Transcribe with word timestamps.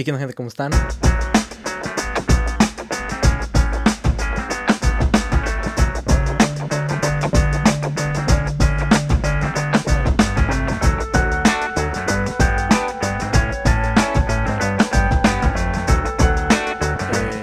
¿Y 0.00 0.04
qué 0.04 0.12
onda, 0.12 0.20
gente? 0.20 0.34
¿Cómo 0.34 0.48
están? 0.48 0.72
Eh, 0.72 0.78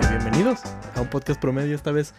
bienvenidos 0.10 0.62
a 0.96 1.02
un 1.02 1.10
podcast 1.12 1.40
promedio 1.40 1.76
esta 1.76 1.92
vez. 1.92 2.16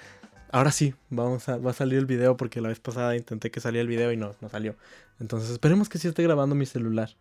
Ahora 0.52 0.70
sí, 0.70 0.94
vamos 1.10 1.48
a, 1.48 1.56
va 1.56 1.72
a 1.72 1.74
salir 1.74 1.98
el 1.98 2.06
video 2.06 2.36
porque 2.36 2.60
la 2.60 2.68
vez 2.68 2.78
pasada 2.78 3.16
intenté 3.16 3.50
que 3.50 3.58
saliera 3.58 3.82
el 3.82 3.88
video 3.88 4.12
y 4.12 4.16
no, 4.16 4.36
no 4.40 4.48
salió. 4.48 4.76
Entonces 5.18 5.50
esperemos 5.50 5.88
que 5.88 5.98
sí 5.98 6.06
esté 6.06 6.22
grabando 6.22 6.54
mi 6.54 6.64
celular. 6.64 7.16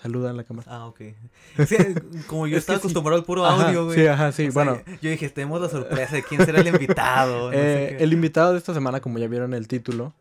Saluda 0.00 0.30
a 0.30 0.32
la 0.32 0.44
cámara. 0.44 0.70
Ah, 0.70 0.86
ok. 0.86 1.00
Sí, 1.66 1.76
como 2.28 2.46
yo 2.46 2.56
Es 2.56 2.62
estaba 2.62 2.78
sí. 2.78 2.82
acostumbrado 2.82 3.18
al 3.18 3.24
puro 3.24 3.44
audio, 3.44 3.86
güey. 3.86 3.98
sí, 3.98 4.06
ajá, 4.06 4.30
sí, 4.32 4.48
O 4.48 4.52
sea, 4.52 4.64
bueno. 4.64 4.82
Yo 5.02 5.10
dije, 5.10 5.28
tenemos 5.30 5.60
la 5.60 5.68
sorpresa 5.68 6.14
de 6.14 6.22
quién 6.22 6.44
será 6.44 6.60
el 6.60 6.68
invitado. 6.68 7.46
no 7.46 7.52
sé 7.52 7.84
Eh, 7.94 7.96
el 8.00 8.12
invitado 8.12 8.52
de 8.52 8.58
esta 8.58 8.72
semana, 8.74 9.00
como 9.00 9.18
ya 9.18 9.26
vieron 9.26 9.54
el 9.54 9.66
título, 9.66 10.14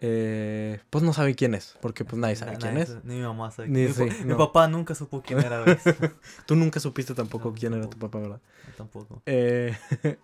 eh, 0.00 0.78
pues 0.90 1.02
no 1.02 1.12
sabe 1.12 1.34
quién 1.34 1.54
es, 1.54 1.76
porque 1.80 2.04
pues 2.04 2.20
nadie 2.20 2.36
sabe 2.36 2.52
Na- 2.52 2.58
quién 2.58 2.74
nadie 2.74 2.84
es. 2.84 3.04
Ni 3.04 3.16
mi 3.16 3.22
mamá 3.22 3.50
sabe. 3.50 3.68
Ni 3.68 3.82
mi, 3.86 3.88
sí, 3.92 4.04
pa- 4.06 4.14
mi 4.24 4.30
no. 4.30 4.36
papá 4.36 4.68
nunca 4.68 4.94
supo 4.94 5.22
quién 5.22 5.40
era, 5.40 5.62
güey. 5.62 5.76
Tú 6.46 6.54
nunca 6.54 6.78
supiste 6.80 7.14
tampoco 7.14 7.48
No, 7.48 7.54
quién 7.54 7.72
era 7.74 7.88
tu 7.90 7.98
papá, 7.98 8.18
¿verdad? 8.20 8.40
Tampoco. 8.76 9.22
Eh, 9.26 9.74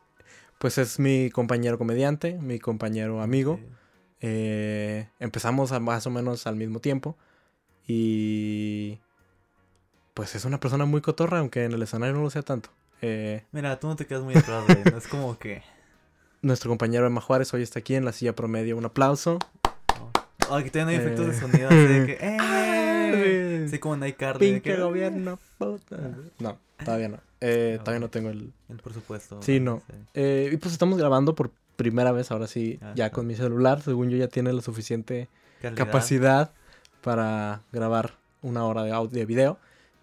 pues 0.58 0.78
es 0.78 0.98
mi 1.00 1.30
compañero 1.30 1.78
comediante, 1.78 2.34
mi 2.38 2.58
compañero 2.60 3.20
amigo. 3.22 3.58
Sí. 3.60 3.68
Eh, 4.20 5.08
empezamos 5.18 5.72
a 5.72 5.80
más 5.80 6.06
o 6.06 6.10
menos 6.10 6.46
al 6.46 6.54
mismo 6.54 6.78
tiempo 6.78 7.16
y 7.86 8.98
pues 10.14 10.34
es 10.34 10.44
una 10.44 10.60
persona 10.60 10.84
muy 10.84 11.00
cotorra, 11.00 11.38
aunque 11.38 11.64
en 11.64 11.72
el 11.72 11.82
escenario 11.82 12.14
no 12.14 12.22
lo 12.22 12.30
sea 12.30 12.42
tanto. 12.42 12.70
Eh, 13.00 13.44
Mira, 13.52 13.78
tú 13.80 13.88
no 13.88 13.96
te 13.96 14.06
quedas 14.06 14.22
muy 14.22 14.36
atrás, 14.36 14.64
güey. 14.66 14.82
No 14.90 14.98
es 14.98 15.08
como 15.08 15.38
que. 15.38 15.62
nuestro 16.42 16.70
compañero 16.70 17.06
Emma 17.06 17.20
Juárez 17.20 17.52
hoy 17.54 17.62
está 17.62 17.78
aquí 17.80 17.94
en 17.94 18.04
la 18.04 18.12
silla 18.12 18.34
promedio. 18.34 18.76
Un 18.76 18.84
aplauso. 18.84 19.38
Oh, 20.50 20.56
aquí 20.56 20.70
tienen 20.70 21.00
efectos 21.00 21.26
de 21.26 21.32
Eh. 21.32 21.40
sonido 21.40 21.68
así 21.68 21.76
de 21.76 22.06
que. 22.06 22.18
¡Eh! 22.20 23.64
Así 23.66 23.78
como 23.78 23.94
en 23.96 24.06
iCarly. 24.06 24.52
Pinche 24.52 24.76
gobierno, 24.76 25.38
puta. 25.58 25.96
No, 26.38 26.58
todavía 26.84 27.08
no. 27.08 27.18
Eh, 27.40 27.74
No, 27.78 27.84
todavía 27.84 28.00
no 28.00 28.10
tengo 28.10 28.30
el... 28.30 28.52
El 28.68 28.76
presupuesto. 28.78 29.42
Sí, 29.42 29.58
no. 29.60 29.82
Eh, 30.14 30.50
y 30.52 30.56
pues 30.58 30.72
estamos 30.72 30.98
grabando 30.98 31.34
por 31.34 31.50
primera 31.76 32.12
vez, 32.12 32.30
ahora 32.30 32.46
sí, 32.46 32.78
Ah, 32.82 32.92
ya 32.94 33.10
con 33.10 33.26
mi 33.26 33.34
celular. 33.34 33.82
Según 33.82 34.10
yo 34.10 34.16
ya 34.16 34.28
tiene 34.28 34.52
la 34.52 34.62
suficiente 34.62 35.28
Calidad. 35.60 35.84
capacidad 35.86 36.52
para 37.02 37.62
grabar 37.72 38.14
una 38.40 38.64
hora 38.64 38.84
de 38.84 38.92
audio, 38.92 39.18
de 39.18 39.26
video. 39.26 39.58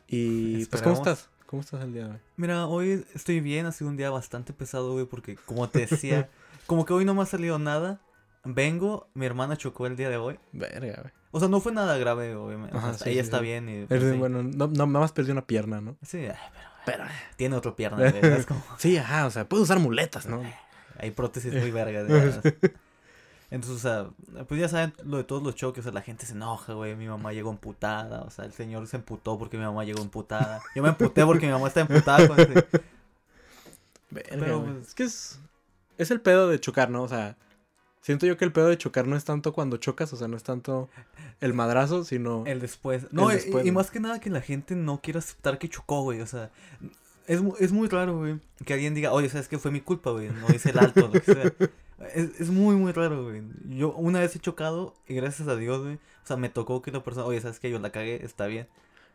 Y 0.07 0.65
pues, 0.65 0.81
¿cómo 0.81 0.95
estás? 0.95 1.29
¿Cómo 1.45 1.61
estás 1.61 1.81
el 1.81 1.93
día 1.93 2.05
de 2.05 2.11
hoy? 2.11 2.17
Mira, 2.37 2.67
hoy 2.67 3.05
estoy 3.15 3.39
bien, 3.39 3.65
ha 3.65 3.71
sido 3.71 3.89
un 3.89 3.97
día 3.97 4.09
bastante 4.11 4.53
pesado, 4.53 4.93
güey, 4.93 5.05
porque 5.05 5.35
como 5.35 5.67
te 5.67 5.85
decía, 5.87 6.29
como 6.67 6.85
que 6.85 6.93
hoy 6.93 7.05
no 7.05 7.15
me 7.15 7.23
ha 7.23 7.25
salido 7.25 7.57
nada. 7.57 7.99
Vengo, 8.43 9.07
mi 9.13 9.25
hermana 9.25 9.57
chocó 9.57 9.87
el 9.87 9.95
día 9.95 10.09
de 10.09 10.17
hoy. 10.17 10.39
Verga, 10.51 11.01
güey. 11.01 11.13
O 11.31 11.39
sea, 11.39 11.47
no 11.47 11.59
fue 11.59 11.71
nada 11.71 11.97
grave, 11.97 12.35
obviamente. 12.35 12.75
o 12.75 12.79
Ajá, 12.79 12.93
sea, 12.93 13.05
sí, 13.05 13.09
ella 13.11 13.21
sí, 13.21 13.25
está 13.25 13.39
sí. 13.39 13.43
bien 13.43 13.69
y... 13.69 13.77
Es 13.81 13.87
pues. 13.87 14.17
Bueno, 14.17 14.43
no, 14.43 14.67
no, 14.67 14.85
nada 14.85 14.99
más 14.99 15.11
perdí 15.11 15.31
una 15.31 15.45
pierna, 15.45 15.81
¿no? 15.81 15.95
Sí, 16.01 16.27
pero... 16.27 16.37
Pero... 16.85 17.03
Tiene 17.35 17.55
otra 17.55 17.75
pierna, 17.75 18.09
güey, 18.09 18.33
es 18.33 18.45
como... 18.45 18.63
Sí, 18.77 18.97
ajá, 18.97 19.27
o 19.27 19.31
sea, 19.31 19.47
puedo 19.47 19.63
usar 19.63 19.79
muletas, 19.79 20.25
¿no? 20.25 20.41
Hay 20.97 21.11
prótesis 21.11 21.53
muy 21.61 21.71
vergas. 21.71 22.39
Entonces, 23.51 23.77
o 23.77 23.79
sea, 23.79 24.43
pues 24.45 24.61
ya 24.61 24.69
saben 24.69 24.93
lo 25.03 25.17
de 25.17 25.23
todos 25.23 25.41
los 25.41 25.55
choques, 25.55 25.79
o 25.79 25.83
sea, 25.83 25.91
la 25.91 26.01
gente 26.03 26.25
se 26.25 26.33
enoja, 26.33 26.73
güey, 26.73 26.95
mi 26.95 27.07
mamá 27.07 27.33
llegó 27.33 27.49
emputada, 27.49 28.21
o 28.21 28.29
sea, 28.29 28.45
el 28.45 28.53
señor 28.53 28.85
se 28.87 28.97
emputó 28.97 29.39
porque 29.39 29.57
mi 29.57 29.63
mamá 29.63 29.83
llegó 29.85 30.01
emputada. 30.03 30.61
Yo 30.75 30.83
me 30.83 30.89
emputé 30.89 31.25
porque 31.25 31.47
mi 31.47 31.51
mamá 31.53 31.67
está 31.67 31.81
emputada 31.81 32.27
con 32.27 32.39
ese- 32.39 32.67
Verga, 34.11 34.29
Pero, 34.39 34.63
pues- 34.63 34.87
Es 34.87 34.93
que 34.95 35.03
es... 35.03 35.39
Es 35.97 36.11
el 36.11 36.21
pedo 36.21 36.47
de 36.47 36.59
chocar, 36.59 36.89
¿no? 36.89 37.03
O 37.03 37.07
sea, 37.09 37.35
siento 38.01 38.25
yo 38.25 38.37
que 38.37 38.45
el 38.45 38.51
pedo 38.53 38.67
de 38.67 38.77
chocar 38.77 39.05
no 39.05 39.15
es 39.17 39.25
tanto 39.25 39.51
cuando 39.51 39.77
chocas, 39.77 40.13
o 40.13 40.15
sea, 40.15 40.27
no 40.29 40.37
es 40.37 40.43
tanto 40.43 40.89
el 41.41 41.53
madrazo, 41.53 42.03
sino... 42.05 42.43
El 42.45 42.61
después. 42.61 43.07
No, 43.11 43.29
El 43.31 43.37
y- 43.37 43.41
después, 43.41 43.65
y, 43.65 43.71
más 43.71 43.91
que 43.91 43.99
nada 43.99 44.19
que 44.19 44.29
la 44.29 44.41
gente 44.41 44.75
no 44.75 45.01
quiere 45.01 45.19
aceptar 45.19 45.57
que 45.57 45.67
chocó, 45.69 46.03
güey. 46.03 46.21
O 46.21 46.27
sea, 46.27 46.51
es, 47.27 47.41
es 47.59 47.71
muy 47.73 47.87
raro, 47.89 48.17
güey. 48.19 48.39
Que 48.65 48.73
alguien 48.73 48.93
diga, 48.95 49.11
oye, 49.11 49.27
¿sabes 49.27 49.47
qué? 49.49 49.57
Fue 49.59 49.71
mi 49.71 49.81
culpa, 49.81 50.11
güey. 50.11 50.29
No 50.29 50.47
hice 50.53 50.69
el 50.69 50.79
alto, 50.79 51.01
lo 51.07 51.11
que 51.11 51.21
sea. 51.33 51.51
Es, 52.13 52.39
es 52.39 52.49
muy, 52.49 52.75
muy 52.75 52.91
raro, 52.91 53.25
güey. 53.25 53.43
Yo 53.67 53.93
una 53.93 54.19
vez 54.19 54.35
he 54.35 54.39
chocado 54.39 54.95
y 55.07 55.15
gracias 55.15 55.47
a 55.47 55.55
Dios, 55.55 55.81
güey. 55.81 55.95
O 55.95 56.27
sea, 56.27 56.37
me 56.37 56.49
tocó 56.49 56.81
que 56.81 56.91
la 56.91 57.03
persona, 57.03 57.25
oye, 57.25 57.41
¿sabes 57.41 57.59
qué? 57.59 57.69
Yo 57.69 57.79
la 57.79 57.91
cagué, 57.91 58.23
está 58.23 58.47
bien. 58.47 58.67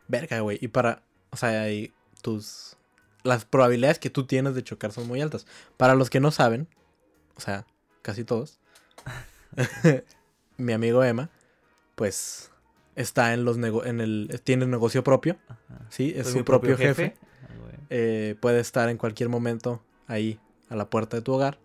Verga, 0.07 0.39
güey. 0.41 0.59
Y 0.61 0.67
para, 0.67 1.03
o 1.31 1.37
sea, 1.37 1.63
hay 1.63 1.93
tus... 2.21 2.77
Las 3.23 3.43
probabilidades 3.43 3.97
que 3.97 4.11
tú 4.11 4.25
tienes 4.27 4.53
de 4.53 4.63
chocar 4.63 4.91
son 4.91 5.07
muy 5.07 5.19
altas. 5.19 5.47
Para 5.77 5.95
los 5.95 6.11
que 6.11 6.19
no 6.19 6.29
saben, 6.29 6.67
o 7.35 7.41
sea, 7.41 7.65
casi 8.03 8.23
todos, 8.23 8.59
mi 10.57 10.73
amigo 10.73 11.03
Emma, 11.03 11.31
pues, 11.95 12.51
está 12.95 13.33
en 13.33 13.45
los 13.45 13.57
nego 13.57 13.83
en 13.83 13.99
el... 13.99 14.41
Tiene 14.43 14.67
negocio 14.67 15.03
propio, 15.03 15.37
Ajá. 15.47 15.87
¿sí? 15.89 16.13
Es 16.15 16.27
Soy 16.27 16.39
su 16.39 16.45
propio 16.45 16.77
jefe. 16.77 17.15
Ah, 17.19 17.47
eh, 17.89 18.35
puede 18.39 18.59
estar 18.59 18.89
en 18.89 18.97
cualquier 18.97 19.29
momento 19.29 19.81
ahí, 20.05 20.39
a 20.69 20.75
la 20.75 20.89
puerta 20.89 21.17
de 21.17 21.23
tu 21.23 21.33
hogar. 21.33 21.57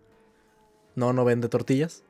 No, 0.97 1.13
no 1.13 1.25
vende 1.25 1.49
tortillas. 1.49 2.05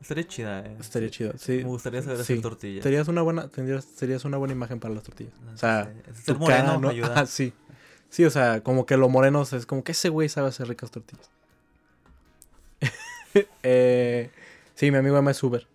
Estaría 0.00 0.26
chida, 0.26 0.60
eh. 0.60 0.76
Estaría 0.80 1.08
chido, 1.10 1.32
sí. 1.38 1.58
Me 1.58 1.64
gustaría 1.64 2.02
saber 2.02 2.18
Sí. 2.18 2.22
hacer 2.22 2.42
tortillas. 2.42 2.82
Serías 2.82 3.08
una 3.08 3.22
buena, 3.22 3.48
tendrías, 3.48 3.84
serías 3.84 4.24
una 4.26 4.36
buena 4.36 4.52
imagen 4.52 4.78
para 4.80 4.92
las 4.94 5.02
tortillas. 5.04 5.32
O 5.54 5.56
sea, 5.56 5.92
Sí, 6.12 6.22
ser 6.24 6.38
moreno 6.38 6.64
cara, 6.66 6.78
¿no? 6.78 6.88
ayuda. 6.90 7.12
Ajá, 7.12 7.26
sí. 7.26 7.52
Sí, 8.10 8.24
o 8.24 8.30
sea, 8.30 8.62
como 8.62 8.84
que 8.86 8.96
lo 8.96 9.08
moreno 9.08 9.42
es 9.42 9.66
como 9.66 9.82
que 9.82 9.92
ese 9.92 10.08
güey 10.10 10.28
sabe 10.28 10.48
hacer 10.48 10.68
ricas 10.68 10.90
tortillas. 10.90 11.30
eh, 13.62 14.30
sí, 14.74 14.90
mi 14.90 14.98
amigo 14.98 15.16
Emma 15.16 15.30
es 15.30 15.42
Uber. 15.42 15.66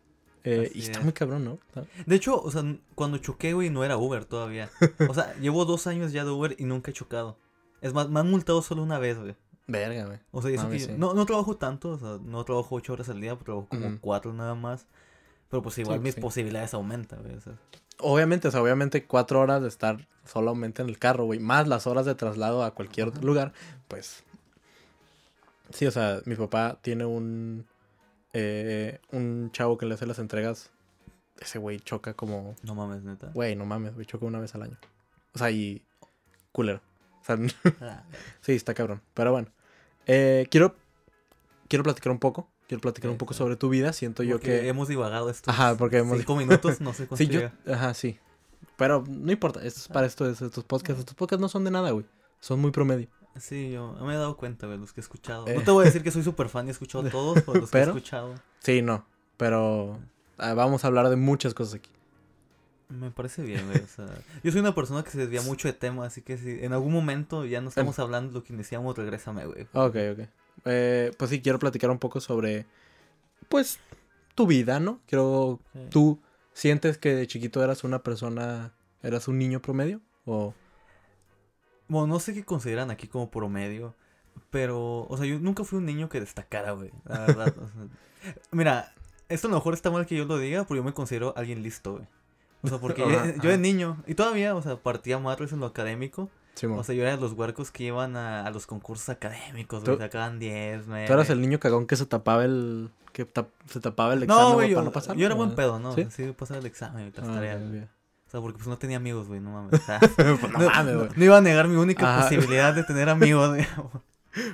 Eh, 0.46 0.72
y 0.74 0.80
está 0.82 1.00
es. 1.00 1.04
muy 1.04 1.14
cabrón, 1.14 1.44
¿no? 1.44 1.60
Está- 1.68 1.86
De 2.06 2.16
hecho, 2.16 2.42
o 2.42 2.50
sea, 2.50 2.64
cuando 2.96 3.18
choqué, 3.18 3.54
güey, 3.54 3.70
no 3.70 3.84
era 3.84 3.98
Uber 3.98 4.26
todavía. 4.26 4.70
O 5.10 5.14
sea, 5.14 5.34
llevo 5.42 5.66
dos 5.66 5.86
años 5.88 6.12
ya 6.14 6.24
de 6.24 6.32
Uber 6.32 6.56
y 6.58 6.64
nunca 6.66 6.92
he 6.92 6.94
chocado. 6.94 7.38
Es 7.82 7.94
más, 7.94 8.10
me 8.10 8.20
han 8.20 8.30
multado 8.30 8.62
solo 8.62 8.84
una 8.84 9.00
vez, 9.00 9.18
güey. 9.18 9.36
Verga, 9.72 10.06
güey. 10.06 10.20
O 10.32 10.42
sea, 10.42 10.52
eso 10.52 10.64
Mames, 10.64 10.82
que 10.84 10.88
yo- 10.88 10.94
sí. 10.96 11.00
no, 11.00 11.14
no 11.14 11.26
trabajo 11.26 11.56
tanto, 11.58 11.92
o 11.92 11.98
sea, 12.00 12.18
no 12.24 12.44
trabajo 12.44 12.76
ocho 12.76 12.94
horas 12.94 13.08
al 13.10 13.22
día, 13.22 13.36
trabajo 13.38 13.68
como 13.70 13.88
Ujú. 13.88 13.98
cuatro 14.02 14.34
nada 14.34 14.56
más. 14.56 14.86
Pero 15.50 15.62
pues 15.64 15.78
igual 15.80 16.00
Sí, 16.00 16.04
mis 16.04 16.16
sí. 16.16 16.22
posibilidades 16.22 16.74
aumentan, 16.74 17.22
güey. 17.24 17.36
o 17.36 17.42
sea. 17.42 17.54
Obviamente, 18.00 18.48
o 18.48 18.52
sea, 18.52 18.62
obviamente 18.62 19.06
cuatro 19.06 19.40
horas 19.42 19.62
de 19.62 19.68
estar 19.68 20.08
solamente 20.26 20.82
en 20.82 20.90
el 20.90 20.98
carro, 21.00 21.26
güey. 21.26 21.40
Más 21.40 21.68
las 21.68 21.86
horas 21.88 22.06
de 22.06 22.16
traslado 22.16 22.64
a 22.64 22.74
cualquier 22.74 23.10
Ajá. 23.10 23.20
lugar, 23.22 23.54
pues... 23.88 24.24
Sí, 25.74 25.86
o 25.86 25.92
sea, 25.92 26.22
mi 26.26 26.36
papá 26.36 26.78
tiene 26.82 27.06
un... 27.06 27.66
eh, 28.34 29.00
un 29.12 29.50
chavo 29.52 29.78
que 29.78 29.86
le 29.86 29.94
hace 29.96 30.06
las 30.06 30.20
entregas. 30.20 30.70
Ese 31.40 31.60
güey 31.60 31.80
choca 31.80 32.14
como... 32.14 32.56
No 32.64 32.74
mames, 32.76 33.04
neta. 33.04 33.32
Güey, 33.34 33.56
no 33.56 33.66
mames, 33.66 33.94
güey, 33.96 34.06
choca 34.06 34.26
una 34.26 34.40
vez 34.40 34.54
al 34.56 34.64
año. 34.64 34.78
O 35.34 35.38
sea, 35.40 35.52
y... 35.52 35.84
Culero. 36.52 36.82
O 37.22 37.26
sea, 37.26 37.38
Ah, 37.82 38.04
sí, 38.42 38.54
está 38.54 38.74
cabrón. 38.74 39.02
Pero 39.14 39.32
bueno. 39.32 39.48
Eh, 40.12 40.48
quiero... 40.50 40.76
Quiero 41.68 41.84
platicar 41.84 42.12
un 42.12 42.20
poco. 42.20 42.50
Quiero 42.68 42.82
platicar 42.82 43.10
un 43.12 43.18
poco 43.18 43.34
sobre 43.34 43.56
tu 43.56 43.70
vida. 43.70 43.94
Siento 43.94 44.24
yo 44.24 44.40
que... 44.40 44.68
hemos 44.68 44.88
divagado 44.88 45.30
estos 45.30 45.54
Ajá, 45.54 45.76
porque 45.78 45.98
hemos- 46.00 46.18
cinco 46.18 46.36
minutos, 46.36 46.82
no 46.82 46.94
sé 46.94 47.08
cuánto 47.08 47.18
Sí, 47.18 47.28
yo... 47.28 47.42
Ajá, 47.72 47.94
sí. 47.94 48.18
Pero 48.76 49.04
no 49.08 49.32
importa. 49.32 49.64
Esto 49.64 49.80
es 49.82 49.88
para 49.88 50.08
esto, 50.08 50.30
es- 50.30 50.42
estos 50.42 50.64
podcasts. 50.64 51.00
Estos 51.00 51.16
podcasts 51.16 51.42
no 51.42 51.48
son 51.50 51.64
de 51.64 51.72
nada, 51.72 51.92
güey. 51.92 52.06
Son 52.40 52.60
muy 52.60 52.72
promedio. 52.72 53.08
Sí, 53.40 53.72
yo 53.72 53.94
me 54.02 54.14
he 54.14 54.18
dado 54.18 54.36
cuenta, 54.36 54.66
güey, 54.66 54.80
los 54.80 54.92
que 54.94 55.00
he 55.02 55.04
escuchado. 55.04 55.48
Eh. 55.48 55.54
No 55.56 55.62
te 55.62 55.72
voy 55.72 55.84
a 55.84 55.86
decir 55.86 56.02
que 56.04 56.12
soy 56.12 56.24
súper 56.24 56.50
fan 56.50 56.66
y 56.66 56.70
he 56.70 56.72
escuchado 56.72 57.04
todos, 57.10 57.42
pero 57.46 57.62
los 57.62 57.70
que 57.72 57.78
he 57.78 57.82
escuchado. 57.84 58.34
Sí, 58.60 58.82
no. 58.82 59.06
Pero... 59.38 60.00
ah, 60.38 60.54
vamos 60.56 60.84
a 60.84 60.88
hablar 60.88 61.10
de 61.10 61.16
muchas 61.16 61.54
cosas 61.54 61.76
aquí. 61.76 61.92
Me 62.90 63.12
parece 63.12 63.44
bien, 63.44 63.66
güey. 63.68 63.82
O 63.82 63.88
sea, 63.88 64.08
yo 64.44 64.52
soy 64.52 64.62
una 64.62 64.76
persona 64.76 65.04
que 65.04 65.12
se 65.12 65.20
desvía 65.20 65.42
mucho 65.42 65.68
de 65.68 65.74
tema, 65.74 66.06
así 66.06 66.22
que 66.22 66.38
si 66.38 66.64
en 66.64 66.74
algún 66.74 66.92
momento 66.92 67.46
ya 67.46 67.62
no 67.62 67.70
estamos 67.70 68.00
hablando 68.00 68.34
de 68.34 68.40
lo 68.40 68.44
que 68.44 68.54
iniciamos, 68.54 68.98
regrésame, 68.98 69.46
güey. 69.46 69.64
Ok, 69.74 69.96
ok. 70.14 70.28
Eh, 70.66 71.12
pues 71.18 71.30
sí, 71.30 71.42
quiero 71.42 71.60
platicar 71.60 71.90
un 71.90 72.00
poco 72.00 72.20
sobre... 72.20 72.66
Pues... 73.48 73.80
Tu 74.36 74.48
vida, 74.48 74.80
¿no? 74.80 75.02
Quiero... 75.06 75.60
¿Tú 75.90 76.20
sientes 76.54 76.98
que 76.98 77.14
de 77.14 77.28
chiquito 77.28 77.64
eras 77.64 77.84
una 77.84 78.04
persona... 78.04 78.74
Eras 79.04 79.28
un 79.28 79.38
niño 79.38 79.62
promedio? 79.62 80.02
O... 80.26 80.54
Bueno, 81.88 82.08
no 82.08 82.20
sé 82.20 82.34
qué 82.34 82.44
consideran 82.44 82.92
aquí 82.92 83.08
como 83.08 83.32
promedio, 83.32 83.96
pero, 84.52 85.08
o 85.08 85.18
sea, 85.18 85.26
yo 85.26 85.40
nunca 85.40 85.64
fui 85.64 85.80
un 85.80 85.86
niño 85.86 86.08
que 86.08 86.20
destacara, 86.20 86.72
güey, 86.74 86.92
la 87.06 87.20
verdad. 87.22 87.56
o 87.58 87.68
sea. 87.68 88.34
mira, 88.52 88.94
esto 89.28 89.48
a 89.48 89.50
lo 89.50 89.58
mejor 89.58 89.74
está 89.74 89.90
mal 89.90 90.06
que 90.06 90.16
yo 90.16 90.26
lo 90.26 90.38
diga, 90.38 90.66
pero 90.66 90.78
yo 90.78 90.84
me 90.84 90.94
considero 90.94 91.34
alguien 91.36 91.64
listo, 91.64 91.94
güey. 91.94 92.08
O 92.62 92.68
sea, 92.68 92.78
porque 92.78 93.02
yo, 93.02 93.10
Ajá, 93.10 93.34
yo 93.42 93.50
de 93.50 93.58
niño, 93.58 93.98
y 94.08 94.16
todavía, 94.16 94.56
o 94.56 94.62
sea, 94.62 94.76
partía 94.78 95.18
madres 95.20 95.52
en 95.54 95.60
lo 95.60 95.66
académico. 95.68 96.30
Simón. 96.56 96.80
O 96.80 96.84
sea, 96.84 96.94
yo 96.94 97.04
era 97.04 97.12
de 97.16 97.22
los 97.22 97.32
huercos 97.34 97.72
que 97.72 97.86
iban 97.86 98.18
a, 98.18 98.46
a 98.46 98.52
los 98.52 98.68
concursos 98.68 99.08
académicos, 99.10 99.84
güey, 99.86 99.98
sacaban 99.98 100.40
10, 100.40 100.88
me. 100.88 101.08
Tú 101.08 101.14
eras 101.14 101.30
el 101.30 101.40
niño 101.40 101.60
cagón 101.60 101.88
que 101.88 101.96
se 101.96 102.06
tapaba 102.06 102.44
el... 102.44 102.90
Que 103.14 103.26
tap- 103.26 103.48
se 103.68 103.80
tapaba 103.80 104.14
el 104.14 104.24
examen 104.24 104.44
No, 104.44 104.54
güey, 104.56 104.68
güey, 104.68 104.76
para 104.76 104.82
yo, 104.82 104.86
no 104.86 104.92
pasar. 104.92 105.16
yo 105.16 105.26
era 105.26 105.36
buen 105.36 105.56
pedo, 105.56 105.80
¿no? 105.80 105.94
¿Sí? 105.96 106.06
Sí, 106.12 106.34
pasaba 106.38 106.60
el 106.60 106.66
examen 106.66 107.08
y 107.08 107.18
las 107.18 107.28
Ah, 107.30 107.34
tareas, 107.34 107.62
güey. 107.68 107.82
O 107.82 108.30
sea, 108.32 108.42
porque 108.42 108.58
pues 108.58 108.68
no 108.68 108.78
tenía 108.78 108.98
amigos, 108.98 109.28
güey, 109.28 109.40
no 109.40 109.52
mames. 109.52 109.74
O 109.82 109.84
sea, 109.84 110.00
Pues 110.00 110.42
no 110.52 110.60
no, 110.60 110.70
mames, 110.70 110.96
güey. 110.96 111.10
no 111.16 111.24
iba 111.26 111.38
a 111.38 111.42
negar 111.42 111.68
mi 111.70 111.76
única 111.78 112.22
posibilidad 112.22 112.74
de 112.74 112.84
tener 112.84 113.08
amigos, 113.10 113.50
güey. 113.56 113.66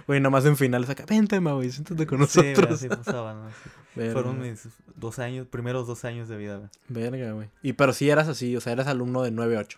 Güey, 0.08 0.20
nada 0.20 0.30
más 0.30 0.46
en 0.46 0.56
finales 0.58 0.90
acá, 0.90 1.06
vente, 1.08 1.40
ma, 1.40 1.54
güey, 1.54 1.70
siéntate 1.72 2.06
con 2.08 2.26
Sí, 2.28 2.40
nosotros. 2.42 2.72
así 2.80 2.88
pasaba, 2.90 3.34
¿no? 3.34 3.50
Sí. 3.50 3.70
Verga, 3.96 4.14
Fueron 4.14 4.42
mis 4.42 4.68
dos 4.96 5.20
años, 5.20 5.48
primeros 5.48 5.88
dos 5.88 6.04
años 6.06 6.28
de 6.30 6.38
vida, 6.38 6.58
güey. 6.58 6.70
Verga, 6.90 7.32
güey. 7.34 7.50
Y 7.62 7.74
pero 7.74 7.94
sí 7.94 8.10
eras 8.10 8.28
así, 8.28 8.56
o 8.56 8.62
sea, 8.62 8.74
eras 8.74 8.88
alumno 8.88 9.22
de 9.24 9.32
9-8. 9.32 9.78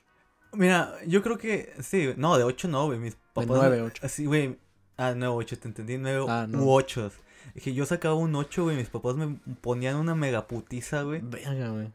Mira, 0.53 0.94
yo 1.07 1.21
creo 1.23 1.38
que, 1.38 1.73
sí, 1.81 2.13
no, 2.17 2.38
de 2.38 2.44
8 2.44 2.67
no, 2.67 2.85
güey, 2.85 2.99
mis 2.99 3.15
papás. 3.33 3.47
nueve, 3.57 3.81
ocho. 3.81 4.05
Así, 4.05 4.25
güey, 4.25 4.57
ah, 4.97 5.13
9, 5.15 5.33
8, 5.35 5.59
te 5.59 5.67
entendí, 5.67 5.97
9 5.97 6.25
Ah, 6.29 6.45
no. 6.49 6.63
u 6.63 6.71
8. 6.71 7.11
Dije, 7.55 7.73
yo 7.73 7.85
sacaba 7.85 8.15
un 8.15 8.33
8, 8.35 8.63
güey, 8.63 8.75
mis 8.77 8.89
papás 8.89 9.15
me 9.15 9.38
ponían 9.61 9.95
una 9.97 10.15
megaputiza, 10.15 11.01
güey. 11.03 11.21
Verga, 11.23 11.69
güey. 11.69 11.91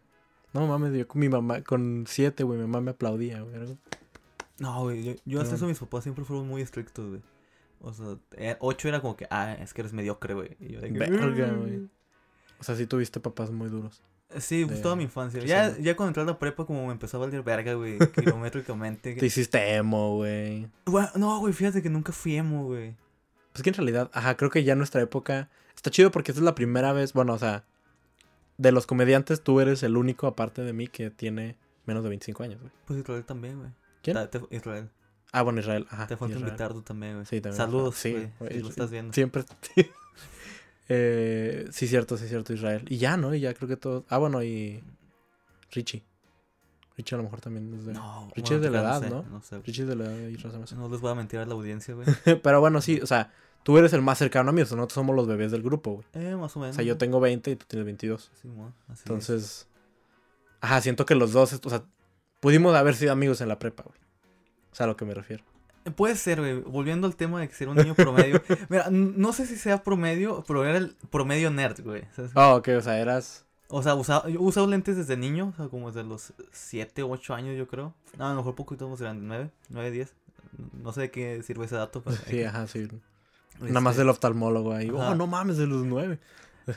No 0.52 0.66
mames, 0.66 0.92
yo 0.92 1.08
con 1.08 1.20
mi 1.20 1.28
mamá, 1.28 1.62
con 1.62 2.04
7, 2.06 2.42
güey, 2.44 2.58
mi 2.58 2.66
mamá 2.66 2.80
me 2.82 2.90
aplaudía, 2.90 3.40
güey. 3.40 3.78
No, 4.58 4.80
güey, 4.82 5.02
yo, 5.02 5.12
yo 5.24 5.40
hasta 5.40 5.54
eso 5.56 5.66
mis 5.66 5.78
papás 5.78 6.02
siempre 6.04 6.24
fueron 6.24 6.46
muy 6.46 6.62
estrictos, 6.62 7.08
güey. 7.08 7.22
O 7.82 7.92
sea, 7.92 8.16
8 8.60 8.88
era 8.88 9.00
como 9.00 9.16
que, 9.16 9.26
ah, 9.30 9.54
es 9.60 9.74
que 9.74 9.82
eres 9.82 9.92
mediocre, 9.92 10.34
güey. 10.34 10.56
Y 10.60 10.72
yo 10.72 10.80
de 10.80 10.92
que, 10.92 10.98
Verga, 10.98 11.52
güey. 11.52 11.88
O 12.58 12.64
sea, 12.64 12.76
sí 12.76 12.86
tuviste 12.86 13.18
papás 13.20 13.50
muy 13.50 13.68
duros. 13.68 14.02
Sí, 14.38 14.64
pues 14.64 14.78
de- 14.78 14.82
toda 14.82 14.96
mi 14.96 15.02
infancia. 15.02 15.42
Ya, 15.44 15.76
ya 15.78 15.94
cuando 15.96 16.08
entré 16.08 16.22
a 16.22 16.26
la 16.26 16.38
prepa, 16.38 16.64
como 16.64 16.86
me 16.86 16.92
empezó 16.92 17.16
a 17.18 17.20
valer 17.20 17.42
verga, 17.42 17.74
güey, 17.74 17.98
kilométricamente. 18.14 19.14
Te 19.14 19.26
hiciste 19.26 19.74
emo, 19.74 20.16
güey. 20.16 20.68
No, 21.16 21.38
güey, 21.40 21.52
fíjate 21.52 21.82
que 21.82 21.90
nunca 21.90 22.12
fui 22.12 22.36
emo, 22.36 22.64
güey. 22.64 22.96
Pues 23.52 23.62
que 23.62 23.70
en 23.70 23.74
realidad, 23.74 24.10
ajá, 24.14 24.36
creo 24.36 24.48
que 24.50 24.64
ya 24.64 24.72
en 24.72 24.78
nuestra 24.78 25.02
época 25.02 25.50
está 25.74 25.90
chido 25.90 26.10
porque 26.10 26.30
esta 26.30 26.40
es 26.40 26.44
la 26.44 26.54
primera 26.54 26.92
vez, 26.94 27.12
bueno, 27.12 27.34
o 27.34 27.38
sea, 27.38 27.64
de 28.56 28.72
los 28.72 28.86
comediantes 28.86 29.42
tú 29.42 29.60
eres 29.60 29.82
el 29.82 29.96
único 29.96 30.26
aparte 30.26 30.62
de 30.62 30.72
mí 30.72 30.86
que 30.86 31.10
tiene 31.10 31.56
menos 31.84 32.02
de 32.02 32.08
25 32.10 32.42
años, 32.44 32.60
güey. 32.60 32.72
Pues 32.86 33.00
Israel 33.00 33.24
también, 33.24 33.58
güey. 33.58 33.70
¿Quién? 34.02 34.16
Israel. 34.50 34.88
Ah, 35.32 35.42
bueno, 35.42 35.60
Israel, 35.60 35.86
ajá. 35.90 36.06
te 36.06 36.16
falta 36.16 36.34
Israel. 36.34 36.48
invitar 36.50 36.72
tú 36.74 36.82
también, 36.82 37.14
güey. 37.14 37.26
Sí, 37.26 37.40
también. 37.40 37.56
Saludos, 37.56 37.96
Sí, 37.96 38.12
güey. 38.12 38.30
güey, 38.38 38.52
Si 38.52 38.60
lo 38.60 38.68
estás 38.68 38.90
viendo. 38.90 39.12
Siempre. 39.14 39.44
eh, 40.88 41.66
sí, 41.70 41.86
cierto, 41.88 42.16
sí, 42.16 42.28
cierto, 42.28 42.52
Israel. 42.52 42.84
Y 42.88 42.98
ya, 42.98 43.16
¿no? 43.16 43.34
Y 43.34 43.40
ya 43.40 43.54
creo 43.54 43.68
que 43.68 43.76
todo. 43.76 44.04
Ah, 44.08 44.18
bueno, 44.18 44.42
y. 44.42 44.82
Richie. 45.70 46.02
Richie 46.96 47.14
a 47.14 47.18
lo 47.18 47.24
mejor 47.24 47.40
también 47.40 47.72
es 47.74 47.86
de. 47.86 47.94
No, 47.94 48.30
Richie 48.36 48.56
es 48.56 48.62
de 48.62 48.70
la 48.70 48.82
no 48.82 48.88
edad, 48.88 49.00
sé, 49.00 49.10
¿no? 49.10 49.22
No 49.22 49.42
sé. 49.42 49.58
Richie 49.62 49.82
es 49.82 49.88
de 49.88 49.96
la 49.96 50.04
edad 50.04 50.62
hace. 50.62 50.76
No 50.76 50.88
les 50.88 51.00
voy 51.00 51.10
a 51.10 51.14
mentir 51.14 51.40
a 51.40 51.46
la 51.46 51.54
audiencia, 51.54 51.94
güey. 51.94 52.06
Pero 52.42 52.60
bueno, 52.60 52.82
sí, 52.82 53.00
o 53.02 53.06
sea, 53.06 53.32
tú 53.62 53.78
eres 53.78 53.92
el 53.94 54.02
más 54.02 54.18
cercano 54.18 54.50
a 54.50 54.52
mí, 54.52 54.60
o 54.60 54.66
sea, 54.66 54.76
nosotros 54.76 54.94
somos 54.94 55.16
los 55.16 55.26
bebés 55.26 55.50
del 55.50 55.62
grupo, 55.62 55.92
güey. 55.94 56.06
Eh, 56.26 56.36
más 56.36 56.54
o 56.56 56.58
O 56.58 56.62
menos. 56.62 56.76
sea, 56.76 56.84
yo 56.84 56.98
tengo 56.98 57.20
20 57.20 57.50
y 57.52 57.56
tú 57.56 57.64
tienes 57.66 57.86
22. 57.86 58.30
Sí, 58.40 58.48
mo, 58.48 58.72
así 58.88 58.92
es. 58.92 59.00
Entonces. 59.00 59.68
Ajá, 60.60 60.80
siento 60.80 61.06
que 61.06 61.14
los 61.14 61.32
dos, 61.32 61.58
o 61.64 61.70
sea, 61.70 61.82
pudimos 62.40 62.74
haber 62.76 62.94
sido 62.94 63.12
amigos 63.12 63.40
en 63.40 63.48
la 63.48 63.58
prepa, 63.58 63.82
güey. 63.84 63.96
O 64.72 64.74
sea, 64.74 64.84
a 64.84 64.86
lo 64.88 64.96
que 64.96 65.04
me 65.04 65.14
refiero. 65.14 65.44
Puede 65.96 66.16
ser, 66.16 66.40
güey. 66.40 66.60
Volviendo 66.60 67.06
al 67.06 67.16
tema 67.16 67.40
de 67.40 67.48
que 67.48 67.54
ser 67.54 67.68
un 67.68 67.76
niño 67.76 67.94
promedio. 67.94 68.40
Mira, 68.68 68.88
no 68.90 69.32
sé 69.32 69.46
si 69.46 69.56
sea 69.56 69.82
promedio, 69.82 70.44
pero 70.46 70.64
era 70.64 70.78
el 70.78 70.96
promedio 71.10 71.50
nerd, 71.50 71.80
güey. 71.82 72.04
¿sabes? 72.14 72.30
Oh, 72.34 72.56
ok, 72.56 72.68
o 72.78 72.80
sea, 72.80 72.98
eras. 72.98 73.44
O 73.68 73.82
sea, 73.82 73.94
usaba, 73.94 74.28
yo 74.28 74.38
he 74.38 74.42
usado 74.42 74.66
lentes 74.66 74.96
desde 74.96 75.16
niño, 75.16 75.52
o 75.54 75.56
sea, 75.56 75.68
como 75.68 75.90
desde 75.90 76.06
los 76.06 76.34
7, 76.52 77.02
8 77.02 77.34
años, 77.34 77.56
yo 77.56 77.66
creo. 77.66 77.94
No, 78.18 78.26
a 78.26 78.30
lo 78.30 78.36
mejor 78.36 78.54
poquito 78.54 78.88
más 78.88 79.00
grande, 79.00 79.24
9, 79.26 79.50
9, 79.70 79.90
10. 79.90 80.14
No 80.82 80.92
sé 80.92 81.00
de 81.02 81.10
qué 81.10 81.42
sirve 81.42 81.64
ese 81.64 81.76
dato. 81.76 82.02
Pero 82.02 82.16
Sí, 82.28 82.44
ajá, 82.44 82.66
sí. 82.66 82.80
este, 82.80 83.00
Nada 83.68 83.80
más 83.80 83.96
del 83.96 84.08
oftalmólogo 84.10 84.72
ahí. 84.74 84.88
Ajá. 84.88 85.10
Oh, 85.10 85.14
no 85.14 85.26
mames, 85.26 85.56
de 85.56 85.66
los 85.66 85.84
nueve. 85.84 86.18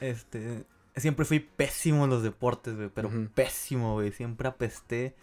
Este, 0.01 0.65
siempre 0.95 1.25
fui 1.25 1.39
pésimo 1.39 2.05
en 2.05 2.09
los 2.09 2.23
deportes, 2.23 2.75
güey, 2.75 2.89
pero 2.93 3.11
pésimo, 3.33 3.93
güey. 3.95 4.11
Siempre 4.11 4.47
apesté. 4.47 5.15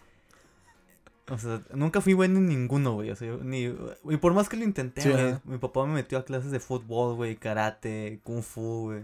O 1.29 1.37
sea, 1.37 1.61
nunca 1.73 2.01
fui 2.01 2.13
bueno 2.13 2.39
en 2.39 2.47
ninguno, 2.47 2.93
güey. 2.95 3.09
O 3.11 3.15
sea, 3.15 3.27
yo 3.29 3.43
ni. 3.43 3.63
Y 4.09 4.17
por 4.17 4.33
más 4.33 4.49
que 4.49 4.57
lo 4.57 4.63
intenté, 4.65 5.01
Sí, 5.01 5.09
güey. 5.09 5.35
Mi 5.45 5.57
papá 5.57 5.85
me 5.85 5.93
metió 5.93 6.17
a 6.17 6.25
clases 6.25 6.51
de 6.51 6.59
fútbol, 6.59 7.15
güey, 7.15 7.35
karate, 7.37 8.19
kung 8.23 8.41
fu, 8.43 8.83
güey. 8.91 9.03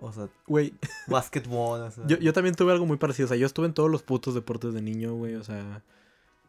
O 0.00 0.12
sea, 0.12 0.28
Güey, 0.46 0.74
básquetbol, 1.06 1.80
o 1.80 1.90
sea. 1.90 2.06
yo, 2.06 2.18
yo 2.18 2.32
también 2.32 2.54
tuve 2.54 2.72
algo 2.72 2.84
muy 2.86 2.96
parecido. 2.98 3.26
O 3.26 3.28
sea, 3.28 3.36
yo 3.36 3.46
estuve 3.46 3.66
en 3.66 3.72
todos 3.74 3.90
los 3.90 4.02
putos 4.02 4.34
deportes 4.34 4.72
de 4.74 4.82
niño, 4.82 5.14
güey. 5.14 5.34
O 5.36 5.44
sea, 5.44 5.82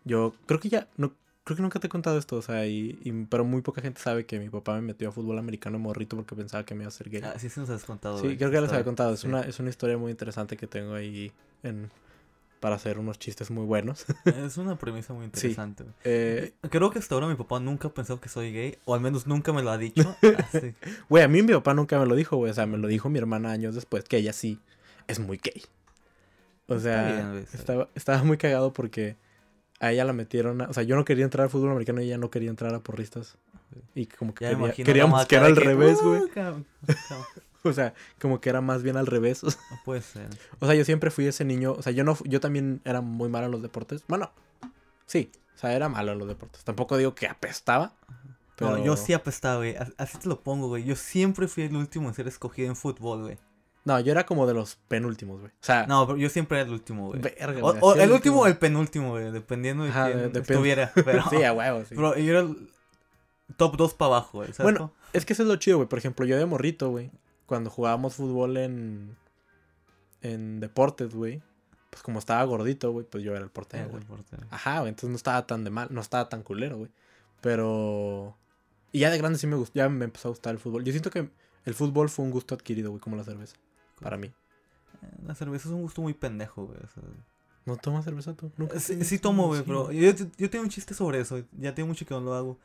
yo 0.05 0.33
creo 0.45 0.59
que 0.59 0.69
ya. 0.69 0.87
No, 0.97 1.13
creo 1.43 1.55
que 1.57 1.61
nunca 1.63 1.79
te 1.79 1.87
he 1.87 1.89
contado 1.89 2.17
esto. 2.17 2.35
O 2.37 2.41
sea, 2.41 2.65
y, 2.65 2.97
y- 3.03 3.11
pero 3.29 3.43
muy 3.45 3.61
poca 3.61 3.81
gente 3.81 4.01
sabe 4.01 4.25
que 4.25 4.39
mi 4.39 4.49
papá 4.49 4.75
me 4.75 4.81
metió 4.81 5.09
a 5.09 5.11
fútbol 5.11 5.37
americano 5.39 5.79
morrito 5.79 6.15
porque 6.17 6.35
pensaba 6.35 6.65
que 6.65 6.75
me 6.75 6.81
iba 6.83 6.87
a 6.87 6.89
hacer 6.89 7.09
gay. 7.09 7.21
Ah, 7.23 7.37
sí, 7.39 7.49
se 7.49 7.59
nos 7.61 7.69
has 7.69 7.83
contado. 7.85 8.17
sí, 8.19 8.23
güey, 8.23 8.37
creo 8.37 8.49
que 8.49 8.55
ya 8.55 8.61
les 8.61 8.71
había 8.71 8.83
contado. 8.85 9.13
Es, 9.13 9.21
Sí. 9.21 9.27
una, 9.27 9.41
es 9.41 9.59
una 9.59 9.69
historia 9.69 9.97
muy 9.97 10.11
interesante 10.11 10.55
que 10.57 10.67
tengo 10.67 10.93
ahí 10.93 11.31
en, 11.63 11.89
para 12.59 12.75
hacer 12.75 12.97
unos 12.99 13.19
chistes 13.19 13.51
muy 13.51 13.65
buenos. 13.65 14.05
Es 14.25 14.57
una 14.57 14.77
premisa 14.77 15.13
muy 15.13 15.25
interesante, 15.25 15.83
güey. 15.83 15.95
Eh, 16.03 16.53
Creo 16.69 16.89
que 16.91 16.99
hasta 16.99 17.15
ahora 17.15 17.27
mi 17.27 17.35
papá 17.35 17.59
nunca 17.59 17.89
pensado 17.89 18.19
que 18.19 18.29
soy 18.29 18.51
gay, 18.51 18.77
o 18.85 18.93
al 18.95 19.01
menos 19.01 19.27
nunca 19.27 19.53
me 19.53 19.61
lo 19.63 19.71
ha 19.71 19.77
dicho. 19.77 20.15
Así. 20.53 20.73
Güey, 21.09 21.23
a 21.23 21.27
mí 21.27 21.41
mi 21.43 21.53
papá 21.53 21.73
nunca 21.73 21.99
me 21.99 22.05
lo 22.05 22.15
dijo, 22.15 22.37
güey. 22.37 22.51
O 22.51 22.53
sea, 22.53 22.65
me 22.65 22.77
lo 22.77 22.87
dijo 22.87 23.09
mi 23.09 23.19
hermana 23.19 23.51
años 23.51 23.75
después, 23.75 24.03
que 24.05 24.17
ella 24.17 24.33
sí 24.33 24.59
es 25.07 25.19
muy 25.19 25.37
gay. 25.37 25.63
O 26.67 26.79
sea, 26.79 27.31
bien, 27.31 27.45
estaba, 27.53 27.89
estaba 27.95 28.23
muy 28.23 28.37
cagado 28.37 28.73
porque 28.73 29.15
a 29.79 29.91
ella 29.91 30.03
la 30.03 30.13
metieron. 30.13 30.61
a- 30.61 30.69
o 30.69 30.73
sea, 30.73 30.83
yo 30.83 30.95
no 30.95 31.05
quería 31.05 31.23
entrar 31.23 31.43
al 31.45 31.49
fútbol 31.49 31.69
americano 31.71 32.01
y 32.01 32.05
ella 32.05 32.17
no 32.17 32.29
quería 32.29 32.49
entrar 32.49 32.73
a 32.73 32.79
porristas. 32.81 33.37
Y 33.95 34.05
como 34.07 34.33
que 34.33 34.45
quería- 34.49 34.73
queríamos 34.73 35.25
que 35.27 35.35
era 35.35 35.45
al 35.45 35.55
revés, 35.55 35.99
"Uh, 36.01 36.07
güey. 36.09 36.29
cabrón". 36.29 36.65
O 37.69 37.73
sea, 37.73 37.93
como 38.19 38.39
que 38.41 38.49
era 38.49 38.61
más 38.61 38.83
bien 38.83 38.97
al 38.97 39.05
revés. 39.07 39.43
No 39.71 39.79
puede 39.85 40.01
ser. 40.01 40.27
o 40.59 40.65
sea, 40.65 40.75
yo 40.75 40.83
siempre 40.85 41.11
fui 41.11 41.25
ese 41.27 41.45
niño. 41.45 41.73
O 41.73 41.81
sea, 41.81 41.91
yo 41.93 42.03
no 42.03 42.17
yo 42.25 42.39
también 42.39 42.81
era 42.85 43.01
muy 43.01 43.29
malo 43.29 43.45
en 43.45 43.51
los 43.51 43.61
deportes. 43.61 44.03
Bueno, 44.07 44.31
sí. 45.05 45.31
O 45.55 45.59
sea, 45.59 45.73
era 45.73 45.89
malo 45.89 46.11
en 46.11 46.19
los 46.19 46.27
deportes. 46.27 46.63
Tampoco 46.63 46.97
digo 46.97 47.15
que 47.15 47.27
apestaba. 47.27 47.93
Pero 48.55 48.77
No, 48.77 48.83
yo 48.83 48.95
sí 48.97 49.13
apestaba, 49.13 49.57
güey. 49.57 49.75
As- 49.75 49.93
Así 49.97 50.17
te 50.17 50.27
lo 50.27 50.41
pongo, 50.41 50.67
güey. 50.67 50.83
Yo 50.83 50.95
siempre 50.95 51.47
fui 51.47 51.63
el 51.63 51.75
último 51.75 52.07
en 52.09 52.15
ser 52.15 52.27
escogido 52.27 52.67
en 52.69 52.75
fútbol, 52.75 53.21
güey. 53.23 53.37
No, 53.85 53.99
yo 54.01 54.11
era 54.11 54.25
como 54.25 54.45
de 54.47 54.53
los 54.53 54.75
penúltimos, 54.87 55.39
güey. 55.39 55.51
O 55.51 55.55
sea, 55.61 55.87
No, 55.87 56.05
pero 56.05 56.17
yo 56.17 56.27
siempre 56.29 56.59
era 56.59 56.67
el 56.67 56.73
último, 56.73 57.07
güey. 57.07 57.21
verga, 57.21 57.61
O, 57.63 57.69
o 57.79 57.95
el 57.95 58.11
último 58.11 58.41
o 58.41 58.47
el 58.47 58.57
penúltimo, 58.57 59.11
güey. 59.11 59.31
Dependiendo 59.31 59.83
de 59.85 59.91
Ajá, 59.91 60.11
quién 60.11 60.35
estuviera. 60.35 60.91
Pero, 61.05 61.23
Sí, 61.29 61.43
a 61.43 61.53
huevo, 61.53 61.79
sí. 61.85 61.95
pero 61.95 62.17
yo 62.17 62.31
era 62.31 62.39
el 62.41 62.69
top 63.55 63.77
2 63.77 63.93
para 63.93 64.07
abajo, 64.17 64.39
güey. 64.39 64.51
¿sabes 64.53 64.73
Bueno? 64.73 64.91
Es 65.13 65.25
que 65.25 65.33
eso 65.33 65.43
es 65.43 65.47
lo 65.49 65.55
chido, 65.55 65.77
güey. 65.77 65.87
Por 65.87 65.99
ejemplo, 65.99 66.25
yo 66.25 66.37
de 66.37 66.45
morrito, 66.45 66.89
güey. 66.89 67.11
Cuando 67.47 67.71
jugábamos 67.71 68.13
fútbol 68.13 68.57
en. 68.57 69.17
En 70.21 70.59
deportes, 70.59 71.15
güey. 71.15 71.41
Pues 71.89 72.03
como 72.03 72.19
estaba 72.19 72.43
gordito, 72.43 72.91
güey, 72.91 73.05
pues 73.05 73.23
yo 73.23 73.31
era 73.35 73.43
el 73.43 73.49
portero, 73.49 73.89
güey. 73.89 74.03
Ajá, 74.51 74.79
güey. 74.81 74.89
Entonces 74.89 75.09
no 75.09 75.15
estaba 75.15 75.47
tan 75.47 75.63
de 75.63 75.69
mal, 75.71 75.87
no 75.89 76.01
estaba 76.01 76.29
tan 76.29 76.43
culero, 76.43 76.77
güey. 76.77 76.91
Pero. 77.41 78.35
Y 78.91 78.99
ya 78.99 79.09
de 79.09 79.17
grande 79.17 79.39
sí 79.39 79.47
me 79.47 79.55
gustó, 79.55 79.73
ya 79.75 79.89
me 79.89 80.05
empezó 80.05 80.27
a 80.27 80.31
gustar 80.31 80.53
el 80.53 80.59
fútbol. 80.59 80.83
Yo 80.83 80.91
siento 80.91 81.09
que 81.09 81.29
el 81.65 81.73
fútbol 81.73 82.09
fue 82.09 82.25
un 82.25 82.31
gusto 82.31 82.55
adquirido, 82.55 82.89
güey, 82.91 83.01
como 83.01 83.15
la 83.15 83.23
cerveza. 83.23 83.55
Para 84.01 84.17
mí. 84.17 84.27
Eh, 84.27 85.07
La 85.25 85.35
cerveza 85.35 85.69
es 85.69 85.73
un 85.73 85.81
gusto 85.81 86.01
muy 86.01 86.13
pendejo, 86.13 86.65
güey. 86.65 86.77
o 86.77 86.87
sea, 86.87 87.03
¿No 87.65 87.75
tomas 87.77 88.05
cerveza 88.05 88.33
tú? 88.33 88.51
Nunca 88.57 88.79
Sí, 88.79 89.03
sí 89.03 89.19
tomo, 89.19 89.47
güey, 89.47 89.61
pero 89.63 89.91
yo, 89.91 90.11
yo 90.37 90.49
tengo 90.49 90.63
un 90.63 90.69
chiste 90.69 90.93
sobre 90.93 91.19
eso. 91.19 91.43
Ya 91.59 91.75
tengo 91.75 91.87
mucho 91.87 92.05
que 92.05 92.13
no 92.13 92.21
lo 92.21 92.33
hago. 92.33 92.57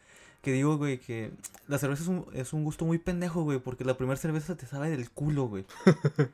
Que 0.42 0.52
digo, 0.52 0.76
güey, 0.76 0.98
que 0.98 1.32
la 1.68 1.78
cerveza 1.78 2.02
es 2.02 2.08
un, 2.08 2.26
es 2.34 2.52
un 2.52 2.64
gusto 2.64 2.84
muy 2.84 2.98
pendejo, 2.98 3.42
güey, 3.44 3.60
porque 3.60 3.84
la 3.84 3.96
primera 3.96 4.16
cerveza 4.16 4.56
te 4.56 4.66
sabe 4.66 4.90
del 4.90 5.10
culo, 5.10 5.46
güey. 5.46 5.64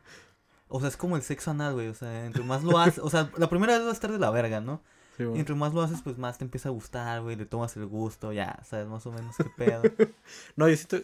O 0.70 0.80
sea, 0.80 0.90
es 0.90 0.96
como 0.96 1.16
el 1.16 1.22
sexo 1.22 1.50
anal, 1.50 1.74
güey. 1.74 1.88
O 1.88 1.94
sea, 1.94 2.26
entre 2.26 2.42
más 2.42 2.62
lo 2.62 2.78
haces, 2.78 2.98
o 2.98 3.08
sea, 3.08 3.30
la 3.36 3.48
primera 3.48 3.72
vez 3.72 3.86
va 3.86 3.90
a 3.90 3.92
estar 3.94 4.12
de 4.12 4.18
la 4.18 4.30
verga, 4.30 4.60
¿no? 4.60 4.82
Sí, 5.16 5.24
Y 5.34 5.38
entre 5.38 5.54
más 5.54 5.72
lo 5.72 5.82
haces, 5.82 6.02
pues 6.02 6.18
más 6.18 6.38
te 6.38 6.44
empieza 6.44 6.68
a 6.68 6.72
gustar, 6.72 7.22
güey, 7.22 7.36
le 7.36 7.46
tomas 7.46 7.74
el 7.76 7.86
gusto, 7.86 8.32
ya, 8.32 8.60
sabes 8.64 8.86
más 8.86 9.04
o 9.06 9.12
menos 9.12 9.34
qué 9.36 9.50
pedo. 9.56 9.82
No, 10.56 10.68
yo 10.68 10.76
siento. 10.76 10.98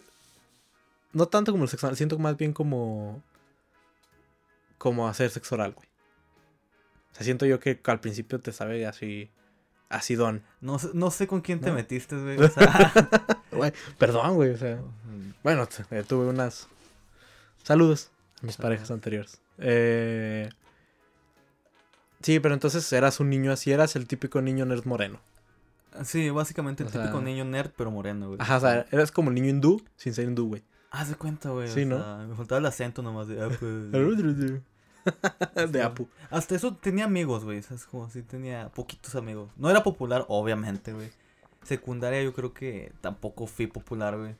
No 1.13 1.27
tanto 1.27 1.51
como 1.51 1.63
el 1.63 1.69
sexo 1.69 1.87
oral, 1.87 1.97
siento 1.97 2.19
más 2.19 2.37
bien 2.37 2.53
como. 2.53 3.23
Como 4.77 5.07
hacer 5.07 5.31
sexo 5.31 5.55
oral, 5.55 5.73
güey. 5.73 5.87
O 7.11 7.15
sea, 7.15 7.23
siento 7.23 7.45
yo 7.47 7.59
que 7.59 7.79
al 7.85 7.99
principio 7.99 8.39
te 8.39 8.51
sabe 8.51 8.85
así. 8.85 9.31
Acidón. 9.89 10.43
No, 10.61 10.79
sé- 10.79 10.89
no 10.93 11.11
sé 11.11 11.27
con 11.27 11.41
quién 11.41 11.59
te 11.61 11.69
¿No? 11.69 11.75
metiste, 11.75 12.15
güey. 12.21 12.37
O 12.41 12.49
sea, 12.49 12.91
Güey, 13.51 13.71
perdón, 13.97 14.35
güey. 14.35 14.49
O 14.51 14.57
sea. 14.57 14.79
Bueno, 15.43 15.67
eh, 15.91 16.03
tuve 16.07 16.25
unas. 16.27 16.67
Saludos 17.63 18.09
a 18.41 18.45
mis 18.45 18.57
parejas 18.57 18.91
anteriores. 18.91 19.39
Eh... 19.59 20.49
Sí, 22.21 22.39
pero 22.39 22.53
entonces 22.53 22.91
eras 22.93 23.19
un 23.19 23.29
niño 23.29 23.51
así, 23.51 23.71
eras 23.71 23.95
el 23.95 24.07
típico 24.07 24.41
niño 24.41 24.65
nerd 24.65 24.85
moreno. 24.85 25.19
sí, 26.03 26.29
básicamente 26.31 26.83
el 26.83 26.89
O 26.89 26.91
sea- 26.91 27.01
típico 27.03 27.21
niño 27.21 27.45
nerd, 27.45 27.71
pero 27.77 27.91
moreno, 27.91 28.27
güey. 28.29 28.39
Ajá, 28.41 28.57
o 28.57 28.59
sea, 28.59 28.85
eras 28.91 29.11
como 29.11 29.29
el 29.29 29.35
niño 29.35 29.49
hindú 29.49 29.81
sin 29.95 30.13
ser 30.13 30.25
hindú, 30.25 30.47
güey. 30.47 30.63
Haz 30.91 31.09
de 31.09 31.15
cuenta, 31.15 31.49
güey. 31.49 31.67
Sí, 31.69 31.83
o 31.83 31.85
¿no? 31.85 31.97
sea, 32.03 32.25
me 32.27 32.35
faltaba 32.35 32.59
el 32.59 32.65
acento 32.65 33.01
nomás 33.01 33.27
de... 33.27 33.41
ah, 33.43 33.47
pues, 33.49 33.61
De 35.71 35.81
Apu. 35.81 36.07
Hasta 36.29 36.55
eso 36.55 36.73
tenía 36.75 37.05
amigos, 37.05 37.43
güey. 37.43 37.61
¿Sabes? 37.61 37.85
Como 37.85 38.05
así 38.05 38.21
tenía 38.23 38.69
poquitos 38.69 39.15
amigos. 39.15 39.49
No 39.57 39.69
era 39.69 39.83
popular, 39.83 40.25
obviamente, 40.27 40.93
güey. 40.93 41.09
Secundaria 41.63 42.21
yo 42.23 42.33
creo 42.33 42.53
que 42.53 42.93
tampoco 43.01 43.47
fui 43.47 43.67
popular, 43.67 44.17
güey. 44.17 44.35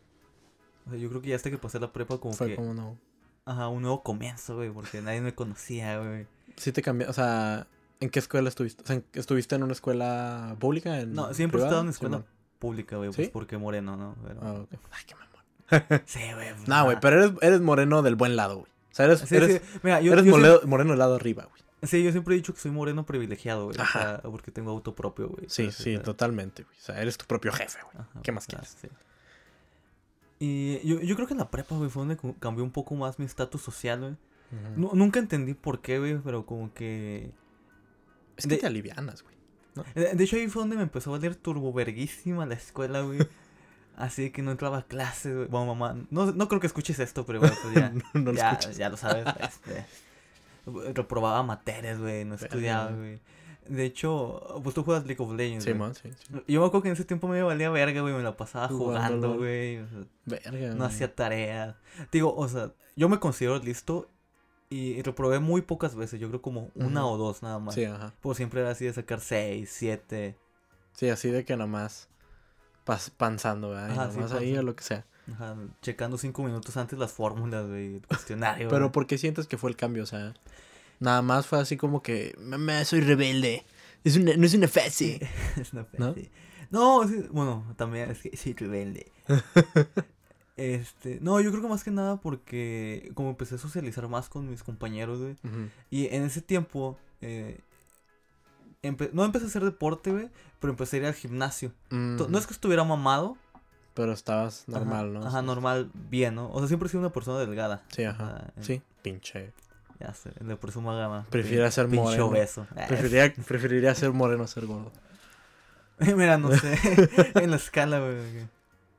O 0.86 0.92
sea, 0.92 1.00
yo 1.00 1.10
creo 1.10 1.22
que 1.22 1.30
ya 1.30 1.36
hasta 1.36 1.50
que 1.50 1.58
pasé 1.58 1.80
la 1.80 1.92
prepa 1.92 2.18
como 2.20 2.34
Fue 2.34 2.48
que... 2.48 2.56
como 2.56 2.74
no. 2.74 2.98
Ajá, 3.46 3.68
un 3.68 3.82
nuevo 3.82 4.04
comienzo, 4.04 4.56
güey. 4.56 4.70
Porque 4.72 5.02
nadie 5.02 5.22
me 5.22 5.34
conocía, 5.34 6.00
güey. 6.00 6.28
Sí 6.58 6.72
te 6.72 6.82
cambió, 6.82 7.10
o 7.10 7.14
sea, 7.14 7.68
¿En 8.00 8.10
qué 8.10 8.20
escuela 8.20 8.50
estuviste? 8.50 8.84
O 8.84 8.88
sea, 8.88 9.02
¿estuviste 9.14 9.56
en 9.56 9.64
una 9.64 9.74
escuela 9.74 10.56
pública? 10.60 11.00
En 11.00 11.14
No, 11.14 11.34
siempre 11.34 11.62
he 11.62 11.64
estado 11.64 11.82
en 11.82 11.90
escuela 11.90 12.24
pública, 12.60 12.98
güey, 12.98 13.10
¿Sí? 13.12 13.16
pues 13.16 13.30
porque 13.30 13.58
moreno, 13.58 13.96
¿no? 13.96 14.16
Pero- 14.26 14.40
Ah, 14.44 14.54
ok. 14.54 14.70
Ay, 14.92 15.04
qué 15.08 15.16
mamón. 15.16 16.02
Sí, 16.06 16.20
güey. 16.34 16.54
pues, 16.54 16.68
No, 16.68 16.84
güey, 16.86 16.98
pero 17.00 17.24
eres, 17.24 17.32
eres 17.42 17.62
moreno 17.62 18.02
del 18.02 18.16
buen 18.16 18.36
lado, 18.36 18.60
güey. 18.60 18.72
O 18.96 18.98
sea, 18.98 19.06
eres, 19.08 19.20
Sí, 19.28 19.36
eres, 19.36 19.62
sí, 19.62 19.80
Mira, 19.84 20.00
yo, 20.00 20.14
eres 20.14 20.24
yo 20.24 20.32
moreno, 20.32 20.60
moreno 20.68 20.90
del 20.92 21.00
lado 21.00 21.16
arriba, 21.16 21.44
güey. 21.44 21.62
siempre, 21.82 21.88
sí, 21.90 22.04
yo 22.06 22.12
siempre 22.14 22.34
he 22.34 22.38
dicho 22.38 22.54
que 22.54 22.62
soy 22.62 22.72
moreno 22.72 23.06
privilegiado, 23.06 23.66
güey. 23.66 23.78
O 23.78 23.86
sea, 23.86 24.22
porque 24.24 24.52
tengo 24.52 24.72
auto 24.72 24.96
propio, 24.96 25.28
güey. 25.28 25.46
Sí, 25.50 25.70
sí, 25.72 25.98
totalmente, 26.00 26.64
güey. 26.64 26.78
O 26.78 26.82
sea, 26.82 27.02
eres 27.02 27.18
tu 27.18 27.26
propio 27.26 27.52
jefe, 27.52 27.80
güey. 27.84 27.98
ajá, 28.08 28.22
¿Qué 28.24 28.32
más 28.32 28.46
ah, 28.46 28.48
quieres? 28.52 28.78
sí. 28.82 28.88
Y 30.40 30.86
yo, 30.88 31.02
yo 31.02 31.16
creo 31.16 31.28
que 31.28 31.34
en 31.34 31.40
la 31.40 31.50
prepa, 31.52 31.76
güey, 31.76 31.90
fue 31.90 32.06
donde 32.06 32.18
cambió 32.40 32.64
un 32.64 32.72
poco 32.72 32.96
más 32.96 33.20
mi 33.20 33.26
estatus 33.26 33.62
social, 33.62 34.00
güey. 34.00 34.16
Nunca 34.78 35.20
entendí 35.20 35.54
por 35.56 35.82
qué, 35.82 36.00
güey, 36.00 36.18
pero 36.24 36.46
como 36.46 36.74
que... 36.74 37.32
es 38.38 38.46
que 38.48 38.56
de- 38.56 38.62
te 38.62 38.68
alivianas, 38.68 39.24
güey. 39.24 39.36
De 39.94 40.14
de 40.16 40.24
hecho, 40.24 40.38
ahí 40.38 40.48
fue 40.48 40.62
donde 40.62 40.78
me 40.78 40.84
empezó 40.84 41.10
a 41.10 41.18
valer 41.18 41.36
turboverguísima 41.36 42.46
la 42.46 42.54
escuela, 42.54 43.02
güey. 43.02 43.20
Así 43.98 44.30
que 44.32 44.42
no 44.42 44.52
entraba 44.52 44.80
a 44.80 44.84
clases, 44.84 45.36
güey. 45.36 45.48
Bueno, 45.48 45.74
mamá, 45.74 45.96
no, 46.10 46.32
no 46.32 46.48
creo 46.48 46.60
que 46.60 46.68
escuches 46.68 47.00
esto, 47.00 47.26
pero 47.26 47.40
bueno, 47.40 47.56
pues 47.62 47.74
ya, 47.76 47.90
no, 47.94 48.04
no 48.14 48.32
lo 48.32 48.38
ya, 48.38 48.60
ya 48.60 48.90
lo 48.90 48.98
sabes. 48.98 49.26
Este, 49.40 49.86
reprobaba 50.94 51.44
materias, 51.44 52.00
güey, 52.00 52.26
no 52.26 52.36
estudiaba, 52.36 52.92
güey. 52.92 53.20
De 53.68 53.84
hecho, 53.84 54.60
pues 54.64 54.76
tú 54.76 54.84
juegas 54.84 55.06
League 55.06 55.24
of 55.24 55.32
Legends, 55.34 55.64
Sí, 55.66 55.74
man, 55.74 55.96
sí, 55.96 56.10
sí. 56.12 56.34
Yo 56.48 56.62
me 56.62 56.68
acuerdo 56.68 56.84
que 56.84 56.90
en 56.90 56.94
ese 56.94 57.06
tiempo 57.06 57.28
me 57.28 57.42
valía 57.42 57.70
verga, 57.72 58.02
güey, 58.02 58.14
me 58.14 58.22
la 58.22 58.38
pasaba 58.38 58.68
Jugando, 58.68 59.38
güey. 59.38 59.78
o 59.78 59.88
sea, 59.90 60.00
Verga. 60.26 60.68
no 60.70 60.76
güey. 60.76 60.88
hacía 60.88 61.16
tareas. 61.16 61.76
Digo, 62.12 62.36
o 62.36 62.48
sea, 62.48 62.72
yo 62.96 63.10
me 63.10 63.20
considero 63.20 63.58
listo 63.58 64.08
y 64.70 65.02
reprobé 65.02 65.40
muy 65.40 65.62
pocas 65.62 65.96
veces, 65.96 66.20
yo 66.20 66.28
creo 66.28 66.42
como 66.42 66.70
una 66.76 67.08
o 67.08 67.18
dos 67.18 67.42
nada 67.42 67.58
más. 67.60 67.74
Sí, 67.76 67.86
ajá. 67.86 68.14
Pues 68.22 68.38
siempre 68.38 68.62
era 68.62 68.72
así 68.72 68.86
de 68.86 68.94
sacar 68.94 69.20
seis, 69.20 69.72
siete. 69.74 70.38
Sí, 70.94 71.10
así 71.10 71.30
de 71.30 71.44
que 71.44 71.58
nomás 71.58 72.08
pas 72.08 72.15
panzando, 73.18 73.70
¿verdad? 73.72 73.90
Y 73.90 73.92
Ajá, 73.94 74.10
sí, 74.12 74.16
nomás 74.18 74.32
ahí 74.34 74.46
panza. 74.50 74.60
o 74.60 74.64
lo 74.64 74.76
que 74.76 74.84
sea. 74.84 75.06
Ajá, 75.34 75.56
checando 75.82 76.18
cinco 76.18 76.44
minutos 76.44 76.78
antes 76.78 76.98
las 77.00 77.12
fórmulas, 77.12 77.66
güey, 77.68 77.96
el 77.96 78.08
cuestionario. 78.08 78.70
Pero. 78.70 78.92
¿por 78.92 79.08
qué 79.08 79.18
sientes 79.18 79.48
que 79.48 79.58
fue 79.58 79.70
el 79.72 79.76
cambio? 79.76 80.04
O 80.04 80.06
sea, 80.06 80.34
nada 81.00 81.22
más 81.24 81.48
fue 81.48 81.60
así 81.60 81.78
como 81.78 82.02
que, 82.04 82.36
mamá, 82.40 82.86
soy 82.86 83.02
rebelde. 83.02 83.66
Es 84.04 84.16
una, 84.18 84.36
no 84.38 84.46
es 84.46 84.54
una 84.54 84.68
fase. 84.68 85.20
es 85.60 85.74
una 85.74 85.88
¿No? 85.98 86.14
fe- 86.14 86.30
No, 86.70 87.08
sí, 87.08 87.26
bueno, 87.32 87.66
también 87.76 88.12
es 88.12 88.20
que 88.22 88.38
sí, 88.38 88.54
rebelde. 88.54 89.12
este, 90.58 91.20
no, 91.22 91.42
yo 91.42 91.50
creo 91.52 91.62
que 91.64 91.68
más 91.70 91.84
que 91.84 91.92
nada 91.92 92.18
porque 92.22 93.12
como 93.14 93.32
empecé 93.32 93.56
a 93.56 93.58
socializar 93.58 94.08
más 94.08 94.30
con 94.30 94.50
mis 94.50 94.64
compañeros, 94.64 95.20
güey. 95.20 95.32
Ujú. 95.44 95.70
Y 95.90 96.08
en 96.14 96.24
ese 96.24 96.42
tiempo, 96.42 96.98
eh, 97.22 97.60
empe- 98.84 99.12
no 99.14 99.24
empecé 99.26 99.46
a 99.46 99.48
hacer 99.48 99.64
deporte, 99.64 100.12
güey, 100.12 100.30
pero 100.60 100.72
empecé 100.72 100.98
a 100.98 101.00
ir 101.00 101.06
al 101.06 101.14
gimnasio. 101.14 101.72
No 101.90 102.38
es 102.38 102.48
que 102.48 102.54
estuviera 102.54 102.84
mamado. 102.84 103.38
Pero 103.94 104.12
estabas 104.12 104.66
ajá, 104.68 104.80
normal, 104.80 105.14
¿no? 105.14 105.26
Ajá, 105.26 105.42
normal, 105.42 105.90
bien, 105.94 106.36
¿no? 106.36 106.52
O 106.52 106.60
sea, 106.60 106.68
siempre 106.68 106.88
he 106.88 106.90
sido 106.90 107.00
una 107.00 107.14
persona 107.14 107.40
delgada. 107.40 107.84
Sí, 107.90 108.04
ajá. 108.04 108.26
Ajá, 108.36 108.48
eh. 108.58 108.62
Sí, 108.62 108.82
pinche. 109.02 109.54
Ya 110.02 110.14
sé, 110.14 110.32
le 110.44 110.58
presumo 110.58 110.92
a 110.92 110.96
gama. 110.98 111.26
Prefiere 111.30 111.72
ser 111.72 111.86
Pinche 111.88 112.04
moreno. 112.04 112.26
obeso. 112.28 112.68
Preferiría, 112.88 113.34
preferiría 113.48 113.96
ser 113.96 114.12
moreno 114.12 114.44
a 114.44 114.48
ser 114.48 114.66
gordo. 114.66 114.92
Mira, 116.00 116.38
no 116.38 116.52
sé. 116.52 116.78
en 117.36 117.50
la 117.52 117.56
escala, 117.56 118.00
güey. 118.00 118.48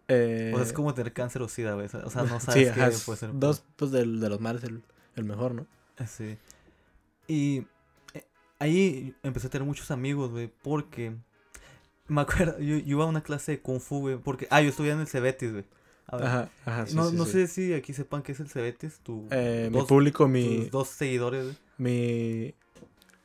Eh, 0.08 0.52
O 0.54 0.56
sea, 0.56 0.66
es 0.66 0.72
como 0.72 0.94
tener 0.94 1.12
cáncer 1.12 1.42
o 1.42 1.48
sida, 1.48 1.74
güey. 1.74 1.86
O 1.86 1.88
sea, 2.10 2.22
no 2.22 2.40
sí, 2.40 2.46
sabes 2.46 2.70
ajá, 2.70 2.90
qué 2.90 2.96
puede 3.04 3.18
ser. 3.18 3.30
Dos, 3.34 3.62
pues, 3.76 3.90
de 3.90 4.06
los 4.06 4.40
males 4.40 4.64
el, 4.64 4.82
el 5.16 5.24
mejor, 5.24 5.54
¿no? 5.54 5.66
Sí. 6.06 6.38
Y 7.28 7.58
eh, 7.58 7.66
ahí 8.58 9.14
empecé 9.22 9.46
a 9.46 9.50
tener 9.50 9.66
muchos 9.66 9.90
amigos, 9.90 10.30
güey, 10.30 10.50
porque 10.62 11.14
me 12.08 12.20
acuerdo, 12.22 12.58
yo, 12.58 12.76
yo 12.76 12.82
iba 12.84 13.04
a 13.04 13.08
una 13.08 13.22
clase 13.22 13.52
de 13.52 13.60
kung 13.60 13.80
fu, 13.80 14.00
güey, 14.00 14.16
porque, 14.16 14.46
ah, 14.50 14.60
yo 14.62 14.68
estudié 14.70 14.92
en 14.92 15.00
el 15.00 15.08
Cebetis, 15.08 15.52
güey. 15.52 15.64
A 16.08 16.16
ver, 16.18 16.26
Ajá, 16.28 16.48
ajá, 16.64 16.86
sí, 16.86 16.94
no 16.94 17.10
sí, 17.10 17.16
no 17.16 17.24
sí. 17.24 17.32
sé 17.32 17.46
si 17.48 17.74
aquí 17.74 17.92
sepan 17.92 18.22
qué 18.22 18.30
es 18.32 18.38
el 18.40 18.48
Cebetis, 18.48 19.00
tu, 19.00 19.26
Eh, 19.30 19.68
mi 19.72 19.82
público, 19.82 20.24
tus 20.24 20.30
mi, 20.32 20.66
dos 20.70 20.88
seguidores, 20.88 21.44
güey. 21.44 21.56
mi, 21.78 22.54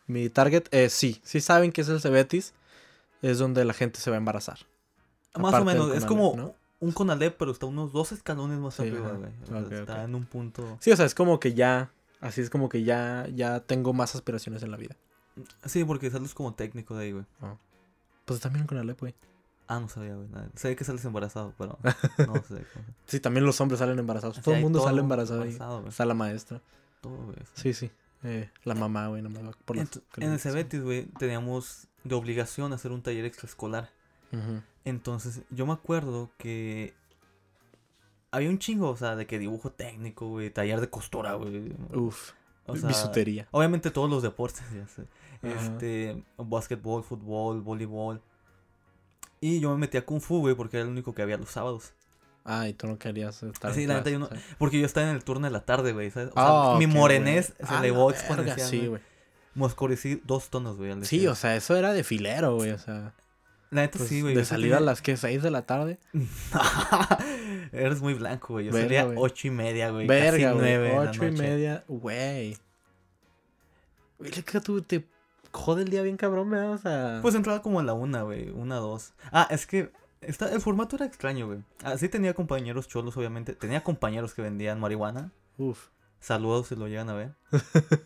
mi 0.07 0.29
target, 0.29 0.63
eh, 0.71 0.89
sí, 0.89 1.21
sí 1.23 1.41
saben 1.41 1.71
que 1.71 1.81
es 1.81 1.89
el 1.89 2.01
Cebetis, 2.01 2.53
es 3.21 3.37
donde 3.37 3.65
la 3.65 3.73
gente 3.73 3.99
se 3.99 4.09
va 4.09 4.17
a 4.17 4.19
embarazar. 4.19 4.57
Más 5.35 5.53
o 5.53 5.57
Aparte 5.57 5.65
menos, 5.65 5.95
es 5.95 6.05
Conalep, 6.05 6.07
como 6.07 6.35
¿no? 6.35 6.55
un 6.79 6.91
Conalep, 6.91 7.37
pero 7.37 7.51
está 7.51 7.67
unos 7.67 7.93
dos 7.93 8.11
escalones 8.11 8.57
más 8.57 8.79
arriba, 8.79 9.11
güey. 9.11 9.31
O 9.43 9.45
sea, 9.45 9.59
Ok, 9.59 9.71
está 9.73 10.03
en 10.03 10.15
un 10.15 10.25
punto... 10.25 10.77
Sí, 10.81 10.91
o 10.91 10.95
sea, 10.97 11.05
es 11.05 11.13
como 11.13 11.39
que 11.39 11.53
ya, 11.53 11.91
así 12.19 12.41
es 12.41 12.49
como 12.49 12.67
que 12.67 12.83
ya, 12.83 13.27
ya 13.33 13.59
tengo 13.59 13.93
más 13.93 14.15
aspiraciones 14.15 14.63
en 14.63 14.71
la 14.71 14.77
vida. 14.77 14.95
Sí, 15.65 15.83
porque 15.85 16.09
sales 16.11 16.33
como 16.33 16.53
técnico 16.53 16.95
de 16.95 17.05
ahí, 17.05 17.11
güey. 17.11 17.25
Pues 18.25 18.39
también 18.39 18.65
con 18.67 18.77
Alep, 18.77 18.99
güey. 18.99 19.15
Ah, 19.67 19.79
no 19.79 19.87
sabía, 19.87 20.15
güey. 20.15 20.27
Sabía 20.55 20.75
que 20.75 20.83
sales 20.83 21.03
embarazado, 21.05 21.53
pero 21.57 21.79
no 22.27 22.35
sé. 22.43 22.65
Sí, 23.05 23.19
también 23.19 23.45
los 23.45 23.59
hombres 23.61 23.79
salen 23.79 23.97
embarazados. 23.99 24.37
Así 24.37 24.43
Todo 24.43 24.55
el 24.55 24.61
mundo 24.61 24.79
todo 24.79 24.87
sale 24.89 24.99
embarazado 25.01 25.41
ahí. 25.43 25.51
embarazado. 25.51 25.87
Está 25.87 26.05
la 26.05 26.13
maestra. 26.13 26.61
Todo, 27.01 27.15
güey. 27.17 27.37
Sí, 27.53 27.73
sí. 27.73 27.89
Eh, 28.23 28.49
la 28.65 28.75
mamá, 28.75 29.07
güey, 29.07 29.23
por 29.65 29.77
las 29.77 29.91
Ent- 29.91 30.01
en 30.17 30.31
el. 30.33 30.39
Cebetis, 30.39 30.81
güey, 30.83 31.05
teníamos 31.17 31.87
de 32.03 32.13
obligación 32.15 32.73
hacer 32.73 32.91
un 32.91 33.01
taller 33.01 33.25
extraescolar. 33.25 33.89
Ujú. 34.31 34.61
Entonces, 34.85 35.41
yo 35.49 35.65
me 35.65 35.73
acuerdo 35.73 36.29
que 36.37 36.93
había 38.31 38.49
un 38.49 38.59
chingo, 38.59 38.89
o 38.89 38.97
sea, 38.97 39.15
de 39.15 39.25
que 39.25 39.39
dibujo 39.39 39.71
técnico, 39.71 40.27
güey, 40.27 40.49
taller 40.51 40.79
de 40.81 40.89
costura, 40.89 41.33
güey. 41.33 41.73
Uf. 41.93 42.31
O 42.67 42.75
sea, 42.75 42.87
bisutería. 42.87 43.47
Obviamente 43.51 43.89
todos 43.91 44.09
los 44.09 44.21
deportes, 44.21 44.63
ya 44.75 44.87
sé. 44.87 45.03
Ajá. 45.43 45.53
Este, 45.61 46.23
básquetbol, 46.37 47.03
fútbol, 47.03 47.61
voleibol. 47.61 48.21
Y 49.39 49.59
yo 49.59 49.71
me 49.71 49.77
metí 49.77 49.97
a 49.97 50.05
Kung 50.05 50.21
Fu, 50.21 50.39
güey, 50.39 50.53
porque 50.55 50.77
era 50.77 50.83
el 50.85 50.91
único 50.91 51.13
que 51.15 51.21
había 51.23 51.37
los 51.37 51.49
sábados. 51.49 51.93
Ah, 52.43 52.67
y 52.67 52.73
tú 52.73 52.87
no 52.87 52.97
querías 52.97 53.41
estar 53.43 53.73
Sí, 53.73 53.83
en 53.83 53.89
la 53.89 53.95
neta, 53.95 54.09
yo 54.09 54.19
no-. 54.19 54.29
Porque 54.57 54.79
yo 54.79 54.85
estaba 54.85 55.09
en 55.09 55.15
el 55.15 55.23
turno 55.23 55.45
de 55.47 55.51
la 55.51 55.63
tarde, 55.65 55.93
güey, 55.93 56.09
¿sabes? 56.11 56.29
O 56.29 56.33
sea, 56.33 56.43
Ah, 56.73 56.75
mi 56.79 56.87
morenés 56.87 57.47
se 57.47 57.55
Ah, 57.67 57.79
elevó 57.79 58.07
verga, 58.07 58.19
exponencialmente. 58.19 58.79
Sí, 58.79 58.87
güey. 58.87 59.01
Me 59.53 59.65
oscurecí 59.65 60.21
dos 60.25 60.49
tonos, 60.49 60.77
güey. 60.77 60.91
Sí, 60.93 60.99
decir. 60.99 61.29
o 61.29 61.35
sea, 61.35 61.55
eso 61.55 61.75
era 61.75 61.91
de 61.93 62.03
filero, 62.03 62.55
güey. 62.55 62.71
O 62.71 62.77
sea, 62.79 63.13
La 63.69 63.81
neta 63.81 63.97
pues, 63.97 64.09
sí, 64.09 64.21
güey. 64.21 64.33
de 64.35 64.45
salir 64.45 64.73
a 64.73 64.79
las 64.79 65.01
que 65.01 65.17
6 65.17 65.41
de 65.43 65.51
la 65.51 65.65
tarde. 65.65 65.99
Eres 67.71 68.01
muy 68.01 68.13
blanco, 68.13 68.53
güey. 68.53 68.65
Yo 68.67 68.71
Verga, 68.71 69.03
salía 69.03 69.19
ocho 69.19 69.47
y 69.47 69.51
media, 69.51 69.89
güey. 69.91 70.07
Verga, 70.07 70.53
güey. 70.53 70.97
Ocho 70.97 71.25
y 71.25 71.31
media, 71.31 71.83
güey. 71.87 72.57
Güey, 74.19 74.31
tú 74.63 74.81
te 74.81 75.05
jode 75.51 75.83
el 75.83 75.89
día 75.89 76.01
bien 76.01 76.17
cabrón, 76.17 76.49
me 76.49 76.59
O 76.59 76.77
sea. 76.77 77.19
Pues 77.21 77.35
entraba 77.35 77.61
como 77.61 77.79
a 77.79 77.83
la 77.83 77.93
una, 77.93 78.23
güey. 78.23 78.49
Una, 78.49 78.77
dos. 78.77 79.13
Ah, 79.31 79.47
es 79.49 79.65
que 79.65 79.91
esta, 80.21 80.51
el 80.51 80.61
formato 80.61 80.95
era 80.95 81.05
extraño, 81.05 81.47
güey. 81.47 81.59
Así 81.83 82.09
tenía 82.09 82.33
compañeros 82.33 82.87
cholos, 82.87 83.17
obviamente. 83.17 83.53
Tenía 83.53 83.83
compañeros 83.83 84.33
que 84.33 84.41
vendían 84.41 84.79
marihuana. 84.79 85.31
Uf. 85.57 85.87
Saludos 86.19 86.67
si 86.67 86.75
lo 86.75 86.87
llegan 86.87 87.09
a 87.09 87.13
ver. 87.13 87.33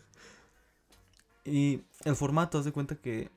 y 1.44 1.82
el 2.04 2.16
formato, 2.16 2.58
haz 2.58 2.64
de 2.64 2.72
cuenta 2.72 2.96
que 2.96 3.30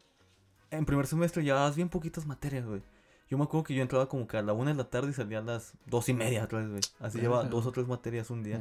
en 0.72 0.86
primer 0.86 1.08
semestre 1.08 1.44
llevabas 1.44 1.76
bien 1.76 1.90
poquitas 1.90 2.26
materias, 2.26 2.66
güey. 2.66 2.82
Yo 3.30 3.38
me 3.38 3.44
acuerdo 3.44 3.66
que 3.66 3.76
yo 3.76 3.82
entraba 3.82 4.10
como 4.10 4.28
que 4.28 4.38
a 4.38 4.42
la 4.42 4.54
una 4.54 4.72
de 4.72 4.78
la 4.78 4.90
tarde 4.90 5.12
y 5.12 5.14
salía 5.14 5.40
a 5.40 5.42
las 5.42 5.74
dos 5.86 6.10
y 6.10 6.14
media 6.14 6.46
otra 6.46 6.60
vez, 6.60 6.70
güey. 6.70 6.82
Así 7.00 7.20
llevaba 7.20 7.44
dos 7.44 7.66
o 7.66 7.72
tres 7.72 7.88
materias 7.88 8.30
un 8.32 8.42
día. 8.42 8.60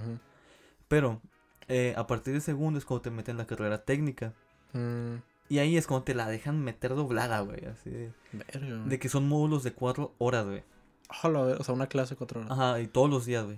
Pero 0.88 1.22
eh, 1.68 1.94
a 1.96 2.06
partir 2.06 2.34
de 2.34 2.40
segundo 2.40 2.78
es 2.78 2.84
cuando 2.84 3.02
te 3.02 3.10
meten 3.10 3.38
la 3.38 3.46
carrera 3.46 3.84
técnica. 3.84 4.34
Mm, 4.72 5.16
Y 5.48 5.58
ahí 5.58 5.76
es 5.76 5.86
cuando 5.86 6.04
te 6.04 6.14
la 6.14 6.28
dejan 6.28 6.62
meter 6.62 6.94
doblada, 6.94 7.40
güey. 7.40 7.64
Así 7.64 7.90
de, 7.90 8.12
verga, 8.32 8.84
de 8.84 8.98
que 8.98 9.08
son 9.08 9.28
módulos 9.28 9.62
de 9.62 9.72
cuatro 9.72 10.14
horas, 10.18 10.46
güey. 10.46 10.62
Ojalá, 11.08 11.40
o 11.40 11.64
sea, 11.64 11.74
una 11.74 11.86
clase 11.86 12.10
de 12.10 12.16
cuatro 12.16 12.40
horas. 12.40 12.52
Ajá, 12.52 12.80
y 12.80 12.86
todos 12.86 13.08
los 13.08 13.24
días, 13.24 13.44
güey. 13.44 13.56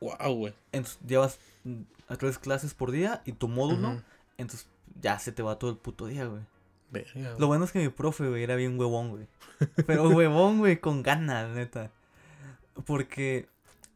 Wow, 0.00 0.34
güey. 0.34 0.54
Entonces 0.70 0.98
llevas 1.06 1.40
mm, 1.64 1.80
a 2.08 2.16
tres 2.16 2.38
clases 2.38 2.74
por 2.74 2.92
día 2.92 3.22
y 3.24 3.32
tu 3.32 3.48
módulo. 3.48 4.00
Entonces 4.36 4.68
ya 5.00 5.18
se 5.18 5.32
te 5.32 5.42
va 5.42 5.58
todo 5.58 5.70
el 5.70 5.76
puto 5.76 6.06
día, 6.06 6.26
güey. 6.26 6.42
Verga. 6.90 7.34
Lo 7.38 7.48
bueno 7.48 7.64
es 7.64 7.72
que 7.72 7.80
mi 7.80 7.88
profe, 7.88 8.28
güey, 8.28 8.42
era 8.42 8.54
bien 8.54 8.78
huevón, 8.78 9.10
güey. 9.10 9.26
Pero 9.86 10.08
huevón, 10.08 10.58
güey, 10.58 10.80
con 10.80 11.02
ganas, 11.02 11.50
neta. 11.50 11.90
Porque 12.86 13.48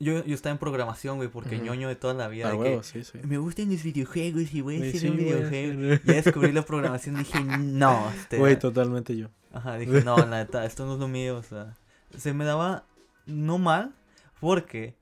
yo, 0.02 0.24
yo 0.24 0.34
estaba 0.34 0.52
en 0.52 0.58
programación, 0.58 1.16
güey, 1.16 1.28
porque 1.28 1.58
ñoño 1.58 1.88
de 1.88 1.94
toda 1.94 2.12
la 2.12 2.26
vida. 2.26 2.48
A 2.48 2.52
de 2.52 2.58
que, 2.58 2.82
sí, 2.82 3.04
sí. 3.04 3.18
me 3.22 3.38
gustan 3.38 3.70
los 3.70 3.82
videojuegos 3.82 4.52
y 4.52 4.60
voy 4.60 4.76
a 4.76 4.88
hacer 4.88 5.00
sí, 5.00 5.08
un 5.08 5.16
videojuego. 5.16 6.02
Ya 6.04 6.14
descubrí 6.22 6.50
la 6.50 6.62
programación 6.62 7.16
y 7.16 7.18
dije, 7.20 7.40
no, 7.40 8.10
este. 8.10 8.38
Güey, 8.38 8.58
totalmente 8.58 9.16
yo. 9.16 9.28
Ajá, 9.52 9.76
dije, 9.76 10.02
no, 10.02 10.16
la 10.16 10.38
neta, 10.38 10.64
esto 10.64 10.86
no 10.86 10.94
es 10.94 10.98
lo 10.98 11.06
mío, 11.06 11.36
o 11.36 11.42
sea. 11.42 11.76
Se 12.16 12.34
me 12.34 12.44
daba 12.44 12.84
no 13.26 13.58
mal, 13.58 13.94
porque 14.40 14.96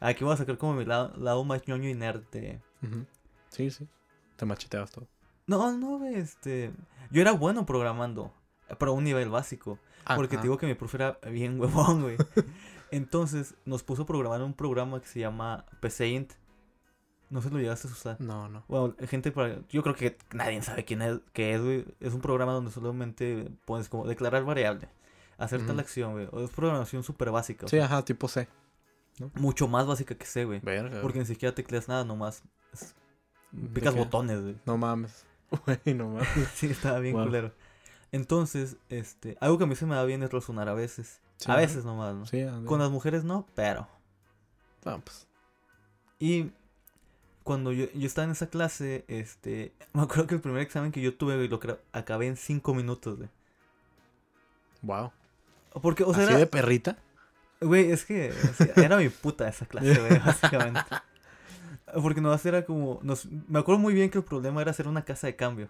aquí 0.00 0.24
voy 0.24 0.32
a 0.32 0.38
sacar 0.38 0.56
como 0.56 0.72
mi 0.72 0.86
lado, 0.86 1.12
lado 1.18 1.44
más 1.44 1.66
ñoño 1.68 1.88
y 1.90 1.94
nerd 1.94 2.22
de-. 2.32 2.58
Sí, 3.50 3.70
sí. 3.70 3.86
Te 4.36 4.46
macheteabas 4.46 4.90
todo. 4.90 5.06
No, 5.46 5.70
no, 5.76 5.98
güey, 5.98 6.14
este. 6.14 6.72
Yo 7.10 7.20
era 7.20 7.32
bueno 7.32 7.66
programando, 7.66 8.32
pero 8.78 8.92
a 8.92 8.94
un 8.94 9.04
nivel 9.04 9.28
básico. 9.28 9.78
Porque 10.14 10.36
Ajá. 10.36 10.42
te 10.42 10.46
digo 10.46 10.56
que 10.56 10.66
mi 10.66 10.74
profe 10.74 10.96
era 10.96 11.18
bien 11.30 11.60
huevón, 11.60 12.02
güey. 12.02 12.16
Entonces 12.90 13.54
nos 13.64 13.82
puso 13.82 14.02
a 14.02 14.06
programar 14.06 14.42
un 14.42 14.54
programa 14.54 15.00
que 15.00 15.06
se 15.08 15.20
llama 15.20 15.64
PC 15.80 16.08
Int. 16.08 16.32
No 17.28 17.42
se 17.42 17.50
lo 17.50 17.58
llegaste 17.58 17.88
a 17.88 17.90
usar. 17.90 18.20
No, 18.20 18.48
no. 18.48 18.64
Bueno, 18.68 18.94
gente 19.08 19.32
para... 19.32 19.58
Yo 19.68 19.82
creo 19.82 19.96
que 19.96 20.16
nadie 20.32 20.62
sabe 20.62 20.84
quién 20.84 21.02
es, 21.02 21.18
qué 21.32 21.54
es, 21.54 21.60
güey. 21.60 21.84
Es 21.98 22.14
un 22.14 22.20
programa 22.20 22.52
donde 22.52 22.70
solamente 22.70 23.50
pones 23.64 23.88
como 23.88 24.06
declarar 24.06 24.44
variable. 24.44 24.88
Hacer 25.36 25.60
tal 25.62 25.72
Ujú. 25.72 25.80
acción, 25.80 26.12
güey. 26.12 26.28
O 26.30 26.44
Es 26.44 26.50
programación 26.50 27.02
súper 27.02 27.30
básica. 27.32 27.66
o 27.66 27.68
Sí, 27.68 27.76
sea, 27.76 27.86
ajá, 27.86 28.04
tipo 28.04 28.28
C. 28.28 28.48
Mucho 29.34 29.66
más 29.66 29.86
básica 29.86 30.14
que 30.14 30.24
sé, 30.26 30.44
güey. 30.44 30.60
Verga. 30.60 31.00
Porque 31.02 31.18
ni 31.18 31.26
siquiera 31.26 31.54
tecleas 31.54 31.88
nada, 31.88 32.04
nomás 32.04 32.42
es- 32.72 32.94
¿De 33.50 33.68
picas 33.70 33.94
qué? 33.94 33.98
botones, 34.00 34.40
güey. 34.42 34.56
No 34.64 34.76
mames. 34.78 35.24
Güey, 35.64 35.94
no 35.96 36.08
mames. 36.10 36.28
Sí, 36.54 36.66
estaba 36.68 36.98
bien 37.00 37.14
Wow. 37.16 37.24
culero. 37.26 37.52
Entonces, 38.12 38.76
este, 38.88 39.36
algo 39.40 39.58
que 39.58 39.64
a 39.64 39.66
mí 39.66 39.74
se 39.74 39.86
me 39.86 39.94
da 39.96 40.04
bien 40.04 40.22
es 40.22 40.30
razonar 40.32 40.68
a 40.68 40.74
veces. 40.74 41.20
Sí, 41.36 41.50
a 41.50 41.56
veces 41.56 41.84
nomás, 41.84 42.14
¿no? 42.14 42.26
Sí. 42.26 42.44
Con 42.64 42.80
las 42.80 42.90
mujeres 42.90 43.24
no, 43.24 43.46
pero. 43.54 43.88
Ah, 44.84 44.98
pues. 45.02 45.26
Y 46.18 46.50
cuando 47.42 47.72
yo, 47.72 47.86
yo 47.94 48.06
estaba 48.06 48.24
en 48.24 48.32
esa 48.32 48.48
clase, 48.48 49.04
este, 49.08 49.72
me 49.92 50.02
acuerdo 50.02 50.26
que 50.26 50.34
el 50.34 50.40
primer 50.40 50.62
examen 50.62 50.92
que 50.92 51.00
yo 51.00 51.14
tuve, 51.14 51.36
güey, 51.36 51.48
lo 51.48 51.60
acabé 51.92 52.26
en 52.26 52.36
cinco 52.36 52.74
minutos, 52.74 53.18
güey. 53.18 53.28
Wow. 54.82 55.12
Porque, 55.82 56.04
o 56.04 56.12
sea, 56.14 56.24
¿Así 56.24 56.32
era, 56.32 56.38
de 56.38 56.46
perrita? 56.46 56.96
güey, 57.60 57.90
es 57.90 58.04
que 58.04 58.30
o 58.32 58.54
sea, 58.54 58.72
era 58.84 58.96
mi 58.96 59.08
puta 59.08 59.48
esa 59.48 59.66
clase, 59.66 59.98
güey, 59.98 60.18
básicamente. 60.18 60.80
Porque 62.02 62.20
nomás 62.20 62.44
era 62.44 62.64
como, 62.64 62.98
nos, 63.02 63.26
me 63.26 63.58
acuerdo 63.58 63.78
muy 63.78 63.94
bien 63.94 64.10
que 64.10 64.18
el 64.18 64.24
problema 64.24 64.60
era 64.60 64.72
hacer 64.72 64.88
una 64.88 65.04
casa 65.04 65.28
de 65.28 65.36
cambio. 65.36 65.68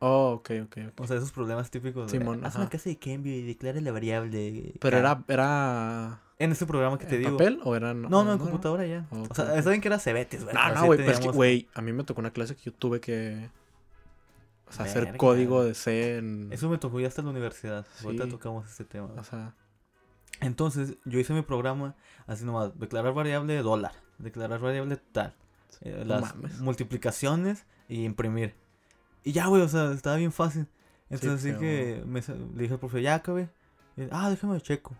Oh, 0.00 0.32
ok, 0.34 0.50
ok, 0.64 0.76
ok. 0.92 1.00
O 1.00 1.06
sea, 1.08 1.16
esos 1.16 1.32
problemas 1.32 1.70
típicos 1.70 2.10
de, 2.12 2.18
Simón, 2.18 2.44
haz 2.44 2.54
ajá. 2.54 2.60
una 2.60 2.70
casa 2.70 2.88
de 2.88 2.96
cambio 2.98 3.34
y 3.34 3.42
declara 3.42 3.80
la 3.80 3.90
variable. 3.90 4.74
Pero 4.80 4.96
era, 4.98 5.24
era 5.26 6.20
En 6.38 6.52
ese 6.52 6.66
programa 6.66 6.98
que 6.98 7.06
te 7.06 7.16
¿en 7.16 7.22
digo. 7.22 7.36
papel 7.36 7.60
o 7.64 7.74
era 7.74 7.94
No, 7.94 8.08
no, 8.24 8.32
en 8.32 8.38
computadora 8.38 8.86
ya. 8.86 9.06
Ok, 9.10 9.30
O 9.30 9.34
sea, 9.34 9.60
saben 9.62 9.80
que 9.80 9.88
era 9.88 9.98
Cebetis, 9.98 10.44
güey. 10.44 10.54
No, 10.54 10.74
no, 10.74 10.84
güey, 10.86 10.98
pero 10.98 11.10
es 11.10 11.16
que, 11.16 11.22
teníamos- 11.22 11.36
güey, 11.36 11.68
a 11.74 11.82
mí 11.82 11.92
me 11.92 12.04
tocó 12.04 12.20
una 12.20 12.30
clase 12.30 12.54
que 12.54 12.62
yo 12.62 12.72
tuve 12.72 13.00
que 13.00 13.50
o 14.68 14.72
sea, 14.72 14.84
hacer 14.84 15.16
código 15.16 15.64
de 15.64 15.74
C 15.74 16.18
en... 16.18 16.52
Eso 16.52 16.68
me 16.68 16.78
tocó 16.78 17.00
ya 17.00 17.08
hasta 17.08 17.22
la 17.22 17.30
universidad. 17.30 17.84
Ahorita 18.04 18.24
Sí. 18.24 18.30
tocamos 18.30 18.68
este 18.70 18.84
tema. 18.84 19.08
O 19.16 19.24
sea, 19.24 19.54
Entonces, 20.40 20.94
yo 21.06 21.18
hice 21.18 21.32
mi 21.32 21.42
programa 21.42 21.96
así 22.28 22.44
nomás, 22.44 22.78
declarar 22.78 23.12
variable 23.14 23.54
de 23.54 23.62
dólar, 23.62 23.92
declarar 24.18 24.60
variable 24.60 24.96
tal, 25.10 25.34
eh, 25.80 26.04
No 26.06 26.20
las 26.20 26.36
mames. 26.36 26.60
multiplicaciones 26.60 27.64
y 27.88 28.04
imprimir. 28.04 28.54
Y 29.28 29.32
ya, 29.32 29.46
güey, 29.46 29.60
o 29.60 29.68
sea, 29.68 29.92
estaba 29.92 30.16
bien 30.16 30.32
fácil. 30.32 30.66
Entonces, 31.10 31.42
Sí, 31.42 31.50
así 31.50 31.58
que 31.60 32.02
me, 32.06 32.20
le 32.54 32.62
dije 32.62 32.74
al 32.74 32.80
profe, 32.80 33.02
ya 33.02 33.14
acabé. 33.16 33.50
Y, 33.96 34.04
ah, 34.10 34.30
déjame 34.30 34.58
checo. 34.62 34.96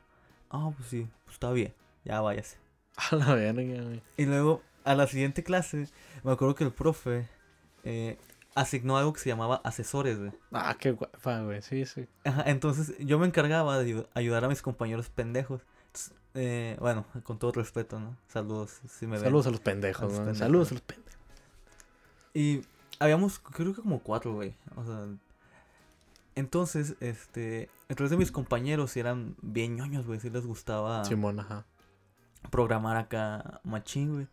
Ah, 0.51 0.71
pues 0.77 0.89
sí, 0.91 1.09
pues 1.25 1.35
está 1.37 1.51
bien, 1.53 1.73
ya 2.05 2.21
váyase. 2.21 2.59
a 3.11 3.17
la 3.17 3.35
verga, 3.35 3.83
güey. 3.83 4.03
Y 4.19 4.27
luego, 4.27 4.63
a 4.85 4.95
la 4.95 5.07
siguiente 5.07 5.43
clase, 5.43 5.89
me 6.25 6.33
acuerdo 6.33 6.55
que 6.55 6.65
el 6.65 6.73
profe 6.73 7.27
eh, 7.85 8.19
asignó 8.55 8.99
algo 8.99 9.15
que 9.15 9.21
se 9.21 9.31
llamaba 9.31 9.63
asesores, 9.65 10.19
güey. 10.19 10.33
Ah, 10.53 10.77
qué 10.79 10.91
guapa, 10.93 11.41
güey, 11.41 11.63
sí, 11.63 11.87
sí. 11.87 12.07
Ajá, 12.25 12.43
entonces 12.49 12.95
yo 12.99 13.19
me 13.19 13.27
encargaba 13.27 13.79
de 13.79 13.95
ayu- 13.95 14.09
ayudar 14.13 14.45
a 14.45 14.49
mis 14.49 14.61
compañeros 14.61 15.09
pendejos. 15.09 15.63
Entonces, 15.87 16.13
eh, 16.35 16.77
bueno, 16.81 17.07
con 17.23 17.39
todo 17.39 17.53
respeto, 17.53 17.99
¿no? 17.99 18.15
Saludos, 18.29 18.81
si 18.91 19.07
me 19.07 19.13
ven. 19.17 19.25
Saludos 19.25 19.47
a 19.47 19.51
los 19.53 19.61
pendejos, 19.61 20.03
A 20.03 20.05
los 20.07 20.13
¿no? 20.13 20.19
pendejos. 20.19 20.39
Saludos 20.39 20.71
a 20.71 20.75
los 20.75 20.83
pendejos. 20.83 21.15
Y 22.35 22.63
habíamos, 22.99 23.39
creo 23.39 23.75
que 23.75 23.83
como 23.83 24.01
cuatro, 24.01 24.35
güey. 24.35 24.55
O 24.77 24.85
sea, 24.85 25.07
entonces, 26.35 26.95
este, 27.01 27.69
entre 27.89 28.09
de 28.09 28.17
mis 28.17 28.31
compañeros 28.31 28.97
eran 28.97 29.35
bien 29.43 29.77
ñoños, 29.77 30.07
güey. 30.07 30.21
Sí 30.21 30.31
les 30.31 30.47
gustaba 30.47 31.05
Simón, 31.05 31.41
ajá. 31.41 31.65
programar 32.51 32.97
acá 32.97 33.61
machín, 33.65 34.15
güey. 34.15 34.29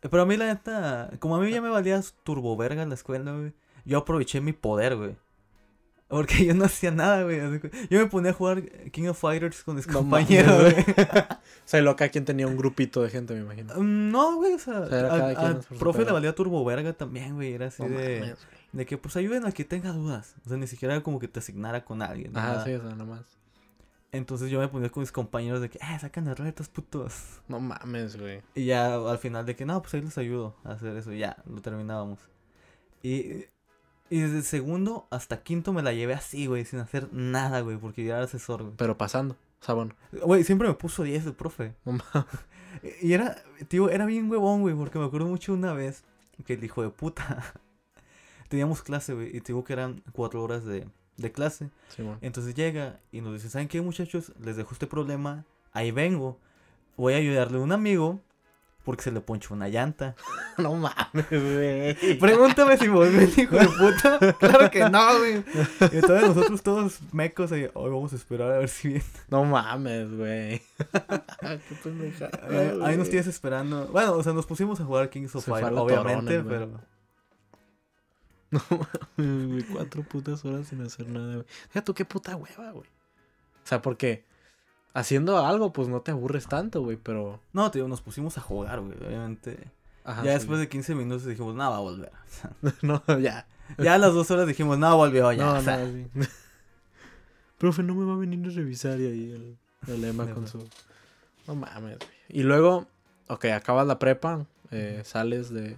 Pero 0.00 0.22
a 0.22 0.26
mí 0.26 0.36
la 0.36 0.46
neta, 0.46 1.10
como 1.20 1.36
a 1.36 1.40
mí 1.40 1.50
ya 1.50 1.62
me 1.62 1.70
valía 1.70 2.00
turbo 2.24 2.56
verga 2.56 2.82
en 2.82 2.88
la 2.88 2.94
escuela, 2.96 3.32
güey. 3.32 3.52
Yo 3.84 3.98
aproveché 3.98 4.40
mi 4.40 4.52
poder, 4.52 4.96
güey. 4.96 5.16
Porque 6.14 6.44
yo 6.46 6.54
no 6.54 6.66
hacía 6.66 6.92
nada, 6.92 7.24
güey. 7.24 7.40
Yo 7.90 7.98
me 7.98 8.06
ponía 8.06 8.30
a 8.30 8.34
jugar 8.34 8.62
King 8.92 9.08
of 9.08 9.18
Fighters 9.18 9.64
con 9.64 9.74
mis 9.74 9.88
No 9.88 9.94
compañeros, 9.94 10.72
güey. 10.72 10.84
O 10.86 11.66
sea, 11.66 11.80
y 11.80 11.82
luego 11.82 11.96
cada 11.96 12.08
quien 12.10 12.24
tenía 12.24 12.46
un 12.46 12.56
grupito 12.56 13.02
de 13.02 13.10
gente, 13.10 13.34
me 13.34 13.40
imagino. 13.40 13.74
Mm, 13.74 14.10
No, 14.12 14.36
güey, 14.36 14.52
o 14.52 14.58
sea, 14.60 14.80
O 14.80 14.86
sea, 14.88 15.00
era 15.00 15.34
quien 15.34 15.78
profe 15.78 16.04
le 16.04 16.12
valía 16.12 16.32
turbo 16.32 16.64
verga 16.64 16.92
también, 16.92 17.34
güey. 17.34 17.54
Era 17.54 17.66
así 17.66 17.82
No 17.82 17.88
de, 17.88 18.20
mames, 18.20 18.38
de 18.70 18.86
que, 18.86 18.96
pues, 18.96 19.16
ayuden 19.16 19.44
a 19.44 19.50
que 19.50 19.64
tenga 19.64 19.90
dudas. 19.90 20.36
O 20.46 20.50
sea, 20.50 20.56
ni 20.56 20.68
siquiera 20.68 20.94
era 20.94 21.02
como 21.02 21.18
que 21.18 21.26
te 21.26 21.40
asignara 21.40 21.84
con 21.84 22.00
alguien. 22.00 22.32
ni 22.32 22.38
Ajá, 22.38 22.48
nada. 22.52 22.64
sí, 22.64 22.74
o 22.74 22.80
sea, 22.80 22.94
nomás. 22.94 23.22
Entonces 24.12 24.50
yo 24.50 24.60
me 24.60 24.68
ponía 24.68 24.90
con 24.90 25.00
mis 25.00 25.10
compañeros 25.10 25.60
de 25.60 25.68
que, 25.68 25.78
eh, 25.78 25.98
sacan 26.00 26.26
las 26.26 26.38
retas, 26.38 26.68
putos. 26.68 27.40
No 27.48 27.58
mames, 27.58 28.16
güey. 28.16 28.40
Y 28.54 28.66
ya 28.66 28.94
al 28.94 29.18
final 29.18 29.44
de 29.46 29.56
que, 29.56 29.64
no, 29.66 29.82
pues 29.82 29.94
ahí 29.94 30.02
les 30.02 30.16
ayudo 30.16 30.54
a 30.62 30.74
hacer 30.74 30.96
eso. 30.96 31.12
y 31.12 31.18
Ya, 31.18 31.36
lo 31.44 31.60
terminábamos. 31.60 32.20
Y, 33.02 33.46
y 34.14 34.20
desde 34.20 34.42
segundo 34.42 35.08
hasta 35.10 35.42
quinto 35.42 35.72
me 35.72 35.82
la 35.82 35.92
llevé 35.92 36.14
así, 36.14 36.46
güey, 36.46 36.64
sin 36.64 36.78
hacer 36.78 37.12
nada, 37.12 37.62
güey, 37.62 37.78
porque 37.78 38.04
yo 38.04 38.14
era 38.14 38.22
asesor, 38.22 38.62
güey. 38.62 38.74
Pero 38.76 38.96
pasando. 38.96 39.34
O 39.60 39.64
sea, 39.64 39.74
bueno. 39.74 39.96
Güey, 40.12 40.44
siempre 40.44 40.68
me 40.68 40.74
puso 40.74 41.02
10 41.02 41.26
el 41.26 41.32
profe. 41.34 41.74
Y 43.02 43.12
era, 43.12 43.42
tío, 43.66 43.90
era 43.90 44.06
bien 44.06 44.30
huevón, 44.30 44.60
güey, 44.60 44.76
porque 44.76 45.00
me 45.00 45.04
acuerdo 45.06 45.26
mucho 45.26 45.52
una 45.52 45.72
vez 45.72 46.04
que 46.46 46.52
el 46.54 46.62
hijo 46.62 46.82
de 46.82 46.90
puta. 46.90 47.42
Teníamos 48.48 48.82
clase, 48.82 49.14
güey, 49.14 49.36
y 49.36 49.40
te 49.40 49.48
digo 49.48 49.64
que 49.64 49.72
eran 49.72 50.04
cuatro 50.12 50.44
horas 50.44 50.64
de, 50.64 50.86
de 51.16 51.32
clase. 51.32 51.70
Simón. 51.88 52.18
Entonces 52.20 52.54
llega 52.54 53.00
y 53.10 53.20
nos 53.20 53.32
dice, 53.32 53.50
¿saben 53.50 53.66
qué, 53.66 53.80
muchachos? 53.80 54.32
Les 54.38 54.54
dejo 54.54 54.74
este 54.74 54.86
problema, 54.86 55.44
ahí 55.72 55.90
vengo. 55.90 56.38
Voy 56.96 57.14
a 57.14 57.16
ayudarle 57.16 57.58
a 57.58 57.62
un 57.62 57.72
amigo 57.72 58.20
porque 58.84 59.02
se 59.02 59.10
le 59.10 59.20
ponchó 59.20 59.54
una 59.54 59.68
llanta. 59.68 60.14
No 60.56 60.74
mames, 60.74 61.26
güey. 61.30 62.18
Pregúntame 62.18 62.76
si 62.76 62.86
volvió 62.86 63.20
el 63.20 63.38
hijo 63.38 63.56
de 63.56 63.66
puta. 63.66 64.18
Claro 64.38 64.70
que 64.70 64.88
no, 64.88 65.18
güey. 65.18 65.42
Entonces 65.80 66.28
nosotros 66.28 66.62
todos 66.62 67.00
mecos 67.12 67.50
ahí, 67.50 67.68
hoy 67.74 67.90
vamos 67.90 68.12
a 68.12 68.16
esperar 68.16 68.52
a 68.52 68.58
ver 68.58 68.68
si 68.68 68.88
viene. 68.88 69.04
No 69.28 69.44
mames, 69.44 70.16
güey. 70.16 70.62
Qué 71.40 71.74
pendejada, 71.82 72.38
Eh, 72.50 72.78
ahí 72.84 72.96
nos 72.96 73.08
tienes 73.08 73.26
esperando. 73.26 73.88
Bueno, 73.88 74.12
o 74.12 74.22
sea, 74.22 74.32
nos 74.32 74.46
pusimos 74.46 74.80
a 74.80 74.84
jugar 74.84 75.10
Kings 75.10 75.34
of 75.34 75.44
Se 75.44 75.50
Fire, 75.50 75.72
obviamente, 75.72 76.40
pero... 76.42 76.70
No 78.50 78.60
mames, 78.70 79.48
güey. 79.48 79.62
Cuatro 79.64 80.02
putas 80.04 80.44
horas 80.44 80.68
sin 80.68 80.82
hacer 80.82 81.08
nada, 81.08 81.34
güey. 81.34 81.46
Deja 81.66 81.82
tú 81.84 81.94
qué 81.94 82.04
puta 82.04 82.36
hueva, 82.36 82.70
güey. 82.70 82.86
O 82.86 83.66
sea, 83.66 83.82
porque 83.82 84.24
haciendo 84.94 85.44
algo, 85.44 85.72
pues 85.72 85.88
no 85.88 86.00
te 86.00 86.12
aburres 86.12 86.46
tanto, 86.46 86.82
güey, 86.82 86.96
pero. 86.96 87.40
No, 87.52 87.70
tío, 87.70 87.86
nos 87.88 88.00
pusimos 88.00 88.38
a 88.38 88.40
jugar, 88.40 88.80
güey, 88.80 88.96
obviamente. 89.06 89.58
Ajá, 90.04 90.22
ya 90.22 90.32
sí. 90.32 90.38
después 90.38 90.60
de 90.60 90.68
15 90.68 90.94
minutos 90.94 91.24
dijimos, 91.26 91.54
no, 91.54 91.70
va 91.70 91.76
a 91.76 91.80
volver. 91.80 92.12
No, 92.82 93.02
ya. 93.20 93.46
ya 93.78 93.94
a 93.94 93.98
las 93.98 94.14
dos 94.14 94.30
horas 94.30 94.46
dijimos, 94.46 94.78
no, 94.78 94.96
volvió, 94.96 95.30
ya. 95.32 95.44
no, 95.44 95.58
o 95.58 95.60
sea, 95.60 95.78
no, 95.78 95.92
sí. 95.92 96.08
Profe, 97.58 97.82
no 97.82 97.94
me 97.94 98.04
va 98.04 98.14
a 98.14 98.16
venir 98.16 98.46
a 98.46 98.54
revisar 98.54 99.00
y 99.00 99.06
ahí 99.06 99.32
el, 99.32 99.58
el 99.92 100.04
Emma 100.04 100.26
con 100.32 100.46
su. 100.48 100.66
No 101.46 101.54
mames, 101.54 101.98
güey. 101.98 102.10
Y 102.28 102.42
luego, 102.42 102.86
ok, 103.28 103.46
acabas 103.46 103.86
la 103.86 103.98
prepa, 103.98 104.46
eh, 104.70 105.02
sales 105.04 105.50
de 105.50 105.76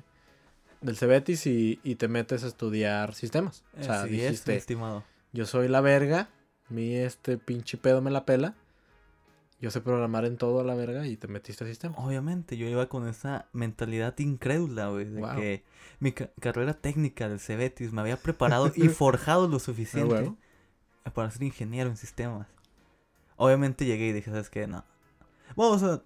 del 0.81 0.96
Cebetis 0.96 1.46
y, 1.46 1.81
y 1.83 1.96
te 1.96 2.09
metes 2.09 2.44
a 2.44 2.46
estudiar 2.46 3.14
sistemas. 3.14 3.64
O 3.79 3.83
sea, 3.83 4.02
Así 4.02 4.20
es, 4.20 4.31
dijiste, 4.31 4.57
estimado. 4.57 5.05
yo 5.33 5.46
soy 5.46 5.68
la 5.68 5.81
verga, 5.81 6.29
mi 6.68 6.94
este 6.94 7.38
pinche 7.38 7.76
pedo 7.76 8.00
me 8.00 8.11
la 8.11 8.24
pela. 8.24 8.55
Yo 9.59 9.71
sé 9.71 9.81
programar 9.81 10.25
en 10.27 10.37
todo 10.37 10.61
a 10.61 10.64
la 10.64 10.75
verga 10.75 11.07
y 11.07 11.16
te 11.16 11.29
metiste 11.29 11.64
a 11.64 11.66
sistemas. 11.66 11.99
Obviamente, 11.99 12.57
yo 12.59 12.66
iba 12.66 12.88
con 12.88 13.09
esa 13.09 13.49
mentalidad 13.53 14.19
incrédula, 14.19 14.88
güey, 14.90 15.07
de 15.07 15.21
Wow. 15.21 15.35
que 15.37 15.64
mi 15.99 16.12
ca- 16.12 16.31
carrera 16.40 16.75
técnica 16.75 17.29
del 17.29 17.40
Cebetis 17.40 17.92
me 17.92 18.03
había 18.03 18.19
preparado 18.19 18.71
y 18.75 18.88
forjado 18.90 19.49
lo 19.49 19.59
suficiente 19.59 20.14
Ah, 20.14 20.21
huevo. 20.21 20.37
para 21.14 21.31
ser 21.31 21.42
ingeniero 21.45 21.88
en 21.88 21.97
sistemas. 21.97 22.47
Obviamente 23.37 23.87
llegué 23.87 24.09
y 24.09 24.12
dije, 24.12 24.31
¿sabes 24.31 24.51
qué? 24.51 24.66
No. 24.66 24.85
Bueno, 25.55 25.73
o 25.75 25.79
sea, 25.79 26.03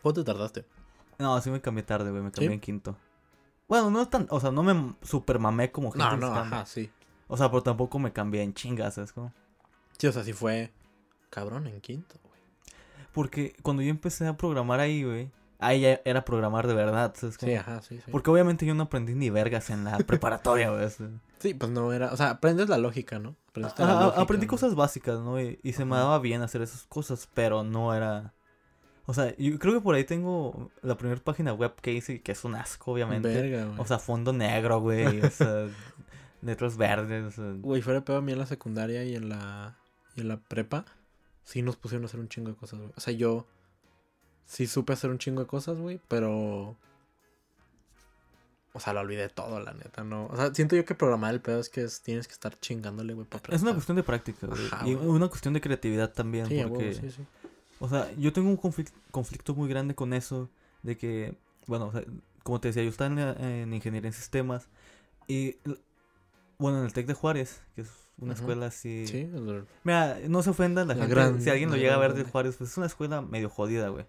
¿Cuánto 0.00 0.24
te 0.24 0.32
tardaste? 0.32 0.64
no, 1.18 1.40
sí 1.40 1.50
me 1.50 1.60
cambié 1.60 1.82
tarde, 1.84 2.10
güey, 2.10 2.22
me 2.22 2.30
cambié 2.32 2.48
¿Sí? 2.50 2.54
en 2.54 2.60
quinto. 2.60 2.96
Bueno, 3.68 3.90
no 3.90 4.08
tan, 4.08 4.26
o 4.30 4.38
sea, 4.40 4.50
no 4.50 4.62
me 4.62 4.94
super 5.02 5.38
mamé 5.38 5.70
como 5.72 5.90
gente 5.92 6.16
No, 6.16 6.16
no, 6.16 6.34
ajá, 6.34 6.66
sí. 6.66 6.90
O 7.28 7.36
sea, 7.36 7.48
pero 7.50 7.62
tampoco 7.62 7.98
me 7.98 8.12
cambié 8.12 8.42
en 8.42 8.52
chingas, 8.54 8.94
¿sabes 8.94 9.12
cómo? 9.12 9.32
Sí, 9.98 10.06
o 10.08 10.12
sea, 10.12 10.22
sí 10.24 10.32
fue 10.32 10.72
cabrón 11.30 11.66
en 11.68 11.80
quinto. 11.80 12.16
Porque 13.12 13.54
cuando 13.62 13.82
yo 13.82 13.90
empecé 13.90 14.26
a 14.26 14.36
programar 14.36 14.80
ahí, 14.80 15.04
güey, 15.04 15.30
ahí 15.58 15.82
ya 15.82 16.00
era 16.04 16.24
programar 16.24 16.66
de 16.66 16.74
verdad, 16.74 17.14
¿sabes? 17.16 17.36
Sí, 17.38 17.54
ajá, 17.54 17.80
sí, 17.82 18.00
sí. 18.04 18.10
Porque 18.10 18.30
obviamente 18.30 18.66
yo 18.66 18.74
no 18.74 18.84
aprendí 18.84 19.14
ni 19.14 19.30
vergas 19.30 19.70
en 19.70 19.84
la 19.84 19.98
preparatoria, 20.06 20.70
güey. 20.70 20.88
Sí, 21.38 21.54
pues 21.54 21.70
no 21.70 21.92
era, 21.92 22.12
o 22.12 22.16
sea, 22.16 22.30
aprendes 22.30 22.68
la 22.68 22.78
lógica, 22.78 23.18
¿no? 23.18 23.36
La 23.54 23.68
lógica, 23.68 24.20
aprendí 24.20 24.46
¿no? 24.46 24.50
cosas 24.50 24.74
básicas, 24.74 25.20
¿no? 25.20 25.40
Y, 25.40 25.58
y 25.62 25.72
se 25.72 25.84
me 25.84 25.96
daba 25.96 26.18
bien 26.18 26.42
hacer 26.42 26.62
esas 26.62 26.84
cosas, 26.84 27.28
pero 27.32 27.62
no 27.62 27.94
era... 27.94 28.34
O 29.04 29.14
sea, 29.14 29.36
yo 29.36 29.58
creo 29.58 29.74
que 29.74 29.80
por 29.80 29.96
ahí 29.96 30.04
tengo 30.04 30.70
la 30.80 30.96
primera 30.96 31.20
página 31.20 31.52
web 31.52 31.74
que 31.80 31.92
hice, 31.92 32.22
que 32.22 32.32
es 32.32 32.44
un 32.44 32.54
asco, 32.54 32.92
obviamente. 32.92 33.28
Verga, 33.28 33.64
güey. 33.64 33.80
O 33.80 33.84
sea, 33.84 33.98
fondo 33.98 34.32
negro, 34.32 34.80
güey. 34.80 35.20
o 35.20 35.30
sea, 35.30 35.66
letras 36.40 36.76
verdes. 36.76 37.24
o 37.24 37.30
sea. 37.32 37.52
Güey, 37.58 37.82
fuera 37.82 37.98
de 37.98 38.06
pedo 38.06 38.18
a 38.18 38.22
mí 38.22 38.30
en 38.30 38.38
la 38.38 38.46
secundaria 38.46 39.02
y 39.04 39.16
en 39.16 39.28
la 39.28 39.76
y 40.14 40.20
en 40.20 40.28
la 40.28 40.36
prepa 40.36 40.84
sí 41.44 41.62
nos 41.62 41.76
pusieron 41.76 42.04
a 42.04 42.06
hacer 42.06 42.20
un 42.20 42.28
chingo 42.28 42.50
de 42.50 42.56
cosas, 42.56 42.78
güey. 42.80 42.92
O 42.96 43.00
sea, 43.00 43.12
yo 43.12 43.46
sí 44.46 44.66
supe 44.66 44.92
hacer 44.92 45.10
un 45.10 45.18
chingo 45.18 45.40
de 45.40 45.46
cosas, 45.46 45.76
güey, 45.78 46.00
pero 46.08 46.76
O 48.74 48.80
sea, 48.80 48.94
lo 48.94 49.00
olvidé 49.00 49.28
todo, 49.28 49.60
la 49.60 49.74
neta, 49.74 50.02
no. 50.02 50.26
O 50.28 50.36
sea, 50.36 50.54
siento 50.54 50.76
yo 50.76 50.86
que 50.86 50.94
programar 50.94 51.34
el 51.34 51.42
pedo 51.42 51.60
es 51.60 51.68
que 51.68 51.84
es- 51.84 52.00
tienes 52.00 52.26
que 52.26 52.32
estar 52.32 52.58
chingándole, 52.58 53.12
güey, 53.12 53.26
para 53.26 53.54
Es 53.54 53.60
una 53.60 53.74
cuestión 53.74 53.96
de 53.98 54.02
práctica, 54.02 54.46
güey. 54.46 54.66
Ajá, 54.66 54.88
y 54.88 54.94
güey. 54.94 55.08
una 55.08 55.28
cuestión 55.28 55.52
de 55.52 55.60
creatividad 55.60 56.10
también. 56.14 56.46
Sí, 56.46 56.62
porque, 56.66 56.94
sí, 56.94 57.10
sí. 57.10 57.22
o 57.80 57.88
sea, 57.90 58.10
yo 58.16 58.32
tengo 58.32 58.48
un 58.48 58.56
conflic- 58.58 58.90
conflicto 59.10 59.54
muy 59.54 59.68
grande 59.68 59.94
con 59.94 60.14
eso. 60.14 60.48
De 60.82 60.96
que, 60.96 61.36
bueno, 61.66 61.88
o 61.88 61.92
sea, 61.92 62.02
como 62.42 62.60
te 62.60 62.68
decía, 62.68 62.82
yo 62.82 62.88
estaba 62.88 63.08
en, 63.10 63.16
la- 63.16 63.32
en 63.60 63.74
ingeniería 63.74 64.08
en 64.08 64.14
sistemas. 64.14 64.68
Y, 65.28 65.56
bueno, 66.56 66.78
en 66.78 66.86
el 66.86 66.94
TEC 66.94 67.06
de 67.06 67.14
Juárez, 67.14 67.60
que 67.74 67.82
es 67.82 67.90
una 68.18 68.34
escuela 68.34 68.66
así. 68.66 69.06
Sí, 69.06 69.28
Mira, 69.84 70.18
no 70.28 70.42
se 70.42 70.50
ofenda 70.50 70.84
la, 70.84 70.94
La 70.94 71.00
gente. 71.00 71.14
gran- 71.14 71.40
si 71.40 71.50
alguien 71.50 71.70
lo 71.70 71.76
llega 71.76 71.94
a 71.94 71.98
ver 71.98 72.14
de. 72.14 72.24
Juárez, 72.24 72.56
pues 72.56 72.70
es 72.70 72.76
una 72.76 72.86
escuela 72.86 73.20
medio 73.22 73.48
jodida, 73.50 73.88
güey. 73.88 74.04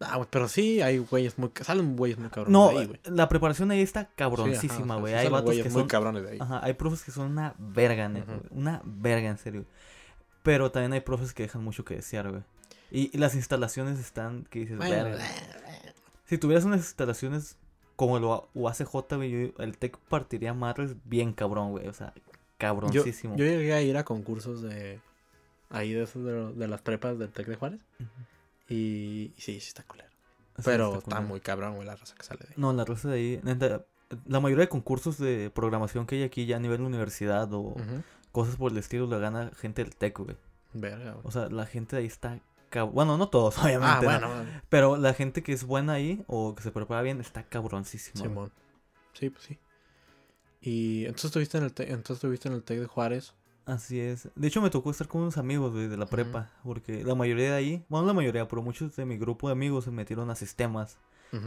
Ah, 0.00 0.16
güey, 0.16 0.28
pero 0.30 0.46
sí 0.46 0.82
hay 0.82 0.98
güeyes 0.98 1.38
muy... 1.38 1.50
Salen 1.62 1.96
güeyes 1.96 2.18
muy 2.18 2.28
cabrones 2.28 2.52
No, 2.52 2.68
de 2.70 2.78
ahí, 2.80 2.86
güey. 2.86 3.00
la 3.04 3.30
preparación 3.30 3.70
ahí 3.70 3.80
está 3.80 4.10
cabroncísima, 4.14 4.96
güey. 4.96 5.14
sí 5.14 5.18
hay 5.20 5.28
vatos 5.30 5.54
que 5.54 5.62
muy 5.62 5.72
son 5.72 5.88
cabrones 5.88 6.22
de 6.22 6.32
ahí. 6.32 6.38
Ajá, 6.38 6.60
hay 6.62 6.74
profes 6.74 7.02
que 7.02 7.12
son 7.12 7.30
una 7.30 7.54
verga, 7.58 8.06
güey, 8.08 8.22
Una 8.50 8.82
verga, 8.84 9.30
en 9.30 9.38
serio. 9.38 9.64
Pero 10.42 10.70
también 10.70 10.92
hay 10.92 11.00
profes 11.00 11.32
que 11.32 11.44
dejan 11.44 11.64
mucho 11.64 11.84
que 11.86 11.94
desear, 11.96 12.28
güey. 12.30 12.42
Y, 12.90 13.10
y 13.14 13.18
las 13.18 13.34
instalaciones 13.34 13.98
están, 13.98 14.44
que 14.50 14.58
dices, 14.60 14.76
Bueno, 14.76 14.92
verga. 15.04 15.24
Si 16.26 16.36
tuvieras 16.36 16.64
unas 16.66 16.80
instalaciones 16.80 17.56
como 17.96 18.18
lo 18.18 18.50
UACJ, 18.54 18.92
güey, 19.16 19.54
el 19.58 19.78
TEC 19.78 19.96
partiría 19.96 20.52
madres 20.52 20.94
bien 21.06 21.32
cabrón, 21.32 21.70
güey. 21.70 21.88
O 21.88 21.94
sea, 21.94 22.12
cabroncísimo. 22.58 23.36
yo 23.36 23.44
llegué 23.44 23.72
a 23.74 23.82
ir 23.82 23.96
a 23.96 24.04
concursos 24.04 24.62
de... 24.62 25.00
Ahí 25.68 25.92
de 25.92 26.04
esos 26.04 26.24
de, 26.24 26.52
de 26.54 26.68
las 26.68 26.80
prepas 26.80 27.18
del 27.18 27.30
TEC 27.30 27.46
de 27.48 27.56
Juárez. 27.56 27.80
Y, 28.68 29.32
y 29.36 29.40
sí, 29.40 29.60
sí 29.60 29.68
está 29.68 29.82
culero. 29.82 30.08
Sí, 30.56 30.62
Pero 30.64 30.98
está 30.98 31.20
muy 31.20 31.40
cabrón, 31.40 31.74
güey, 31.74 31.86
la 31.86 31.96
raza 31.96 32.14
que 32.14 32.22
sale 32.24 32.40
de 32.40 32.46
ahí. 32.48 32.54
No, 32.56 32.72
la 32.72 32.84
raza 32.84 33.08
de 33.08 33.16
ahí, 33.16 33.40
neta, 33.42 33.84
la 34.26 34.40
mayoría 34.40 34.64
de 34.64 34.68
concursos 34.68 35.18
de 35.18 35.50
programación 35.54 36.06
que 36.06 36.16
hay 36.16 36.22
aquí 36.22 36.46
ya 36.46 36.56
a 36.56 36.60
nivel 36.60 36.80
universidad 36.82 37.48
o 37.52 37.74
cosas 38.32 38.56
por 38.56 38.72
el 38.72 38.78
estilo 38.78 39.06
la 39.06 39.18
gana 39.18 39.50
gente 39.58 39.82
del 39.84 39.94
TEC, 39.94 40.18
güey. 40.18 40.36
Verga, 40.72 41.12
güey. 41.12 41.24
O 41.24 41.30
sea, 41.30 41.48
la 41.48 41.66
gente 41.66 41.96
de 41.96 42.02
ahí 42.02 42.06
está 42.06 42.38
cab- 42.70 42.90
Bueno, 42.92 43.16
no 43.18 43.28
todos, 43.28 43.58
obviamente. 43.62 43.86
Ah, 43.86 44.00
¿no? 44.00 44.04
bueno, 44.04 44.28
bueno. 44.28 44.50
Pero 44.68 44.96
la 44.96 45.14
gente 45.14 45.42
que 45.42 45.52
es 45.52 45.64
buena 45.64 45.94
ahí 45.94 46.24
o 46.28 46.54
que 46.54 46.62
se 46.62 46.70
prepara 46.70 47.02
bien 47.02 47.20
está 47.20 47.42
cabroncísima. 47.42 48.22
Simón. 48.22 48.52
Sí, 49.14 49.30
pues 49.30 49.44
sí. 49.44 49.58
Y 50.66 51.04
entonces 51.04 51.26
estuviste 51.26 51.58
en 51.58 51.64
el 51.64 51.72
TEC, 51.72 51.88
entonces 51.90 52.16
estuviste 52.16 52.48
en 52.48 52.54
el 52.54 52.62
TEC 52.64 52.80
de 52.80 52.86
Juárez. 52.86 53.32
Así 53.66 54.00
es. 54.00 54.28
De 54.34 54.48
hecho, 54.48 54.60
me 54.60 54.70
tocó 54.70 54.90
estar 54.90 55.06
con 55.08 55.22
unos 55.22 55.38
amigos 55.38 55.72
güey, 55.72 55.86
de 55.88 55.96
la 55.96 56.06
prepa. 56.06 56.50
Porque 56.64 57.04
la 57.04 57.14
mayoría 57.14 57.50
de 57.50 57.56
ahí, 57.56 57.84
bueno, 57.88 58.06
la 58.06 58.12
mayoría, 58.12 58.46
pero 58.48 58.62
muchos 58.62 58.94
de 58.96 59.04
mi 59.04 59.16
grupo 59.16 59.48
de 59.48 59.52
amigos 59.52 59.84
se 59.84 59.90
metieron 59.90 60.28
a 60.30 60.34
sistemas. 60.34 60.98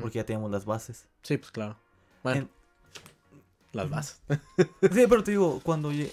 Porque 0.01 0.17
ya 0.19 0.25
teníamos 0.25 0.51
las 0.51 0.65
bases. 0.65 1.07
Sí, 1.23 1.37
pues 1.37 1.51
claro. 1.51 1.75
Bueno, 2.23 2.41
En- 2.41 2.49
las 3.73 3.89
bases. 3.89 4.21
Sí, 4.91 5.05
pero 5.09 5.23
te 5.23 5.31
digo, 5.31 5.59
cuando 5.63 5.91
eh, 5.91 6.11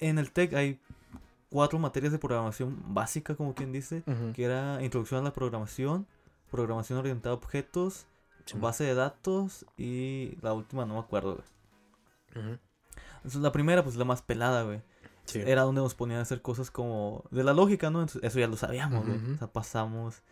en 0.00 0.18
el 0.18 0.30
TEC 0.32 0.54
hay 0.54 0.80
cuatro 1.50 1.78
materias 1.78 2.12
de 2.12 2.18
programación 2.18 2.78
básica, 2.94 3.34
como 3.36 3.54
quien 3.54 3.72
dice. 3.72 4.02
Que 4.34 4.44
era 4.44 4.82
introducción 4.82 5.20
a 5.20 5.24
la 5.24 5.32
programación, 5.32 6.06
programación 6.50 6.98
orientada 6.98 7.34
a 7.34 7.38
objetos, 7.38 8.06
Simón. 8.44 8.62
base 8.62 8.84
de 8.84 8.94
datos 8.94 9.64
y 9.76 10.36
la 10.42 10.52
última 10.52 10.84
no 10.86 10.94
me 10.94 11.00
acuerdo, 11.00 11.34
güey. 11.36 11.46
Entonces, 12.34 13.40
la 13.40 13.52
primera, 13.52 13.82
pues 13.82 13.96
la 13.96 14.04
más 14.04 14.22
pelada, 14.22 14.62
güey. 14.62 14.82
Sí. 15.24 15.40
Era 15.44 15.62
donde 15.62 15.80
nos 15.80 15.94
ponían 15.94 16.18
a 16.18 16.22
hacer 16.22 16.42
cosas 16.42 16.70
como 16.70 17.24
de 17.30 17.44
la 17.44 17.52
lógica, 17.52 17.90
¿no? 17.90 18.00
Entonces, 18.00 18.22
eso 18.24 18.40
ya 18.40 18.48
lo 18.48 18.56
sabíamos, 18.56 19.06
güey. 19.06 19.18
O 19.34 19.38
sea, 19.38 19.46
pasamos. 19.52 20.22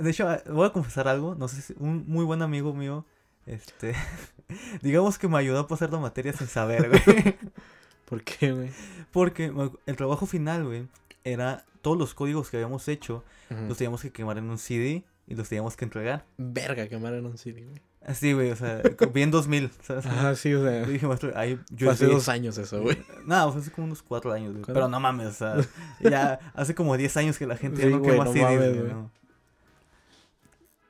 De 0.00 0.10
hecho, 0.10 0.26
voy 0.50 0.66
a 0.66 0.72
confesar 0.72 1.06
algo. 1.06 1.34
No 1.34 1.48
sé 1.48 1.60
si 1.60 1.74
un 1.78 2.04
muy 2.08 2.24
buen 2.24 2.42
amigo 2.42 2.72
mío, 2.72 3.04
este, 3.46 3.94
digamos 4.82 5.18
que 5.18 5.28
me 5.28 5.38
ayudó 5.38 5.60
a 5.60 5.68
pasar 5.68 5.90
la 5.92 5.98
materia 5.98 6.32
sin 6.32 6.48
saber, 6.48 6.88
güey. 6.88 7.36
¿Por 8.04 8.22
qué, 8.22 8.52
güey? 8.52 8.70
Porque 9.12 9.52
el 9.86 9.96
trabajo 9.96 10.26
final, 10.26 10.64
güey, 10.64 10.88
era 11.24 11.64
todos 11.82 11.98
los 11.98 12.14
códigos 12.14 12.50
que 12.50 12.56
habíamos 12.56 12.86
hecho, 12.88 13.24
los 13.50 13.76
teníamos 13.76 14.02
que 14.02 14.12
quemar 14.12 14.38
en 14.38 14.48
un 14.48 14.58
CD 14.58 15.04
y 15.26 15.34
los 15.34 15.48
teníamos 15.48 15.76
que 15.76 15.84
entregar. 15.84 16.24
Verga, 16.36 16.88
quemar 16.88 17.14
en 17.14 17.26
un 17.26 17.36
CD, 17.36 17.64
güey. 17.64 17.80
Así, 18.06 18.32
güey, 18.32 18.52
o 18.52 18.56
sea, 18.56 18.82
bien 19.12 19.32
2000, 19.32 19.70
¿sabes? 19.82 20.06
Ajá, 20.06 20.36
sí, 20.36 20.54
o 20.54 20.62
sea. 20.62 20.84
Yo 20.86 20.92
dije, 20.92 21.06
maestro, 21.08 21.32
ahí 21.34 21.58
yo 21.70 21.90
hace 21.90 22.06
dos 22.06 22.28
años 22.28 22.56
eso, 22.56 22.80
güey. 22.80 22.96
No, 23.24 23.50
fue 23.50 23.60
hace 23.60 23.72
como 23.72 23.86
unos 23.88 24.00
cuatro 24.02 24.32
años, 24.32 24.52
güey. 24.52 24.64
Pero 24.64 24.88
no 24.88 25.00
mames, 25.00 25.26
o 25.26 25.32
sea, 25.32 25.56
ya 26.00 26.38
hace 26.54 26.74
como 26.76 26.96
10 26.96 27.16
años 27.16 27.36
que 27.36 27.46
la 27.46 27.56
gente 27.56 27.82
Sí, 27.82 27.90
ya 27.90 27.96
no 27.96 27.98
güey, 27.98 28.12
quema 28.12 28.24
no 28.24 28.32
CDs, 28.32 28.42
mames, 28.42 28.76
güey, 28.78 28.92
no. 28.92 29.10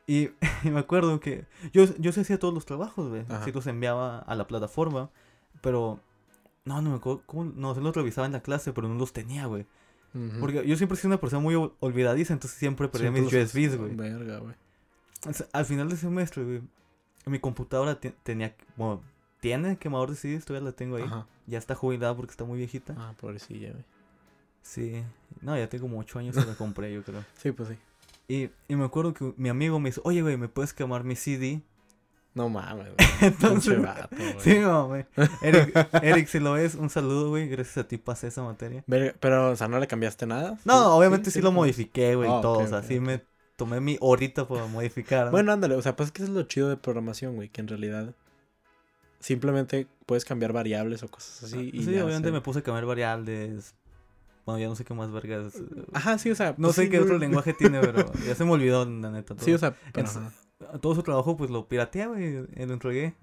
Y, 0.07 0.31
y 0.64 0.70
me 0.70 0.79
acuerdo 0.81 1.18
que 1.20 1.46
yo, 1.72 1.85
yo 1.98 2.12
sí 2.12 2.20
hacía 2.20 2.38
todos 2.38 2.52
los 2.55 2.66
trabajos, 2.66 3.09
güey. 3.09 3.24
Sí 3.44 3.52
los 3.52 3.66
enviaba 3.66 4.18
a 4.18 4.35
la 4.35 4.46
plataforma, 4.46 5.11
pero... 5.61 6.00
No, 6.64 6.83
no 6.83 6.90
me 6.90 6.96
acuerdo 6.96 7.22
cómo... 7.26 7.44
No, 7.44 7.74
se 7.74 7.81
los 7.81 7.94
revisaba 7.94 8.26
en 8.26 8.33
la 8.33 8.40
clase, 8.40 8.72
pero 8.72 8.88
no 8.88 8.94
los 8.96 9.12
tenía, 9.12 9.46
güey. 9.46 9.66
Porque 10.40 10.66
yo 10.66 10.76
siempre 10.76 10.96
he 10.96 11.00
sido 11.00 11.09
una 11.11 11.20
persona 11.20 11.40
muy 11.40 11.55
ol- 11.55 11.74
olvidadiza, 11.81 12.33
entonces 12.33 12.59
siempre 12.59 12.88
perdía 12.88 13.11
mis 13.11 13.33
USBs, 13.33 13.76
güey. 13.76 13.94
Verga, 13.94 14.38
güey. 14.38 14.55
O 15.29 15.33
sea, 15.33 15.46
al 15.52 15.64
final 15.66 15.88
del 15.88 15.98
semestre, 15.98 16.42
güey, 16.42 16.62
mi 17.31 17.39
computadora 17.41 17.99
te- 17.99 18.15
tenía... 18.23 18.55
Bueno, 18.77 19.03
tiene 19.41 19.77
quemador 19.77 20.11
de 20.11 20.17
CDs, 20.17 20.45
todavía 20.45 20.71
la 20.71 20.77
tengo 20.77 20.97
ahí. 20.97 21.03
Ajá. 21.05 21.27
Ya 21.47 21.59
está 21.59 21.75
jubilada 21.75 22.15
porque 22.17 22.31
está 22.33 22.45
muy 22.45 22.59
viejita. 22.59 22.95
Ah, 22.97 23.12
pobrecilla, 23.21 23.71
güey. 23.73 23.85
Sí. 24.62 25.03
No, 25.43 25.57
ya 25.57 25.69
tengo 25.69 25.83
como 25.83 25.99
8 25.99 26.19
años 26.19 26.37
que 26.37 26.45
la 26.45 26.55
compré, 26.55 26.93
yo 26.93 27.03
creo. 27.03 27.25
Sí, 27.37 27.53
pues 27.53 27.69
sí. 27.69 27.77
Y, 28.29 28.51
y 28.73 28.77
me 28.77 28.85
acuerdo 28.85 29.15
que 29.15 29.33
mi 29.37 29.49
amigo 29.49 29.79
me 29.79 29.91
dice, 29.91 30.01
oye, 30.05 30.23
güey, 30.23 30.37
¿me 30.37 30.49
puedes 30.49 30.73
quemar 30.73 31.05
mi 31.05 31.15
CD? 31.15 31.61
No 32.35 32.49
mames, 32.49 32.87
güey. 32.97 33.09
Entonces, 33.21 33.75
Pinche 33.75 33.87
vato, 33.87 34.09
güey. 34.17 34.35
sí, 34.41 34.59
no, 34.59 34.89
güey. 34.89 35.07
Eric, 35.43 35.89
Eric, 36.03 36.27
si 36.29 36.41
lo 36.41 36.53
ves, 36.53 36.75
un 36.75 36.91
saludo, 36.91 37.29
güey. 37.31 37.49
Gracias 37.49 37.79
a 37.79 37.89
ti 37.89 37.99
pasé 37.99 38.29
esa 38.29 38.43
materia. 38.43 38.85
Pero, 39.21 39.51
o 39.53 39.57
sea, 39.57 39.69
¿no 39.69 39.79
le 39.79 39.87
cambiaste 39.87 40.27
nada? 40.27 40.59
No, 40.65 40.97
obviamente 40.97 41.31
sí, 41.31 41.41
lo 41.41 41.51
sí. 41.51 41.55
modifiqué, 41.55 42.15
güey, 42.17 42.29
Ah, 42.31 42.41
todo. 42.43 42.59
ok, 42.59 42.65
o 42.65 42.69
sea, 42.69 42.83
sí 42.83 42.99
me 43.01 43.23
tomé 43.57 43.81
mi 43.81 43.97
horita 44.01 44.47
para 44.47 44.66
modificar. 44.66 45.27
¿no? 45.27 45.31
Bueno, 45.33 45.53
ándale, 45.53 45.75
o 45.75 45.83
sea, 45.83 45.97
pues 45.97 46.09
es 46.09 46.12
que 46.12 46.23
eso 46.23 46.31
es 46.33 46.37
lo 46.37 46.42
chido 46.45 46.69
de 46.69 46.77
programación, 46.77 47.35
güey, 47.37 47.49
que 47.49 47.61
en 47.61 47.69
realidad 47.69 48.14
simplemente 49.21 49.87
puedes 50.07 50.25
cambiar 50.25 50.53
variables 50.53 51.03
o 51.03 51.09
cosas 51.09 51.45
así. 51.45 51.71
y 51.73 51.83
sí, 51.83 51.92
ya 51.92 52.05
obviamente 52.05 52.29
se- 52.29 52.33
me 52.33 52.40
puse 52.40 52.61
a 52.61 52.62
cambiar 52.62 52.87
variables. 52.87 53.75
Bueno, 54.45 54.61
ya 54.61 54.69
no 54.69 54.77
sé 54.77 54.85
qué 54.85 54.95
más 54.95 55.11
vergas. 55.11 55.55
Ajá, 55.92 56.19
sí, 56.19 56.31
o 56.31 56.37
sea. 56.37 56.51
No 56.57 56.69
pues 56.69 56.77
sé 56.77 56.85
sí, 56.85 56.90
qué 56.90 57.01
otro 57.01 57.19
lenguaje 57.19 57.53
tiene, 57.53 57.81
pero 57.81 58.12
ya 58.27 58.35
se 58.37 58.45
me 58.45 58.53
olvidó, 58.53 58.85
la 58.85 59.11
neta. 59.11 59.35
Todo. 59.35 59.45
Sí, 59.45 59.53
o 59.53 59.59
sea, 59.59 59.75
pero, 59.92 60.09
En- 60.09 60.16
ajá. 60.16 60.33
Todo 60.81 60.95
su 60.95 61.03
trabajo, 61.03 61.37
pues 61.37 61.51
lo 61.51 61.66
pirateé, 61.69 62.07
güey, 62.07 62.25
y 62.57 62.66
lo 62.66 62.73
entregué. 62.73 63.14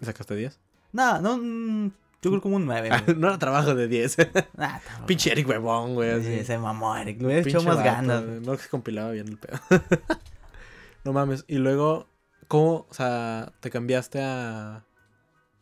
¿Y 0.00 0.04
¿Sacaste 0.04 0.34
10? 0.36 0.58
Nada, 0.92 1.20
no, 1.20 1.38
mm, 1.38 1.90
yo 2.22 2.30
creo 2.30 2.40
como 2.40 2.56
un 2.56 2.66
9, 2.66 2.88
güey. 2.88 3.16
no 3.18 3.26
era 3.26 3.38
trabajo 3.38 3.74
de 3.74 3.88
10. 3.88 4.16
Ah. 4.56 4.80
Pinche 5.06 5.32
Eric 5.32 5.48
huevón, 5.48 5.94
güey. 5.94 6.22
Sí, 6.22 6.34
así. 6.36 6.44
se 6.44 6.58
mamó, 6.58 6.96
Eric. 6.96 7.20
Le 7.20 7.26
hubiera 7.26 7.42
echado 7.42 7.64
más 7.64 7.76
vato, 7.76 7.84
ganas. 7.84 8.24
güey, 8.24 8.40
No 8.40 8.56
se 8.56 8.68
compilaba 8.68 9.10
bien 9.10 9.26
el 9.28 9.38
pedo. 9.38 9.58
no 11.04 11.12
mames. 11.12 11.44
Y 11.48 11.56
luego, 11.56 12.06
¿cómo? 12.46 12.86
O 12.88 12.94
sea, 12.94 13.52
te 13.58 13.70
cambiaste 13.70 14.22
a. 14.22 14.84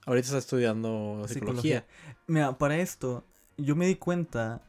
Ahorita 0.05 0.27
estás 0.27 0.45
estudiando 0.45 1.25
psicología. 1.29 1.87
Mira, 2.27 2.57
para 2.59 2.77
esto, 2.77 3.25
yo 3.57 3.75
me 3.75 3.87
di 3.87 3.97
cuenta. 3.97 4.61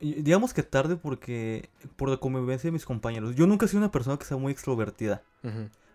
Digamos 0.00 0.52
que 0.54 0.64
tarde 0.64 0.96
porque. 0.96 1.70
Por 1.94 2.08
la 2.08 2.16
convivencia 2.16 2.66
de 2.66 2.72
mis 2.72 2.84
compañeros. 2.84 3.36
Yo 3.36 3.46
nunca 3.46 3.66
he 3.66 3.68
sido 3.68 3.78
una 3.78 3.92
persona 3.92 4.18
que 4.18 4.24
sea 4.24 4.36
muy 4.36 4.50
extrovertida. 4.50 5.22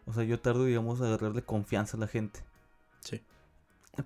O 0.05 0.13
sea, 0.13 0.23
yo 0.23 0.39
tardo, 0.39 0.63
digamos, 0.63 1.01
a 1.01 1.05
agarrarle 1.07 1.41
confianza 1.41 1.97
a 1.97 1.99
la 1.99 2.07
gente. 2.07 2.39
Sí. 3.01 3.21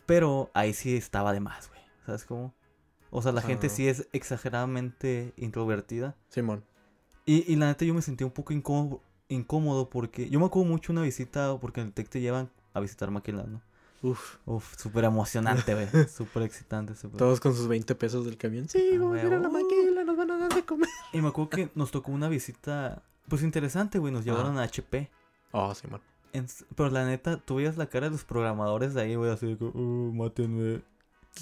Pero 0.06 0.50
ahí 0.54 0.74
sí 0.74 0.96
estaba 0.96 1.34
de 1.34 1.40
más, 1.40 1.70
güey. 1.70 1.82
¿Sabes 2.06 2.26
cómo? 2.26 2.54
O 3.12 3.22
sea, 3.22 3.32
la 3.32 3.42
O 3.42 3.44
gente 3.44 3.70
sí 3.70 3.88
es 3.88 4.08
exageradamente 4.12 5.34
introvertida. 5.38 6.16
Simón. 6.30 6.64
Y, 7.26 7.52
y 7.52 7.56
la 7.56 7.68
neta 7.68 7.86
yo 7.86 7.94
me 7.94 8.02
sentí 8.02 8.24
un 8.24 8.32
poco 8.32 8.54
incómodo, 8.54 9.02
incómodo 9.30 9.90
porque 9.90 10.30
yo 10.30 10.40
me 10.40 10.46
acuerdo 10.48 10.68
mucho 10.70 10.92
una 10.92 11.02
visita, 11.04 11.58
porque 11.60 11.82
en 11.82 11.88
el 11.88 11.94
TEC 11.94 12.10
te 12.10 12.22
llevan 12.22 12.50
a 12.74 12.80
visitar 12.80 13.12
Maquilán, 13.12 13.54
¿no? 13.54 13.62
Uf. 14.02 14.38
Uf, 14.46 14.76
súper 14.78 15.06
emocionante, 15.06 15.74
güey. 15.74 15.88
súper 16.10 16.44
excitante. 16.44 16.96
súper- 16.96 17.18
Todos 17.20 17.40
con 17.40 17.56
sus 17.56 17.68
20 17.70 17.96
pesos 17.96 18.26
del 18.26 18.38
camión. 18.38 18.68
Sí, 18.68 18.80
Ah, 18.94 18.98
vamos 19.00 19.18
a 19.18 19.24
ir 19.26 19.34
a 19.34 19.40
la 19.40 19.50
maquila, 19.50 20.04
nos 20.04 20.18
van 20.18 20.32
a 20.32 20.38
dar 20.40 20.54
de 20.54 20.66
comer. 20.66 20.90
Y 21.14 21.22
me 21.22 21.30
acuerdo 21.30 21.50
que 21.52 21.70
nos 21.76 21.92
tocó 21.92 22.12
una 22.12 22.28
visita, 22.28 23.04
pues 23.30 23.44
interesante, 23.44 24.00
güey. 24.00 24.12
Nos 24.12 24.26
llevaron 24.26 24.58
a 24.58 24.64
HP. 24.64 25.10
Oh, 25.52 25.74
Simón. 25.74 26.02
En- 26.34 26.48
pero 26.76 26.90
la 26.90 27.06
neta, 27.06 27.38
tú 27.38 27.56
veías 27.56 27.78
la 27.78 27.86
cara 27.88 28.08
de 28.08 28.12
los 28.12 28.24
programadores 28.26 28.94
de 28.94 29.02
ahí, 29.02 29.16
güey, 29.16 29.32
así 29.32 29.46
de 29.48 29.58
que, 29.58 29.64
uh, 29.66 30.12
mátenme. 30.14 30.82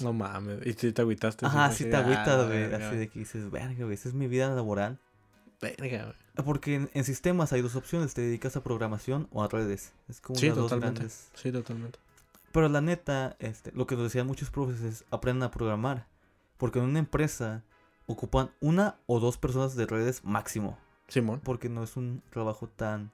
No 0.00 0.12
mames. 0.12 0.64
Y 0.66 0.72
si 0.74 0.92
te 0.92 1.02
agüitaste. 1.02 1.44
Ajá, 1.44 1.68
de, 1.68 1.84
te 1.84 1.96
ah, 1.96 2.00
agüitas, 2.00 2.46
güey. 2.46 2.58
verga, 2.68 2.88
Así 2.88 2.96
de 2.96 3.08
que 3.08 3.18
dices, 3.18 3.50
verga, 3.50 3.84
güey, 3.84 3.94
esa 3.94 4.08
es 4.08 4.14
mi 4.14 4.26
vida 4.28 4.48
laboral. 4.54 4.98
Verga, 5.60 6.04
güey. 6.04 6.44
Porque 6.46 6.74
en, 6.76 6.90
en 6.94 7.04
sistemas 7.04 7.52
hay 7.52 7.60
dos 7.60 7.76
opciones, 7.76 8.14
te 8.14 8.22
dedicas 8.22 8.56
a 8.56 8.62
programación 8.62 9.28
o 9.32 9.42
a 9.42 9.48
redes. 9.48 9.92
Es 10.08 10.20
como 10.20 10.38
Sí, 10.38 10.46
las 10.48 10.56
dos 10.56 10.64
totalmente. 10.70 11.00
grandes. 11.00 11.28
Sí, 11.34 11.52
totalmente. 11.52 11.98
Pero 12.52 12.68
la 12.68 12.80
neta, 12.80 13.36
este, 13.38 13.70
lo 13.72 13.86
que 13.86 13.94
nos 13.96 14.04
decían 14.04 14.26
muchos 14.26 14.50
profes 14.50 14.80
es 14.82 15.04
aprendan 15.10 15.48
a 15.48 15.50
programar. 15.50 16.06
Porque 16.58 16.78
en 16.78 16.86
una 16.86 16.98
empresa 16.98 17.62
ocupan 18.06 18.50
una 18.60 18.96
o 19.06 19.20
dos 19.20 19.36
personas 19.36 19.74
de 19.76 19.86
redes 19.86 20.24
máximo. 20.24 20.78
Simón. 21.08 21.40
Porque 21.44 21.68
no 21.68 21.82
es 21.82 21.96
un 21.96 22.22
trabajo 22.30 22.66
tan 22.68 23.10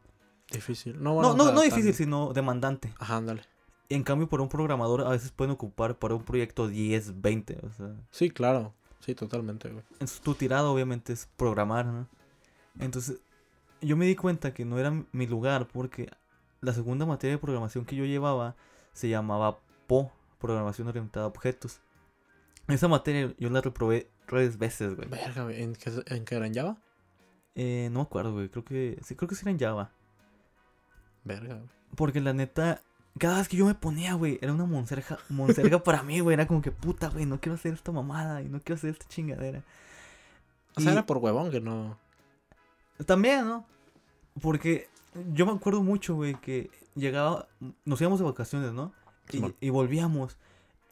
Difícil. 0.51 0.95
No, 0.95 1.11
No, 1.11 1.15
bueno, 1.15 1.31
o 1.31 1.37
no, 1.37 1.45
sea, 1.45 1.53
no 1.55 1.61
tan- 1.61 1.71
difícil, 1.71 1.95
sino 1.95 2.33
demandante. 2.33 2.93
Ajá, 2.99 3.17
ándale. 3.17 3.43
En 3.91 4.03
cambio, 4.03 4.29
por 4.29 4.41
un 4.41 4.49
programador 4.49 5.03
a 5.03 5.11
veces 5.11 5.31
pueden 5.33 5.53
ocupar 5.53 5.99
para 5.99 6.15
un 6.15 6.23
proyecto 6.25 6.69
10, 6.69 7.21
20. 7.21 7.59
O 7.65 7.73
sea, 7.73 7.95
Sí, 8.11 8.31
claro. 8.31 8.75
Sí, 9.01 9.15
totalmente, 9.15 9.71
güey. 9.71 9.85
tu 10.23 10.35
tirada 10.35 10.69
obviamente 10.69 11.13
es 11.13 11.29
programar, 11.37 11.87
¿no? 11.87 12.07
Entonces, 12.81 13.19
yo 13.81 13.97
me 13.97 14.07
di 14.07 14.17
cuenta 14.17 14.53
que 14.53 14.65
no 14.65 14.79
era 14.79 14.91
mi 15.13 15.27
lugar 15.27 15.69
porque 15.69 16.11
la 16.61 16.73
segunda 16.73 17.07
materia 17.07 17.37
de 17.37 17.41
programación 17.41 17.85
que 17.85 17.97
yo 17.97 18.05
llevaba 18.05 18.57
se 18.93 19.09
llamaba 19.09 19.59
PO, 19.87 20.11
Programación 20.39 20.89
Orientada 20.89 21.25
a 21.27 21.29
Objetos. 21.29 21.81
Esa 22.67 22.89
materia 22.89 23.33
yo 23.39 23.49
la 23.51 23.61
reprobé 23.61 24.11
tres 24.27 24.59
veces, 24.59 24.95
güey. 24.97 25.09
Verga. 25.09 25.51
¿En 25.53 25.75
qué, 25.75 25.91
¿En 26.07 26.25
qué 26.25 26.35
era 26.35 26.47
en 26.47 26.55
Java? 26.55 26.77
Eh, 27.55 27.89
no 27.93 28.01
me 28.01 28.03
acuerdo, 28.05 28.33
güey. 28.35 28.49
Creo 28.51 28.65
que 28.65 28.99
sí, 29.03 29.15
creo 29.15 29.29
que 29.29 29.35
sí 29.35 29.43
era 29.45 29.51
en 29.53 29.59
Java. 29.59 29.91
Verga. 31.29 31.61
Porque 31.95 32.21
la 32.21 32.33
neta, 32.33 32.81
cada 33.19 33.39
vez 33.39 33.49
que 33.49 33.57
yo 33.57 33.67
me 33.67 33.75
ponía, 33.75 34.15
güey, 34.15 34.39
era 34.41 34.53
una 34.53 34.65
monserga, 34.65 35.19
monserga 35.29 35.83
para 35.83 36.03
mí, 36.03 36.21
güey. 36.21 36.35
Era 36.35 36.47
como 36.47 36.63
que 36.63 36.73
puta, 36.73 37.09
güey, 37.09 37.27
no 37.27 37.41
quiero 37.41 37.55
hacer 37.55 37.75
esta 37.75 37.93
mamada 37.93 38.43
y 38.43 38.49
no 38.49 38.61
quiero 38.61 38.77
hacer 38.77 38.91
esta 38.91 39.07
chingadera. 39.09 39.63
O 40.75 40.81
sea, 40.81 40.93
era 40.93 41.07
por 41.07 41.19
huevón 41.19 41.51
que 41.51 41.61
no. 41.61 41.99
También, 43.05 43.47
¿no? 43.47 43.67
Porque 44.41 44.89
yo 45.33 45.47
me 45.47 45.53
acuerdo 45.53 45.83
mucho, 45.83 46.15
güey, 46.15 46.35
que 46.35 46.71
llegaba, 46.95 47.49
nos 47.85 48.01
íbamos 48.01 48.19
de 48.19 48.25
vacaciones, 48.25 48.73
¿no? 48.73 48.93
Y, 49.31 49.43
y 49.61 49.71
volvíamos. 49.71 50.37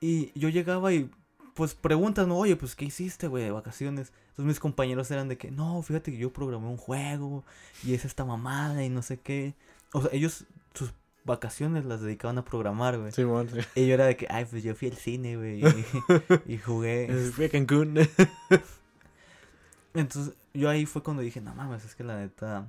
Y 0.01 0.39
yo 0.39 0.49
llegaba 0.49 0.93
y, 0.93 1.11
pues, 1.55 1.75
preguntas, 1.75 2.27
¿no? 2.27 2.37
Oye, 2.37 2.57
pues, 2.57 2.75
¿qué 2.75 2.85
hiciste, 2.85 3.29
güey, 3.29 3.45
de 3.45 3.51
vacaciones? 3.51 4.13
Entonces 4.37 4.49
mis 4.49 4.61
compañeros 4.61 5.11
eran 5.11 5.29
de 5.29 5.39
que, 5.39 5.51
no, 5.51 5.81
fíjate 5.81 6.13
que 6.13 6.19
yo 6.19 6.31
programé 6.31 6.67
un 6.67 6.77
juego 6.77 7.43
y 7.83 7.95
es 7.95 8.05
esta 8.05 8.25
mamada 8.25 8.85
y 8.85 8.91
no 8.91 9.01
sé 9.01 9.19
qué. 9.19 9.55
O 9.93 10.03
sea, 10.03 10.11
ellos, 10.13 10.45
sus 10.75 10.93
vacaciones 11.25 11.85
las 11.85 12.01
dedicaban 12.01 12.39
a 12.39 12.45
programar, 12.45 12.99
güey. 12.99 13.13
Simón, 13.13 13.49
sí. 13.51 13.61
Y 13.75 13.87
yo 13.87 13.95
era 13.95 14.07
de 14.07 14.17
que, 14.17 14.27
ay, 14.31 14.45
pues 14.45 14.63
yo 14.63 14.75
fui 14.75 14.89
al 14.89 14.97
cine, 14.97 15.37
güey, 15.37 15.61
y, 15.61 15.65
y 16.55 16.59
jugué. 16.59 17.09
Fui 17.35 17.47
a 17.47 17.49
Cancún. 17.51 17.99
Entonces, 19.95 20.35
yo 20.53 20.69
ahí 20.69 20.87
fue 20.87 21.03
cuando 21.03 21.23
dije, 21.23 21.41
no 21.41 21.55
mames, 21.55 21.85
es 21.85 21.95
que 21.95 22.05
la 22.05 22.19
neta. 22.19 22.69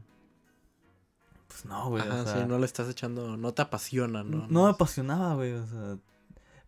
Pues 1.48 1.66
no, 1.66 1.90
güey. 1.90 2.02
Ajá, 2.02 2.22
o 2.22 2.26
sea, 2.26 2.42
sí, 2.42 2.48
no 2.48 2.58
le 2.60 2.66
estás 2.66 2.90
echando. 2.90 3.38
No 3.38 3.54
te 3.54 3.62
apasiona, 3.62 4.24
¿no? 4.24 4.48
no, 4.50 4.64
me 4.66 4.70
apasionaba, 4.70 5.36
güey. 5.36 5.54
O 5.54 5.66
sea, 5.66 5.98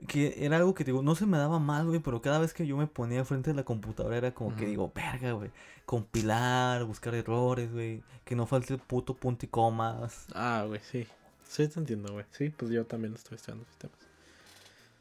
que 0.07 0.45
era 0.45 0.57
algo 0.57 0.73
que 0.73 0.83
digo, 0.83 1.01
no 1.01 1.15
se 1.15 1.25
me 1.25 1.38
daba 1.38 1.59
mal, 1.59 1.88
güey, 1.88 1.99
pero 1.99 2.21
cada 2.21 2.39
vez 2.39 2.53
que 2.53 2.65
yo 2.65 2.77
me 2.77 2.88
ponía 2.88 3.25
frente 3.25 3.51
a 3.51 3.53
la 3.53 3.63
computadora 3.63 4.17
era 4.17 4.33
como 4.33 4.55
que 4.55 4.65
digo, 4.65 4.91
verga, 4.95 5.33
güey. 5.33 5.51
Compilar, 5.85 6.85
buscar 6.85 7.15
errores, 7.15 7.71
güey. 7.71 8.01
Que 8.23 8.35
no 8.35 8.45
falte 8.45 8.73
el 8.73 8.79
puto 8.79 9.15
punto 9.15 9.45
y 9.45 9.49
comas. 9.49 10.25
Ah, 10.33 10.63
güey, 10.67 10.79
sí. 10.83 11.05
Sí, 11.47 11.67
te 11.67 11.79
entiendo, 11.79 12.13
güey. 12.13 12.25
Sí, 12.31 12.49
pues 12.49 12.71
yo 12.71 12.85
también 12.85 13.13
estoy 13.13 13.35
estudiando 13.35 13.65
sistemas. 13.65 13.97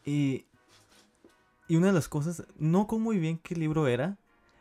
Y. 0.04 0.46
Y 1.68 1.76
una 1.76 1.88
de 1.88 1.92
las 1.92 2.08
cosas, 2.08 2.44
no 2.56 2.86
con 2.86 3.02
muy 3.02 3.18
bien 3.18 3.38
qué 3.38 3.54
libro 3.54 3.88
era, 3.88 4.16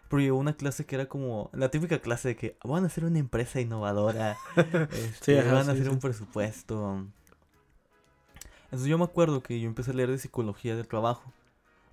pero 0.09 0.21
llevó 0.21 0.37
una 0.39 0.57
clase 0.57 0.85
que 0.85 0.95
era 0.95 1.07
como 1.07 1.49
la 1.53 1.71
típica 1.71 1.99
clase 1.99 2.29
de 2.29 2.35
que 2.35 2.57
van 2.63 2.83
a 2.83 2.87
hacer 2.87 3.05
una 3.05 3.17
empresa 3.17 3.61
innovadora, 3.61 4.37
este, 4.91 5.39
ajá, 5.39 5.53
van 5.53 5.61
a 5.61 5.65
sí, 5.65 5.71
hacer 5.71 5.85
sí. 5.85 5.89
un 5.89 5.99
presupuesto. 5.99 7.07
Entonces 8.67 8.87
yo 8.87 8.97
me 8.97 9.03
acuerdo 9.05 9.41
que 9.41 9.59
yo 9.59 9.67
empecé 9.67 9.91
a 9.91 9.93
leer 9.93 10.09
de 10.11 10.17
psicología 10.17 10.75
del 10.75 10.87
trabajo, 10.87 11.31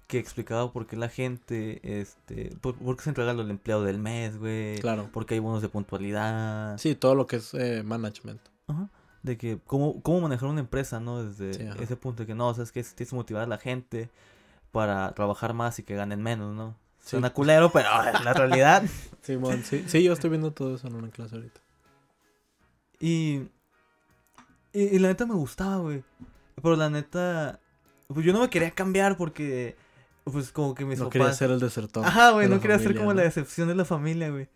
que 0.06 0.18
explicaba 0.18 0.72
por 0.72 0.86
qué 0.86 0.96
la 0.96 1.08
gente, 1.08 1.80
este, 2.00 2.54
por, 2.60 2.74
por 2.74 2.96
qué 2.96 3.04
se 3.04 3.10
entrega 3.10 3.30
el 3.32 3.50
empleado 3.50 3.84
del 3.84 3.98
mes, 3.98 4.36
güey, 4.38 4.78
Claro. 4.80 5.08
porque 5.12 5.34
hay 5.34 5.40
bonos 5.40 5.62
de 5.62 5.68
puntualidad, 5.68 6.76
Sí, 6.78 6.94
todo 6.94 7.14
lo 7.14 7.26
que 7.26 7.36
es 7.36 7.54
eh, 7.54 7.82
management. 7.84 8.40
Ajá. 8.66 8.88
De 9.22 9.38
que 9.38 9.58
cómo, 9.66 10.02
cómo 10.02 10.20
manejar 10.22 10.48
una 10.50 10.60
empresa, 10.60 11.00
¿no? 11.00 11.24
Desde 11.24 11.54
Sí, 11.54 11.66
ese 11.82 11.96
punto 11.96 12.22
de 12.24 12.26
que 12.26 12.34
no, 12.34 12.48
o 12.48 12.54
sea, 12.54 12.64
es 12.64 12.72
que 12.72 12.82
tienes 12.82 13.08
que 13.10 13.16
motivar 13.16 13.42
a 13.44 13.46
la 13.46 13.56
gente 13.58 14.10
para 14.72 15.12
trabajar 15.14 15.54
más 15.54 15.78
y 15.78 15.82
que 15.84 15.94
ganen 15.94 16.22
menos, 16.22 16.54
¿no? 16.54 16.76
Sí. 17.00 17.10
Suena 17.10 17.30
culero, 17.30 17.70
pero 17.70 17.88
en 18.18 18.24
la 18.24 18.32
realidad. 18.34 18.82
Simón, 19.22 19.62
sí. 19.62 19.84
Sí, 19.86 20.02
yo 20.02 20.12
estoy 20.12 20.30
viendo 20.30 20.52
todo 20.52 20.74
eso 20.74 20.88
en 20.88 20.96
una 20.96 21.08
clase 21.10 21.36
ahorita. 21.36 21.60
Y, 23.00 23.42
y, 24.72 24.82
y 24.82 24.98
la 24.98 25.08
neta 25.08 25.24
me 25.26 25.34
gustaba, 25.34 25.78
güey. 25.78 26.02
Pero 26.62 26.76
la 26.76 26.90
neta, 26.90 27.60
pues 28.08 28.24
yo 28.24 28.32
no 28.32 28.40
me 28.40 28.50
quería 28.50 28.70
cambiar 28.70 29.16
porque, 29.16 29.76
pues 30.24 30.50
como 30.52 30.74
que 30.74 30.84
mis 30.84 30.98
no 30.98 31.06
papás... 31.06 31.12
quería 31.12 31.32
ser 31.32 31.50
el 31.50 31.60
desertor. 31.60 32.04
Ajá, 32.04 32.30
güey, 32.30 32.48
de 32.48 32.54
no 32.54 32.60
quería 32.60 32.78
ser 32.78 32.94
como 32.94 33.10
¿no? 33.12 33.14
la 33.14 33.22
decepción 33.22 33.68
de 33.68 33.74
la 33.74 33.84
familia, 33.84 34.30
güey. 34.30 34.48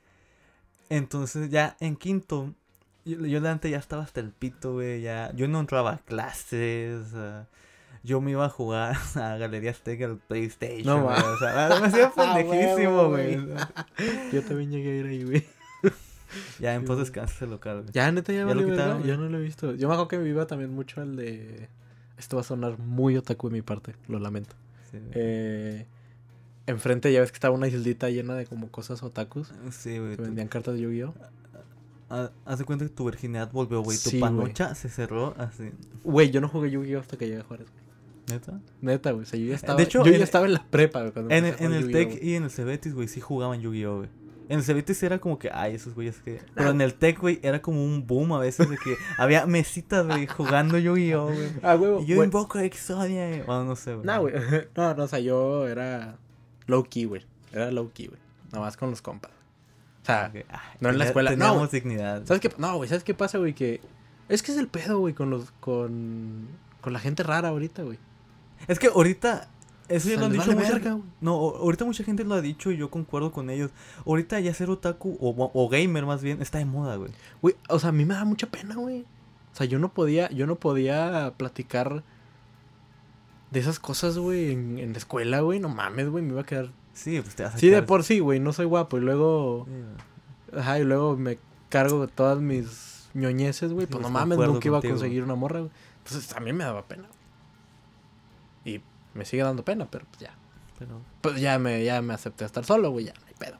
Entonces 0.91 1.51
ya 1.51 1.77
en 1.81 1.97
quinto, 1.97 2.55
yo, 3.05 3.19
yo 3.27 3.41
la 3.41 3.53
neta 3.53 3.69
ya 3.69 3.79
estaba 3.79 4.03
hasta 4.03 4.21
el 4.21 4.31
pito, 4.31 4.75
güey, 4.75 5.03
ya, 5.03 5.33
yo 5.35 5.49
no 5.49 5.61
entraba 5.61 5.93
a 5.93 5.99
clases, 5.99 7.13
yo 8.03 8.21
me 8.21 8.31
iba 8.31 8.47
a 8.47 8.49
jugar 8.49 8.97
a 9.17 9.37
Galería 9.37 9.71
Azteca 9.71 10.07
al 10.07 10.17
PlayStation, 10.17 10.87
No, 10.87 11.05
güey, 11.05 11.17
o 11.17 11.39
sea, 11.39 11.79
me 11.81 11.87
hacía 11.87 12.11
pendejísimo, 12.17 13.09
güey. 13.09 13.39
Yo 14.33 14.43
también 14.43 14.71
llegué 14.71 14.93
a 14.93 14.95
ir 14.95 15.07
ahí, 15.07 15.25
güey. 15.25 15.47
Ya 16.59 16.75
en 16.75 16.83
Sí, 16.83 16.87
pos 16.87 16.99
descansa 16.99 17.35
ese 17.35 17.47
local, 17.47 17.83
güey. 17.83 17.93
Ya, 17.93 18.13
neta, 18.13 18.35
ya, 18.35 18.47
Ya 18.47 18.55
lo 18.55 18.63
quitaron, 18.67 19.03
Ya 19.03 19.17
no 19.17 19.31
lo 19.31 19.39
he 19.39 19.41
visto. 19.41 19.75
Yo 19.75 19.89
me 19.89 19.95
acuerdo 19.95 20.09
que 20.09 20.19
me 20.19 20.29
iba 20.29 20.47
también 20.47 20.75
mucho 20.75 21.01
al 21.01 21.17
de... 21.17 21.71
Esto 22.18 22.37
va 22.37 22.40
a 22.42 22.44
sonar 22.44 22.78
muy 22.78 23.16
otaku 23.16 23.48
de 23.48 23.54
mi 23.54 23.62
parte, 23.62 23.94
lo 24.09 24.18
lamento. 24.18 24.54
Sí. 24.90 24.98
Eh, 25.12 25.87
enfrente 26.66 27.12
ya 27.12 27.20
ves 27.20 27.31
que 27.31 27.37
estaba 27.37 27.54
una 27.54 27.68
islita 27.68 28.11
llena 28.11 28.35
de 28.35 28.46
como 28.46 28.68
cosas 28.70 29.02
otakus. 29.02 29.52
Sí, 29.70 29.98
güey. 29.98 30.16
Que 30.16 30.22
vendían 30.22 30.48
cartas 30.48 30.74
de 30.74 30.81
Yu-Gi-Oh! 30.83 31.14
ha- 32.11 32.31
Haz 32.44 32.59
de 32.59 32.64
cuenta 32.64 32.85
que 32.85 32.90
tu 32.90 33.04
virginidad 33.04 33.50
volvió, 33.52 33.83
güey. 33.83 33.96
Tu 33.98 34.11
Sí, 34.11 34.18
panocha 34.18 34.74
se 34.74 34.88
cerró 34.88 35.35
así. 35.38 35.70
Güey, 36.04 36.31
yo 36.31 36.40
no 36.40 36.48
jugué 36.48 36.70
Yu-Gi-Oh! 36.70 37.00
hasta 37.00 37.16
que 37.16 37.26
llegué 37.26 37.40
a 37.40 37.44
Juárez. 37.44 37.66
güey. 37.70 37.88
¿Neta? 38.38 38.61
Neta, 38.83 39.11
güey. 39.12 39.22
O 39.22 39.26
sea, 39.26 39.38
yo 39.40 39.46
ya 39.46 39.54
estaba, 39.54 39.76
De 39.78 39.85
hecho, 39.85 40.04
yo 40.04 40.12
ya 40.12 40.24
estaba 40.24 40.44
en 40.46 40.52
la 40.54 40.64
prepa, 40.68 41.02
güey. 41.09 41.26
En, 41.31 41.44
a 41.44 41.48
en 41.48 41.72
el 41.72 41.83
Yu-Gi-Oh, 41.85 41.92
Tec 41.92 42.09
güey. 42.18 42.28
y 42.31 42.35
en 42.35 42.42
el 42.44 42.50
Cebetis, 42.50 42.92
güey, 42.94 43.09
sí 43.09 43.20
jugaban 43.20 43.61
Yu-Gi-Oh, 43.61 43.96
güey. 43.98 44.09
En 44.49 44.59
el 44.59 44.65
Cebetis 44.65 45.03
era 45.03 45.19
como 45.19 45.39
que, 45.39 45.51
ay, 45.53 45.75
esos 45.75 45.95
güeyes 45.95 46.21
que... 46.21 46.41
Pero 46.55 46.71
en 46.71 46.81
el 46.81 46.95
Tec, 46.95 47.21
güey, 47.21 47.39
era 47.43 47.61
como 47.61 47.85
un 47.85 48.07
boom 48.07 48.33
a 48.33 48.39
veces 48.39 48.71
de 48.71 48.79
que 48.79 48.97
había 49.19 49.45
mesitas, 49.47 50.07
güey, 50.07 50.27
jugando 50.27 50.79
Yu-Gi-Oh, 50.79 51.27
güey. 51.27 51.53
Ah, 51.63 51.75
güey. 51.75 52.03
Y 52.03 52.07
yo 52.07 52.25
invoco 52.25 52.59
a 52.59 52.65
Exodia, 52.65 53.29
güey. 53.29 53.43
Bueno, 53.43 53.65
no 53.65 53.77
sé, 53.77 53.95
güey. 53.95 54.07
No, 54.07 54.21
güey. 54.23 54.35
No, 54.75 54.95
no, 54.95 55.05
o 55.05 55.09
sea, 55.09 55.19
yo 55.19 55.69
era 55.69 56.17
low 56.67 56.85
key, 56.85 57.05
güey. 57.05 57.27
Era 57.53 57.71
low 57.71 57.91
key, 57.93 58.07
güey. 58.07 58.21
Nada 58.51 58.65
más 58.65 58.77
con 58.79 58.91
los 58.91 59.03
compas. 59.03 59.33
O 60.03 60.07
sea, 60.07 60.31
ay, 60.33 60.45
no 60.81 60.89
en 60.89 60.99
la 60.99 61.05
escuela, 61.05 61.37
no, 61.37 61.67
dignidad. 61.67 62.25
¿sabes 62.25 62.41
qué? 62.41 62.51
No, 62.57 62.77
güey, 62.77 62.89
¿sabes 62.89 63.05
qué 63.05 63.13
pasa, 63.13 63.37
güey? 63.37 63.53
Que 63.53 63.83
es 64.31 64.43
que 64.43 64.53
es 64.53 64.59
el 64.59 64.69
pedo, 64.69 64.99
güey, 64.99 65.13
con 65.13 65.29
los 65.29 65.51
con 65.61 66.49
con 66.81 66.93
la 66.95 67.01
gente 67.01 67.23
rara 67.23 67.49
ahorita, 67.49 67.83
güey. 67.83 67.99
Es 68.67 68.79
que 68.79 68.89
ahorita... 68.89 69.49
Eso 69.88 70.09
ya 70.11 70.18
lo 70.18 70.27
han 70.27 70.33
dicho 70.33 70.53
mucha- 70.53 70.72
verga, 70.72 70.92
güey. 70.92 71.05
No, 71.20 71.33
ahorita 71.33 71.85
mucha 71.87 72.05
gente 72.05 72.22
lo 72.24 72.35
ha 72.35 72.40
dicho 72.42 72.70
y 72.70 72.77
yo 72.77 72.90
concuerdo 72.90 73.33
con 73.33 73.48
ellos. 73.51 73.70
Ahorita 74.07 74.38
ya 74.40 74.53
ser 74.53 74.68
otaku, 74.70 75.16
o, 75.20 75.51
o 75.55 75.68
gamer 75.68 76.05
más 76.05 76.22
bien, 76.22 76.42
está 76.42 76.59
de 76.59 76.66
moda, 76.66 76.96
güey. 76.96 77.11
Güey, 77.40 77.55
o 77.68 77.79
sea, 77.79 77.88
a 77.88 77.92
mí 77.92 78.05
me 78.05 78.14
da 78.14 78.24
mucha 78.24 78.46
pena, 78.48 78.74
güey. 78.74 79.07
O 79.53 79.57
sea, 79.57 79.66
yo 79.66 79.79
no 79.79 79.92
podía, 79.92 80.31
yo 80.31 80.46
no 80.46 80.57
podía 80.57 81.33
platicar 81.37 82.03
de 83.51 83.61
esas 83.61 83.79
cosas, 83.81 84.18
güey, 84.18 84.53
en, 84.53 84.79
en 84.79 84.92
la 84.92 84.98
escuela, 84.98 85.40
güey. 85.40 85.59
No 85.59 85.68
mames, 85.70 86.09
güey, 86.11 86.22
me 86.22 86.33
iba 86.33 86.42
a 86.42 86.46
quedar. 86.46 86.70
Sí, 86.92 87.20
pues 87.22 87.35
te 87.35 87.44
vas 87.44 87.55
a 87.55 87.59
Sí, 87.59 87.68
de 87.70 87.83
por 87.83 88.05
sí, 88.05 88.18
güey, 88.20 88.40
no 88.40 88.53
soy 88.53 88.66
guapo. 88.66 88.98
Y 88.98 89.01
luego, 89.01 89.64
Sí, 89.66 89.72
güey. 90.53 90.61
ajá, 90.62 90.79
y 90.81 90.85
luego 90.85 91.16
me 91.16 91.38
cargo 91.70 92.01
de 92.07 92.12
todas 92.12 92.38
mis 92.40 93.09
ñoñeces, 93.14 93.72
güey. 93.72 93.87
Sí, 93.87 93.92
Pues 93.92 94.03
no 94.03 94.12
pues, 94.12 94.27
mames, 94.27 94.38
nunca 94.38 94.68
iba 94.68 94.79
a 94.79 94.83
conseguir 94.83 95.22
una 95.24 95.35
morra, 95.35 95.61
güey. 95.61 95.70
Entonces, 96.05 96.37
a 96.37 96.40
mí 96.40 96.53
me 96.53 96.64
daba 96.64 96.83
pena. 96.87 97.05
Y 97.05 97.17
me 99.18 99.24
sigue 99.24 99.42
dando 99.42 99.64
pena, 99.64 99.87
pero 99.90 100.07
pues 100.07 100.20
ya. 100.20 100.35
Pero... 100.78 101.00
Pues 101.20 101.40
ya 101.40 101.59
me, 101.59 101.85
ya 101.85 102.00
me 102.00 102.14
acepté 102.14 102.44
a 102.44 102.46
estar 102.46 102.64
solo, 102.64 102.90
güey, 102.90 103.07
ya, 103.07 103.12
no 103.14 103.26
hay 103.26 103.35
pedo. 103.38 103.57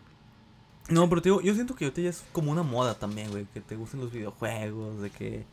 No, 0.88 1.08
pero 1.08 1.20
te 1.20 1.28
digo, 1.28 1.40
yo 1.42 1.52
siento 1.54 1.74
que 1.74 1.84
ahorita 1.84 2.00
ya 2.00 2.10
es 2.10 2.24
como 2.32 2.50
una 2.52 2.62
moda 2.62 2.94
también, 2.94 3.30
güey, 3.30 3.44
que 3.52 3.60
te 3.60 3.76
gusten 3.76 4.00
los 4.00 4.12
videojuegos, 4.12 5.02
de 5.02 5.10
que... 5.10 5.44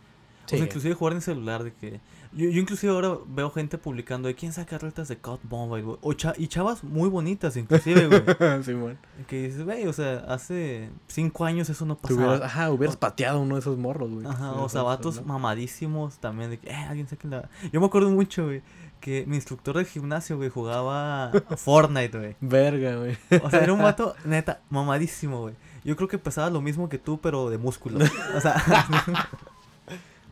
O 0.45 0.47
sea, 0.47 0.59
inclusive 0.59 0.93
jugar 0.93 1.13
en 1.15 1.21
celular, 1.21 1.63
de 1.63 1.73
que... 1.73 1.99
Yo, 2.31 2.47
yo 2.49 2.61
inclusive 2.61 2.93
ahora 2.93 3.17
veo 3.27 3.49
gente 3.49 3.79
publicando 3.79 4.27
de 4.27 4.35
quién 4.35 4.53
saca 4.53 4.77
retas 4.77 5.07
de 5.07 5.17
COD 5.17 5.39
Mobile, 5.49 5.83
güey. 5.83 5.97
O 6.01 6.13
cha- 6.13 6.35
y 6.37 6.47
chavas 6.47 6.83
muy 6.83 7.09
bonitas, 7.09 7.57
inclusive, 7.57 8.05
güey. 8.07 8.21
sí, 8.63 8.73
bueno. 8.73 8.97
que 9.27 9.47
dices, 9.47 9.63
güey, 9.65 9.87
o 9.87 9.93
sea, 9.93 10.17
hace 10.27 10.89
cinco 11.07 11.45
años 11.45 11.67
eso 11.69 11.85
no 11.85 11.97
hubieras, 12.03 12.27
pasaba. 12.41 12.45
ajá, 12.45 12.71
hubieras 12.71 12.95
O- 12.95 12.99
pateado 12.99 13.39
uno 13.41 13.55
de 13.55 13.61
esos 13.61 13.77
morros, 13.79 14.11
güey. 14.11 14.27
Ajá, 14.27 14.51
o 14.51 14.67
eso, 14.67 14.69
zapatos 14.77 15.21
¿no? 15.21 15.23
mamadísimos 15.33 16.19
también, 16.19 16.51
de 16.51 16.59
que, 16.59 16.69
eh, 16.69 16.75
alguien 16.75 17.07
saque 17.07 17.27
la... 17.27 17.49
Yo 17.73 17.79
me 17.79 17.87
acuerdo 17.87 18.11
mucho, 18.11 18.45
güey, 18.45 18.61
que 19.05 19.23
mi 19.27 19.35
instructor 19.35 19.77
de 19.77 19.85
gimnasio, 19.85 20.35
güey, 20.35 20.49
jugaba 20.49 21.31
Fortnite, 21.57 22.17
güey. 22.17 22.35
Verga, 22.41 22.95
güey. 22.95 23.15
O 23.43 23.51
sea, 23.51 23.59
era 23.59 23.71
un 23.71 23.77
vato, 23.77 24.15
neta, 24.25 24.61
mamadísimo, 24.71 25.41
güey. 25.41 25.53
Yo 25.83 25.95
creo 25.95 26.07
que 26.07 26.17
pesaba 26.17 26.49
lo 26.49 26.59
mismo 26.59 26.89
que 26.89 26.97
tú, 26.97 27.21
pero 27.21 27.51
de 27.51 27.59
músculo. 27.59 28.03
O 28.35 28.41
sea, 28.41 28.55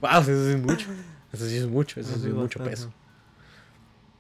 Wow, 0.02 0.22
eso 0.22 0.24
sí 0.24 0.54
es 0.54 0.60
mucho. 0.60 0.88
Eso 1.32 1.46
sí 1.48 1.58
es 1.58 1.68
mucho, 1.68 2.00
eso 2.00 2.18
sí 2.18 2.30
es 2.30 2.34
mucho 2.34 2.64
peso. 2.64 2.92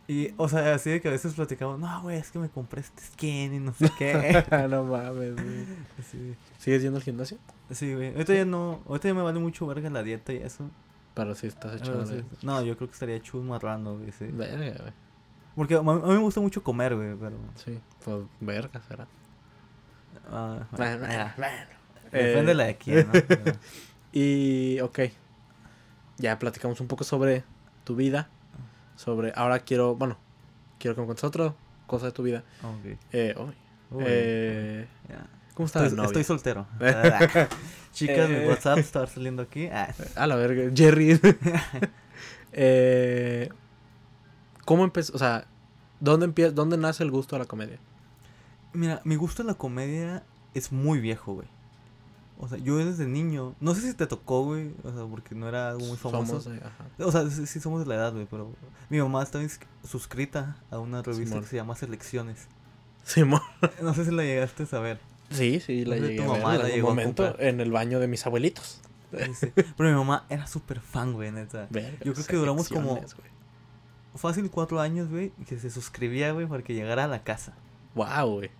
Y, 0.07 0.35
o 0.37 0.47
sea, 0.47 0.75
así 0.75 0.91
de 0.91 1.01
que 1.01 1.07
a 1.07 1.11
veces 1.11 1.33
platicamos, 1.33 1.79
no, 1.79 2.03
güey, 2.03 2.17
es 2.17 2.29
que 2.29 2.37
me 2.37 2.47
compré 2.47 2.81
este 2.81 3.01
skin 3.01 3.55
y 3.55 3.59
no 3.59 3.73
sé 3.73 3.89
qué. 3.97 4.45
no 4.69 4.83
mames, 4.83 5.33
güey. 5.33 5.65
sí, 6.11 6.35
¿Sigues 6.59 6.83
yendo 6.83 6.97
al 6.97 7.03
gimnasio? 7.03 7.39
sí, 7.71 7.91
güey. 7.95 8.09
Ahorita 8.09 8.35
ya 8.35 8.45
no, 8.45 8.83
ahorita 8.87 9.07
ya 9.07 9.15
me 9.15 9.23
vale 9.23 9.39
mucho 9.39 9.65
verga 9.65 9.89
la 9.89 10.03
dieta 10.03 10.31
y 10.31 10.37
eso. 10.37 10.69
Pero 11.13 11.35
si 11.35 11.47
estás 11.47 11.75
hecho 11.75 12.03
de- 12.05 12.21
sí, 12.21 12.25
No, 12.41 12.61
yo 12.63 12.75
creo 12.75 12.87
que 12.87 12.93
estaría 12.93 13.21
chulo 13.21 13.43
marrano, 13.43 13.97
güey, 13.97 14.11
sí. 14.11 14.25
Verga, 14.31 14.77
güey. 14.81 14.93
Porque 15.55 15.75
a 15.75 15.81
mí, 15.83 15.91
me 15.93 16.17
gusta 16.17 16.39
mucho 16.41 16.63
comer, 16.63 16.95
güey, 16.95 17.15
pero... 17.15 17.37
Sí, 17.55 17.79
pues 18.03 18.25
verga 18.39 18.81
será. 18.87 19.05
ah, 20.31 20.65
Bueno, 20.71 20.99
bueno, 20.99 21.07
bueno, 21.07 21.33
bueno. 21.37 21.83
Depende 22.11 22.51
Eh, 22.51 22.55
la 22.55 22.63
de 22.65 22.77
quién, 22.77 23.07
¿no? 23.07 23.13
Pero- 23.27 23.57
Y, 24.11 24.79
ok. 24.81 24.99
Ya 26.17 26.37
platicamos 26.39 26.79
un 26.81 26.87
poco 26.87 27.03
sobre 27.03 27.43
tu 27.83 27.95
vida. 27.95 28.29
Sobre. 28.95 29.33
Ahora 29.35 29.59
quiero. 29.59 29.95
Bueno, 29.95 30.17
quiero 30.79 30.93
que 30.95 31.01
me 31.01 31.07
cuentes 31.07 31.23
otra 31.23 31.55
cosa 31.87 32.05
de 32.07 32.11
tu 32.11 32.21
vida. 32.23 32.43
ok. 32.63 32.85
Eh, 33.11 33.35
eh, 33.99 34.87
ya. 35.09 35.25
¿Cómo 35.55 35.65
está 35.65 35.81
la 35.81 35.87
Estoy, 35.87 36.05
estoy 36.05 36.23
soltero. 36.23 36.67
Chicas 37.93 38.27
de 38.27 38.43
Eh. 38.43 38.47
WhatsApp, 38.49 38.77
estar 38.79 39.07
saliendo 39.07 39.41
aquí. 39.43 39.67
Ah, 39.67 39.93
A 40.15 40.27
la 40.27 40.35
verga, 40.35 40.69
Jerry. 40.75 41.19
eh, 42.51 43.49
¿Cómo 44.65 44.83
empezó? 44.83 45.13
O 45.13 45.17
sea, 45.17 45.45
¿dónde, 45.99 46.25
empieza, 46.25 46.51
¿dónde 46.51 46.77
nace 46.77 47.03
el 47.03 47.11
gusto 47.11 47.35
a 47.35 47.39
la 47.39 47.45
comedia? 47.45 47.79
Mira, 48.73 49.01
mi 49.03 49.15
gusto 49.15 49.41
en 49.43 49.47
la 49.47 49.53
comedia 49.55 50.23
es 50.53 50.71
muy 50.71 50.99
viejo, 50.99 51.33
güey. 51.33 51.47
O 52.39 52.47
sea, 52.47 52.57
yo 52.57 52.77
desde 52.77 53.05
niño, 53.05 53.55
no 53.59 53.75
sé 53.75 53.81
si 53.81 53.93
te 53.93 54.07
tocó, 54.07 54.43
güey, 54.43 54.73
o 54.83 54.91
sea, 54.91 55.05
porque 55.05 55.35
no 55.35 55.47
era 55.47 55.69
algo 55.69 55.85
muy 55.85 55.97
famoso. 55.97 56.41
Somos, 56.41 56.57
eh, 56.57 56.61
ajá. 56.63 57.05
O 57.05 57.11
sea, 57.11 57.29
sí, 57.29 57.45
sí 57.45 57.59
somos 57.59 57.81
de 57.81 57.85
la 57.85 57.95
edad, 57.95 58.11
güey, 58.13 58.25
pero 58.29 58.51
mi 58.89 58.99
mamá 58.99 59.21
está 59.23 59.39
ins- 59.41 59.59
suscrita 59.87 60.57
a 60.71 60.79
una 60.79 61.01
revista 61.03 61.25
Simón. 61.27 61.43
que 61.43 61.49
se 61.49 61.55
llama 61.57 61.75
Selecciones. 61.75 62.47
Simón. 63.03 63.41
No 63.81 63.93
sé 63.93 64.05
si 64.05 64.11
la 64.11 64.23
llegaste 64.23 64.63
a 64.63 64.65
saber. 64.65 64.99
Sí, 65.33 65.59
sí, 65.59 65.85
la 65.85 65.95
¿Dónde 65.95 66.09
llegué 66.11 66.23
tu 66.23 66.29
a 66.29 66.33
ver 66.33 66.41
mamá 66.41 66.55
en 66.55 66.61
algún 66.61 66.75
llegó 66.75 66.87
a 66.87 66.91
momento 66.91 67.23
comprar? 67.25 67.47
en 67.47 67.59
el 67.61 67.71
baño 67.71 67.99
de 67.99 68.07
mis 68.07 68.25
abuelitos. 68.25 68.81
Sí, 69.17 69.33
sí. 69.33 69.51
Pero 69.77 69.89
mi 69.89 69.95
mamá 69.95 70.25
era 70.29 70.47
súper 70.47 70.79
fan, 70.79 71.13
güey, 71.13 71.31
neta. 71.31 71.67
Verga, 71.69 71.97
Yo 72.03 72.13
creo 72.13 72.25
que 72.25 72.35
duramos 72.35 72.69
como- 72.69 72.95
güey. 72.95 73.33
Fácil 74.15 74.49
cuatro 74.51 74.79
años, 74.79 75.09
güey, 75.09 75.31
que 75.47 75.57
se 75.57 75.69
suscribía, 75.71 76.31
güey, 76.33 76.45
para 76.45 76.61
que 76.63 76.73
llegara 76.75 77.05
a 77.05 77.07
la 77.07 77.23
casa. 77.23 77.53
Wow, 77.95 78.29
güey. 78.35 78.51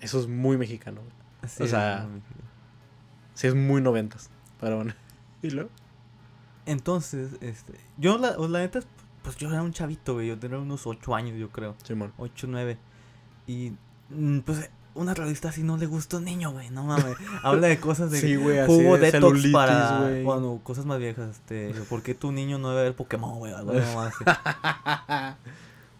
Eso 0.00 0.18
es 0.20 0.26
muy 0.26 0.56
mexicano, 0.56 1.00
güey. 1.02 1.12
Así 1.42 1.62
O 1.62 1.66
sea. 1.66 2.08
Sí, 3.34 3.46
es 3.46 3.54
muy 3.54 3.82
noventas. 3.82 4.30
Pero 4.60 4.76
bueno. 4.76 4.94
¿Y 5.42 5.50
luego? 5.50 5.68
Entonces, 6.66 7.32
este, 7.40 7.74
yo 7.98 8.18
la, 8.18 8.36
la 8.36 8.58
neta, 8.60 8.80
pues 9.22 9.36
yo 9.36 9.50
era 9.50 9.62
un 9.62 9.72
chavito, 9.72 10.14
güey, 10.14 10.28
yo 10.28 10.38
tenía 10.38 10.58
unos 10.58 10.86
ocho 10.86 11.14
años, 11.14 11.36
yo 11.38 11.50
creo. 11.50 11.74
Simón. 11.82 12.12
8, 12.18 12.46
9. 12.48 12.78
Y 13.46 13.72
mm, 14.10 14.38
pues 14.40 14.70
una 15.00 15.14
revista 15.14 15.48
así 15.48 15.62
no 15.62 15.76
le 15.76 15.86
gusta 15.86 16.16
a 16.16 16.18
un 16.18 16.26
niño, 16.26 16.52
güey, 16.52 16.70
no 16.70 16.84
mames. 16.84 17.16
Habla 17.42 17.68
de 17.68 17.80
cosas 17.80 18.10
de 18.10 18.20
Sí, 18.20 18.36
güey, 18.36 18.64
jugo 18.66 18.98
de 18.98 19.10
detox 19.10 19.46
para 19.48 20.00
güey. 20.00 20.22
bueno, 20.22 20.60
cosas 20.62 20.84
más 20.84 20.98
viejas, 20.98 21.30
este, 21.30 21.72
¿por 21.88 22.02
qué 22.02 22.14
tu 22.14 22.32
niño 22.32 22.58
no 22.58 22.70
debe 22.70 22.82
ver 22.84 22.94
Pokémon, 22.96 23.38
güey? 23.38 23.52
Algo 23.52 23.72
más 23.72 24.12
así. 24.14 25.36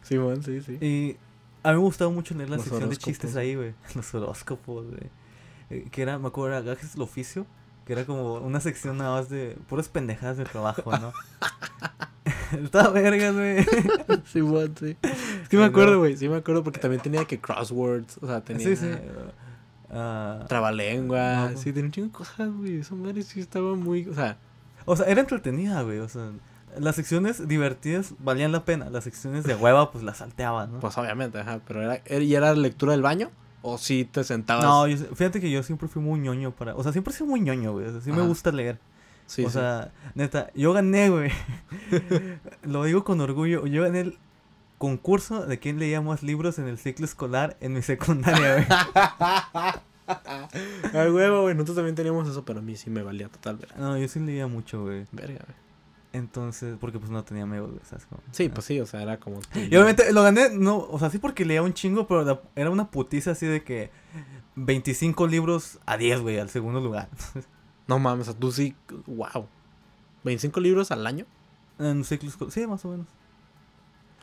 Simón, 0.02 0.42
sí, 0.44 0.60
sí. 0.60 0.72
Y 0.80 1.16
a 1.62 1.70
mí 1.70 1.74
me 1.76 1.82
gustaba 1.82 2.10
mucho 2.10 2.34
leer 2.34 2.50
la 2.50 2.56
Los 2.56 2.66
sección 2.66 2.90
de 2.90 2.96
chistes 2.96 3.36
ahí, 3.36 3.54
güey. 3.54 3.74
Los 3.94 4.14
horóscopos, 4.14 4.86
güey. 4.86 5.10
Eh, 5.70 5.88
Que 5.90 6.02
era, 6.02 6.18
me 6.18 6.28
acuerdo, 6.28 6.56
era 6.56 6.60
Gajes 6.64 6.92
del 6.92 7.02
Oficio, 7.02 7.46
que 7.86 7.92
era 7.94 8.04
como 8.04 8.34
una 8.34 8.60
sección 8.60 8.98
nada 8.98 9.16
más 9.18 9.28
de 9.28 9.56
puras 9.68 9.88
pendejadas 9.88 10.36
de 10.36 10.44
trabajo, 10.44 10.90
¿no? 10.98 11.12
Estaba 12.64 12.90
vergas, 12.90 13.34
güey. 13.34 13.64
Simón, 14.24 14.74
sí. 14.78 14.96
Es 15.42 15.48
que 15.48 15.56
me 15.56 15.64
acuerdo, 15.64 15.98
güey. 15.98 16.16
Sí 16.16 16.28
me 16.28 16.36
acuerdo 16.36 16.62
porque 16.64 16.78
también 16.80 17.02
tenía 17.02 17.24
que 17.24 17.40
crosswords. 17.40 18.18
O 18.22 18.26
sea, 18.26 18.40
tenía 18.42 18.66
Sí, 18.66 18.76
sí. 18.76 18.90
Ah, 19.92 20.44
trabalengua. 20.48 21.50
No, 21.50 21.56
sí, 21.58 21.72
tenía 21.72 21.86
un 21.86 21.92
chingo 21.92 22.06
de 22.08 22.12
cosas, 22.12 22.50
güey. 22.52 22.76
Esa 22.80 22.94
madre 22.94 23.22
sí 23.22 23.40
estaba 23.40 23.74
muy. 23.74 24.06
O 24.08 24.14
sea, 24.14 24.36
O 24.84 24.96
sea, 24.96 25.06
era 25.06 25.20
entretenida, 25.20 25.82
güey. 25.82 25.98
O 25.98 26.08
sea, 26.08 26.30
las 26.78 26.94
secciones 26.96 27.48
divertidas 27.48 28.14
valían 28.20 28.52
la 28.52 28.64
pena. 28.64 28.88
Las 28.90 29.04
secciones 29.04 29.44
de 29.44 29.54
hueva, 29.56 29.90
pues 29.90 30.04
las 30.04 30.18
salteaba, 30.18 30.66
¿no? 30.66 30.78
pues 30.80 30.96
obviamente, 30.96 31.38
ajá. 31.40 31.60
Pero 31.66 31.82
era. 31.82 32.00
era- 32.04 32.22
¿Y 32.24 32.34
era 32.34 32.54
lectura 32.54 32.92
del 32.92 33.02
baño? 33.02 33.30
¿O 33.62 33.76
sí 33.78 34.08
te 34.10 34.24
sentabas? 34.24 34.64
no, 34.64 34.86
yo- 34.86 34.96
fíjate 35.14 35.40
que 35.40 35.50
yo 35.50 35.62
siempre 35.62 35.86
fui 35.88 36.00
muy 36.00 36.18
ñoño 36.20 36.52
para. 36.52 36.74
O 36.76 36.82
sea, 36.82 36.92
siempre 36.92 37.12
he 37.12 37.16
sido 37.16 37.28
muy 37.28 37.40
ñoño, 37.40 37.72
güey. 37.72 37.86
O 37.86 37.92
sea, 37.92 38.00
sí 38.00 38.12
me 38.12 38.22
gusta 38.22 38.52
leer. 38.52 38.78
Sí, 39.30 39.44
o 39.44 39.48
sí. 39.48 39.54
sea, 39.54 39.92
neta, 40.16 40.50
yo 40.54 40.72
gané, 40.72 41.08
güey. 41.08 41.30
Lo 42.62 42.82
digo 42.84 43.04
con 43.04 43.20
orgullo. 43.20 43.64
Yo 43.66 43.82
gané 43.82 44.00
el 44.00 44.18
concurso 44.78 45.46
de 45.46 45.58
quién 45.58 45.78
leía 45.78 46.00
más 46.00 46.22
libros 46.24 46.58
en 46.58 46.66
el 46.66 46.78
ciclo 46.78 47.04
escolar 47.04 47.56
en 47.60 47.74
mi 47.74 47.82
secundaria, 47.82 48.54
güey. 48.54 48.66
Al 50.94 51.12
huevo, 51.14 51.42
güey. 51.42 51.54
Nosotros 51.54 51.76
también 51.76 51.94
teníamos 51.94 52.28
eso, 52.28 52.44
pero 52.44 52.58
a 52.58 52.62
mí 52.62 52.74
sí 52.76 52.90
me 52.90 53.02
valía 53.02 53.28
total, 53.28 53.56
verga. 53.56 53.76
No, 53.78 53.96
yo 53.96 54.08
sí 54.08 54.18
leía 54.18 54.48
mucho, 54.48 54.82
güey. 54.82 55.06
Verga, 55.12 55.44
güey. 55.46 55.56
Entonces, 56.12 56.76
porque 56.80 56.98
pues 56.98 57.12
no 57.12 57.22
tenía 57.22 57.44
amigos, 57.44 57.70
¿sabes? 57.88 58.04
Sí, 58.32 58.48
pues 58.48 58.66
sí, 58.66 58.80
o 58.80 58.86
sea, 58.86 59.02
era 59.02 59.20
como. 59.20 59.38
Y 59.54 59.68
obviamente 59.76 60.12
lo 60.12 60.24
gané, 60.24 60.50
no, 60.50 60.78
o 60.78 60.98
sea, 60.98 61.08
sí 61.08 61.18
porque 61.18 61.44
leía 61.44 61.62
un 61.62 61.72
chingo, 61.72 62.08
pero 62.08 62.24
la- 62.24 62.40
era 62.56 62.68
una 62.70 62.90
putiza 62.90 63.30
así 63.30 63.46
de 63.46 63.62
que 63.62 63.92
25 64.56 65.28
libros 65.28 65.78
a 65.86 65.96
10, 65.96 66.20
güey, 66.22 66.40
al 66.40 66.50
segundo 66.50 66.80
lugar. 66.80 67.08
No 67.90 67.98
mames, 67.98 68.28
o 68.28 68.30
sea, 68.32 68.40
tú 68.40 68.52
sí. 68.52 68.74
Wow. 69.06 69.46
¿25 70.24 70.60
libros 70.62 70.90
al 70.92 71.06
año? 71.06 71.26
en 71.78 71.86
un 71.98 72.04
ciclo 72.04 72.28
escolar, 72.28 72.52
sí, 72.52 72.66
más 72.66 72.84
o 72.84 72.88
menos. 72.88 73.06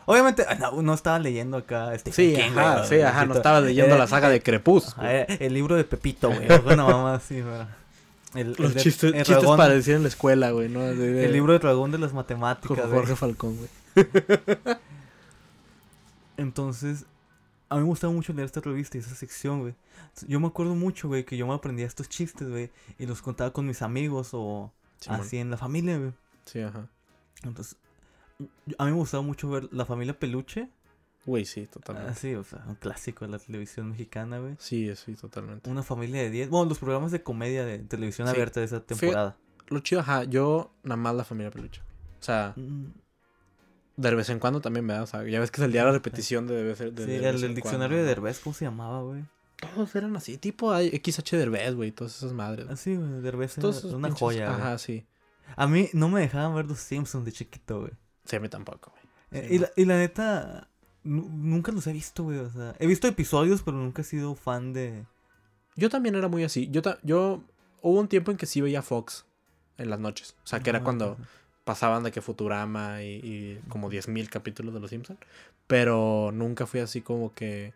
Obviamente, 0.06 0.46
ah, 0.48 0.56
no, 0.56 0.82
no 0.82 0.94
estaba 0.94 1.20
leyendo 1.20 1.58
acá 1.58 1.94
este 1.94 2.14
Sí, 2.14 2.34
ajá, 2.38 2.86
sí, 2.86 3.02
ajá. 3.02 3.26
No 3.26 3.34
estaba 3.36 3.60
leyendo 3.60 3.98
la 3.98 4.08
saga 4.08 4.30
de 4.30 4.42
Crepús. 4.42 4.96
el 5.02 5.54
libro 5.54 5.76
de 5.76 5.84
Pepito, 5.84 6.30
güey, 6.30 6.50
o 6.50 6.62
una 6.74 6.86
mamá 6.86 7.16
así, 7.16 7.42
güey. 7.42 7.56
El, 8.36 8.50
Los 8.52 8.60
el 8.60 8.74
de- 8.76 8.82
chistes, 8.82 9.14
el 9.14 9.20
chistes 9.24 9.38
dragón- 9.44 9.58
para 9.58 9.74
decir 9.74 9.96
en 9.96 10.04
la 10.04 10.08
escuela, 10.10 10.52
güey, 10.52 10.70
¿no? 10.70 10.80
De- 10.82 10.96
de- 10.96 11.26
El 11.26 11.34
libro 11.34 11.52
de 11.54 11.60
dragón 11.60 11.92
de 11.92 11.98
las 11.98 12.14
matemáticas, 12.14 12.70
Jorge, 12.70 12.84
güey. 12.84 13.00
Jorge 13.00 13.16
Falcón, 13.16 13.58
güey. 13.58 13.70
Entonces, 16.38 17.06
a 17.70 17.76
mí 17.76 17.82
me 17.82 17.88
gustaba 17.88 18.14
mucho 18.14 18.34
leer 18.34 18.46
esta 18.46 18.62
revista 18.62 18.98
y 18.98 19.02
esa 19.02 19.16
sección, 19.16 19.62
güey. 19.62 19.76
Yo 20.28 20.40
me 20.40 20.48
acuerdo 20.48 20.76
mucho, 20.76 21.08
güey, 21.08 21.26
que 21.26 21.38
yo 21.38 21.48
me 21.48 21.54
aprendía 21.54 21.86
estos 21.86 22.08
chistes, 22.10 22.48
güey, 22.50 22.70
y 22.98 23.06
los 23.06 23.22
contaba 23.22 23.52
con 23.52 23.66
mis 23.66 23.82
amigos 23.82 24.30
o 24.34 24.72
así 25.08 25.38
en 25.38 25.50
la 25.52 25.58
familia, 25.58 25.98
güey. 25.98 26.14
Sí, 26.46 26.60
ajá. 26.62 26.88
Entonces, 27.44 27.78
a 28.78 28.86
mí 28.86 28.92
me 28.92 28.98
gustaba 28.98 29.22
mucho 29.24 29.50
ver 29.50 29.68
La 29.72 29.86
Familia 29.86 30.18
Peluche. 30.18 30.70
Güey, 31.26 31.44
sí, 31.46 31.68
totalmente. 31.68 32.12
Así, 32.12 32.36
o 32.36 32.44
sea, 32.46 32.64
un 32.68 32.76
clásico 32.76 33.26
de 33.26 33.32
la 33.32 33.40
televisión 33.40 33.90
mexicana, 33.90 34.40
güey. 34.40 34.56
Sí, 34.60 34.96
sí, 34.96 35.16
totalmente. 35.16 35.70
Una 35.70 35.84
familia 35.84 36.22
de 36.22 36.30
10. 36.30 36.50
Bueno, 36.50 36.70
los 36.70 36.80
programas 36.80 37.12
de 37.12 37.22
comedia 37.22 37.66
de 37.66 37.80
televisión 37.80 38.28
Sí. 38.28 38.34
abierta 38.34 38.62
de 38.62 38.66
esa 38.68 38.80
temporada. 38.80 39.36
Lo 39.68 39.80
chido, 39.82 40.00
ajá, 40.02 40.24
yo 40.24 40.72
nada 40.84 40.96
más 40.96 41.16
la 41.16 41.26
familia 41.26 41.52
peluche. 41.52 41.82
O 42.22 42.24
sea, 42.24 42.54
Mm, 42.56 42.86
de 43.98 44.16
vez 44.16 44.30
en 44.30 44.40
cuando 44.40 44.62
también 44.62 44.86
me 44.86 44.94
da, 44.94 45.04
o 45.04 45.08
sea, 45.08 45.24
ya 45.28 45.40
ves 45.40 45.52
que 45.52 45.60
salía 45.60 45.84
la 45.84 45.92
repetición 45.92 46.48
de, 46.48 46.56
de, 46.56 46.64
vez- 46.64 46.78
de, 46.96 47.04
sí, 47.04 47.10
de 47.12 47.16
el, 47.18 47.22
vez 47.34 47.36
el 47.36 47.44
en 47.50 47.56
diccionario 47.56 47.98
de. 47.98 48.04
Derbez, 48.04 48.40
¿cómo 48.40 48.54
se 48.54 48.66
llamaba, 48.66 49.02
güey? 49.02 49.26
Todos 49.76 49.96
eran 49.96 50.16
así, 50.16 50.38
tipo 50.38 50.72
XH 50.74 51.36
Derbez, 51.36 51.74
güey, 51.76 51.92
todas 51.92 52.16
esas 52.16 52.32
madres. 52.32 52.68
Así, 52.70 52.96
güey, 52.96 53.22
Derbez 53.22 53.58
era 53.58 53.68
una 53.68 54.10
pinches- 54.10 54.20
joya. 54.20 54.56
Ajá, 54.56 54.78
sí. 54.78 55.06
A 55.56 55.66
mí 55.68 55.90
no 55.94 56.10
me 56.10 56.22
dejaban 56.22 56.54
ver 56.56 56.66
los 56.66 56.78
Simpsons 56.80 57.26
de 57.26 57.32
chiquito, 57.32 57.80
güey. 57.82 57.92
Sí, 58.26 58.36
a 58.36 58.40
mí 58.40 58.50
tampoco, 58.50 58.92
güey. 58.92 59.04
Eh, 59.44 59.48
y, 59.56 59.58
la, 59.60 59.72
y 59.76 59.86
la 59.86 59.98
neta, 59.98 60.70
nu- 61.04 61.28
nunca 61.30 61.72
los 61.72 61.88
he 61.88 61.94
visto, 61.94 62.24
güey. 62.24 62.38
O 62.38 62.50
sea, 62.52 62.76
he 62.80 62.86
visto 62.86 63.08
episodios, 63.08 63.64
pero 63.64 63.78
nunca 63.78 64.04
he 64.04 64.06
sido 64.06 64.36
fan 64.36 64.74
de. 64.74 65.06
Yo 65.76 65.90
también 65.90 66.14
era 66.16 66.28
muy 66.28 66.44
así. 66.44 66.70
Yo, 66.70 66.82
ta- 66.84 67.00
yo 67.02 67.44
hubo 67.82 68.00
un 68.00 68.08
tiempo 68.08 68.30
en 68.32 68.38
que 68.38 68.46
sí 68.46 68.62
veía 68.62 68.82
Fox 68.84 69.26
en 69.78 69.90
las 69.90 70.00
noches. 70.00 70.36
O 70.44 70.48
sea, 70.48 70.60
que 70.60 70.70
era 70.70 70.80
Ah, 70.80 70.84
cuando. 70.84 71.18
Pasaban 71.68 72.02
de 72.02 72.12
que 72.12 72.22
Futurama 72.24 73.04
y, 73.04 73.18
y 73.18 73.60
como 73.70 73.92
10.000 73.92 74.28
capítulos 74.30 74.74
de 74.74 74.80
Los 74.80 74.90
Simpsons. 74.90 75.20
Pero 75.68 76.32
nunca 76.34 76.66
fui 76.66 76.80
así 76.80 77.02
como 77.02 77.36
que... 77.36 77.74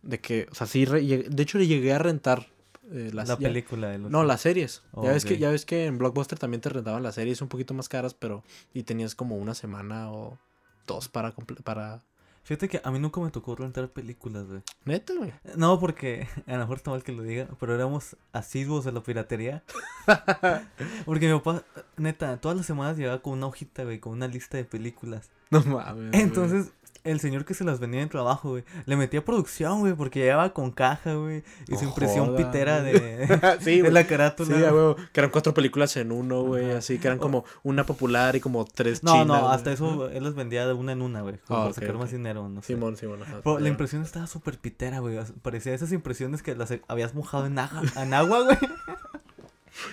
De 0.00 0.18
que, 0.20 0.46
o 0.50 0.54
sea, 0.54 0.66
sí, 0.66 0.86
re- 0.86 1.02
de 1.02 1.42
hecho 1.42 1.58
le 1.58 1.66
llegué 1.66 1.92
a 1.92 1.98
rentar 1.98 2.46
eh, 2.90 3.10
las... 3.12 3.28
La 3.28 3.38
ya- 3.38 3.48
película 3.48 3.88
de 3.90 3.98
los. 3.98 4.10
No, 4.10 4.24
las 4.24 4.40
series. 4.40 4.82
Oh, 4.92 5.04
ya, 5.04 5.12
ves 5.12 5.24
que, 5.24 5.36
ya 5.38 5.50
ves 5.50 5.66
que 5.66 5.84
en 5.86 5.98
Blockbuster 5.98 6.38
también 6.38 6.60
te 6.62 6.70
rentaban 6.70 7.02
las 7.02 7.16
series 7.16 7.42
un 7.42 7.48
poquito 7.48 7.74
más 7.74 7.88
caras, 7.90 8.14
pero... 8.14 8.42
Y 8.72 8.84
tenías 8.84 9.14
como 9.14 9.36
una 9.36 9.54
semana 9.54 10.10
o 10.10 10.38
dos 10.86 11.08
para... 11.08 11.32
para... 11.64 12.00
Fíjate 12.44 12.68
que 12.68 12.80
a 12.82 12.90
mí 12.90 12.98
nunca 12.98 13.20
me 13.20 13.30
tocó 13.30 13.54
rentar 13.54 13.88
películas, 13.88 14.46
güey. 14.46 14.62
Neta, 14.84 15.14
güey. 15.14 15.32
No, 15.56 15.78
porque 15.78 16.26
a 16.46 16.52
lo 16.52 16.58
mejor 16.58 16.78
está 16.78 16.90
mal 16.90 17.04
que 17.04 17.12
lo 17.12 17.22
diga, 17.22 17.48
pero 17.60 17.74
éramos 17.74 18.16
asiduos 18.32 18.84
de 18.84 18.92
la 18.92 19.02
piratería. 19.02 19.62
porque 21.04 21.32
mi 21.32 21.38
papá, 21.38 21.62
neta, 21.96 22.36
todas 22.38 22.56
las 22.56 22.66
semanas 22.66 22.96
llegaba 22.96 23.22
con 23.22 23.34
una 23.34 23.46
hojita, 23.46 23.84
güey, 23.84 24.00
con 24.00 24.12
una 24.12 24.26
lista 24.26 24.56
de 24.56 24.64
películas. 24.64 25.30
No 25.50 25.60
mames. 25.60 26.18
Entonces, 26.20 26.72
el 27.04 27.18
señor 27.20 27.44
que 27.44 27.54
se 27.54 27.64
las 27.64 27.80
vendía 27.80 28.00
en 28.02 28.08
trabajo, 28.08 28.50
güey, 28.50 28.64
le 28.86 28.96
metía 28.96 29.24
producción, 29.24 29.80
güey, 29.80 29.94
porque 29.94 30.20
llevaba 30.20 30.52
con 30.52 30.70
caja, 30.70 31.14
güey, 31.14 31.42
y 31.68 31.76
su 31.76 31.84
impresión 31.84 32.26
joda, 32.26 32.36
pitera 32.38 32.80
güey. 32.80 32.92
de, 32.92 33.26
sí, 33.60 33.64
de 33.76 33.80
güey. 33.80 33.92
la 33.92 34.06
carátula. 34.06 34.56
Sí, 34.56 34.62
huevo, 34.62 34.96
que 35.12 35.20
eran 35.20 35.30
cuatro 35.30 35.52
películas 35.54 35.96
en 35.96 36.12
uno, 36.12 36.42
güey, 36.42 36.70
Ajá. 36.70 36.78
así, 36.78 36.98
que 36.98 37.08
eran 37.08 37.18
como 37.18 37.44
una 37.64 37.84
popular 37.84 38.36
y 38.36 38.40
como 38.40 38.64
tres 38.64 39.02
No, 39.02 39.12
chinas. 39.12 39.26
no, 39.26 39.40
güey. 39.40 39.54
hasta 39.54 39.72
eso 39.72 40.08
él 40.10 40.22
las 40.24 40.34
vendía 40.34 40.66
de 40.66 40.72
una 40.74 40.92
en 40.92 41.02
una, 41.02 41.22
güey, 41.22 41.38
como 41.46 41.58
Ah, 41.58 41.62
para 41.64 41.70
ok, 41.70 41.74
sacar 41.80 41.96
más 41.96 42.10
dinero, 42.12 42.48
no 42.48 42.60
sé. 42.62 42.68
Simón, 42.68 42.96
Simón, 42.96 43.22
ajá. 43.22 43.40
Pero 43.42 43.58
la 43.58 43.68
impresión 43.68 44.02
estaba 44.02 44.26
súper 44.26 44.58
pitera, 44.58 45.00
güey. 45.00 45.18
Parecía 45.42 45.74
esas 45.74 45.90
impresiones 45.92 46.42
que 46.42 46.54
las 46.54 46.72
habías 46.88 47.14
mojado 47.14 47.46
en, 47.46 47.58
aja- 47.58 47.82
en 48.02 48.14
agua, 48.14 48.44
güey. 48.44 48.58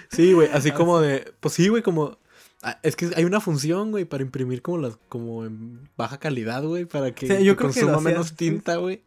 Sí, 0.10 0.34
güey, 0.34 0.50
así 0.52 0.72
como 0.74 1.00
de, 1.00 1.34
pues 1.40 1.54
sí, 1.54 1.68
güey, 1.70 1.82
como 1.84 2.06
ah, 2.06 2.18
es 2.84 2.96
que 2.96 3.10
hay 3.16 3.24
una 3.26 3.40
función, 3.40 3.92
güey, 3.92 4.06
para 4.06 4.24
imprimir 4.24 4.62
como 4.62 4.80
las 4.80 4.98
como 5.08 5.46
en 5.46 5.90
baja 5.96 6.20
calidad, 6.20 6.64
güey, 6.64 6.86
para 6.86 7.14
que, 7.14 7.28
Sí, 7.28 7.44
yo 7.46 7.54
que 7.54 7.58
creo 7.58 7.72
que 7.74 7.82
lo 7.82 7.88
consuma 7.88 8.02
menos 8.02 8.30
sí. 8.30 8.36
tinta, 8.36 8.76
güey. 8.78 9.02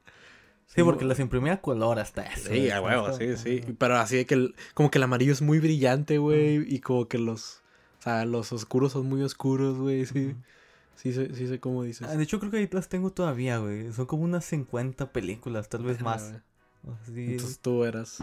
Sí, 0.67 0.83
porque 0.83 1.05
las 1.05 1.19
imprimía 1.19 1.55
a 1.55 1.61
color 1.61 1.99
hasta 1.99 2.23
eso. 2.23 2.49
Sí, 2.49 2.71
a 2.71 2.81
huevo, 2.81 3.13
sí, 3.13 3.37
sí. 3.37 3.63
Pero 3.79 3.97
así 3.97 4.17
de 4.17 4.27
que 4.27 4.35
el, 4.35 4.55
como 4.73 4.91
que 4.91 4.99
el 4.99 5.03
amarillo 5.05 5.33
es 5.33 5.43
muy 5.43 5.59
brillante, 5.59 6.17
güey, 6.17 6.65
y 6.67 6.81
como 6.81 7.09
que 7.09 7.19
los 7.19 7.63
o 8.01 8.03
sea, 8.03 8.25
los 8.25 8.53
oscuros 8.53 8.93
son 8.93 9.07
muy 9.07 9.23
oscuros, 9.23 9.79
güey, 9.79 10.07
sí. 10.07 10.29
Ujú. 10.29 10.37
Sí 10.97 11.13
sé, 11.13 11.35
sí 11.35 11.49
sé 11.49 11.59
cómo 11.59 11.83
dices. 11.83 12.07
Ah, 12.09 12.15
de 12.17 12.23
hecho, 12.23 12.39
creo 12.39 12.51
que 12.51 12.59
ahí 12.59 12.69
las 12.71 12.89
tengo 12.89 13.11
todavía, 13.11 13.59
güey. 13.59 13.93
Son 13.93 14.07
como 14.07 14.23
unas 14.23 14.45
50 14.45 15.11
películas, 15.13 15.69
tal 15.69 15.83
vez 15.83 16.01
más. 16.01 16.35
sí, 17.07 17.15
Entonces 17.17 17.59
tú 17.59 17.85
eras 17.85 18.19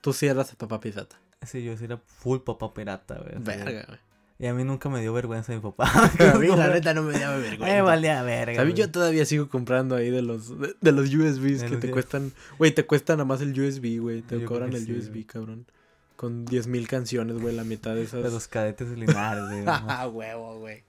tú 0.00 0.12
sí 0.12 0.26
eras 0.26 0.50
el 0.50 0.56
papá 0.56 0.80
pirata. 0.80 1.16
sí, 1.42 1.62
yo 1.64 1.76
sí 1.76 1.84
era 1.84 1.98
full 1.98 2.38
papá 2.40 2.72
pirata, 2.74 3.18
güey. 3.18 3.34
Verga, 3.42 3.84
güey. 3.86 3.98
Y 4.40 4.46
a 4.46 4.54
mí 4.54 4.64
nunca 4.64 4.88
me 4.88 5.02
dio 5.02 5.12
vergüenza 5.12 5.52
mi 5.52 5.60
papá. 5.60 5.84
A 6.34 6.38
mí 6.38 6.48
la 6.48 6.68
neta 6.68 6.94
no 6.94 7.02
me 7.02 7.12
daba 7.12 7.36
vergüenza. 7.36 7.76
Eh, 7.76 7.82
vale 7.82 8.10
a 8.10 8.22
verga. 8.22 8.56
¿Sabes? 8.56 8.74
Yo 8.74 8.90
todavía 8.90 9.26
sigo 9.26 9.50
comprando 9.50 9.94
ahí 9.96 10.08
de 10.10 10.22
los, 10.22 10.58
de, 10.58 10.74
de 10.80 10.92
los 10.92 11.14
USBs 11.14 11.60
De 11.60 11.66
que 11.66 11.72
los 11.72 11.80
te 11.80 11.90
cuestan. 11.90 12.32
Güey, 12.58 12.72
te 12.72 12.86
cuesta 12.86 13.12
nada 13.12 13.26
más 13.26 13.42
el 13.42 13.50
USB, 13.52 14.00
güey. 14.00 14.22
Te 14.22 14.40
Yo 14.40 14.46
cobran 14.46 14.72
el 14.72 14.86
sí, 14.86 14.92
USB, 14.92 15.10
güey. 15.10 15.24
cabrón. 15.24 15.66
Con 16.16 16.46
10.000 16.46 16.86
canciones, 16.86 17.38
güey, 17.38 17.54
la 17.54 17.64
mitad 17.64 17.94
de 17.94 18.02
esas. 18.04 18.22
De 18.24 18.30
los 18.30 18.48
cadetes 18.48 18.88
de 18.88 18.96
Linares, 18.96 19.44
güey. 19.50 19.62
ajá. 19.66 19.84
Ah, 20.02 20.08
huevo, 20.08 20.58
güey. 20.58 20.84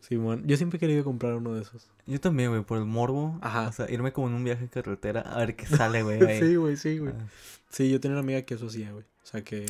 Simón, 0.00 0.42
yo 0.46 0.58
siempre 0.58 0.76
he 0.76 0.80
querido 0.80 1.04
comprar 1.04 1.32
uno 1.36 1.54
de 1.54 1.62
esos. 1.62 1.88
Yo 2.06 2.20
también, 2.20 2.50
güey, 2.50 2.62
por 2.64 2.76
el 2.76 2.84
morbo. 2.84 3.38
Ajá. 3.40 3.68
O 3.68 3.72
sea, 3.72 3.90
irme 3.90 4.12
como 4.12 4.28
en 4.28 4.34
un 4.34 4.44
viaje 4.44 4.62
en 4.64 4.68
carretera 4.68 5.22
a 5.22 5.38
ver 5.38 5.56
qué 5.56 5.66
sale, 5.66 6.02
güey. 6.02 6.18
sí, 6.38 6.56
güey, 6.56 6.76
sí, 6.76 6.98
güey. 6.98 7.14
Ah, 7.18 7.24
Sí, 7.70 7.90
yo 7.90 7.98
tenía 7.98 8.16
una 8.16 8.22
amiga 8.22 8.42
que 8.42 8.54
eso 8.54 8.66
hacía, 8.66 8.92
güey. 8.92 9.04
O 9.22 9.26
sea, 9.26 9.42
que. 9.42 9.64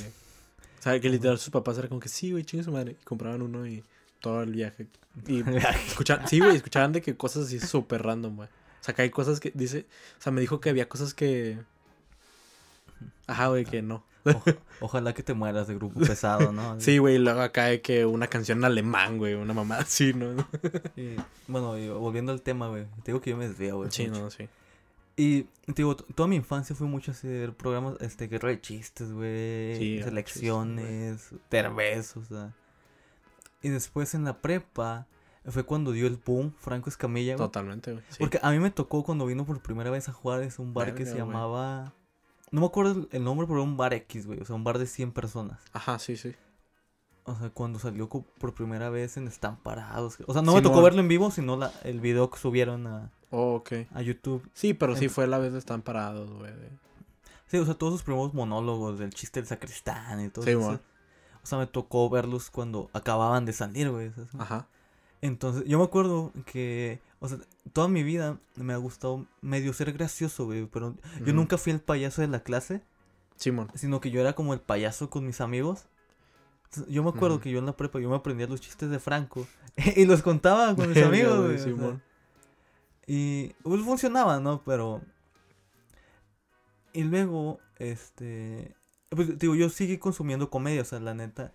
O 0.84 0.88
sea, 0.90 1.00
que 1.00 1.08
literal 1.08 1.38
sus 1.38 1.48
papás 1.48 1.78
eran 1.78 1.88
como 1.88 1.98
que 2.00 2.10
sí, 2.10 2.30
güey, 2.32 2.44
chingue 2.44 2.62
su 2.62 2.70
madre. 2.70 2.96
Y 3.00 3.04
compraban 3.04 3.40
uno 3.40 3.66
y 3.66 3.82
todo 4.20 4.42
el 4.42 4.52
viaje. 4.52 4.86
Y 5.26 5.40
escuchaban, 5.86 6.28
sí, 6.28 6.40
güey, 6.40 6.56
escuchaban 6.56 6.92
de 6.92 7.00
que 7.00 7.16
cosas 7.16 7.46
así 7.46 7.58
súper 7.58 8.02
random, 8.02 8.36
güey. 8.36 8.48
O 8.48 8.84
sea, 8.84 8.94
que 8.94 9.00
hay 9.00 9.08
cosas 9.08 9.40
que 9.40 9.50
dice. 9.54 9.86
O 10.18 10.22
sea, 10.22 10.30
me 10.30 10.42
dijo 10.42 10.60
que 10.60 10.68
había 10.68 10.86
cosas 10.86 11.14
que. 11.14 11.58
Ajá, 13.26 13.48
güey, 13.48 13.64
que 13.64 13.80
no. 13.80 14.04
o- 14.26 14.42
ojalá 14.80 15.14
que 15.14 15.22
te 15.22 15.32
mueras 15.32 15.68
de 15.68 15.74
grupo 15.74 16.00
pesado, 16.00 16.52
¿no? 16.52 16.76
Sí, 16.80 16.98
güey, 16.98 17.14
y 17.14 17.18
luego 17.18 17.40
acá 17.40 17.64
de 17.66 17.80
que 17.80 18.04
una 18.04 18.26
canción 18.26 18.58
en 18.58 18.64
alemán, 18.64 19.16
güey, 19.16 19.32
una 19.34 19.54
mamá 19.54 19.78
así, 19.78 20.12
¿no? 20.12 20.34
Y, 20.96 21.16
bueno, 21.48 21.78
y 21.78 21.88
volviendo 21.88 22.30
al 22.32 22.42
tema, 22.42 22.68
güey. 22.68 22.84
Te 23.02 23.12
digo 23.12 23.22
que 23.22 23.30
yo 23.30 23.38
me 23.38 23.48
desvío, 23.48 23.76
güey. 23.78 23.90
Sí, 23.90 24.06
mucho. 24.08 24.20
no, 24.20 24.30
sí. 24.30 24.48
Y 25.16 25.42
te 25.66 25.74
digo, 25.76 25.94
toda 25.96 26.28
mi 26.28 26.36
infancia 26.36 26.74
fue 26.74 26.86
mucho 26.86 27.12
ver 27.22 27.54
programas, 27.56 27.96
este, 28.00 28.26
guerra 28.26 28.48
de 28.48 28.60
chistes, 28.60 29.12
güey. 29.12 29.76
Sí, 29.78 30.02
selecciones, 30.02 31.30
Derbez, 31.50 32.16
o 32.16 32.24
sea. 32.24 32.52
Y 33.62 33.68
después 33.68 34.14
en 34.14 34.24
la 34.24 34.42
prepa 34.42 35.06
fue 35.46 35.62
cuando 35.64 35.92
dio 35.92 36.06
el 36.06 36.16
boom 36.16 36.54
Franco 36.58 36.88
Escamilla, 36.88 37.36
güey. 37.36 37.46
Totalmente, 37.46 37.92
güey. 37.92 38.04
sí. 38.08 38.16
Porque 38.18 38.38
a 38.42 38.50
mí 38.50 38.58
me 38.58 38.70
tocó 38.70 39.04
cuando 39.04 39.26
vino 39.26 39.44
por 39.46 39.60
primera 39.60 39.90
vez 39.90 40.08
a 40.08 40.12
Juárez 40.12 40.58
un 40.58 40.74
bar 40.74 40.94
que 40.94 41.06
se 41.06 41.16
llamaba... 41.16 41.92
No 42.50 42.60
me 42.60 42.66
acuerdo 42.66 43.08
el- 43.10 43.24
nombre, 43.24 43.46
pero 43.46 43.60
era 43.60 43.68
un 43.68 43.76
bar 43.76 43.94
X, 43.94 44.26
güey. 44.26 44.40
O 44.40 44.44
sea, 44.44 44.54
un 44.54 44.64
bar 44.64 44.78
de 44.78 44.86
100 44.86 45.12
personas. 45.12 45.60
Ajá, 45.72 45.98
sí, 45.98 46.16
sí. 46.16 46.34
O 47.24 47.34
sea, 47.34 47.50
cuando 47.50 47.78
salió 47.78 48.08
por 48.08 48.54
primera 48.54 48.90
vez 48.90 49.16
en 49.16 49.26
Están 49.26 49.56
Parados. 49.56 50.18
O 50.26 50.32
sea, 50.32 50.42
no 50.42 50.54
me 50.54 50.62
tocó 50.62 50.82
verlo 50.82 51.00
en 51.00 51.08
vivo, 51.08 51.30
sino 51.30 51.56
la, 51.56 51.72
el 51.82 52.00
video 52.00 52.30
que 52.30 52.38
subieron 52.38 52.86
a, 52.86 53.10
Oh, 53.36 53.54
ok. 53.56 53.72
a 53.92 54.02
YouTube. 54.02 54.48
Sí, 54.54 54.74
pero 54.74 54.96
sí 54.96 55.08
fue 55.08 55.26
la 55.26 55.38
vez 55.38 55.52
de 55.52 55.58
están 55.58 55.82
parados, 55.82 56.30
güey. 56.30 56.52
Sí, 57.46 57.58
o 57.58 57.64
sea, 57.64 57.74
todos 57.74 57.92
sus 57.94 58.02
primeros 58.02 58.32
monólogos 58.34 58.98
del 58.98 59.12
chiste 59.12 59.40
del 59.40 59.46
sacristán 59.46 60.20
y 60.24 60.28
todo 60.28 60.44
Sí, 60.44 60.50
eso. 60.52 60.80
O 61.42 61.46
sea, 61.46 61.58
me 61.58 61.66
tocó 61.66 62.08
verlos 62.08 62.48
cuando 62.50 62.88
acababan 62.94 63.44
de 63.44 63.52
salir, 63.52 63.90
güey. 63.90 64.12
Ajá. 64.38 64.66
Entonces, 65.20 65.64
yo 65.66 65.78
me 65.78 65.84
acuerdo 65.84 66.32
que, 66.46 67.00
o 67.20 67.28
sea, 67.28 67.38
toda 67.72 67.88
mi 67.88 68.02
vida 68.02 68.38
me 68.56 68.72
ha 68.72 68.76
gustado 68.78 69.26
medio 69.42 69.72
ser 69.72 69.92
gracioso, 69.92 70.46
güey. 70.46 70.66
Pero 70.66 70.94
yo 71.18 71.22
Ujú. 71.24 71.32
nunca 71.34 71.58
fui 71.58 71.72
el 71.72 71.80
payaso 71.80 72.22
de 72.22 72.28
la 72.28 72.40
clase, 72.42 72.82
Simón. 73.36 73.68
sino 73.74 74.00
que 74.00 74.10
yo 74.10 74.20
era 74.20 74.32
como 74.34 74.54
el 74.54 74.60
payaso 74.60 75.10
con 75.10 75.26
mis 75.26 75.40
amigos. 75.40 75.86
Yo 76.88 77.02
me 77.04 77.10
acuerdo 77.10 77.40
que 77.40 77.50
yo 77.50 77.58
en 77.60 77.66
la 77.66 77.76
prepa 77.76 78.00
yo 78.00 78.08
me 78.10 78.16
aprendía 78.16 78.46
los 78.48 78.60
chistes 78.60 78.90
de 78.90 78.98
Franco 78.98 79.46
y 79.96 80.06
los 80.06 80.22
contaba 80.22 80.74
con 80.74 80.88
mis 80.88 81.02
amigos, 81.02 81.36
güey, 81.36 81.42
güey. 81.46 81.54
o 81.56 81.58
sea, 81.58 81.66
Simón. 81.66 82.02
Y 83.06 83.48
pues 83.62 83.82
funcionaba, 83.82 84.40
¿no? 84.40 84.62
Pero. 84.64 85.00
Y 86.92 87.02
luego, 87.02 87.60
este. 87.78 88.74
Pues 89.10 89.38
digo, 89.38 89.54
yo 89.54 89.68
seguí 89.70 89.98
consumiendo 89.98 90.50
comedia, 90.50 90.82
o 90.82 90.84
sea, 90.84 91.00
la 91.00 91.14
neta. 91.14 91.52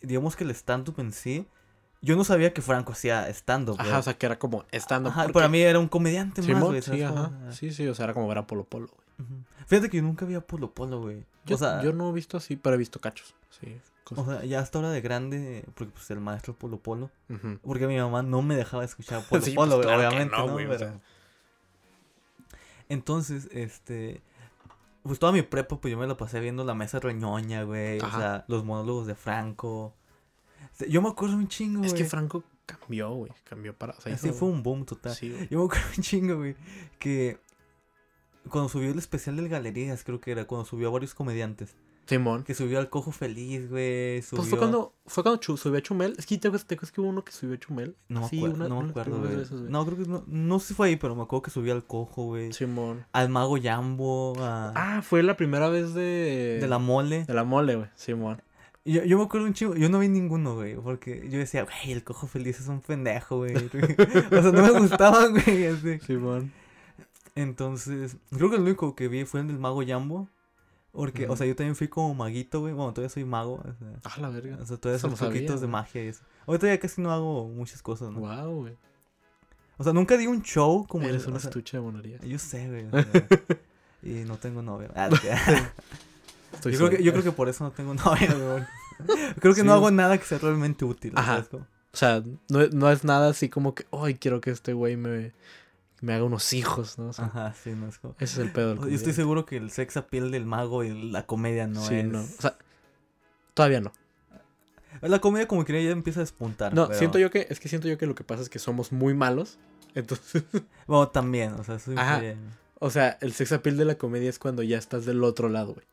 Digamos 0.00 0.36
que 0.36 0.44
el 0.44 0.50
stand-up 0.50 0.98
en 0.98 1.12
sí. 1.12 1.46
Yo 2.00 2.16
no 2.16 2.24
sabía 2.24 2.52
que 2.52 2.62
Franco 2.62 2.92
hacía 2.92 3.28
stand-up. 3.28 3.76
Ajá, 3.78 3.88
güey. 3.88 4.00
o 4.00 4.02
sea, 4.02 4.14
que 4.14 4.26
era 4.26 4.38
como 4.38 4.64
estando. 4.72 5.10
Ajá, 5.10 5.28
para 5.28 5.48
mí 5.48 5.60
era 5.60 5.78
un 5.78 5.88
comediante 5.88 6.42
más, 6.42 6.62
güey. 6.62 6.82
sí. 6.82 7.04
Sí, 7.50 7.72
sí, 7.72 7.86
o 7.86 7.94
sea, 7.94 8.04
era 8.04 8.14
como 8.14 8.26
ver 8.28 8.38
a 8.38 8.46
Polo 8.46 8.64
Polo, 8.64 8.88
güey. 8.88 9.28
Fíjate 9.66 9.88
que 9.88 9.98
yo 9.98 10.02
nunca 10.02 10.26
vi 10.26 10.34
a 10.34 10.40
Polo 10.40 10.72
Polo, 10.72 11.00
güey. 11.00 11.24
Yo, 11.44 11.56
o 11.56 11.58
sea, 11.58 11.82
yo 11.82 11.92
no 11.92 12.10
he 12.10 12.12
visto 12.12 12.36
así, 12.36 12.56
pero 12.56 12.74
he 12.74 12.78
visto 12.78 13.00
cachos. 13.00 13.34
Sí. 13.60 13.80
O 14.10 14.24
sea, 14.24 14.44
ya 14.44 14.60
hasta 14.60 14.78
ahora 14.78 14.90
de 14.90 15.00
grande, 15.00 15.64
porque 15.74 15.92
pues 15.92 16.10
el 16.10 16.20
maestro 16.20 16.54
Polo 16.54 16.78
Polo. 16.80 17.10
Porque 17.62 17.86
mi 17.86 17.96
mamá 17.98 18.22
no 18.22 18.42
me 18.42 18.56
dejaba 18.56 18.84
escuchar 18.84 19.22
Polo 19.28 19.42
Sí, 19.42 19.52
Polo, 19.54 19.76
pues, 19.76 19.86
güey, 19.86 19.96
claro 19.96 20.08
obviamente, 20.08 20.36
no, 20.36 20.46
¿no? 20.46 20.52
güey, 20.52 20.66
o 20.66 20.68
Pero- 20.68 20.78
sea. 20.78 21.00
Entonces, 22.88 23.48
este. 23.52 24.22
Pues 25.02 25.18
toda 25.18 25.32
mi 25.32 25.42
prepa, 25.42 25.80
pues 25.80 25.90
yo 25.90 25.98
me 25.98 26.06
la 26.06 26.16
pasé 26.16 26.38
viendo 26.40 26.62
la 26.64 26.74
mesa 26.74 27.00
reñoña, 27.00 27.64
güey. 27.64 27.98
O 28.00 28.10
sea, 28.10 28.44
los 28.48 28.64
monólogos 28.64 29.06
de 29.06 29.14
Franco. 29.14 29.94
Yo 30.88 31.02
me 31.02 31.08
acuerdo 31.08 31.36
un 31.36 31.48
chingo, 31.48 31.84
Es 31.84 31.92
que 31.92 32.00
güey. 32.00 32.10
Franco 32.10 32.44
cambió, 32.66 33.10
güey. 33.12 33.32
Cambió 33.44 33.76
para. 33.76 33.94
O 33.94 34.00
sea, 34.00 34.14
Así 34.14 34.28
hizo- 34.28 34.34
fue 34.38 34.48
un 34.48 34.62
boom 34.62 34.84
total. 34.84 35.14
Sí, 35.14 35.30
güey. 35.30 35.48
Yo 35.48 35.58
me 35.58 35.64
acuerdo 35.64 35.86
un 35.96 36.02
chingo, 36.02 36.36
güey. 36.36 36.54
Que 37.00 37.38
cuando 38.48 38.68
subió 38.68 38.90
el 38.92 38.98
especial 38.98 39.36
del 39.36 39.48
Galerías, 39.48 40.04
creo 40.04 40.20
que 40.20 40.30
era, 40.32 40.44
cuando 40.44 40.64
subió 40.64 40.88
a 40.88 40.92
varios 40.92 41.14
comediantes. 41.14 41.74
Simón. 42.06 42.42
Que 42.44 42.54
subió 42.54 42.78
al 42.78 42.90
Cojo 42.90 43.12
Feliz, 43.12 43.70
güey. 43.70 44.22
Subió... 44.22 44.38
Pues 44.42 44.48
fue 44.50 44.58
cuando, 44.58 44.92
fue 45.06 45.22
cuando 45.22 45.40
Chu- 45.40 45.56
subió 45.56 45.78
a 45.78 45.82
Chumel. 45.82 46.14
Es 46.18 46.26
que 46.26 46.36
te 46.38 46.48
acuerdas 46.48 46.66
te 46.66 46.74
acuerdas 46.74 46.92
que 46.92 47.00
hubo 47.00 47.08
uno 47.08 47.24
que 47.24 47.32
subió 47.32 47.54
a 47.54 47.58
Chumel. 47.58 47.96
No 48.08 48.28
Sí, 48.28 48.38
acuerdo, 48.38 48.56
una- 48.56 48.68
no 48.68 48.82
me 48.82 48.90
acuerdo, 48.90 49.20
güey. 49.20 49.70
No, 49.70 49.86
creo 49.86 49.98
que 49.98 50.04
no, 50.06 50.24
no 50.26 50.58
sé 50.58 50.68
si 50.68 50.74
fue 50.74 50.88
ahí, 50.88 50.96
pero 50.96 51.14
me 51.14 51.22
acuerdo 51.22 51.42
que 51.42 51.50
subió 51.50 51.72
al 51.72 51.84
Cojo, 51.84 52.24
güey. 52.24 52.52
Simón. 52.52 53.06
Al 53.12 53.28
Mago 53.28 53.56
Jambo, 53.62 54.34
a... 54.40 54.72
Ah, 54.74 55.02
fue 55.02 55.22
la 55.22 55.36
primera 55.36 55.68
vez 55.68 55.94
de. 55.94 56.58
de 56.60 56.68
la 56.68 56.78
Mole. 56.78 57.24
De 57.24 57.34
la 57.34 57.44
mole, 57.44 57.76
güey. 57.76 57.88
Simón. 57.94 58.42
Yo, 58.84 59.04
yo 59.04 59.16
me 59.16 59.22
acuerdo 59.24 59.46
un 59.46 59.54
chingo, 59.54 59.76
yo 59.76 59.88
no 59.88 60.00
vi 60.00 60.08
ninguno, 60.08 60.56
güey, 60.56 60.74
porque 60.74 61.28
yo 61.30 61.38
decía, 61.38 61.62
güey, 61.62 61.92
el 61.92 62.02
cojo 62.02 62.26
feliz 62.26 62.58
es 62.58 62.66
un 62.66 62.80
pendejo, 62.80 63.36
güey. 63.36 63.54
o 63.56 64.42
sea, 64.42 64.50
no 64.50 64.60
me 64.60 64.70
gustaban, 64.80 65.34
güey, 65.34 65.66
así. 65.66 66.00
Simón. 66.00 66.52
Entonces, 67.36 68.16
creo 68.30 68.50
que 68.50 68.56
el 68.56 68.62
único 68.62 68.94
que 68.94 69.08
vi 69.08 69.24
fue 69.24 69.40
el 69.40 69.46
del 69.46 69.58
mago 69.58 69.82
Jambo. 69.86 70.28
Porque, 70.92 71.26
o 71.26 71.36
sea, 71.36 71.46
yo 71.46 71.56
también 71.56 71.74
fui 71.74 71.88
como 71.88 72.14
maguito, 72.14 72.60
güey. 72.60 72.74
Bueno, 72.74 72.92
todavía 72.92 73.08
soy 73.08 73.24
mago. 73.24 73.54
O 73.54 73.62
sea, 73.62 73.88
Ah, 74.04 74.20
la 74.20 74.28
verga. 74.28 74.58
o 74.60 74.66
sea 74.66 74.76
todavía 74.76 74.98
son 75.00 75.14
truquitos 75.14 75.60
de 75.62 75.66
magia 75.66 76.04
y 76.04 76.08
eso. 76.08 76.22
Ahorita 76.46 76.66
ya 76.66 76.78
casi 76.78 77.00
no 77.00 77.10
hago 77.10 77.48
muchas 77.48 77.80
cosas, 77.82 78.10
¿no? 78.10 78.20
Wow, 78.20 78.54
güey. 78.62 78.76
O 79.78 79.84
sea, 79.84 79.92
nunca 79.94 80.16
di 80.18 80.26
un 80.26 80.42
show 80.42 80.86
como 80.86 81.06
Eres 81.06 81.26
un 81.26 81.36
estuche 81.36 81.78
de 81.78 81.82
monerías. 81.82 82.20
Yo 82.22 82.38
sé, 82.38 82.68
güey. 82.68 82.86
o 82.86 82.90
sea, 83.12 83.26
y 84.02 84.24
no 84.26 84.36
tengo 84.36 84.60
novia. 84.62 84.90
Ah, 84.94 85.08
Estoy 86.52 86.72
yo, 86.72 86.78
creo 86.78 86.90
que, 86.90 87.02
yo 87.02 87.12
creo 87.12 87.24
que 87.24 87.32
por 87.32 87.48
eso 87.48 87.64
no 87.64 87.70
tengo 87.70 87.94
novia, 88.04 88.34
güey. 88.34 88.64
Creo 89.40 89.54
que 89.54 89.60
Sí. 89.62 89.66
no 89.66 89.72
hago 89.72 89.90
nada 89.90 90.18
que 90.18 90.24
sea 90.24 90.38
realmente 90.38 90.84
útil. 90.84 91.12
Ajá. 91.16 91.44
O 91.52 91.96
sea, 91.96 92.22
no, 92.48 92.66
no 92.68 92.90
es 92.90 93.04
nada 93.04 93.30
así 93.30 93.48
como 93.48 93.74
que, 93.74 93.86
ay, 93.92 94.14
quiero 94.14 94.40
que 94.40 94.50
este 94.50 94.72
güey 94.74 94.96
me, 94.96 95.32
me 96.02 96.12
haga 96.14 96.24
unos 96.24 96.52
hijos, 96.52 96.98
¿no? 96.98 97.08
O 97.08 97.12
sea, 97.14 97.24
Ajá, 97.26 97.54
sí, 97.54 97.70
no 97.70 97.88
es 97.88 97.98
como... 97.98 98.14
ese 98.18 98.34
es 98.34 98.38
el 98.46 98.52
pedo 98.52 98.74
del 98.74 98.78
Yo 98.90 98.94
estoy 98.94 99.12
seguro 99.14 99.46
que 99.46 99.56
el 99.56 99.70
sex 99.70 99.96
appeal 99.96 100.30
del 100.30 100.44
mago 100.44 100.84
y 100.84 101.10
la 101.10 101.24
comedia 101.26 101.66
no 101.66 101.82
sí, 101.82 101.94
es... 101.96 102.04
no. 102.04 102.20
O 102.22 102.40
sea, 102.40 102.56
todavía 103.54 103.80
no. 103.80 103.92
La 105.00 105.20
comedia 105.20 105.48
como 105.48 105.64
que 105.64 105.82
ya 105.82 105.90
empieza 105.90 106.20
a 106.20 106.24
despuntar. 106.24 106.74
No, 106.74 106.86
pero- 106.88 106.98
siento 106.98 107.18
yo 107.18 107.30
que, 107.30 107.46
es 107.48 107.58
que 107.60 107.68
siento 107.68 107.88
yo 107.88 107.96
que 107.98 108.06
lo 108.06 108.14
que 108.14 108.24
pasa 108.24 108.42
es 108.42 108.48
que 108.50 108.58
somos 108.58 108.92
muy 108.92 109.14
malos. 109.14 109.58
Entonces, 109.94 110.44
Bueno, 110.86 111.08
también, 111.08 111.52
o 111.54 111.64
sea, 111.64 111.76
eso 111.76 111.92
Ajá. 111.96 112.14
influye. 112.16 112.36
o 112.78 112.90
sea, 112.90 113.16
el 113.20 113.32
sex 113.32 113.52
appeal 113.52 113.76
de 113.76 113.84
la 113.84 113.94
comedia 113.96 114.28
es 114.28 114.38
cuando 114.38 114.62
ya 114.62 114.78
estás 114.78 115.06
del 115.06 115.22
otro 115.24 115.48
lado, 115.48 115.74
güey. 115.74 115.86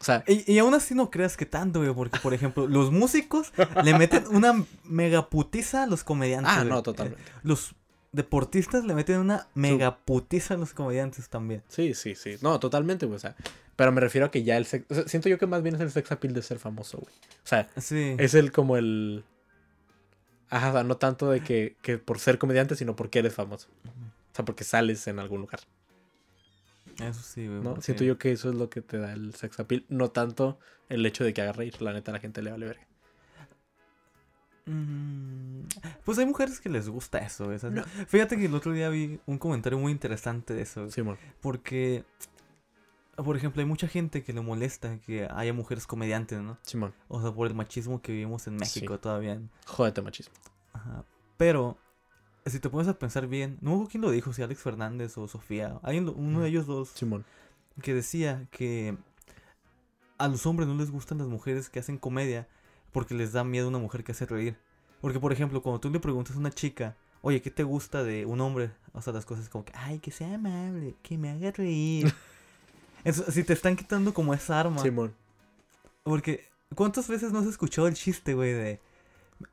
O 0.00 0.04
sea, 0.04 0.22
Y, 0.28 0.50
y 0.52 0.58
aún 0.60 0.74
así 0.74 0.94
no 0.94 1.10
creas 1.10 1.36
que 1.36 1.44
tanto, 1.46 1.80
güey, 1.80 1.92
porque, 1.92 2.18
por 2.20 2.32
ejemplo, 2.32 2.68
los 2.68 2.92
músicos 2.92 3.52
le 3.82 3.98
meten 3.98 4.24
una 4.28 4.64
megaputiza 4.84 5.82
a 5.82 5.86
los 5.86 6.04
comediantes. 6.04 6.52
ah, 6.52 6.58
güey. 6.60 6.68
no, 6.68 6.82
totalmente. 6.84 7.20
Los 7.42 7.74
deportistas 8.12 8.84
le 8.84 8.94
meten 8.94 9.18
una 9.18 9.46
mega 9.54 9.98
putiza 9.98 10.54
a 10.54 10.56
los 10.56 10.72
comediantes 10.74 11.28
también. 11.28 11.62
Sí, 11.68 11.94
sí, 11.94 12.14
sí. 12.14 12.36
No, 12.40 12.58
totalmente, 12.60 13.06
güey. 13.06 13.16
O 13.16 13.20
sea, 13.20 13.36
pero 13.76 13.92
me 13.92 14.00
refiero 14.00 14.26
a 14.26 14.30
que 14.30 14.42
ya 14.42 14.56
el 14.56 14.64
sex... 14.66 14.86
o 14.90 14.94
sea, 14.94 15.06
siento 15.08 15.28
yo 15.28 15.38
que 15.38 15.46
más 15.46 15.62
bien 15.62 15.74
es 15.76 15.80
el 15.80 15.90
sex 15.90 16.10
appeal 16.12 16.34
de 16.34 16.42
ser 16.42 16.58
famoso, 16.58 16.98
güey. 16.98 17.12
O 17.44 17.46
sea, 17.46 17.68
Sí. 17.76 18.16
es 18.18 18.34
el 18.34 18.50
como 18.52 18.76
el... 18.76 19.24
Ajá, 20.50 20.70
o 20.70 20.72
sea, 20.72 20.82
no 20.84 20.96
tanto 20.96 21.30
de 21.30 21.40
que, 21.42 21.76
que 21.82 21.98
por 21.98 22.18
ser 22.18 22.38
comediante, 22.38 22.74
sino 22.74 22.96
porque 22.96 23.18
eres 23.18 23.34
famoso. 23.34 23.68
O 23.84 24.34
sea, 24.34 24.44
porque 24.44 24.64
sales 24.64 25.06
en 25.06 25.18
algún 25.18 25.42
lugar, 25.42 25.60
Eso 27.00 27.20
sí, 27.22 27.46
güey. 27.46 27.58
¿no? 27.60 27.70
porque- 27.70 27.82
Siento 27.82 28.04
yo 28.04 28.18
que 28.18 28.32
eso 28.32 28.48
es 28.48 28.54
lo 28.56 28.70
que 28.70 28.80
te 28.80 28.96
da 28.98 29.12
el 29.12 29.34
sex 29.34 29.60
appeal, 29.60 29.84
no 29.90 30.10
tanto 30.10 30.58
el 30.88 31.04
hecho 31.04 31.22
de 31.24 31.34
que 31.34 31.42
haga 31.42 31.52
reír. 31.52 31.80
La 31.82 31.92
neta, 31.92 32.10
a 32.10 32.14
la 32.14 32.20
gente 32.20 32.40
le 32.40 32.50
vale 32.50 32.64
verga. 32.66 32.86
Mm, 34.68 35.62
Pues 36.04 36.18
hay 36.18 36.26
mujeres 36.26 36.60
que 36.60 36.68
les 36.68 36.88
gusta 36.88 37.18
eso. 37.18 37.46
Fíjate 38.06 38.36
que 38.36 38.46
el 38.46 38.54
otro 38.54 38.72
día 38.72 38.88
vi 38.88 39.20
un 39.26 39.38
comentario 39.38 39.78
muy 39.78 39.92
interesante 39.92 40.54
de 40.54 40.62
eso. 40.62 40.90
Simón. 40.90 41.16
Porque, 41.40 42.04
por 43.16 43.36
ejemplo, 43.36 43.60
hay 43.60 43.66
mucha 43.66 43.88
gente 43.88 44.22
que 44.22 44.32
le 44.32 44.40
molesta 44.40 44.98
que 45.00 45.26
haya 45.30 45.52
mujeres 45.52 45.86
comediantes, 45.86 46.40
¿no? 46.40 46.58
Simón. 46.62 46.92
O 47.08 47.20
sea, 47.20 47.32
por 47.32 47.46
el 47.46 47.54
machismo 47.54 48.00
que 48.02 48.12
vivimos 48.12 48.46
en 48.46 48.56
México 48.56 48.94
Sí. 48.94 49.00
todavía. 49.00 49.40
Jódete, 49.66 50.02
machismo. 50.02 50.34
Ajá. 50.72 51.04
Pero, 51.36 51.78
si 52.46 52.60
te 52.60 52.68
pones 52.70 52.88
a 52.88 52.98
pensar 52.98 53.26
bien, 53.26 53.58
no 53.60 53.70
me 53.70 53.74
acuerdo 53.76 53.90
quién 53.90 54.02
lo 54.02 54.10
dijo, 54.10 54.32
si 54.32 54.42
Alex 54.42 54.60
Fernández 54.60 55.16
o 55.18 55.28
Sofía, 55.28 55.78
lo- 55.82 56.12
uno 56.12 56.40
de 56.40 56.48
ellos 56.48 56.66
dos, 56.66 56.90
Simón. 56.90 57.24
que 57.82 57.94
decía 57.94 58.46
que 58.50 58.96
a 60.18 60.26
los 60.28 60.46
hombres 60.46 60.68
no 60.68 60.74
les 60.74 60.90
gustan 60.90 61.18
las 61.18 61.28
mujeres 61.28 61.68
que 61.70 61.78
hacen 61.78 61.96
comedia 61.98 62.48
porque 62.92 63.14
les 63.14 63.32
da 63.32 63.44
miedo 63.44 63.68
una 63.68 63.78
mujer 63.78 64.04
que 64.04 64.12
hace 64.12 64.26
reír. 64.26 64.56
Porque, 65.00 65.20
por 65.20 65.32
ejemplo, 65.32 65.62
cuando 65.62 65.80
tú 65.80 65.90
le 65.90 66.00
preguntas 66.00 66.36
a 66.36 66.38
una 66.38 66.50
chica, 66.50 66.96
oye, 67.22 67.40
¿qué 67.42 67.50
te 67.50 67.62
gusta 67.62 68.02
de 68.02 68.26
un 68.26 68.40
hombre? 68.40 68.70
O 68.92 69.02
sea, 69.02 69.12
las 69.12 69.24
cosas 69.24 69.48
como 69.48 69.64
que, 69.64 69.72
ay, 69.76 69.98
que 69.98 70.10
sea 70.10 70.34
amable, 70.34 70.96
que 71.02 71.18
me 71.18 71.30
haga 71.30 71.50
reír. 71.52 72.12
Entonces, 73.04 73.34
si 73.34 73.44
te 73.44 73.52
están 73.52 73.76
quitando 73.76 74.12
como 74.12 74.34
esa 74.34 74.58
arma. 74.58 74.82
Simón. 74.82 75.14
Porque, 76.02 76.48
¿cuántas 76.74 77.08
veces 77.08 77.32
no 77.32 77.38
has 77.38 77.46
escuchado 77.46 77.86
el 77.86 77.94
chiste, 77.94 78.34
güey, 78.34 78.52
de 78.52 78.80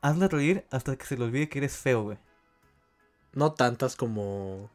hazla 0.00 0.28
reír 0.28 0.64
hasta 0.70 0.96
que 0.96 1.06
se 1.06 1.16
le 1.16 1.24
olvide 1.24 1.48
que 1.48 1.58
eres 1.58 1.76
feo, 1.76 2.02
güey? 2.02 2.18
No 3.32 3.52
tantas 3.52 3.96
como... 3.96 4.70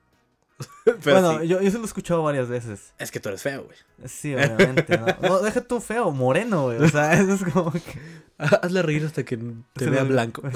Bueno, 1.04 1.40
sí. 1.40 1.48
yo, 1.48 1.62
yo 1.62 1.72
se 1.72 1.78
lo 1.78 1.84
he 1.84 1.88
escuchado 1.88 2.24
varias 2.24 2.50
veces. 2.50 2.94
Es 2.98 3.12
que 3.12 3.20
tú 3.20 3.30
eres 3.30 3.42
feo, 3.42 3.64
güey. 3.64 3.78
Sí, 4.10 4.34
obviamente. 4.34 4.98
¿no? 4.98 5.06
no, 5.22 5.40
deja 5.40 5.62
tú 5.62 5.80
feo, 5.80 6.12
moreno, 6.12 6.64
güey. 6.64 6.78
O 6.82 6.88
sea, 6.90 7.14
eso 7.22 7.34
es 7.34 7.44
como 7.54 7.72
que. 7.72 8.00
Hazle 8.38 8.82
reír 8.82 9.06
hasta 9.06 9.24
que 9.24 9.38
te 9.74 9.90
vea 9.90 10.04
blanco. 10.04 10.42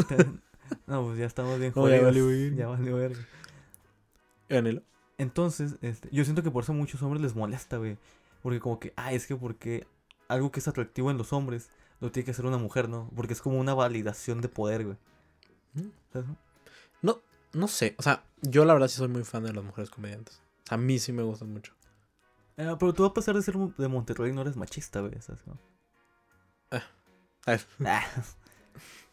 No, 0.87 1.05
pues 1.05 1.19
ya 1.19 1.27
estamos 1.27 1.59
bien 1.59 1.73
No, 1.75 1.87
ya 1.87 1.99
jodidos. 1.99 2.05
valió 2.05 2.27
verga. 2.27 2.55
Ya 2.57 2.67
valió 2.67 2.95
verga. 2.95 3.27
Anhelo. 4.49 4.81
Entonces, 5.19 5.75
este, 5.81 6.09
yo 6.11 6.23
siento 6.23 6.41
que 6.41 6.49
por 6.49 6.63
eso 6.63 6.71
a 6.71 6.75
muchos 6.75 7.01
hombres 7.03 7.21
les 7.21 7.35
molesta, 7.35 7.77
güey. 7.77 7.97
Porque 8.41 8.59
como 8.59 8.79
que, 8.79 8.91
ah, 8.95 9.13
es 9.13 9.27
que 9.27 9.35
porque 9.35 9.85
algo 10.27 10.51
que 10.51 10.59
es 10.59 10.67
atractivo 10.67 11.11
en 11.11 11.19
los 11.19 11.33
hombres 11.33 11.69
lo 11.99 12.11
tiene 12.11 12.25
que 12.25 12.31
hacer 12.31 12.45
una 12.45 12.57
mujer, 12.57 12.89
¿no? 12.89 13.09
Porque 13.15 13.33
es 13.33 13.41
como 13.41 13.59
una 13.59 13.75
validación 13.75 14.41
de 14.41 14.49
poder, 14.49 14.85
güey. 14.85 14.97
Mm. 15.73 15.89
¿Sabes? 16.11 16.27
No, 17.03 17.21
no 17.55 17.67
sé. 17.67 17.95
O 17.97 18.03
sea, 18.03 18.23
yo 18.41 18.65
la 18.65 18.73
verdad 18.73 18.87
sí 18.89 18.97
soy 18.97 19.07
muy 19.07 19.23
fan 19.23 19.43
de 19.43 19.53
las 19.53 19.63
mujeres 19.63 19.89
comediantes. 19.89 20.41
O 20.65 20.67
sea, 20.67 20.75
a 20.75 20.77
mí 20.77 20.99
sí 20.99 21.13
me 21.13 21.23
gustan 21.23 21.51
mucho. 21.51 21.73
Eh, 22.57 22.75
pero 22.79 22.93
tú 22.93 23.05
a 23.05 23.13
pesar 23.13 23.35
de 23.35 23.41
ser 23.41 23.55
de 23.55 23.87
Monterrey 23.87 24.33
no 24.33 24.41
eres 24.41 24.55
machista, 24.55 24.99
güey. 24.99 25.13
no? 25.45 25.59
Ah, 27.47 28.03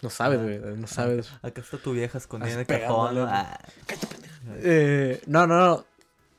no 0.00 0.08
sabes, 0.08 0.40
güey. 0.40 0.58
No 0.78 0.86
sabes. 0.86 1.30
acá 1.42 1.60
está 1.60 1.76
tu 1.76 1.92
vieja 1.92 2.16
escondida 2.16 2.54
en 2.54 2.60
el 2.60 2.66
cajón. 2.66 3.10
pegándole, 3.10 3.20
¿no? 3.20 3.26
¿no? 3.26 3.30
Ah. 3.30 3.58
Eh, 4.56 5.22
no, 5.26 5.46
no, 5.46 5.58
no. 5.58 5.84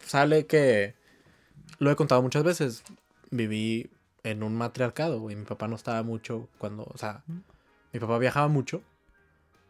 Sale 0.03 0.47
que. 0.47 0.95
Lo 1.77 1.91
he 1.91 1.95
contado 1.95 2.23
muchas 2.23 2.43
veces. 2.43 2.83
Viví 3.29 3.91
en 4.23 4.41
un 4.41 4.55
matriarcado, 4.55 5.19
güey. 5.19 5.35
Mi 5.35 5.45
papá 5.45 5.67
no 5.67 5.75
estaba 5.75 6.01
mucho 6.01 6.49
cuando. 6.57 6.83
O 6.85 6.97
sea, 6.97 7.21
¿Mm? 7.27 7.37
mi 7.93 7.99
papá 7.99 8.17
viajaba 8.17 8.47
mucho. 8.47 8.81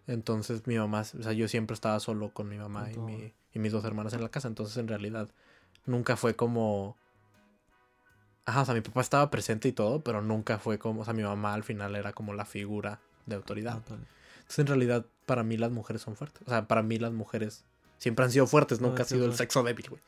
Entonces 0.08 0.66
mi 0.68 0.78
mamá. 0.78 1.02
O 1.02 1.24
sea, 1.24 1.32
yo 1.34 1.48
siempre 1.48 1.74
estaba 1.74 2.00
solo 2.00 2.30
con 2.34 2.50
mi 2.50 2.58
mamá 2.58 2.92
y, 2.92 2.98
mi- 2.98 3.34
y 3.54 3.60
mis 3.60 3.72
dos 3.72 3.86
hermanas 3.86 4.14
en 4.14 4.22
la 4.22 4.30
casa. 4.30 4.48
Entonces, 4.48 4.76
en 4.78 4.88
realidad, 4.88 5.30
nunca 5.86 6.16
fue 6.18 6.36
como. 6.36 6.98
Ajá, 8.46 8.64
o 8.64 8.66
sea, 8.66 8.74
mi 8.74 8.82
papá 8.82 9.00
estaba 9.02 9.30
presente 9.32 9.70
y 9.70 9.72
todo, 9.72 10.04
pero 10.04 10.22
nunca 10.22 10.60
fue 10.60 10.78
como. 10.78 11.02
O 11.02 11.06
sea, 11.06 11.14
mi 11.14 11.24
mamá 11.24 11.54
al 11.54 11.64
final 11.64 11.96
era 11.96 12.12
como 12.14 12.34
la 12.34 12.46
figura 12.46 13.00
de 13.26 13.36
autoridad. 13.36 13.78
Entonces, 13.78 14.60
en 14.60 14.68
realidad, 14.68 15.06
para 15.26 15.44
mí 15.44 15.56
las 15.56 15.72
mujeres 15.72 16.02
son 16.02 16.18
fuertes. 16.18 16.42
O 16.46 16.50
sea, 16.50 16.68
para 16.68 16.84
mí 16.84 16.98
las 17.00 17.14
mujeres 17.14 17.64
siempre 18.00 18.26
han 18.26 18.32
sido 18.32 18.46
fuertes, 18.46 18.82
No, 18.82 18.90
nunca 18.90 19.04
ha 19.04 19.06
sí, 19.06 19.16
sido 19.16 19.26
el 19.26 19.36
sexo 19.36 19.64
débil, 19.64 19.90
güey. 19.90 20.02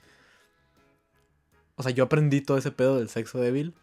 O 1.78 1.84
sea, 1.84 1.92
yo 1.92 2.04
aprendí 2.06 2.42
todo 2.42 2.58
ese 2.58 2.72
pedo 2.72 2.98
del 2.98 3.10
sexo 3.10 3.40
débil 3.40 3.74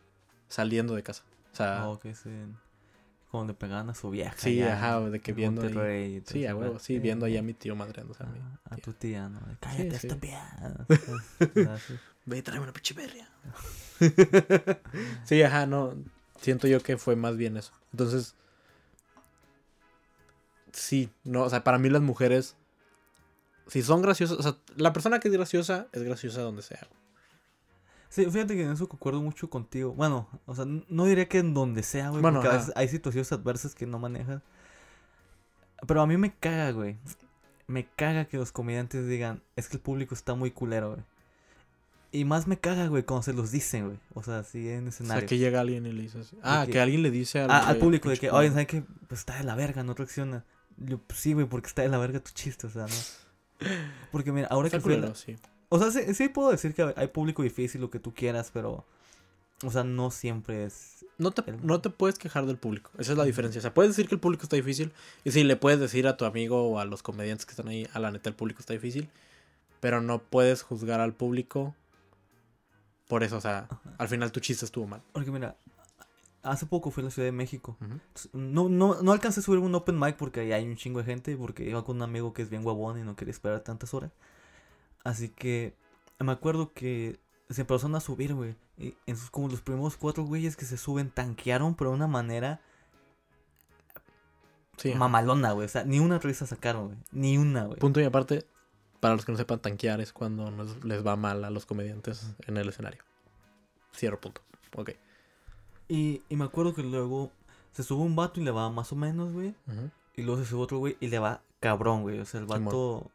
saliendo 0.48 0.94
de 0.94 1.02
casa. 1.02 1.24
O 1.52 1.56
sea, 1.56 1.88
Oh, 1.88 1.98
que 1.98 2.14
sí. 2.14 2.30
Cuando 3.32 3.54
le 3.54 3.58
pegaban 3.58 3.88
a 3.88 3.94
su 3.94 4.10
vieja. 4.10 4.34
sí, 4.36 4.62
ajá, 4.62 5.00
de 5.00 5.18
que 5.20 5.30
en 5.30 5.36
viendo. 5.38 5.62
Monterrey 5.62 6.22
Sí, 6.26 6.46
a 6.46 6.54
huevo, 6.54 6.78
sí, 6.78 6.98
viendo 6.98 7.24
ahí 7.26 7.38
a 7.38 7.42
mi 7.42 7.54
tío 7.54 7.74
madreándose 7.74 8.22
a 8.22 8.26
mí. 8.26 8.38
Ah, 8.42 8.74
A 8.74 8.76
tu 8.76 8.92
tía, 8.92 9.28
¿no? 9.30 9.40
Cállate, 9.58 9.98
sí. 9.98 10.06
estúpida. 10.06 10.86
Sí. 11.86 11.94
Ve 12.26 12.38
y 12.38 12.42
tráeme 12.42 12.64
una 12.64 12.72
pichiverria. 12.74 13.28
sí, 15.24 15.42
ajá, 15.42 15.64
no. 15.66 15.94
Siento 16.40 16.68
yo 16.68 16.82
que 16.82 16.98
fue 16.98 17.16
más 17.16 17.36
bien 17.38 17.56
eso. 17.56 17.72
Entonces, 17.92 18.34
sí, 20.72 21.08
no, 21.24 21.44
o 21.44 21.50
sea, 21.50 21.64
para 21.64 21.78
mí 21.78 21.88
las 21.88 22.02
mujeres, 22.02 22.56
si 23.66 23.82
son 23.82 24.02
graciosas, 24.02 24.38
o 24.38 24.42
sea, 24.42 24.56
la 24.76 24.92
persona 24.92 25.20
que 25.20 25.28
es 25.28 25.34
graciosa 25.34 25.88
es 25.92 26.02
graciosa 26.02 26.42
donde 26.42 26.62
sea. 26.62 26.86
Sí, 28.12 28.26
fíjate 28.26 28.54
que 28.54 28.62
en 28.64 28.72
eso 28.72 28.86
concuerdo 28.90 29.22
mucho 29.22 29.48
contigo. 29.48 29.94
Bueno, 29.94 30.28
o 30.44 30.54
sea, 30.54 30.66
no 30.66 31.04
diría 31.06 31.28
que 31.30 31.38
en 31.38 31.54
donde 31.54 31.82
sea, 31.82 32.10
güey, 32.10 32.20
Bueno, 32.20 32.40
porque 32.40 32.54
a 32.54 32.58
veces 32.58 32.72
hay 32.76 32.88
situaciones 32.88 33.32
adversas 33.32 33.74
que 33.74 33.86
no 33.86 33.98
manejas. 33.98 34.42
Pero 35.86 36.02
a 36.02 36.06
mí 36.06 36.18
me 36.18 36.34
caga, 36.34 36.72
güey. 36.72 36.98
Me 37.66 37.86
caga 37.96 38.26
que 38.26 38.36
los 38.36 38.52
comediantes 38.52 39.06
digan, 39.08 39.42
es 39.56 39.68
que 39.68 39.76
el 39.78 39.82
público 39.82 40.14
está 40.14 40.34
muy 40.34 40.50
culero, 40.50 40.90
güey. 40.90 41.02
Y 42.14 42.26
más 42.26 42.46
me 42.46 42.58
caga, 42.58 42.86
güey, 42.88 43.02
cuando 43.04 43.22
se 43.22 43.32
los 43.32 43.50
dicen, 43.50 43.86
güey. 43.86 43.98
O 44.12 44.22
sea, 44.22 44.40
así 44.40 44.68
en 44.68 44.84
O 44.84 44.88
escenario. 44.90 45.20
sea, 45.20 45.26
que 45.26 45.38
llega 45.38 45.60
alguien 45.60 45.86
y 45.86 45.92
le 45.92 46.02
dice 46.02 46.18
así. 46.20 46.36
Ah, 46.42 46.64
que- 46.66 46.72
que 46.72 46.80
alguien 46.80 47.02
le 47.02 47.10
dice 47.10 47.40
al, 47.40 47.50
Ah, 47.50 47.66
al 47.66 47.78
público 47.78 48.10
de 48.10 48.18
que, 48.18 48.30
oye, 48.30 48.48
culo". 48.48 48.52
¿saben 48.52 48.66
qué? 48.66 48.84
Pues 49.08 49.20
está 49.20 49.38
de 49.38 49.44
la 49.44 49.54
verga, 49.54 49.82
no 49.82 49.94
reacciona. 49.94 50.44
Yo, 50.76 50.98
pues, 50.98 51.18
sí, 51.18 51.32
güey, 51.32 51.46
porque 51.46 51.68
está 51.68 51.80
de 51.80 51.88
la 51.88 51.96
verga 51.96 52.20
tu 52.20 52.30
chiste, 52.32 52.66
o 52.66 52.70
sea, 52.70 52.82
¿no? 52.82 52.94
Porque 54.12 54.32
mira, 54.32 54.48
ahora 54.48 54.66
Está 54.66 54.78
que 54.78 54.82
fui 54.82 54.92
a 54.92 54.96
la- 54.96 55.00
culero, 55.12 55.14
sí. 55.14 55.36
O 55.74 55.78
sea, 55.78 55.90
sí, 55.90 56.14
sí 56.14 56.28
puedo 56.28 56.50
decir 56.50 56.74
que 56.74 56.92
hay 56.96 57.06
público 57.08 57.42
difícil, 57.42 57.80
lo 57.80 57.90
que 57.90 57.98
tú 57.98 58.12
quieras, 58.14 58.50
pero... 58.52 58.84
O 59.64 59.70
sea, 59.70 59.84
no 59.84 60.10
siempre 60.10 60.64
es... 60.64 61.06
No 61.18 61.30
te, 61.30 61.48
El- 61.48 61.64
no 61.64 61.80
te 61.80 61.88
puedes 61.88 62.18
quejar 62.18 62.46
del 62.46 62.56
público. 62.56 62.90
Esa 62.98 63.12
es 63.12 63.18
la 63.18 63.24
diferencia. 63.24 63.60
O 63.60 63.62
sea, 63.62 63.72
puedes 63.72 63.92
decir 63.92 64.08
que 64.08 64.14
el 64.16 64.20
público 64.20 64.42
está 64.42 64.56
difícil. 64.56 64.92
Y 65.24 65.30
sí, 65.30 65.44
le 65.44 65.56
puedes 65.56 65.78
decir 65.78 66.06
a 66.08 66.16
tu 66.16 66.24
amigo 66.24 66.68
o 66.68 66.78
a 66.80 66.84
los 66.84 67.02
comediantes 67.02 67.46
que 67.46 67.52
están 67.52 67.68
ahí, 67.68 67.88
a 67.92 68.00
la 68.00 68.10
neta, 68.10 68.28
el 68.28 68.34
público 68.34 68.58
está 68.60 68.72
difícil. 68.72 69.08
Pero 69.80 70.00
no 70.00 70.18
puedes 70.20 70.62
juzgar 70.62 71.00
al 71.00 71.14
público 71.14 71.74
por 73.08 73.22
eso. 73.22 73.36
O 73.36 73.40
sea, 73.40 73.68
al 73.98 74.08
final 74.08 74.32
tu 74.32 74.40
chiste 74.40 74.64
estuvo 74.64 74.86
mal. 74.86 75.00
Porque 75.12 75.30
mira, 75.30 75.56
hace 76.42 76.66
poco 76.66 76.90
fui 76.90 77.02
a 77.02 77.04
la 77.04 77.10
Ciudad 77.10 77.26
de 77.28 77.32
México. 77.32 77.76
No, 78.32 78.68
no, 78.68 79.00
no 79.00 79.12
alcancé 79.12 79.40
a 79.40 79.42
subir 79.44 79.60
un 79.60 79.74
open 79.74 79.98
mic 79.98 80.16
porque 80.16 80.40
ahí 80.40 80.52
hay 80.52 80.64
un 80.66 80.76
chingo 80.76 80.98
de 80.98 81.04
gente, 81.04 81.36
porque 81.36 81.64
iba 81.68 81.84
con 81.84 81.96
un 81.96 82.02
amigo 82.02 82.32
que 82.32 82.42
es 82.42 82.50
bien 82.50 82.62
guabón 82.64 82.98
y 82.98 83.02
no 83.04 83.14
quería 83.16 83.32
esperar 83.32 83.60
tantas 83.60 83.94
horas. 83.94 84.10
Así 85.04 85.28
que 85.28 85.74
me 86.18 86.32
acuerdo 86.32 86.72
que 86.72 87.18
se 87.50 87.62
empezaron 87.62 87.94
a 87.96 88.00
subir, 88.00 88.34
güey. 88.34 88.54
Y 88.78 88.94
en 89.06 89.16
sus, 89.16 89.30
como 89.30 89.48
los 89.48 89.60
primeros 89.60 89.96
cuatro 89.96 90.24
güeyes 90.24 90.56
que 90.56 90.64
se 90.64 90.76
suben 90.76 91.10
tanquearon, 91.10 91.74
pero 91.74 91.90
de 91.90 91.96
una 91.96 92.06
manera 92.06 92.60
Sí. 94.78 94.94
mamalona, 94.94 95.52
güey. 95.52 95.66
O 95.66 95.68
sea, 95.68 95.84
ni 95.84 95.98
una 96.00 96.18
risa 96.18 96.46
sacaron, 96.46 96.86
güey. 96.86 96.98
Ni 97.12 97.38
una, 97.38 97.64
güey. 97.66 97.78
Punto 97.78 98.00
y 98.00 98.04
aparte, 98.04 98.44
para 99.00 99.14
los 99.14 99.24
que 99.24 99.32
no 99.32 99.38
sepan, 99.38 99.60
tanquear 99.60 100.00
es 100.00 100.12
cuando 100.12 100.50
nos- 100.50 100.82
les 100.84 101.06
va 101.06 101.14
mal 101.16 101.44
a 101.44 101.50
los 101.50 101.66
comediantes 101.66 102.34
en 102.46 102.56
el 102.56 102.68
escenario. 102.68 103.02
Cierro 103.94 104.20
punto. 104.20 104.40
Ok. 104.76 104.90
Y, 105.88 106.22
y 106.28 106.36
me 106.36 106.44
acuerdo 106.44 106.74
que 106.74 106.82
luego 106.82 107.30
se 107.72 107.82
sube 107.82 108.02
un 108.02 108.16
vato 108.16 108.40
y 108.40 108.44
le 108.44 108.50
va 108.50 108.70
más 108.70 108.90
o 108.92 108.96
menos, 108.96 109.32
güey. 109.32 109.54
Y 110.16 110.22
luego 110.22 110.42
se 110.42 110.48
sube 110.48 110.62
otro 110.62 110.78
güey 110.78 110.96
y 111.00 111.08
le 111.08 111.18
va 111.18 111.42
cabrón, 111.60 112.02
güey. 112.02 112.18
O 112.18 112.24
sea, 112.24 112.40
el 112.40 112.46
vato, 112.46 113.10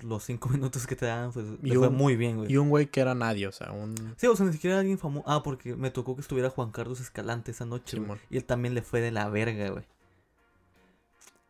los 0.00 0.24
cinco 0.24 0.48
minutos 0.50 0.86
que 0.86 0.96
te 0.96 1.06
dan, 1.06 1.32
pues 1.32 1.46
Y 1.62 1.70
le 1.70 1.78
fue 1.78 1.90
muy 1.90 2.16
bien, 2.16 2.38
güey. 2.38 2.52
Y 2.52 2.56
un 2.56 2.68
güey 2.68 2.86
que 2.86 3.00
era 3.00 3.14
nadie, 3.14 3.46
o 3.46 3.52
sea, 3.52 3.72
un... 3.72 4.14
Sí, 4.16 4.26
o 4.26 4.36
sea, 4.36 4.46
ni 4.46 4.52
siquiera 4.52 4.78
alguien 4.78 4.98
famoso. 4.98 5.24
Ah, 5.28 5.42
porque 5.42 5.74
me 5.76 5.90
tocó 5.90 6.14
que 6.14 6.20
estuviera 6.20 6.50
Juan 6.50 6.70
Carlos 6.70 7.00
Escalante 7.00 7.50
esa 7.50 7.64
noche, 7.64 7.98
güey. 7.98 8.18
Y 8.30 8.36
él 8.36 8.44
también 8.44 8.74
le 8.74 8.82
fue 8.82 9.00
de 9.00 9.10
la 9.10 9.28
verga, 9.28 9.70
güey. 9.70 9.84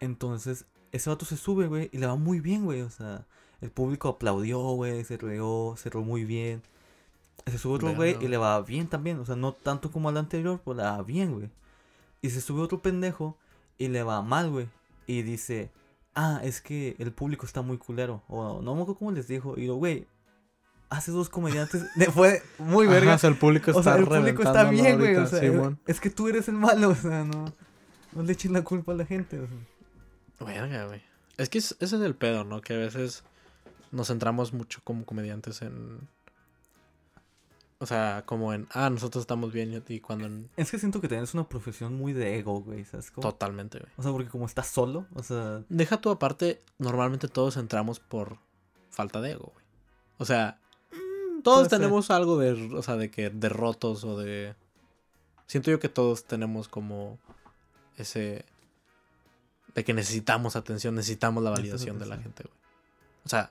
Entonces, 0.00 0.66
ese 0.92 1.10
vato 1.10 1.24
se 1.24 1.36
sube, 1.36 1.66
güey, 1.66 1.90
y 1.92 1.98
le 1.98 2.06
va 2.06 2.16
muy 2.16 2.40
bien, 2.40 2.64
güey. 2.64 2.82
O 2.82 2.90
sea, 2.90 3.26
el 3.60 3.70
público 3.70 4.08
aplaudió, 4.08 4.60
güey, 4.60 5.02
se 5.04 5.16
rió, 5.16 5.74
se 5.76 5.90
rió 5.90 6.02
muy 6.02 6.24
bien. 6.24 6.62
Se 7.46 7.58
sube 7.58 7.74
otro 7.74 7.94
güey 7.94 8.16
y 8.20 8.28
le 8.28 8.36
va 8.36 8.60
bien 8.62 8.88
también. 8.88 9.18
O 9.18 9.26
sea, 9.26 9.36
no 9.36 9.52
tanto 9.52 9.90
como 9.90 10.08
al 10.08 10.16
anterior, 10.16 10.60
pero 10.64 10.76
le 10.76 10.82
va 10.82 11.02
bien, 11.02 11.32
güey. 11.32 11.50
Y 12.22 12.30
se 12.30 12.40
sube 12.40 12.62
otro 12.62 12.80
pendejo 12.80 13.36
y 13.76 13.88
le 13.88 14.02
va 14.02 14.22
mal, 14.22 14.50
güey. 14.50 14.68
Y 15.06 15.22
dice, 15.22 15.70
ah, 16.14 16.40
es 16.42 16.60
que 16.60 16.96
el 16.98 17.12
público 17.12 17.46
está 17.46 17.62
muy 17.62 17.78
culero. 17.78 18.22
O 18.28 18.60
no 18.62 18.74
me 18.74 18.82
acuerdo 18.82 18.98
cómo 18.98 19.12
les 19.12 19.28
dijo. 19.28 19.54
Y 19.56 19.62
digo, 19.62 19.76
güey, 19.76 20.06
hace 20.90 21.10
dos 21.12 21.28
comediantes. 21.28 21.84
fue 22.12 22.42
muy 22.58 22.86
Ajá, 22.86 22.94
verga. 22.94 23.14
o 23.14 23.18
sea, 23.18 23.30
el 23.30 23.36
público 23.36 23.70
está 23.70 23.80
O 23.80 23.82
sea, 23.82 23.96
el 23.96 24.06
público 24.06 24.42
está 24.42 24.70
bien, 24.70 24.98
güey. 24.98 25.16
O 25.16 25.26
sea, 25.26 25.40
es 25.86 26.00
que 26.00 26.10
tú 26.10 26.28
eres 26.28 26.48
el 26.48 26.54
malo. 26.54 26.88
O 26.90 26.94
sea, 26.94 27.24
no, 27.24 27.52
no 28.12 28.22
le 28.22 28.32
eches 28.32 28.50
la 28.50 28.62
culpa 28.62 28.92
a 28.92 28.96
la 28.96 29.06
gente. 29.06 29.38
o 29.40 29.46
sea. 29.46 30.46
Verga, 30.46 30.86
güey. 30.86 31.02
Es 31.36 31.48
que 31.48 31.58
es- 31.58 31.76
ese 31.80 31.96
es 31.96 32.02
el 32.02 32.14
pedo, 32.14 32.44
¿no? 32.44 32.60
Que 32.60 32.74
a 32.74 32.78
veces 32.78 33.24
nos 33.90 34.08
centramos 34.08 34.52
mucho 34.52 34.80
como 34.84 35.04
comediantes 35.04 35.62
en... 35.62 36.08
O 37.85 37.87
sea, 37.87 38.22
como 38.24 38.55
en, 38.55 38.66
ah, 38.72 38.89
nosotros 38.89 39.20
estamos 39.20 39.53
bien 39.53 39.85
y 39.89 40.01
cuando 40.01 40.24
en... 40.24 40.49
Es 40.57 40.70
que 40.70 40.78
siento 40.78 41.03
que 41.03 41.09
tienes 41.09 41.35
una 41.35 41.47
profesión 41.47 41.93
muy 41.95 42.14
de 42.14 42.39
ego, 42.39 42.62
güey. 42.62 42.87
¿Sabes 42.87 43.11
cómo? 43.11 43.28
Totalmente, 43.28 43.78
güey. 43.78 43.93
O 43.99 44.03
sea, 44.03 44.11
porque 44.11 44.30
como 44.30 44.47
estás 44.47 44.68
solo, 44.68 45.07
o 45.12 45.22
sea, 45.22 45.62
Deja 45.68 46.01
tú 46.01 46.09
aparte, 46.09 46.62
normalmente 46.78 47.28
todos 47.28 47.59
entramos 47.59 48.01
por 48.01 48.39
falta 48.89 49.20
de 49.20 49.32
ego, 49.32 49.53
güey. 49.53 49.66
O 50.16 50.24
sea, 50.24 50.59
todos 51.43 51.59
puede 51.59 51.68
ser. 51.68 51.78
tenemos 51.80 52.11
algo 52.11 52.39
de, 52.39 52.74
o 52.74 52.82
sea, 52.82 52.97
de 52.97 53.11
que 53.11 53.28
de 53.28 53.49
rotos 53.51 54.03
o 54.05 54.16
de... 54.16 54.55
Siento 55.47 55.70
yo 55.70 55.78
que 55.78 55.91
todos 55.91 56.24
tenemos 56.24 56.68
como 56.68 57.18
ese... 57.99 58.47
De 59.74 59.85
que 59.85 59.93
necesitamos 59.93 60.57
atención, 60.57 60.95
necesitamos 60.95 61.45
la 61.45 61.51
validación 61.51 61.99
de 61.99 62.07
la 62.07 62.16
gente, 62.16 62.45
güey. 62.45 62.57
O 63.26 63.28
sea, 63.28 63.51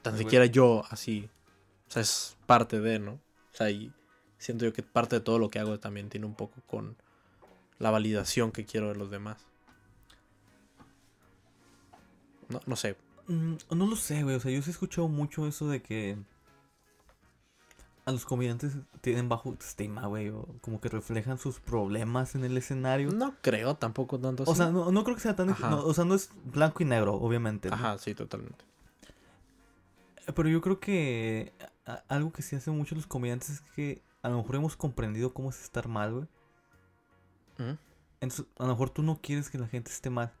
tan 0.00 0.16
siquiera 0.16 0.46
yo 0.46 0.84
así, 0.88 1.28
o 1.88 1.90
sea, 1.90 2.02
es 2.02 2.36
parte 2.46 2.80
de, 2.80 2.98
¿no? 2.98 3.12
O 3.12 3.56
sea, 3.56 3.70
y 3.70 3.92
siento 4.38 4.64
yo 4.64 4.72
que 4.72 4.82
parte 4.82 5.16
de 5.16 5.20
todo 5.20 5.38
lo 5.38 5.50
que 5.50 5.58
hago 5.58 5.78
también 5.78 6.08
tiene 6.08 6.26
un 6.26 6.34
poco 6.34 6.60
con 6.66 6.96
la 7.78 7.90
validación 7.90 8.52
que 8.52 8.64
quiero 8.64 8.88
de 8.88 8.96
los 8.96 9.10
demás. 9.10 9.46
No, 12.48 12.60
no 12.66 12.76
sé. 12.76 12.96
mm, 13.28 13.54
no 13.70 13.86
lo 13.86 13.96
sé, 13.96 14.22
güey. 14.22 14.36
O 14.36 14.40
sea, 14.40 14.50
yo 14.52 14.62
sí 14.62 14.70
he 14.70 14.72
escuchado 14.72 15.08
mucho 15.08 15.46
eso 15.46 15.68
de 15.68 15.82
que 15.82 16.16
a 18.04 18.12
los 18.12 18.24
comediantes 18.24 18.72
tienen 19.00 19.28
bajo 19.28 19.50
autoestima, 19.50 20.06
güey. 20.06 20.28
O 20.28 20.46
como 20.60 20.80
que 20.80 20.88
reflejan 20.88 21.38
sus 21.38 21.58
problemas 21.58 22.34
en 22.36 22.44
el 22.44 22.56
escenario. 22.56 23.10
No 23.10 23.34
creo 23.42 23.74
tampoco 23.74 24.18
tanto 24.20 24.44
así. 24.44 24.52
O 24.52 24.54
sea, 24.54 24.70
no, 24.70 24.92
no 24.92 25.02
creo 25.04 25.16
que 25.16 25.22
sea 25.22 25.34
tan... 25.34 25.56
No, 25.58 25.84
o 25.84 25.92
sea, 25.92 26.04
no 26.04 26.14
es 26.14 26.30
blanco 26.44 26.82
y 26.82 26.86
negro, 26.86 27.14
obviamente. 27.14 27.68
¿no? 27.68 27.74
Ajá, 27.74 27.98
sí, 27.98 28.14
totalmente. 28.14 28.64
Pero 30.34 30.48
yo 30.48 30.60
creo 30.60 30.78
que 30.78 31.52
a- 31.86 32.02
algo 32.08 32.32
que 32.32 32.42
sí 32.42 32.56
hacen 32.56 32.76
mucho 32.76 32.94
los 32.94 33.06
comediantes 33.06 33.50
es 33.50 33.60
que 33.74 34.02
a 34.22 34.28
lo 34.28 34.38
mejor 34.38 34.56
hemos 34.56 34.76
comprendido 34.76 35.32
cómo 35.32 35.50
es 35.50 35.62
estar 35.62 35.88
mal, 35.88 36.12
güey. 36.12 36.26
Ujú. 37.58 37.78
Entonces, 38.20 38.46
a 38.58 38.64
lo 38.64 38.70
mejor 38.70 38.90
tú 38.90 39.02
no 39.02 39.20
quieres 39.20 39.50
que 39.50 39.58
la 39.58 39.68
gente 39.68 39.90
esté 39.90 40.10
mal. 40.10 40.32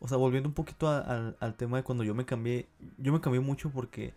O 0.00 0.08
sea, 0.08 0.16
volviendo 0.16 0.48
un 0.48 0.54
poquito 0.54 0.88
a- 0.88 1.00
al, 1.00 1.36
al 1.40 1.54
tema 1.56 1.76
de 1.76 1.82
cuando 1.82 2.04
yo 2.04 2.14
me 2.14 2.24
cambié. 2.24 2.68
Yo 2.96 3.12
me 3.12 3.20
cambié 3.20 3.40
mucho 3.40 3.70
porque 3.70 4.14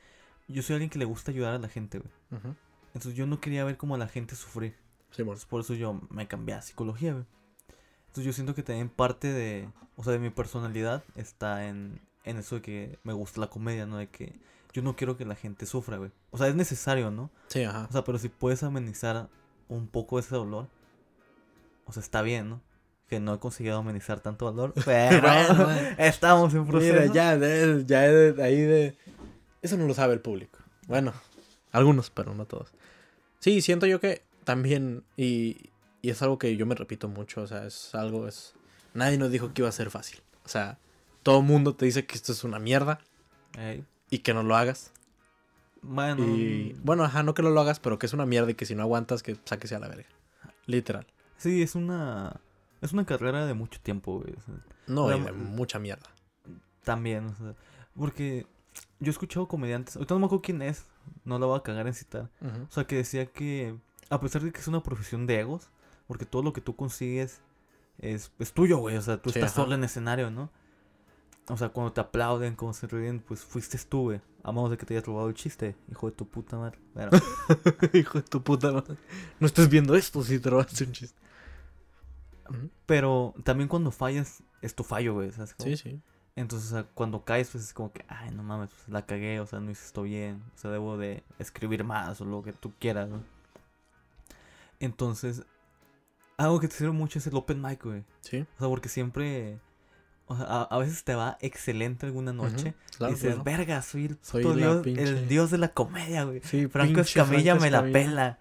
yo 0.48 0.62
soy 0.62 0.76
alguien 0.76 0.90
que 0.90 1.00
le 1.00 1.06
gusta 1.06 1.32
ayudar 1.32 1.54
a 1.56 1.60
la 1.60 1.68
gente, 1.68 2.00
güey. 2.00 2.12
Entonces 2.94 3.16
yo 3.16 3.26
no 3.26 3.40
quería 3.40 3.64
ver 3.64 3.78
cómo 3.78 3.96
a 3.96 3.98
la 3.98 4.08
gente 4.08 4.36
sufrir. 4.36 4.76
Sí, 5.12 5.24
bueno. 5.24 5.32
Entonces, 5.34 5.46
por 5.46 5.62
eso 5.62 5.74
yo 5.74 6.00
me 6.10 6.28
cambié 6.28 6.56
a 6.56 6.62
psicología, 6.62 7.14
güey. 7.14 7.26
Entonces 8.08 8.26
yo 8.26 8.34
siento 8.34 8.54
que 8.54 8.64
también 8.64 8.90
parte 8.90 9.32
de, 9.32 9.70
o 9.96 10.04
sea, 10.04 10.14
de 10.14 10.20
mi 10.20 10.30
personalidad 10.30 11.04
está 11.16 11.68
en, 11.68 12.02
en 12.26 12.38
eso 12.38 12.56
de 12.56 12.62
que 12.62 13.00
me 13.04 13.14
gusta 13.14 13.40
la 13.40 13.48
comedia, 13.48 13.86
¿no? 13.86 13.98
De 13.98 14.10
que 14.10 14.40
yo 14.74 14.82
no 14.82 14.96
quiero 14.96 15.18
que 15.18 15.26
la 15.26 15.36
gente 15.36 15.66
sufra, 15.66 15.98
güey. 15.98 16.12
O 16.32 16.38
sea, 16.38 16.48
es 16.48 16.56
necesario, 16.56 17.12
¿no? 17.12 17.30
Sí, 17.48 17.64
ajá. 17.64 17.88
O 17.90 17.92
sea, 17.92 18.04
pero 18.04 18.18
si 18.18 18.30
puedes 18.30 18.64
amenizar 18.64 19.30
un 19.68 19.88
poco 19.88 20.20
ese 20.20 20.36
dolor, 20.36 20.68
o 21.86 21.92
sea, 21.92 22.02
está 22.02 22.22
bien, 22.22 22.50
¿no? 22.50 22.62
Que 23.08 23.20
no 23.20 23.34
he 23.34 23.40
conseguido 23.40 23.78
amenizar 23.78 24.20
tanto 24.22 24.52
dolor, 24.52 24.74
pero 24.86 25.22
Bueno, 25.22 25.70
estamos 25.98 26.54
en 26.54 26.66
proceso. 26.66 26.94
Mira, 26.94 27.14
ya, 27.14 27.38
de, 27.38 27.84
ya 27.86 28.02
de, 28.02 28.44
ahí 28.44 28.62
de... 28.62 28.98
Eso 29.62 29.78
no 29.78 29.86
lo 29.86 29.94
sabe 29.94 30.14
el 30.14 30.22
público. 30.22 30.60
Bueno, 30.88 31.14
algunos, 31.72 32.10
pero 32.10 32.34
no 32.34 32.46
todos. 32.46 32.70
Sí, 33.40 33.62
siento 33.62 33.86
yo 33.86 34.00
que 34.00 34.24
también, 34.44 35.04
y, 35.18 35.70
y 36.02 36.10
es 36.10 36.22
algo 36.22 36.40
que 36.40 36.56
yo 36.56 36.66
me 36.66 36.76
repito 36.76 37.08
mucho, 37.08 37.42
o 37.42 37.48
sea, 37.48 37.66
es 37.66 37.94
algo, 37.94 38.28
es... 38.28 38.54
Nadie 38.94 39.18
nos 39.18 39.32
dijo 39.32 39.54
que 39.54 39.62
iba 39.62 39.70
a 39.70 39.74
ser 39.74 39.90
fácil. 39.90 40.22
O 40.46 40.50
sea, 40.50 40.78
todo 41.24 41.40
el 41.40 41.46
mundo 41.46 41.76
te 41.76 41.86
dice 41.86 42.06
que 42.06 42.16
esto 42.16 42.32
es 42.32 42.44
una 42.44 42.60
mierda 42.60 43.00
y 44.12 44.20
que 44.20 44.34
no 44.36 44.44
lo 44.44 44.56
hagas. 44.56 44.92
Bueno, 45.82 46.24
Y 46.24 46.76
bueno, 46.84 47.04
ajá, 47.04 47.24
no 47.24 47.34
que 47.34 47.42
no 47.42 47.50
lo 47.50 47.60
hagas, 47.60 47.80
pero 47.80 47.98
que 47.98 48.06
es 48.06 48.14
una 48.14 48.28
mierda 48.28 48.52
y 48.52 48.54
que 48.54 48.68
si 48.68 48.76
no 48.76 48.84
aguantas, 48.84 49.24
que 49.24 49.36
sáquese 49.46 49.74
a 49.76 49.80
la 49.80 49.88
verga. 49.88 50.06
Literal. 50.68 51.08
sí, 51.38 51.64
es 51.64 51.74
una, 51.74 52.40
es 52.82 52.94
una 52.94 53.04
carrera 53.06 53.48
de 53.48 53.56
mucho 53.56 53.80
tiempo, 53.82 54.20
güey. 54.20 54.34
o 54.38 54.42
sea, 54.42 54.54
No, 54.86 55.12
y 55.16 55.20
de 55.20 55.32
mucha 55.32 55.80
mierda. 55.80 56.08
también, 56.84 57.26
o 57.30 57.36
sea, 57.36 57.56
porque 57.96 58.46
yo 59.00 59.08
he 59.08 59.10
escuchado 59.10 59.48
comediantes, 59.48 59.96
ahorita 59.96 60.14
no 60.14 60.20
me 60.20 60.26
acuerdo 60.28 60.44
quién 60.44 60.62
es, 60.62 60.86
no 61.26 61.40
la 61.40 61.48
voy 61.48 61.58
a 61.58 61.64
cagar 61.64 61.88
en 61.88 61.94
citar. 61.96 62.30
O 62.70 62.72
sea, 62.72 62.86
que 62.86 62.96
decía 62.98 63.26
que 63.26 63.76
a 64.12 64.20
pesar 64.20 64.44
de 64.44 64.52
que 64.52 64.60
es 64.60 64.68
una 64.68 64.84
profesión 64.84 65.26
de 65.26 65.40
egos, 65.40 65.70
porque 66.06 66.26
todo 66.26 66.44
lo 66.44 66.54
que 66.54 66.62
tú 66.62 66.76
consigues 66.76 67.42
es, 67.98 68.32
es 68.38 68.54
tuyo, 68.54 68.78
güey. 68.78 68.98
O 68.98 69.02
sea, 69.02 69.18
tú 69.18 69.32
Sí, 69.32 69.40
estás 69.40 69.54
ajá. 69.54 69.64
solo 69.64 69.74
en 69.76 69.84
escenario, 69.84 70.30
¿no? 70.30 70.50
O 71.52 71.58
sea, 71.58 71.68
cuando 71.68 71.92
te 71.92 72.00
aplauden, 72.00 72.56
cuando 72.56 72.74
se 72.74 72.88
ríen, 72.88 73.20
pues 73.20 73.42
fuiste 73.42 73.78
tú, 73.78 74.04
güey. 74.04 74.22
A 74.42 74.54
menos 74.54 74.72
de 74.72 74.78
que 74.78 74.86
te 74.86 74.94
hayas 74.94 75.06
robado 75.06 75.28
el 75.28 75.36
chiste, 75.36 75.76
hijo 75.92 76.10
de 76.10 76.16
tu 76.16 76.26
puta 76.26 76.58
madre. 76.58 76.80
Hijo 77.94 78.20
de 78.20 78.24
tu 78.24 78.42
puta 78.42 78.72
madre. 78.72 78.96
No 79.38 79.48
estés 79.48 79.68
viendo 79.68 79.94
esto 79.96 80.24
si 80.24 80.40
te 80.40 80.50
robaste 80.50 80.86
un 80.86 80.94
chiste. 80.94 81.20
Pero 82.86 83.34
también 83.44 83.68
cuando 83.68 83.92
fallas, 83.92 84.42
es 84.62 84.74
tu 84.74 84.86
fallo, 84.86 85.16
güey. 85.16 85.32
Sí, 85.58 85.76
sí. 85.76 86.02
Entonces, 86.38 86.72
o 86.72 86.76
sea, 86.76 86.84
cuando 86.94 87.26
caes, 87.26 87.50
pues 87.50 87.66
es 87.66 87.74
como 87.74 87.92
que, 87.92 88.06
ay, 88.08 88.32
no 88.32 88.44
mames, 88.44 88.70
pues, 88.70 88.88
la 88.88 89.06
cagué, 89.06 89.42
o 89.42 89.46
sea, 89.46 89.60
no 89.60 89.72
hice 89.72 89.86
esto 89.86 90.04
bien. 90.04 90.42
O 90.56 90.58
sea, 90.58 90.72
debo 90.72 90.98
de 90.98 91.22
escribir 91.38 91.84
más 91.84 92.22
o 92.22 92.26
lo 92.26 92.42
que 92.44 92.54
tú 92.54 92.72
quieras, 92.80 93.10
¿no? 93.10 93.22
Entonces, 94.80 95.44
algo 96.38 96.62
que 96.62 96.70
te 96.70 96.76
sirve 96.76 96.94
mucho 96.94 97.20
es 97.20 97.28
el 97.28 97.36
open 97.36 97.62
mic, 97.62 97.84
güey. 97.84 98.06
Sí. 98.22 98.46
O 98.56 98.60
sea, 98.60 98.70
porque 98.70 98.88
siempre. 98.88 99.60
O 100.32 100.38
sea, 100.38 100.46
a, 100.48 100.62
a 100.64 100.78
veces 100.80 101.04
te 101.04 101.16
va 101.16 101.38
excelente 101.42 102.06
alguna 102.06 102.34
noche. 102.34 102.74
Claro, 102.98 103.12
y 103.12 103.16
dices, 103.16 103.36
claro. 103.36 103.44
verga, 103.44 103.82
soy 103.82 104.06
el, 104.06 104.18
Soy 104.22 104.44
dios, 104.56 104.86
pinche- 104.86 105.02
el 105.02 105.28
dios 105.28 105.52
de 105.52 105.58
la 105.58 105.70
comedia, 105.70 106.24
güey. 106.24 106.42
Sí, 106.44 106.68
Franco 106.68 107.02
Escamilla 107.02 107.56
Franco 107.58 107.64
me 107.64 107.72
la 107.72 107.84
pela. 107.92 108.40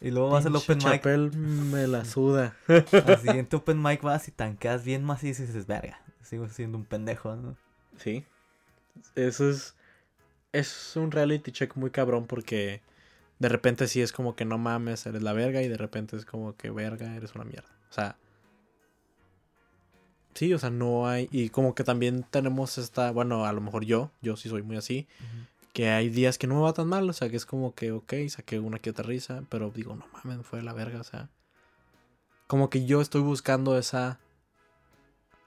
Y 0.00 0.10
luego 0.10 0.30
vas 0.30 0.44
al 0.46 0.56
open 0.56 0.78
mic. 0.78 0.86
Chapel 0.86 1.30
me 1.36 1.86
la 1.86 2.04
suda. 2.06 2.56
Al 2.66 3.18
siguiente 3.20 3.54
open 3.56 3.80
mic 3.80 4.02
vas 4.02 4.26
y 4.28 4.32
tanqueas 4.32 4.84
bien 4.84 5.04
más 5.04 5.22
y 5.22 5.28
dices, 5.28 5.66
verga, 5.66 6.00
sigo 6.22 6.48
siendo 6.48 6.76
un 6.78 6.84
pendejo, 6.84 7.36
¿no? 7.36 7.56
Sí. 7.98 8.24
Eso 9.14 9.48
es. 9.48 9.74
Es 10.52 10.96
un 10.96 11.10
reality 11.12 11.50
check 11.52 11.76
muy 11.76 11.90
cabrón 11.90 12.26
porque 12.26 12.82
de 13.38 13.48
repente 13.48 13.88
sí 13.88 14.02
es 14.02 14.12
como 14.12 14.36
que 14.36 14.44
no 14.44 14.58
mames, 14.58 15.06
eres 15.06 15.22
la 15.22 15.32
verga 15.32 15.62
y 15.62 15.68
de 15.68 15.78
repente 15.78 16.16
es 16.16 16.24
como 16.26 16.56
que 16.56 16.70
verga, 16.70 17.14
eres 17.16 17.34
una 17.34 17.44
mierda. 17.44 17.70
O 17.90 17.92
sea. 17.94 18.16
Sí, 20.34 20.54
o 20.54 20.58
sea, 20.58 20.70
no 20.70 21.06
hay. 21.06 21.28
Y 21.30 21.50
como 21.50 21.74
que 21.74 21.84
también 21.84 22.24
tenemos 22.30 22.78
esta. 22.78 23.10
Bueno, 23.10 23.44
a 23.44 23.52
lo 23.52 23.60
mejor 23.60 23.84
yo, 23.84 24.10
yo 24.22 24.36
sí 24.36 24.48
soy 24.48 24.62
muy 24.62 24.76
así. 24.76 25.06
Que 25.72 25.90
hay 25.90 26.08
días 26.10 26.38
que 26.38 26.46
no 26.46 26.54
me 26.56 26.62
va 26.62 26.72
tan 26.72 26.88
mal. 26.88 27.08
O 27.08 27.12
sea, 27.12 27.28
que 27.28 27.36
es 27.36 27.46
como 27.46 27.74
que, 27.74 27.92
ok, 27.92 28.14
saqué 28.28 28.58
una 28.58 28.78
que 28.78 28.90
otra 28.90 29.04
risa. 29.04 29.44
Pero 29.48 29.70
digo, 29.70 29.94
no 29.94 30.06
mames, 30.12 30.46
fue 30.46 30.62
la 30.62 30.72
verga. 30.72 31.00
O 31.00 31.04
sea. 31.04 31.28
Como 32.46 32.70
que 32.70 32.84
yo 32.86 33.00
estoy 33.00 33.22
buscando 33.22 33.78
esa 33.78 34.18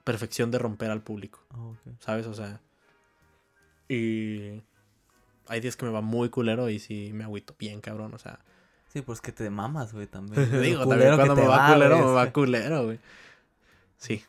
perfección 0.04 0.52
de 0.52 0.60
romper 0.60 0.92
al 0.92 1.02
público. 1.02 1.44
Ok. 1.58 1.78
¿Sabes? 2.00 2.28
O 2.28 2.34
sea. 2.34 2.62
Y. 3.90 4.62
Hay 5.48 5.62
días 5.62 5.78
que 5.78 5.86
me 5.86 5.92
va 5.92 6.02
muy 6.02 6.30
culero 6.30 6.70
y 6.70 6.80
sí 6.80 7.12
me 7.14 7.24
agüito 7.24 7.56
bien, 7.58 7.82
cabrón. 7.82 8.14
O 8.14 8.20
sea. 8.20 8.40
Sí, 8.94 9.02
pues 9.02 9.20
que 9.20 9.32
te 9.32 9.50
mamas, 9.50 9.94
güey, 9.94 10.08
también. 10.08 10.50
Digo, 10.62 10.88
también 10.88 11.16
cuando 11.16 11.36
me 11.36 11.48
va 11.48 11.74
culero, 11.74 11.98
me 11.98 12.14
va 12.14 12.32
culero, 12.32 12.86
güey. 12.86 13.00
Sí. 13.98 14.24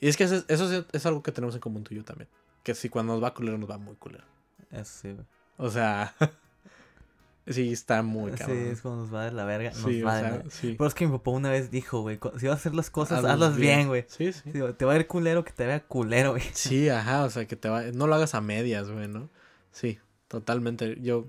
Y 0.00 0.08
es 0.08 0.16
que 0.16 0.24
eso, 0.24 0.44
eso 0.48 0.86
es, 0.92 1.06
algo 1.06 1.22
que 1.22 1.32
tenemos 1.32 1.54
en 1.54 1.60
común 1.60 1.84
tú 1.84 1.94
y 1.94 1.96
yo 1.98 2.04
también. 2.04 2.28
Que 2.62 2.74
si 2.74 2.88
cuando 2.88 3.14
nos 3.14 3.22
va 3.22 3.34
culero, 3.34 3.58
nos 3.58 3.68
va 3.70 3.78
muy 3.78 3.96
culero. 3.96 4.24
Eso 4.70 4.92
sí, 5.02 5.12
güey. 5.12 5.26
O 5.56 5.70
sea. 5.70 6.14
sí, 7.46 7.72
está 7.72 8.02
muy 8.02 8.32
Sí, 8.32 8.38
cabrón. 8.38 8.58
es 8.58 8.80
cuando 8.80 9.02
nos 9.02 9.14
va 9.14 9.24
de 9.24 9.32
la 9.32 9.44
verga. 9.44 9.70
Nos 9.70 9.78
Sí, 9.82 10.02
va 10.02 10.16
de 10.16 10.20
sea, 10.20 10.30
la- 10.44 10.50
sí. 10.50 10.74
Pero 10.78 10.86
es 10.88 10.94
que 10.94 11.06
mi 11.06 11.12
papá 11.12 11.30
una 11.32 11.50
vez 11.50 11.70
dijo, 11.70 12.02
güey, 12.02 12.20
si 12.38 12.46
vas 12.46 12.56
a 12.56 12.58
hacer 12.58 12.74
las 12.74 12.90
cosas, 12.90 13.18
Hazlas 13.18 13.32
hazlas 13.34 13.56
bien, 13.56 13.88
güey. 13.88 14.04
Sí, 14.08 14.32
sí. 14.32 14.52
Te 14.76 14.84
va 14.84 14.92
a 14.92 14.96
ir 14.96 15.06
culero 15.06 15.44
que 15.44 15.52
te 15.52 15.66
vea 15.66 15.82
culero, 15.84 16.30
güey. 16.32 16.42
Sí, 16.52 16.88
ajá, 16.88 17.24
o 17.24 17.30
sea, 17.30 17.46
que 17.46 17.56
te 17.56 17.68
va... 17.68 17.82
No 17.92 18.06
lo 18.06 18.14
hagas 18.14 18.34
a 18.34 18.40
medias, 18.40 18.90
güey, 18.90 19.08
¿no? 19.08 19.28
Sí, 19.72 19.98
totalmente. 20.28 20.98
Yo 21.00 21.26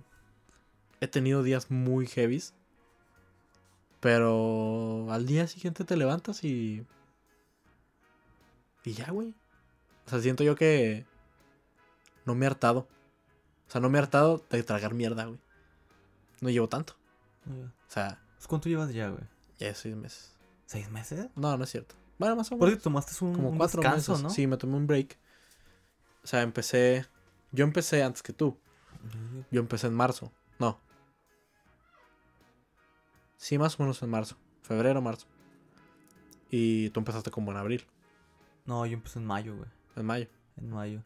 he 1.02 1.08
tenido 1.08 1.42
días 1.42 1.72
muy 1.72 2.06
heavies, 2.06 2.54
pero 4.00 5.08
al 5.12 5.26
día 5.26 5.48
siguiente 5.48 5.84
te 5.84 5.98
levantas 5.98 6.44
y... 6.44 6.86
Y 8.90 8.94
ya, 8.94 9.12
güey. 9.12 9.36
O 10.08 10.10
sea, 10.10 10.20
siento 10.20 10.44
yo 10.44 10.56
que 10.56 11.06
no 12.26 12.34
me 12.34 12.46
he 12.46 12.48
hartado. 12.48 12.88
O 13.68 13.72
sea, 13.72 13.80
no 13.82 13.90
me 13.90 14.00
he 14.00 14.02
hartado 14.02 14.44
de 14.50 14.64
tragar 14.64 14.94
mierda, 14.96 15.26
güey. 15.26 15.40
No 16.42 16.50
llevo 16.50 16.68
tanto. 16.70 16.96
O 17.48 17.92
sea, 17.92 18.20
Pues, 18.36 18.48
¿Cuánto 18.48 18.68
llevas 18.70 18.92
ya, 18.94 19.10
güey? 19.10 19.24
ya 19.60 19.76
seis 19.76 19.96
meses. 19.96 20.34
¿Seis 20.66 20.90
meses? 20.90 21.28
No, 21.36 21.56
no 21.58 21.64
es 21.66 21.70
cierto. 21.70 21.96
Bueno, 22.18 22.36
más 22.36 22.52
o 22.52 22.56
menos. 22.56 22.72
eso 22.74 22.82
tomaste 22.82 23.24
un, 23.26 23.34
Como 23.36 23.50
un 23.50 23.58
cuatro 23.58 23.82
descanso, 23.82 24.14
meses. 24.14 24.24
¿no? 24.24 24.30
Sí, 24.32 24.48
me 24.48 24.58
tomé 24.58 24.76
un 24.76 24.88
break. 24.88 25.18
O 26.24 26.28
sea, 26.28 26.42
empecé. 26.42 27.06
Yo 27.52 27.64
empecé 27.66 28.02
antes 28.04 28.24
que 28.24 28.34
tú. 28.34 28.58
Yo 29.52 29.60
empecé 29.62 29.88
en 29.88 29.94
marzo. 29.94 30.32
No. 30.58 30.80
Sí, 33.38 33.58
más 33.58 33.80
o 33.80 33.84
menos 33.84 34.02
en 34.02 34.10
marzo. 34.10 34.36
Febrero, 34.64 35.02
marzo. 35.02 35.28
Y 36.50 36.90
tú 36.90 37.00
empezaste 37.00 37.30
como 37.32 37.52
en 37.52 37.58
abril, 37.58 37.86
No, 38.70 38.86
yo 38.86 38.94
empecé 38.94 39.18
en 39.18 39.26
mayo, 39.26 39.56
güey. 39.58 39.68
en 39.96 40.06
mayo. 40.06 40.28
En 40.58 40.70
mayo. 40.70 41.02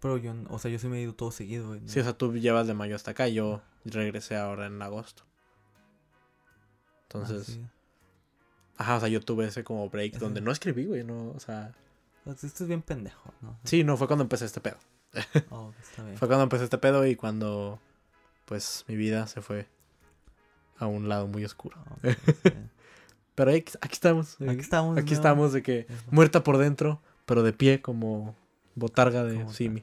Pero 0.00 0.16
yo, 0.16 0.34
o 0.48 0.58
sea, 0.58 0.70
yo 0.70 0.78
sí 0.78 0.88
me 0.88 0.98
he 0.98 1.02
ido 1.02 1.14
todo 1.14 1.30
seguido, 1.30 1.68
güey. 1.68 1.82
¿no? 1.82 1.88
Sí, 1.88 2.00
o 2.00 2.02
sea, 2.02 2.14
tú 2.16 2.32
llevas 2.34 2.66
de 2.66 2.72
mayo 2.72 2.96
hasta 2.96 3.10
acá 3.10 3.28
yo 3.28 3.60
regresé 3.84 4.36
ahora 4.36 4.66
en 4.66 4.80
agosto. 4.80 5.22
Ah, 5.26 7.02
Entonces, 7.02 7.46
sí. 7.46 7.66
ajá, 8.78 8.96
o 8.96 9.00
sea, 9.00 9.08
yo 9.10 9.20
tuve 9.20 9.44
ese 9.46 9.64
como 9.64 9.88
break 9.90 10.14
donde 10.14 10.40
no 10.40 10.50
escribí, 10.50 10.86
güey, 10.86 11.04
no, 11.04 11.28
o 11.32 11.40
sea, 11.40 11.74
Esto 12.24 12.46
es 12.46 12.66
bien 12.66 12.80
pendejo, 12.80 13.32
¿no? 13.42 13.58
sí, 13.64 13.84
no 13.84 13.96
fue 13.98 14.06
cuando 14.06 14.22
empecé 14.22 14.46
este 14.46 14.60
pedo. 14.62 14.78
Oh, 15.50 15.72
está 15.80 16.02
bien. 16.04 16.16
Fue 16.16 16.26
cuando 16.26 16.44
empecé 16.44 16.64
este 16.64 16.78
pedo 16.78 17.06
y 17.06 17.16
cuando, 17.16 17.78
pues, 18.46 18.84
mi 18.88 18.96
vida 18.96 19.26
se 19.26 19.42
fue 19.42 19.68
a 20.78 20.86
un 20.86 21.08
lado 21.08 21.28
muy 21.28 21.44
oscuro. 21.44 21.76
Oh, 21.90 21.96
bien. 22.02 22.70
Pero 23.34 23.50
aquí, 23.50 23.72
aquí 23.80 23.92
estamos. 23.94 24.36
Aquí 24.40 24.60
estamos. 24.60 24.96
Aquí 24.98 25.10
¿no? 25.10 25.16
estamos 25.16 25.52
de 25.52 25.62
que 25.62 25.86
muerta 26.10 26.42
por 26.44 26.58
dentro, 26.58 27.00
pero 27.26 27.42
de 27.42 27.52
pie 27.52 27.80
como 27.82 28.34
botarga 28.74 29.24
de 29.24 29.36
Como 29.38 29.52
Simi. 29.52 29.82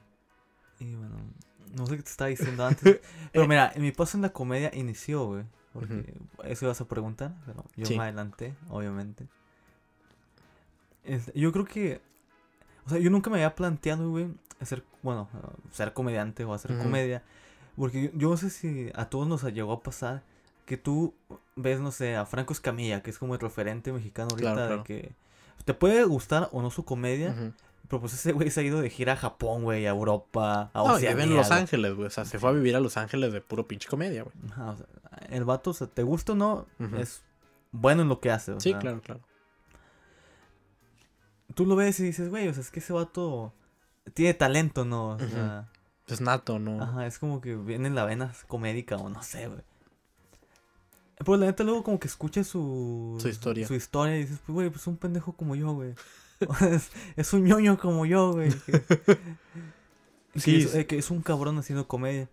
Y 0.80 0.96
bueno, 0.96 1.16
no 1.76 1.86
sé 1.86 1.98
qué 1.98 2.04
te 2.04 2.10
estaba 2.10 2.30
diciendo 2.30 2.66
antes. 2.68 3.00
Pero 3.32 3.46
Eh. 3.46 3.48
mira, 3.48 3.74
mi 3.78 3.92
paso 3.92 4.18
en 4.18 4.22
la 4.24 4.30
comedia 4.34 4.72
inició, 4.74 5.26
güey. 5.26 5.44
Porque 5.74 6.14
eso 6.44 6.66
ibas 6.66 6.82
a 6.82 6.86
preguntar, 6.88 7.34
pero 7.46 7.64
yo 7.78 7.86
Sí. 7.86 7.96
me 7.98 8.04
adelanté, 8.04 8.56
obviamente. 8.70 9.28
Este, 11.04 11.32
yo 11.40 11.52
creo 11.52 11.66
que. 11.66 12.02
O 12.86 12.90
sea, 12.90 13.00
yo 13.00 13.10
nunca 13.10 13.30
me 13.30 13.38
había 13.38 13.56
planteado, 13.56 14.10
güey, 14.10 14.28
hacer, 14.60 14.84
bueno, 15.04 15.30
ser 15.72 15.94
comediante 15.94 16.44
o 16.46 16.54
hacer 16.54 16.78
comedia. 16.78 17.24
Porque 17.78 18.04
yo, 18.04 18.10
yo 18.16 18.30
no 18.32 18.38
sé 18.38 18.50
si 18.50 18.90
a 18.96 19.06
todos 19.06 19.28
nos 19.28 19.44
llegó 19.54 19.72
a 19.72 19.82
pasar 19.84 20.24
que 20.66 20.78
tú 20.78 21.14
ves, 21.56 21.80
no 21.80 21.92
sé, 21.92 22.16
a 22.16 22.26
Franco 22.26 22.54
Escamilla, 22.54 23.02
que 23.02 23.10
es 23.10 23.18
como 23.18 23.34
el 23.36 23.40
referente 23.40 23.92
mexicano 23.92 24.30
ahorita 24.32 24.54
Claro, 24.54 24.78
de 24.78 24.84
que 24.84 25.16
te 25.66 25.74
puede 25.74 26.04
gustar 26.06 26.50
o 26.52 26.62
no 26.62 26.72
su 26.72 26.86
comedia, 26.86 27.36
pero 27.88 28.00
pues 28.00 28.14
ese 28.14 28.32
güey 28.32 28.50
se 28.50 28.62
ha 28.62 28.64
ido 28.64 28.80
de 28.82 28.90
gira 28.90 29.14
a 29.14 29.18
Japón, 29.18 29.64
güey, 29.64 29.86
a 29.86 29.90
Europa, 29.90 30.72
a 30.74 30.80
No, 30.80 30.98
y 30.98 31.02
vive 31.02 31.14
Oceanía, 31.14 31.24
en 31.26 31.36
Los. 31.36 31.52
Ángeles, 31.52 31.94
güey. 31.94 32.08
O 32.08 32.10
sea, 32.10 32.26
se 32.26 32.40
fue 32.40 32.50
a 32.50 32.54
vivir 32.54 32.76
a 32.76 32.80
Los 32.80 32.96
Ángeles 32.98 33.34
de 33.34 33.42
puro 33.42 33.68
pinche 33.68 33.90
comedia, 33.90 34.24
güey. 34.24 34.34
Ajá, 34.52 34.72
o 34.72 34.78
sea, 34.78 34.86
el 35.30 35.44
vato, 35.44 35.72
o 35.72 35.74
sea, 35.74 35.88
te 35.88 36.04
gusta 36.04 36.32
o 36.34 36.36
no, 36.36 36.68
es 36.98 37.22
bueno 37.72 38.02
en 38.02 38.10
lo 38.10 38.20
que 38.22 38.32
hace. 38.32 38.54
o 38.54 38.60
Sí, 38.60 38.70
sea, 38.72 38.80
claro, 38.80 39.02
claro. 39.02 39.22
Tú 41.54 41.66
lo 41.66 41.76
ves 41.76 42.00
y 42.00 42.04
dices, 42.04 42.30
güey, 42.30 42.48
o 42.48 42.54
sea, 42.54 42.62
es 42.62 42.72
que 42.72 42.80
ese 42.80 42.94
vato 42.94 43.54
tiene 44.14 44.34
talento, 44.34 44.86
¿no? 44.86 45.10
O 45.16 45.20
sea, 45.20 45.70
Es 46.08 46.22
nato, 46.22 46.60
¿no? 46.60 46.82
ajá, 46.82 47.06
es 47.06 47.20
como 47.20 47.42
que 47.42 47.56
viene 47.56 47.88
en 47.88 47.96
la 47.96 48.06
vena 48.06 48.34
comédica 48.48 48.96
o 48.96 49.10
no 49.10 49.22
sé, 49.22 49.48
güey. 49.48 49.62
Pero 51.26 51.38
la 51.38 51.46
neta 51.48 51.64
luego 51.64 51.84
como 51.84 52.00
que 52.00 52.08
escuchas 52.08 52.48
su... 52.48 53.18
Su 53.20 53.28
historia. 53.28 53.68
Su 53.68 53.76
historia 53.76 54.18
y 54.18 54.22
dices, 54.22 54.40
pues, 54.46 54.54
güey, 54.54 54.70
pues 54.70 54.86
un 54.88 54.98
pendejo 54.98 55.34
como 55.34 55.56
yo, 55.56 55.74
güey. 55.74 55.94
Es, 56.72 56.90
es 57.16 57.34
un 57.34 57.44
ñoño 57.44 57.78
como 57.78 58.06
yo, 58.06 58.34
güey. 58.34 58.52
Que, 60.34 60.40
que 60.40 60.40
Sí, 60.40 60.56
es, 60.64 60.76
eh, 60.76 60.88
que 60.88 60.98
es 60.98 61.12
un 61.12 61.22
cabrón 61.22 61.58
haciendo 61.58 61.88
comedia. 61.88 62.30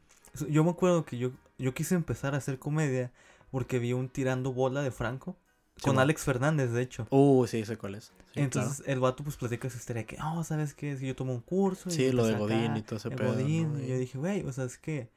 Yo 0.48 0.62
me 0.62 0.70
acuerdo 0.70 1.04
que 1.04 1.18
yo, 1.18 1.32
yo 1.58 1.74
quise 1.74 1.96
empezar 1.96 2.34
a 2.34 2.38
hacer 2.38 2.58
comedia 2.58 3.10
porque 3.50 3.80
vi 3.80 3.92
un 3.92 4.08
tirando 4.08 4.52
bola 4.52 4.82
de 4.82 4.92
Franco. 4.92 5.36
Con. 5.82 5.98
Alex 5.98 6.22
Fernández, 6.24 6.72
de 6.72 6.82
hecho. 6.82 7.06
Uh, 7.10 7.46
sí, 7.46 7.64
sé 7.64 7.76
cuál 7.76 7.96
es. 7.96 8.12
Sí, 8.34 8.40
Entonces 8.40 8.82
el 8.86 8.98
vato 9.00 9.22
pues 9.22 9.36
platica 9.36 9.70
su 9.70 9.78
historia 9.78 10.04
que, 10.04 10.16
oh, 10.22 10.42
¿sabes 10.42 10.74
qué? 10.74 10.96
Que 10.96 11.06
yo 11.06 11.14
tomo 11.14 11.32
un 11.32 11.40
curso. 11.40 11.88
y 11.88 11.92
Sí, 11.92 12.12
lo 12.12 12.24
de 12.24 12.34
acá, 12.34 12.40
Godín 12.40 12.76
y 12.76 12.82
todo 12.82 12.96
ese 12.96 13.10
pedo. 13.10 13.32
Godín", 13.32 13.74
¿no? 13.74 13.80
Y 13.80 13.88
yo 13.88 13.98
dije, 13.98 14.18
güey, 14.18 14.42
o 14.42 14.52
sea, 14.52 14.64
es 14.64 14.76
que 14.78 15.10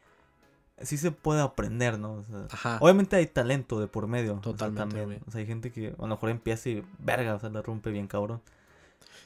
sí 0.80 0.98
se 0.98 1.12
puede 1.12 1.42
aprender, 1.42 2.00
¿no? 2.00 2.14
O 2.14 2.24
sea, 2.24 2.48
Ajá. 2.52 2.78
obviamente 2.82 3.16
hay 3.16 3.28
talento 3.28 3.80
de 3.80 3.88
por 3.88 4.08
medio. 4.08 4.34
o 4.34 4.36
sea, 4.36 4.52
Totalmente, 4.54 4.80
también. 4.82 5.06
güey. 5.06 5.20
O 5.28 5.32
sea, 5.32 5.40
hay 5.42 5.48
gente 5.48 5.72
que 5.72 5.90
a 5.98 6.02
lo 6.02 6.08
mejor 6.08 6.30
empieza 6.30 6.70
y 6.70 6.84
verga, 7.00 7.36
o 7.36 7.40
sea, 7.40 7.50
la 7.50 7.62
rompe 7.62 7.92
bien 7.92 8.08
cabrón. 8.08 8.42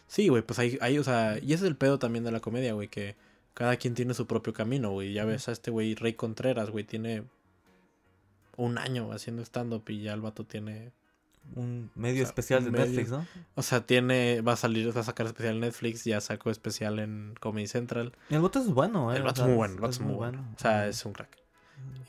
Sí, 0.08 0.28
güey, 0.28 0.44
pues 0.44 0.60
hay, 0.60 0.78
hay, 0.82 0.98
o 1.00 1.04
sea, 1.04 1.38
y 1.40 1.54
ese 1.54 1.64
es 1.66 1.70
el 1.70 1.76
pedo 1.78 1.98
también 2.00 2.24
de 2.24 2.32
la 2.32 2.40
comedia, 2.40 2.74
güey, 2.74 2.88
que 2.90 3.16
cada 3.54 3.78
quien 3.78 3.96
tiene 3.96 4.14
su 4.14 4.28
propio 4.28 4.54
camino, 4.54 4.92
güey. 4.92 5.14
Ya 5.14 5.26
ves 5.26 5.48
a 5.48 5.52
este 5.52 5.72
güey, 5.72 5.96
Rey 5.96 6.14
Contreras, 6.14 6.70
güey, 6.70 6.84
tiene 6.84 7.24
un 8.58 8.78
año 8.78 9.12
haciendo 9.12 9.42
stand-up 9.44 9.84
y 9.90 10.02
ya 10.04 10.14
el 10.14 10.22
vato 10.22 10.44
tiene, 10.46 10.92
Un 11.54 11.92
medio 11.96 12.16
O 12.24 12.26
sea, 12.26 12.30
especial 12.30 12.64
de 12.66 12.72
medio- 12.72 12.86
Netflix, 12.88 13.10
¿no? 13.12 13.26
o 13.56 13.62
sea, 13.62 13.86
tiene, 13.86 14.42
va 14.42 14.54
a 14.54 14.56
salir, 14.56 14.96
va 14.96 15.02
a 15.02 15.04
sacar 15.04 15.28
especial 15.28 15.56
en 15.56 15.62
Netflix, 15.62 16.04
ya 16.04 16.20
sacó 16.20 16.50
especial 16.50 17.00
en 17.00 17.36
Comedy 17.40 17.68
Central. 17.68 18.14
El 18.30 18.42
vato 18.42 18.60
es 18.60 18.68
bueno, 18.68 19.14
¿eh? 19.14 19.18
El 19.18 19.22
o 19.22 19.26
vato 19.26 19.38
sea, 19.38 19.46
es 19.46 19.50
muy 19.50 19.58
bueno, 19.58 19.74
el 19.76 19.80
vato 19.80 19.92
es 19.92 20.00
muy 20.02 20.14
bueno. 20.16 20.46
O 20.56 20.60
sea, 20.60 20.88
es 20.88 21.06
un 21.06 21.14
crack. 21.14 21.38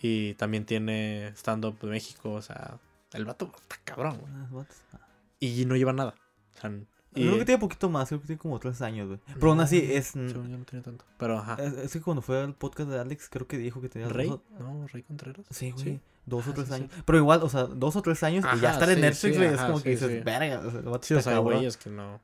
Y 0.03 0.35
también 0.35 0.65
tiene 0.65 1.29
stand-up 1.37 1.79
de 1.81 1.87
México, 1.89 2.33
o 2.33 2.43
sea, 2.43 2.79
el 3.13 3.25
vato 3.25 3.53
está 3.61 3.77
cabrón, 3.85 4.19
güey. 4.51 4.65
Ah, 4.93 4.99
Y 5.41 5.65
no 5.67 5.77
lleva 5.77 5.93
nada. 5.93 6.15
O 6.57 6.61
sea, 6.61 6.71
y, 7.17 7.27
Creo 7.27 7.39
que 7.39 7.45
tiene 7.45 7.59
poquito 7.59 7.89
más, 7.91 8.09
creo 8.09 8.21
que 8.21 8.27
tiene 8.27 8.39
como 8.39 8.59
tres 8.59 8.81
años, 8.83 9.09
güey. 9.09 9.21
Pero 9.35 9.51
aún 9.51 9.61
así 9.61 9.79
es... 9.79 10.09
Según 10.09 10.51
yo 10.51 10.59
no 10.59 10.65
tiene 10.65 10.83
tanto. 10.85 11.05
Pero 11.19 11.39
ajá. 11.39 11.57
Es, 11.63 11.73
es 11.75 11.93
que 11.93 12.01
cuando 12.01 12.23
fue 12.23 12.41
al 12.41 12.55
podcast 12.55 12.91
de 12.91 12.99
Alex, 13.01 13.29
creo 13.29 13.47
que 13.47 13.59
dijo 13.59 13.81
que 13.81 13.89
tenía 13.89 14.09
Rey, 14.09 14.29
dos, 14.29 14.41
no, 14.59 14.87
Rey 14.89 15.03
Contreras. 15.03 15.47
Sí, 15.51 15.71
güey. 15.73 16.01
Dos 16.27 16.47
o 16.47 16.51
Ah, 16.51 16.55
tres 16.55 16.69
sí, 16.69 16.75
años. 16.75 16.91
sí. 16.93 17.03
Pero 17.05 17.19
igual, 17.19 17.43
o 17.43 17.49
sea, 17.49 17.65
dos 17.65 17.97
o 17.97 18.03
tres 18.03 18.23
años 18.23 18.45
y 18.57 18.61
ya 18.61 18.73
estar 18.73 18.91
en 18.91 19.01
Netflix, 19.01 19.37
güey, 19.37 19.49
es 19.55 19.61
como 19.61 19.83
que 19.83 19.91
dices, 19.91 20.25
verga, 20.25 20.61
o 20.67 20.71
sea, 20.71 20.81
vato 20.81 21.07
Sí, 21.07 21.15
o 21.15 21.23
sea, 21.23 21.35
hay 21.35 21.43
güeyes 21.43 21.77
que 21.77 21.91
no. 21.91 22.21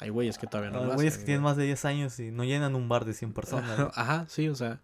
Hay 0.00 0.10
güeyes 0.10 0.38
que 0.38 0.46
todavía 0.46 0.70
no 0.70 0.80
Hay 0.84 0.94
güeyes 0.94 1.18
que 1.18 1.24
tienen 1.24 1.42
más 1.42 1.56
de 1.56 1.64
10 1.64 1.84
años 1.84 2.20
y 2.20 2.30
no 2.30 2.44
llenan 2.44 2.74
un 2.74 2.88
bar 2.88 3.04
de 3.04 3.14
100 3.14 3.32
personas. 3.32 3.90
Ajá, 3.94 4.26
sí, 4.28 4.48
o 4.48 4.54
sea. 4.54 4.80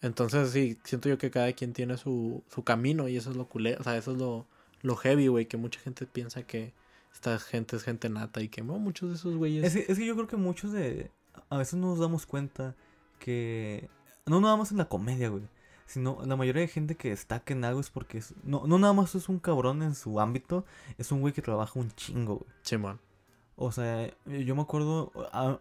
Entonces, 0.00 0.50
sí, 0.50 0.78
siento 0.84 1.08
yo 1.08 1.18
que 1.18 1.30
cada 1.30 1.52
quien 1.54 1.72
tiene 1.72 1.96
su, 1.96 2.44
su 2.48 2.62
camino 2.62 3.08
y 3.08 3.16
eso 3.16 3.30
es 3.30 3.36
lo 3.36 3.48
culé. 3.48 3.76
O 3.80 3.82
sea, 3.82 3.96
eso 3.96 4.12
es 4.12 4.18
lo, 4.18 4.46
lo 4.82 4.96
heavy, 4.96 5.26
güey, 5.26 5.46
que 5.46 5.56
mucha 5.56 5.80
gente 5.80 6.06
piensa 6.06 6.42
que 6.42 6.72
esta 7.12 7.38
gente 7.38 7.76
es 7.76 7.82
gente 7.82 8.08
nata 8.08 8.40
y 8.40 8.48
que 8.48 8.62
no, 8.62 8.78
muchos 8.78 9.08
de 9.10 9.14
esos 9.16 9.36
güeyes. 9.36 9.64
es, 9.64 9.72
que, 9.86 9.92
es 9.92 9.98
que 9.98 10.06
yo 10.06 10.14
creo 10.14 10.26
que 10.28 10.36
muchos 10.36 10.72
de... 10.72 11.10
A 11.50 11.56
veces 11.56 11.74
no 11.74 11.88
nos 11.88 11.98
damos 11.98 12.26
cuenta 12.26 12.74
que... 13.18 13.88
No 14.26 14.40
nada 14.40 14.56
más 14.56 14.70
en 14.70 14.78
la 14.78 14.84
comedia, 14.88 15.28
güey. 15.30 15.42
Sino 15.86 16.18
la 16.26 16.36
mayoría 16.36 16.60
de 16.62 16.68
gente 16.68 16.96
que 16.96 17.10
destaca 17.10 17.54
en 17.54 17.64
algo 17.64 17.80
es 17.80 17.90
porque... 17.90 18.18
es- 18.18 18.34
no, 18.44 18.66
no 18.66 18.78
nada 18.78 18.92
más 18.92 19.14
es 19.14 19.28
un 19.28 19.38
cabrón 19.38 19.82
en 19.82 19.94
su 19.94 20.20
ámbito. 20.20 20.64
Es 20.98 21.10
un 21.12 21.20
güey 21.20 21.32
que 21.32 21.42
trabaja 21.42 21.78
un 21.78 21.90
chingo, 21.92 22.36
güey. 22.36 22.50
Simón. 22.62 23.00
O 23.56 23.72
sea, 23.72 24.08
yo 24.26 24.54
me 24.54 24.62
acuerdo, 24.62 25.10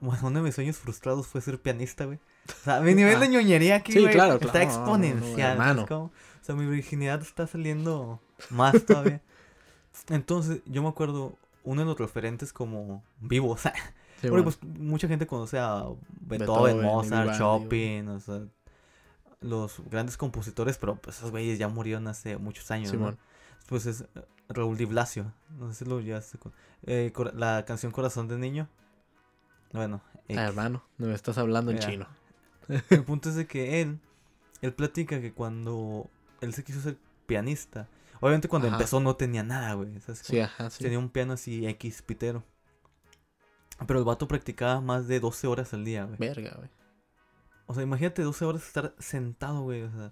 uno 0.01 0.31
de 0.31 0.41
mis 0.41 0.53
sueños 0.53 0.77
frustrados 0.77 1.25
fue 1.27 1.41
ser 1.41 1.59
pianista, 1.59 2.05
güey. 2.05 2.19
O 2.47 2.63
sea, 2.63 2.79
mi 2.81 2.93
nivel 2.93 3.19
de 3.19 3.25
Ah. 3.25 3.29
ñoñería 3.29 3.75
aquí, 3.77 3.91
Sí, 3.93 3.99
güey, 4.01 4.13
claro, 4.13 4.35
está 4.35 4.51
claro, 4.51 4.67
no, 4.67 4.75
no, 4.75 4.77
no, 4.85 5.03
exponencial. 5.03 5.51
hermano. 5.53 5.73
¿sabes 5.73 5.87
cómo? 5.87 6.03
O 6.05 6.43
sea, 6.45 6.55
mi 6.55 6.65
virginidad 6.67 7.21
está 7.21 7.47
saliendo 7.47 8.21
más 8.51 8.85
todavía. 8.85 9.21
Entonces, 10.09 10.61
yo 10.65 10.81
me 10.81 10.89
acuerdo, 10.89 11.37
uno 11.63 11.81
de 11.81 11.87
los 11.87 11.97
referentes 11.97 12.53
como 12.53 13.03
vivos, 13.19 13.61
porque 14.21 14.27
Simón. 14.27 14.43
pues 14.43 14.63
mucha 14.63 15.07
gente 15.07 15.27
conoce 15.27 15.59
a 15.59 15.85
Beethoven, 16.21 16.39
Beethoven, 16.39 16.81
Mozart, 16.81 17.21
Vivaldi, 17.23 17.37
Chopin, 17.37 18.07
o 18.09 18.19
sea, 18.19 18.41
los 19.41 19.81
grandes 19.89 20.17
compositores, 20.17 20.77
pero 20.77 20.95
pues 20.95 21.17
esos 21.17 21.31
güeyes 21.31 21.59
ya 21.59 21.67
murieron 21.67 22.07
hace 22.07 22.37
muchos 22.37 22.71
años, 22.71 22.93
¿no? 22.93 23.17
Pues 23.67 23.85
es 23.85 24.01
eh, 24.01 24.25
Raúl 24.49 24.77
Di 24.77 24.85
Blasio. 24.85 25.31
No 25.59 25.67
sé 25.71 25.83
si 25.83 25.89
lo 25.89 25.99
llevaste 25.99 26.37
con. 26.37 26.53
eh, 26.83 27.11
la 27.35 27.65
canción 27.65 27.91
Corazón 27.91 28.27
de 28.27 28.37
Niño. 28.37 28.67
Bueno, 29.73 30.01
X. 30.27 30.37
Ah, 30.37 30.47
hermano, 30.47 30.83
me 30.97 31.13
estás 31.13 31.37
hablando 31.37 31.71
en 31.71 31.79
chino. 31.79 32.07
el 32.89 33.03
punto 33.03 33.29
es 33.29 33.35
de 33.35 33.45
que 33.45 33.81
él. 33.81 33.99
Él 34.61 34.73
platica 34.73 35.21
que 35.21 35.33
cuando 35.33 36.09
él 36.41 36.53
se 36.53 36.63
quiso 36.63 36.81
ser 36.81 36.97
pianista. 37.25 37.87
Obviamente 38.19 38.47
cuando 38.47 38.67
Ajá. 38.67 38.77
empezó 38.77 38.99
no 38.99 39.15
tenía 39.15 39.43
nada, 39.43 39.73
güey. 39.73 39.99
¿sabes 40.01 40.19
Sí, 40.19 40.39
ajá, 40.39 40.69
sí. 40.69 40.83
Tenía 40.83 40.99
un 40.99 41.09
piano 41.09 41.33
así 41.33 41.65
X 41.67 42.01
pitero. 42.01 42.43
Pero 43.85 43.99
el 43.99 44.05
vato 44.05 44.27
practicaba 44.27 44.81
más 44.81 45.07
de 45.07 45.19
12 45.19 45.45
horas 45.47 45.73
al 45.73 45.85
día, 45.85 46.05
güey. 46.05 46.17
Verga, 46.17 46.53
güey. 46.57 46.69
O 47.67 47.73
sea, 47.73 47.83
imagínate 47.83 48.21
12 48.23 48.45
horas 48.45 48.65
estar 48.65 48.95
sentado, 48.97 49.61
güey. 49.61 49.83
O 49.83 49.91
sea, 49.91 50.11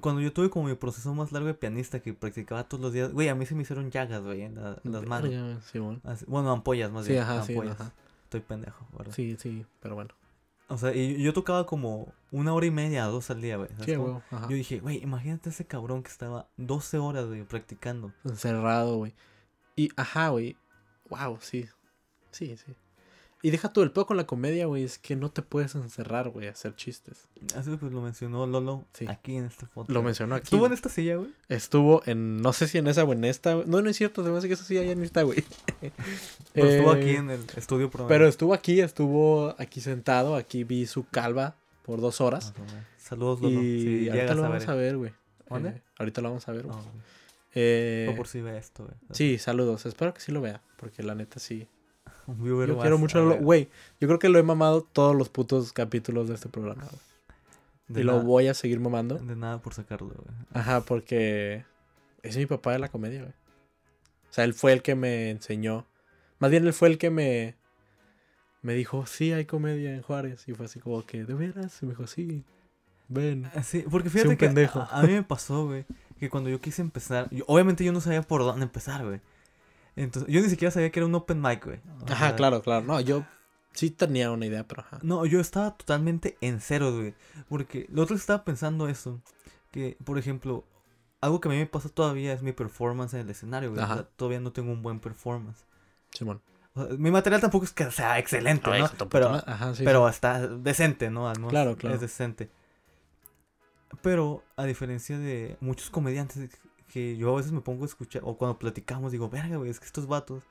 cuando 0.00 0.20
yo 0.22 0.32
tuve 0.32 0.48
como 0.50 0.68
mi 0.68 0.74
proceso 0.74 1.12
más 1.14 1.32
largo 1.32 1.48
de 1.48 1.54
pianista 1.54 2.00
que 2.00 2.14
practicaba 2.14 2.64
todos 2.64 2.82
los 2.82 2.92
días, 2.92 3.12
güey, 3.12 3.28
a 3.28 3.34
mí 3.34 3.44
se 3.44 3.54
me 3.54 3.62
hicieron 3.62 3.90
llagas, 3.90 4.22
güey, 4.22 4.42
en, 4.42 4.54
la- 4.54 4.78
en 4.84 4.92
las 4.92 5.04
manos. 5.06 5.28
Güey, 5.30 5.60
Simón. 5.70 6.00
Así- 6.04 6.24
bueno, 6.26 6.50
ampollas 6.52 6.90
más 6.90 7.04
Sí, 7.06 7.12
bien. 7.12 7.24
ajá, 7.24 7.42
sí, 7.42 7.52
ampollas. 7.52 7.80
ajá. 7.80 7.92
Estoy 8.24 8.40
pendejo, 8.40 8.86
¿verdad? 8.96 9.12
Sí, 9.14 9.36
sí, 9.38 9.66
pero 9.80 9.94
bueno. 9.94 10.10
O 10.68 10.78
sea, 10.78 10.94
y 10.94 11.22
yo 11.22 11.32
tocaba 11.32 11.64
como 11.64 12.12
una 12.32 12.52
hora 12.52 12.66
y 12.66 12.70
media, 12.70 13.04
dos 13.04 13.30
al 13.30 13.40
día, 13.40 13.56
güey. 13.56 13.68
¿sabes 13.70 13.84
Sí, 13.86 13.94
güey. 13.94 14.14
Yo 14.32 14.56
dije, 14.56 14.80
güey, 14.80 15.02
imagínate 15.02 15.50
ese 15.50 15.64
cabrón 15.64 16.02
que 16.02 16.10
estaba 16.10 16.48
12 16.56 16.98
horas, 16.98 17.26
güey, 17.26 17.44
practicando. 17.44 18.12
Encerrado, 18.24 18.96
güey. 18.96 19.14
Y, 19.76 19.90
ajá, 19.96 20.30
güey. 20.30 20.56
Wow, 21.08 21.38
sí. 21.40 21.68
Sí, 22.32 22.56
sí. 22.56 22.74
Y 23.46 23.50
deja 23.50 23.68
todo 23.72 23.84
el 23.84 23.92
pedo 23.92 24.06
con 24.06 24.16
la 24.16 24.26
comedia, 24.26 24.66
güey. 24.66 24.82
Es 24.82 24.98
que 24.98 25.14
no 25.14 25.30
te 25.30 25.40
puedes 25.42 25.74
encerrar, 25.76 26.30
güey, 26.30 26.48
a 26.48 26.50
hacer 26.50 26.74
chistes. 26.74 27.28
Así 27.54 27.70
pues 27.76 27.92
lo 27.92 28.00
mencionó 28.02 28.44
Lolo 28.46 28.84
Sí. 28.92 29.06
aquí 29.08 29.36
en 29.36 29.44
esta 29.44 29.66
foto. 29.68 29.92
Lo 29.92 30.02
mencionó 30.02 30.34
aquí. 30.34 30.44
¿Estuvo 30.44 30.66
en 30.66 30.72
esta 30.72 30.88
silla, 30.88 31.16
güey? 31.16 31.30
Estuvo 31.48 32.02
en. 32.06 32.38
No 32.42 32.52
sé 32.52 32.66
si 32.66 32.78
en 32.78 32.88
esa 32.88 33.04
o 33.04 33.12
en 33.12 33.24
esta. 33.24 33.54
güey. 33.54 33.66
No, 33.68 33.82
no 33.82 33.88
es 33.90 33.96
cierto. 33.96 34.24
Se 34.24 34.30
me 34.30 34.38
hace 34.38 34.48
que 34.48 34.54
esa 34.54 34.64
sí 34.64 34.74
ya 34.74 34.82
ni 34.96 35.04
está, 35.04 35.22
güey. 35.22 35.44
Pero 36.54 36.68
estuvo 36.68 36.94
Eh, 36.94 36.98
aquí 37.00 37.10
en 37.10 37.30
el 37.30 37.40
estudio 37.56 37.88
promedio. 37.90 38.08
Pero 38.08 38.26
estuvo 38.26 38.52
aquí, 38.54 38.80
estuvo 38.80 39.54
aquí 39.58 39.80
sentado. 39.80 40.34
Aquí 40.34 40.64
vi 40.64 40.86
su 40.86 41.06
calva 41.08 41.54
por 41.84 42.00
dos 42.00 42.20
horas. 42.20 42.52
No, 42.58 42.64
Saludos, 42.98 43.40
Lolo. 43.40 43.62
y 43.62 43.80
si 43.80 43.88
ahorita 44.08 44.14
llegas 44.14 44.36
lo 44.36 44.42
vamos 44.42 44.66
a 44.68 44.74
ver, 44.74 44.96
güey. 44.96 45.12
¿Dónde? 45.48 45.68
Eh, 45.68 45.82
ahorita 45.98 46.20
lo 46.20 46.30
vamos 46.30 46.48
a 46.48 46.52
ver, 46.52 46.64
güey. 46.66 46.76
No, 46.76 46.84
Eh, 47.54 48.06
no 48.10 48.16
por 48.16 48.26
si 48.26 48.40
ve 48.40 48.58
esto, 48.58 48.84
güey. 48.84 48.96
sí, 49.12 49.38
saludos. 49.38 49.86
Espero 49.86 50.12
que 50.12 50.20
sí 50.20 50.32
lo 50.32 50.40
vea. 50.40 50.60
Porque 50.76 51.04
la 51.04 51.14
neta 51.14 51.38
sí. 51.38 51.68
Un 52.26 52.42
viewer 52.42 52.68
Yo 52.68 52.74
más, 52.74 52.82
quiero 52.82 52.98
mucho. 52.98 53.36
Güey, 53.38 53.68
yo 54.00 54.08
creo 54.08 54.18
que 54.18 54.28
lo 54.28 54.38
he 54.38 54.42
mamado 54.42 54.82
todos 54.82 55.14
los 55.14 55.28
putos 55.28 55.72
capítulos 55.72 56.28
de 56.28 56.34
este 56.34 56.48
programa. 56.48 56.82
güey. 56.84 57.00
De 57.88 58.00
Y 58.00 58.04
lo 58.04 58.20
voy 58.22 58.48
a 58.48 58.54
seguir 58.54 58.80
mamando. 58.80 59.16
De 59.18 59.36
nada 59.36 59.58
por 59.60 59.72
sacarlo, 59.74 60.08
güey. 60.08 60.36
Ajá, 60.52 60.80
porque 60.80 61.64
es 62.22 62.36
mi 62.36 62.46
papá 62.46 62.72
de 62.72 62.80
la 62.80 62.88
comedia, 62.88 63.20
güey. 63.20 63.32
O 63.32 64.32
sea, 64.36 64.44
él 64.44 64.54
fue 64.54 64.72
el 64.72 64.82
que 64.82 64.94
me 64.96 65.30
enseñó. 65.30 65.86
Más 66.40 66.50
bien 66.50 66.66
él 66.66 66.72
fue 66.72 66.88
el 66.88 66.98
que 66.98 67.10
me 67.10 67.54
me 68.62 68.74
dijo, 68.74 69.06
sí, 69.06 69.32
hay 69.32 69.44
comedia 69.44 69.94
en 69.94 70.02
Juárez. 70.02 70.48
Y 70.48 70.52
fue 70.54 70.66
así 70.66 70.80
como 70.80 71.06
que, 71.06 71.24
¿de 71.24 71.34
veras? 71.34 71.80
Y 71.82 71.86
me 71.86 71.92
dijo, 71.92 72.08
sí, 72.08 72.42
ven. 73.08 73.48
Ah, 73.54 73.62
Sí, 73.62 73.84
porque 73.88 74.10
fíjate 74.10 74.30
un 74.30 74.36
que 74.36 74.46
pendejo. 74.46 74.80
A, 74.80 74.86
a 75.00 75.02
mí 75.04 75.12
me 75.12 75.22
pasó, 75.22 75.66
güey, 75.66 75.84
que 76.18 76.28
cuando 76.28 76.50
yo 76.50 76.60
quise 76.60 76.82
empezar, 76.82 77.28
yo- 77.30 77.44
obviamente 77.46 77.84
yo 77.84 77.92
no 77.92 78.00
sabía 78.00 78.22
por 78.22 78.40
dónde 78.42 78.64
empezar, 78.64 79.04
güey. 79.04 79.20
Entonces, 79.96 80.32
yo 80.32 80.40
ni 80.42 80.48
siquiera 80.48 80.70
sabía 80.70 80.90
que 80.90 81.00
era 81.00 81.06
un 81.06 81.14
open 81.14 81.40
mic, 81.40 81.64
güey. 81.64 81.80
O 82.02 82.12
Ajá, 82.12 82.28
sea, 82.28 82.36
claro, 82.36 82.62
claro. 82.62 82.84
No, 82.84 83.00
yo 83.00 83.24
sí 83.72 83.90
tenía 83.90 84.30
una 84.30 84.46
idea, 84.46 84.66
pero 84.68 84.82
ajá. 84.82 84.98
No, 85.02 85.24
yo 85.24 85.40
estaba 85.40 85.76
totalmente 85.76 86.36
en 86.40 86.60
cero, 86.60 86.94
güey. 86.94 87.14
Porque 87.48 87.86
lo 87.90 88.02
otro 88.02 88.14
estaba 88.14 88.44
pensando 88.44 88.88
eso. 88.88 89.22
Que, 89.70 89.96
por 90.04 90.18
ejemplo, 90.18 90.64
algo 91.20 91.40
que 91.40 91.48
a 91.48 91.50
mí 91.50 91.56
me 91.56 91.66
pasa 91.66 91.88
todavía 91.88 92.32
es 92.32 92.42
mi 92.42 92.52
performance 92.52 93.14
en 93.14 93.20
el 93.20 93.30
escenario, 93.30 93.70
güey. 93.70 93.82
O 93.82 93.86
sea, 93.86 94.04
todavía 94.04 94.40
no 94.40 94.52
tengo 94.52 94.70
un 94.70 94.82
buen 94.82 95.00
performance. 95.00 95.64
Simón. 96.10 96.42
O 96.74 96.86
sea, 96.86 96.96
mi 96.96 97.10
material 97.10 97.40
tampoco 97.40 97.64
es 97.64 97.72
que 97.72 97.90
sea 97.90 98.18
excelente, 98.18 98.70
Ay, 98.70 98.82
¿no? 98.82 99.08
Pero. 99.08 99.30
Ajá, 99.46 99.74
sí, 99.74 99.82
pero 99.82 100.08
está 100.08 100.46
decente, 100.46 101.10
¿no? 101.10 101.30
Menos 101.32 101.50
Claro, 101.50 101.76
claro. 101.76 101.94
Es 101.94 102.02
decente. 102.02 102.50
Pero, 104.02 104.42
a 104.56 104.64
diferencia 104.64 105.18
de 105.18 105.56
muchos 105.60 105.88
comediantes 105.90 106.50
que 106.92 107.16
yo 107.16 107.32
a 107.32 107.36
veces 107.36 107.52
me 107.52 107.60
pongo 107.60 107.84
a 107.84 107.86
escuchar, 107.86 108.22
o 108.24 108.36
cuando 108.36 108.58
platicamos, 108.58 109.12
digo, 109.12 109.28
verga, 109.28 109.56
güey, 109.56 109.70
es 109.70 109.80
que 109.80 109.86
estos 109.86 110.06
vatos 110.06 110.42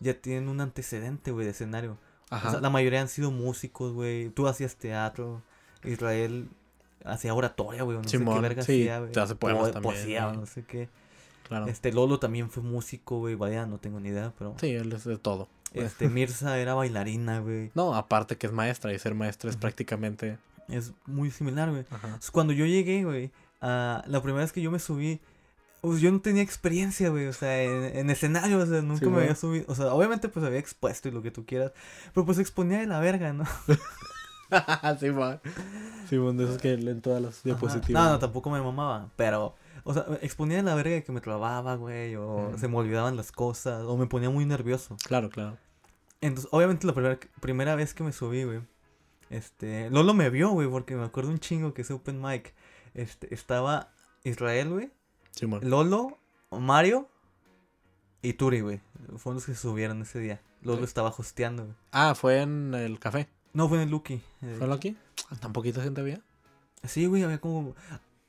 ya 0.00 0.14
tienen 0.14 0.48
un 0.48 0.60
antecedente, 0.60 1.30
güey, 1.30 1.44
de 1.44 1.52
escenario. 1.52 1.98
Ajá. 2.30 2.48
O 2.48 2.50
sea, 2.52 2.60
la 2.60 2.70
mayoría 2.70 3.00
han 3.00 3.08
sido 3.08 3.30
músicos, 3.30 3.92
güey. 3.92 4.30
Tú 4.30 4.48
hacías 4.48 4.76
teatro. 4.76 5.42
Israel 5.84 6.48
hacía 7.04 7.34
oratoria, 7.34 7.82
güey. 7.82 7.98
o 7.98 8.02
No 8.02 8.08
sé 8.08 8.18
Simón, 8.18 8.36
qué 8.36 8.40
verga 8.40 8.62
sí, 8.62 8.82
hacía, 8.82 8.98
güey. 9.00 9.12
te 9.12 9.20
hace 9.20 9.34
poemas 9.34 9.66
Po- 9.68 9.70
también, 9.72 9.94
Poesía, 9.94 10.24
o 10.24 10.28
güey. 10.30 10.40
no 10.40 10.46
sé 10.46 10.64
qué. 10.64 10.88
claro. 11.46 11.66
Este, 11.66 11.92
Lolo 11.92 12.18
también 12.18 12.50
fue 12.50 12.62
músico, 12.62 13.18
güey. 13.18 13.34
Vaya, 13.34 13.66
no 13.66 13.78
tengo 13.78 14.00
ni 14.00 14.08
idea, 14.08 14.32
pero... 14.38 14.54
Sí, 14.58 14.70
él 14.72 14.92
es 14.92 15.04
de 15.04 15.18
todo. 15.18 15.48
Este, 15.74 16.08
Mirza 16.08 16.58
era 16.58 16.74
bailarina, 16.74 17.40
güey. 17.40 17.70
No, 17.74 17.94
aparte 17.94 18.36
que 18.38 18.46
es 18.46 18.52
maestra 18.52 18.92
y 18.92 18.98
ser 18.98 19.14
maestra 19.14 19.50
es 19.50 19.56
prácticamente. 19.56 20.38
Es 20.68 20.92
muy 21.06 21.30
similar, 21.30 21.70
güey. 21.70 21.84
Ajá. 21.90 22.18
Cuando 22.32 22.52
yo 22.54 22.64
llegué, 22.64 23.04
güey, 23.04 23.30
a 23.60 24.02
la 24.06 24.22
primera 24.22 24.42
vez 24.42 24.52
que 24.52 24.62
yo 24.62 24.70
me 24.70 24.78
subí, 24.78 25.20
pues 25.84 26.00
yo 26.00 26.10
no 26.10 26.20
tenía 26.20 26.42
experiencia, 26.42 27.10
güey, 27.10 27.26
o 27.26 27.32
sea, 27.34 27.62
en, 27.62 27.96
en 27.96 28.08
escenario, 28.10 28.58
o 28.58 28.66
sea, 28.66 28.80
nunca 28.80 29.00
Sí, 29.00 29.04
me 29.06 29.10
güey. 29.12 29.22
había 29.24 29.36
subido, 29.36 29.64
o 29.68 29.74
sea, 29.74 29.92
obviamente 29.92 30.28
pues 30.30 30.44
había 30.44 30.58
expuesto 30.58 31.08
y 31.08 31.12
lo 31.12 31.20
que 31.20 31.30
tú 31.30 31.44
quieras, 31.44 31.72
pero 32.14 32.24
pues 32.24 32.38
exponía 32.38 32.78
de 32.78 32.86
la 32.86 33.00
verga, 33.00 33.32
¿no? 33.34 33.44
Simón. 34.98 35.40
Simón, 36.08 36.36
de 36.36 36.44
esos 36.44 36.58
que 36.58 36.76
leen 36.76 37.00
todas 37.02 37.20
las 37.20 37.42
diapositivas. 37.42 38.02
No, 38.02 38.10
no, 38.10 38.18
tampoco 38.18 38.50
me 38.50 38.60
mamaba, 38.62 39.10
pero, 39.16 39.56
o 39.84 39.92
sea, 39.92 40.06
exponía 40.22 40.56
de 40.58 40.62
la 40.62 40.74
verga 40.74 41.00
que 41.02 41.12
me 41.12 41.20
trababa, 41.20 41.74
güey, 41.76 42.16
o 42.16 42.52
se 42.56 42.68
me 42.68 42.76
olvidaban 42.76 43.16
las 43.16 43.30
cosas, 43.32 43.82
o 43.84 43.96
me 43.96 44.06
ponía 44.06 44.30
muy 44.30 44.46
nervioso. 44.46 44.96
Claro, 45.04 45.28
claro. 45.28 45.58
Entonces, 46.20 46.48
obviamente 46.52 46.86
la 46.86 46.94
primera, 46.94 47.18
primera 47.40 47.74
vez 47.74 47.92
que 47.92 48.02
me 48.04 48.12
subí, 48.12 48.44
güey, 48.44 48.60
este, 49.28 49.90
Lolo 49.90 50.14
me 50.14 50.30
vio, 50.30 50.50
güey, 50.50 50.68
porque 50.68 50.94
me 50.94 51.04
acuerdo 51.04 51.30
un 51.30 51.38
chingo 51.40 51.74
que 51.74 51.82
ese 51.82 51.92
open 51.92 52.22
mic, 52.22 52.54
este, 52.94 53.34
estaba 53.34 53.92
Israel, 54.22 54.70
güey, 54.70 54.90
Lolo, 55.62 56.18
Mario 56.50 57.08
y 58.22 58.34
Turi, 58.34 58.60
güey. 58.60 58.80
Fueron 59.16 59.36
los 59.36 59.46
que 59.46 59.54
se 59.54 59.60
subieron 59.60 60.00
ese 60.02 60.18
día. 60.18 60.40
Lolo 60.62 60.78
Sí. 60.78 60.84
estaba 60.84 61.10
hosteando, 61.16 61.64
güey. 61.64 61.76
Ah, 61.92 62.14
fue 62.14 62.40
en 62.42 62.74
el 62.74 62.98
café. 62.98 63.28
No, 63.52 63.68
fue 63.68 63.78
en 63.78 63.84
el 63.84 63.90
Lucky. 63.90 64.22
eh, 64.42 64.56
¿Fue 64.58 64.72
aquí? 64.72 64.96
¿Tan 65.40 65.52
poquita 65.52 65.82
gente 65.82 66.00
había? 66.00 66.20
Sí, 66.84 67.06
güey, 67.06 67.22
había 67.22 67.40
como... 67.40 67.74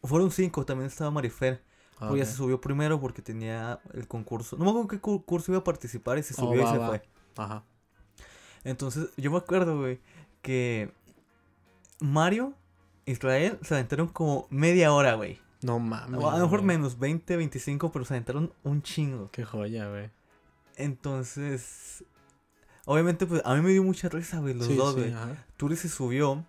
Fueron 0.03 0.31
cinco, 0.31 0.65
también 0.65 0.87
estaba 0.87 1.09
Marifer. 1.11 1.63
Ah, 1.99 2.11
ok. 2.11 2.17
se 2.19 2.33
subió 2.33 2.59
primero 2.59 2.99
porque 2.99 3.21
tenía 3.21 3.79
el 3.93 4.07
concurso. 4.07 4.57
No 4.57 4.65
me 4.65 4.69
acuerdo 4.71 4.89
qué 4.89 4.99
concurso 4.99 5.51
iba 5.51 5.59
a 5.59 5.63
participar 5.63 6.17
y 6.17 6.23
se 6.23 6.33
Oh, 6.33 6.45
subió 6.47 6.63
va, 6.63 6.69
y 6.69 6.73
se 6.73 6.77
va. 6.77 6.87
fue. 6.89 7.01
Ajá. 7.37 7.63
Entonces, 8.65 9.09
yo 9.17 9.31
me 9.31 9.37
acuerdo, 9.37 9.79
güey, 9.79 9.99
que 10.41 10.91
Mario, 11.99 12.53
Israel, 13.05 13.57
se 13.61 13.75
aventaron 13.75 14.07
como 14.07 14.47
media 14.49 14.91
hora, 14.93 15.13
güey. 15.15 15.39
No 15.65 15.79
mames. 15.79 16.21
O 16.21 16.29
a 16.29 16.37
lo 16.37 16.43
mejor 16.45 16.59
güey. 16.61 16.67
menos, 16.77 16.99
20, 16.99 17.37
25, 17.37 17.91
pero 17.91 18.05
se 18.05 18.13
aventaron 18.13 18.53
un 18.63 18.81
chingo. 18.81 19.29
Qué 19.31 19.43
joya, 19.43 19.89
güey. 19.89 20.09
Entonces, 20.75 22.03
obviamente, 22.85 23.25
pues 23.25 23.41
a 23.45 23.55
mí 23.55 23.61
me 23.61 23.69
dio 23.69 23.83
mucha 23.83 24.09
risa, 24.09 24.39
güey, 24.39 24.53
los 24.53 24.67
Sí, 24.67 24.75
dos, 24.75 24.93
sí, 24.93 25.01
güey. 25.01 25.13
ajá. 25.13 25.45
Turi 25.57 25.75
se 25.75 25.89
subió 25.89 26.45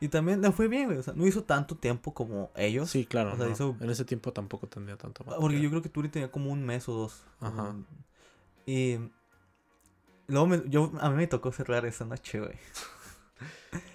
y 0.00 0.08
también 0.08 0.40
le 0.40 0.52
fue 0.52 0.68
bien, 0.68 0.86
güey. 0.86 0.98
O 0.98 1.02
sea, 1.02 1.14
no 1.14 1.26
hizo 1.26 1.44
tanto 1.44 1.76
tiempo 1.76 2.14
como 2.14 2.50
ellos. 2.56 2.90
Sí, 2.90 3.04
claro. 3.06 3.32
O 3.34 3.36
sea, 3.36 3.46
no. 3.46 3.52
hizo- 3.52 3.76
En 3.80 3.90
ese 3.90 4.04
tiempo 4.04 4.32
tampoco 4.32 4.66
tendría 4.68 4.96
tanto 4.96 5.24
Porque 5.24 5.40
material. 5.40 5.62
yo 5.62 5.70
creo 5.70 5.82
que 5.82 5.88
Turi 5.88 6.08
tenía 6.08 6.30
como 6.30 6.50
un 6.50 6.64
mes 6.64 6.88
o 6.88 6.92
dos. 6.94 7.24
Ajá. 7.40 7.74
Y 8.66 8.98
luego 10.28 10.46
me- 10.46 10.62
yo, 10.68 10.92
a 11.00 11.10
mí 11.10 11.16
me 11.16 11.26
tocó 11.26 11.52
cerrar 11.52 11.84
esa 11.86 12.04
noche, 12.04 12.40
güey. 12.40 12.54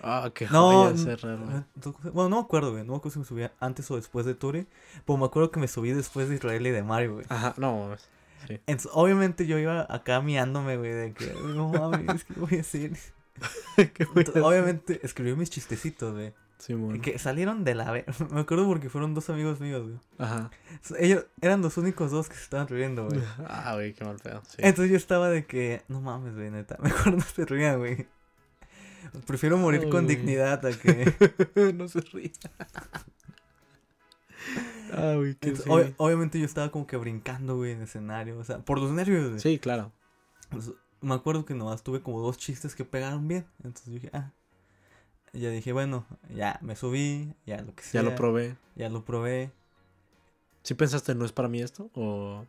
Ah, 0.01 0.31
qué 0.33 0.45
No, 0.51 0.91
joya 0.91 1.15
raro, 1.15 1.65
bueno, 2.13 2.29
no 2.29 2.35
me 2.37 2.41
acuerdo, 2.41 2.71
güey. 2.71 2.83
No 2.83 2.93
me 2.93 2.97
acuerdo 2.97 3.13
si 3.13 3.19
me 3.19 3.25
subía 3.25 3.53
antes 3.59 3.89
o 3.91 3.95
después 3.95 4.25
de 4.25 4.35
Turi. 4.35 4.67
Pero 5.05 5.17
me 5.17 5.25
acuerdo 5.25 5.51
que 5.51 5.59
me 5.59 5.67
subí 5.67 5.91
después 5.91 6.29
de 6.29 6.35
Israel 6.35 6.65
y 6.65 6.71
de 6.71 6.83
Mario, 6.83 7.13
güey. 7.15 7.25
Ajá, 7.29 7.53
no 7.57 7.77
mames. 7.77 8.09
Sí. 8.47 8.59
Entonces, 8.67 8.91
obviamente 8.93 9.45
yo 9.45 9.57
iba 9.57 9.85
acá 9.89 10.21
miándome, 10.21 10.77
güey, 10.77 10.91
de 10.91 11.13
que, 11.13 11.33
no 11.33 11.69
mames, 11.69 12.23
¿qué 12.23 12.33
voy 12.39 12.53
a 12.53 12.57
decir? 12.57 12.97
Qué 13.75 14.05
joya. 14.05 14.19
Entonces, 14.21 14.43
obviamente 14.43 14.99
escribí 15.03 15.35
mis 15.35 15.49
chistecitos, 15.49 16.13
güey. 16.13 16.33
Simón. 16.61 17.01
Que 17.01 17.17
salieron 17.17 17.63
de 17.63 17.73
la... 17.73 17.91
Me 18.29 18.41
acuerdo 18.41 18.67
porque 18.67 18.89
fueron 18.89 19.15
dos 19.15 19.29
amigos 19.29 19.59
míos, 19.59 19.83
güey. 19.83 19.99
Ajá. 20.19 20.51
Ellos 20.99 21.25
eran 21.41 21.61
los 21.61 21.77
únicos 21.77 22.11
dos 22.11 22.29
que 22.29 22.35
se 22.35 22.43
estaban 22.43 22.67
riendo, 22.67 23.07
güey. 23.07 23.19
Ah, 23.47 23.73
güey, 23.73 23.93
qué 23.93 24.05
mal 24.05 24.17
pedo. 24.17 24.41
Sí. 24.47 24.57
Entonces 24.59 24.91
yo 24.91 24.97
estaba 24.97 25.29
de 25.29 25.45
que, 25.45 25.81
no 25.87 26.01
mames, 26.01 26.35
güey, 26.35 26.51
neta, 26.51 26.77
mejor 26.81 27.13
no 27.15 27.21
se 27.21 27.45
rían, 27.45 27.79
güey. 27.79 28.07
Prefiero 29.25 29.57
morir 29.57 29.89
con 29.89 30.07
dignidad 30.07 30.65
a 30.65 30.71
que... 30.71 31.73
no 31.75 31.87
se 31.87 32.01
ríe. 32.01 32.31
ah, 34.93 35.13
güey, 35.15 35.35
qué 35.35 35.49
Entonces, 35.49 35.63
sí. 35.65 35.69
ob- 35.69 35.93
obviamente 35.97 36.39
yo 36.39 36.45
estaba 36.45 36.71
como 36.71 36.87
que 36.87 36.97
brincando, 36.97 37.55
güey, 37.57 37.71
en 37.71 37.77
el 37.79 37.83
escenario, 37.83 38.37
o 38.39 38.43
sea, 38.43 38.59
por 38.59 38.79
los 38.79 38.91
nervios, 38.91 39.29
güey. 39.29 39.39
Sí, 39.39 39.59
claro. 39.59 39.91
Pues, 40.49 40.71
me 41.01 41.13
acuerdo 41.15 41.45
que 41.45 41.53
nomás 41.53 41.83
tuve 41.83 42.01
como 42.01 42.21
dos 42.21 42.37
chistes 42.37 42.75
que 42.75 42.85
pegaron 42.85 43.27
bien, 43.27 43.45
entonces 43.63 43.87
yo 43.87 43.93
dije, 43.93 44.09
ah. 44.13 44.31
Y 45.33 45.39
ya 45.39 45.49
dije, 45.49 45.71
bueno, 45.71 46.05
ya 46.35 46.59
me 46.61 46.75
subí, 46.75 47.33
ya 47.45 47.61
lo 47.61 47.73
que 47.73 47.83
sea. 47.83 48.01
Ya 48.01 48.09
lo 48.09 48.15
probé. 48.15 48.57
Ya 48.75 48.89
lo 48.89 49.05
probé. 49.05 49.51
¿Sí 50.63 50.73
pensaste 50.73 51.15
no 51.15 51.25
es 51.25 51.31
para 51.31 51.47
mí 51.47 51.61
esto? 51.61 51.89
O. 51.95 52.45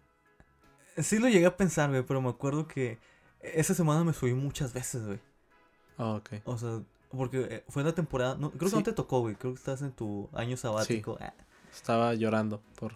Sí 0.99 1.19
lo 1.19 1.29
llegué 1.29 1.47
a 1.47 1.57
pensar, 1.57 1.91
güey, 1.91 2.03
pero 2.03 2.21
me 2.21 2.29
acuerdo 2.29 2.67
que 2.67 2.99
esa 3.41 3.73
semana 3.75 4.03
me 4.05 4.13
subí 4.13 4.35
muchas 4.35 4.73
veces, 4.73 5.07
güey. 5.07 5.21
Ah, 5.99 6.15
ok. 6.15 6.31
O 6.45 6.57
sea, 6.59 6.81
porque 7.11 7.47
eh, 7.51 7.65
fue 7.69 7.83
la 7.85 7.95
temporada. 7.95 8.37
No, 8.37 8.51
creo 8.51 8.61
que 8.61 8.69
Sí. 8.71 8.77
no 8.77 8.83
te 8.83 8.93
tocó, 8.93 9.21
güey. 9.21 9.35
Creo 9.35 9.53
que 9.53 9.59
estás 9.59 9.83
en 9.83 9.93
tu 9.93 10.29
año 10.33 10.57
sabático. 10.57 11.19
Ah, 11.21 11.35
Estaba 11.73 12.15
llorando 12.15 12.61
por. 12.79 12.95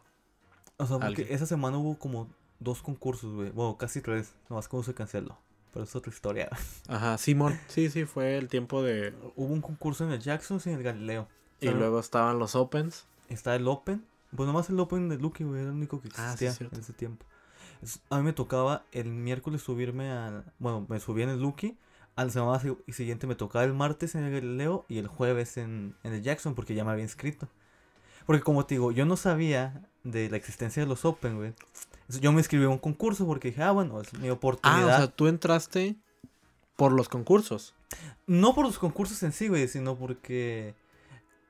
O 0.78 0.86
sea, 0.86 0.96
porque 0.98 1.06
Alguien. 1.22 1.28
esa 1.30 1.46
semana 1.46 1.78
hubo 1.78 1.98
como 1.98 2.28
dos 2.60 2.82
concursos, 2.82 3.32
güey. 3.34 3.50
Bueno, 3.50 3.76
casi 3.78 4.00
tres. 4.00 4.34
Nomás 4.50 4.68
como 4.68 4.82
se 4.82 4.94
canceló. 4.94 5.38
Pero 5.72 5.84
es 5.84 5.94
otra 5.96 6.12
historia. 6.12 6.48
Ajá, 6.88 7.16
Simón. 7.18 7.58
Sí, 7.68 7.90
sí, 7.90 8.04
fue 8.04 8.36
el 8.38 8.48
tiempo 8.48 8.82
de. 8.82 9.14
hubo 9.36 9.52
un 9.52 9.60
concurso 9.60 10.04
en 10.04 10.12
el 10.12 10.20
Jackson 10.20 10.60
y 10.64 10.68
en 10.70 10.76
el 10.76 10.82
Galileo. 10.82 11.28
Y 11.60 11.68
luego 11.70 12.00
estaban 12.00 12.38
los 12.38 12.54
Opens. 12.54 13.06
Está 13.28 13.54
el 13.56 13.66
Open. 13.66 14.04
Pues 14.34 14.46
nomás 14.46 14.68
el 14.68 14.78
Open 14.78 15.08
de 15.08 15.16
Lucky, 15.18 15.44
güey. 15.44 15.60
Era 15.62 15.70
el 15.70 15.76
único 15.76 16.00
que 16.00 16.08
Ah, 16.16 16.34
sí, 16.36 16.44
existía 16.46 16.68
en 16.72 16.80
ese 16.80 16.92
tiempo. 16.92 17.24
A 18.10 18.18
mí 18.18 18.22
me 18.24 18.32
tocaba 18.32 18.84
el 18.92 19.06
miércoles 19.10 19.62
subirme 19.62 20.10
al. 20.10 20.44
Bueno, 20.58 20.84
me 20.88 21.00
subí 21.00 21.22
en 21.22 21.30
el 21.30 21.40
Lucky. 21.40 21.76
Al 22.16 22.30
semana 22.32 22.58
si- 22.60 22.92
siguiente 22.92 23.26
me 23.26 23.34
tocaba 23.34 23.64
el 23.64 23.74
martes 23.74 24.14
en 24.14 24.24
el 24.24 24.32
Galileo 24.32 24.84
y 24.88 24.98
el 24.98 25.06
jueves 25.06 25.56
en, 25.58 25.94
en 26.02 26.12
el 26.14 26.22
Jackson 26.22 26.54
porque 26.54 26.74
ya 26.74 26.84
me 26.84 26.90
había 26.90 27.04
inscrito. 27.04 27.48
Porque 28.26 28.42
como 28.42 28.66
te 28.66 28.74
digo, 28.74 28.90
yo 28.90 29.04
no 29.06 29.16
sabía 29.16 29.82
de 30.02 30.28
la 30.30 30.36
existencia 30.36 30.82
de 30.82 30.88
los 30.88 31.04
Open, 31.04 31.36
güey. 31.36 31.52
Yo 32.20 32.32
me 32.32 32.38
inscribí 32.40 32.64
a 32.64 32.68
un 32.68 32.78
concurso 32.78 33.26
porque 33.26 33.48
dije, 33.48 33.62
ah, 33.62 33.70
bueno, 33.72 34.00
es 34.00 34.12
mi 34.14 34.28
Ah, 34.28 34.32
oportunidad. 34.32 34.94
o 34.94 34.96
sea, 34.96 35.06
tú 35.08 35.26
entraste 35.28 35.96
por 36.76 36.92
los 36.92 37.08
concursos. 37.08 37.74
No 38.26 38.54
por 38.54 38.64
los 38.64 38.78
concursos 38.78 39.22
en 39.22 39.32
sí, 39.32 39.48
güey, 39.48 39.68
sino 39.68 39.96
porque 39.96 40.74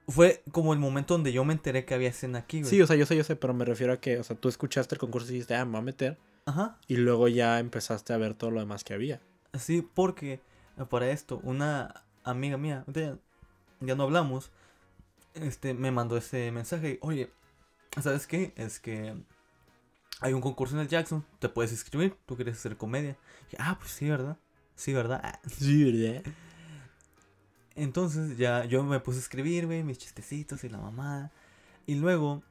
fue 0.08 0.42
como 0.52 0.72
el 0.72 0.78
momento 0.78 1.14
donde 1.14 1.32
yo 1.32 1.44
me 1.44 1.52
enteré 1.52 1.84
que 1.84 1.94
había 1.94 2.08
escena 2.08 2.40
aquí, 2.40 2.60
güey. 2.60 2.70
Sí, 2.70 2.80
o 2.82 2.86
sea, 2.86 2.96
yo 2.96 3.06
sé, 3.06 3.16
yo 3.16 3.24
sé, 3.24 3.36
pero 3.36 3.54
me 3.54 3.64
refiero 3.64 3.92
a 3.92 4.00
que, 4.00 4.18
o 4.18 4.24
sea, 4.24 4.36
tú 4.36 4.48
escuchaste 4.48 4.94
el 4.94 4.98
concurso 4.98 5.28
y 5.28 5.32
dijiste, 5.34 5.54
ah, 5.54 5.64
me 5.64 5.72
voy 5.72 5.78
a 5.80 5.82
meter. 5.82 6.18
Ajá. 6.44 6.78
Y 6.86 6.96
luego 6.96 7.28
ya 7.28 7.58
empezaste 7.58 8.12
a 8.12 8.16
ver 8.18 8.34
todo 8.34 8.50
lo 8.50 8.60
demás 8.60 8.84
que 8.84 8.94
había. 8.94 9.20
Sí, 9.58 9.82
porque 9.94 10.40
para 10.84 11.10
esto, 11.10 11.40
una 11.42 12.04
amiga 12.24 12.58
mía, 12.58 12.84
ya, 12.88 13.16
ya 13.80 13.94
no 13.94 14.02
hablamos, 14.02 14.50
este, 15.34 15.74
me 15.74 15.90
mandó 15.90 16.16
ese 16.16 16.50
mensaje. 16.52 16.98
Oye, 17.02 17.30
¿sabes 18.00 18.26
qué? 18.26 18.52
Es 18.56 18.78
que 18.80 19.16
hay 20.20 20.32
un 20.32 20.40
concurso 20.40 20.74
en 20.74 20.82
el 20.82 20.88
Jackson, 20.88 21.24
te 21.38 21.48
puedes 21.48 21.72
inscribir, 21.72 22.16
tú 22.26 22.36
quieres 22.36 22.58
hacer 22.58 22.76
comedia. 22.76 23.16
Y 23.52 23.56
ah, 23.58 23.76
pues 23.78 23.92
sí, 23.92 24.08
¿verdad? 24.08 24.36
Sí, 24.74 24.92
¿verdad? 24.92 25.40
Sí, 25.48 25.84
¿verdad? 25.84 26.22
Entonces 27.74 28.38
ya 28.38 28.64
yo 28.64 28.82
me 28.82 29.00
puse 29.00 29.18
a 29.18 29.20
escribir, 29.20 29.66
güey, 29.66 29.82
mis 29.82 29.98
chistecitos 29.98 30.64
y 30.64 30.68
la 30.68 30.78
mamada. 30.78 31.30
Y 31.86 31.96
luego, 31.96 32.42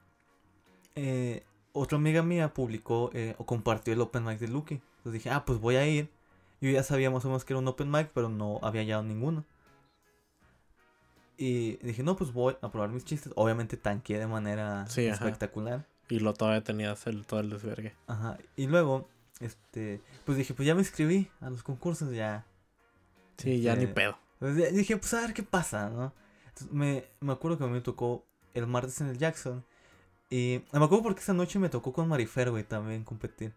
eh, 0.96 1.44
otra 1.74 1.98
amiga 1.98 2.22
mía 2.22 2.54
publicó 2.54 3.10
eh, 3.14 3.36
o 3.38 3.46
compartió 3.46 3.94
el 3.94 4.02
open 4.02 4.24
mic 4.24 4.40
de 4.40 4.48
Lucky. 4.48 4.76
Entonces 4.98 5.14
dije, 5.14 5.30
ah, 5.32 5.44
pues 5.46 5.60
voy 5.60 5.76
a 5.76 5.88
ir. 5.88 6.10
Yo 6.66 6.72
ya 6.72 6.84
sabía 6.84 7.11
más 7.11 7.24
o 7.26 7.28
menos 7.28 7.45
que 7.45 7.53
era 7.53 7.59
un 7.59 7.68
open 7.68 7.91
mic, 7.91 8.09
pero 8.13 8.28
no 8.28 8.59
había 8.63 8.82
hallado 8.82 9.03
ninguno. 9.03 9.45
Y 11.38 11.76
dije, 11.78 12.01
no, 12.01 12.16
pues 12.16 12.32
voy 12.32 12.55
a 12.61 12.72
probar 12.72 12.89
mis 12.89 13.03
chistes. 13.05 13.34
Obviamente 13.36 13.78
tanqué 13.78 14.18
de 14.18 14.28
manera 14.28 14.88
Sí, 14.88 15.07
ajá. 15.07 15.26
espectacular. 15.26 15.86
Y 16.09 16.20
lo 16.20 16.34
todavía 16.34 16.63
tenías 16.63 17.05
el, 17.07 17.26
todo 17.26 17.39
el 17.41 17.49
desvergue. 17.49 17.93
Ajá. 18.07 18.38
Y 18.55 18.68
luego, 18.68 19.07
este, 19.41 20.01
pues 20.26 20.38
dije, 20.38 20.53
pues 20.53 20.66
ya 20.66 20.74
me 20.76 20.82
inscribí 20.82 21.30
a 21.41 21.49
los 21.49 21.61
concursos, 21.61 22.11
ya. 22.13 22.45
Sí, 23.38 23.61
ya 23.61 23.76
ni 23.76 23.84
Este, 23.84 23.93
pedo. 23.93 24.18
Pues 24.39 24.55
dije, 24.74 24.97
pues 24.97 25.13
a 25.13 25.22
ver 25.22 25.34
qué 25.34 25.43
pasa, 25.43 25.89
¿no? 25.89 26.13
Entonces, 26.47 26.72
me, 26.72 27.05
me 27.20 27.34
acuerdo 27.34 27.57
que 27.57 27.63
a 27.66 27.68
mí 27.68 27.74
me 27.74 27.82
tocó 27.82 28.26
el 28.53 28.66
martes 28.66 29.01
en 29.01 29.07
el 29.07 29.18
Jackson. 29.18 29.63
Y 30.30 30.61
me 30.72 30.84
acuerdo 30.84 31.03
porque 31.03 31.22
esa 31.22 31.34
noche 31.34 31.59
me 31.59 31.70
tocó 31.70 31.91
con 31.93 32.07
Marifer, 32.07 32.49
güey, 32.49 32.63
también 32.63 33.03
competir. 33.03 33.53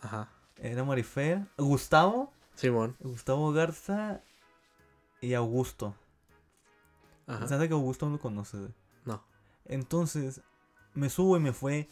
Ajá. 0.00 0.28
Era 0.56 0.84
Marifer, 0.84 1.42
Gustavo, 1.56 2.32
Simón. 2.54 2.96
Gustavo 3.00 3.52
Garza 3.52 4.20
y 5.20 5.34
Augusto. 5.34 5.94
Ajá. 7.26 7.46
¿Sabes 7.48 7.68
que 7.68 7.74
Augusto 7.74 8.06
no 8.06 8.12
lo 8.12 8.18
conoces? 8.18 8.70
No. 9.04 9.24
Entonces, 9.64 10.40
me 10.94 11.08
subo 11.10 11.36
y 11.36 11.40
me 11.40 11.52
fue. 11.52 11.88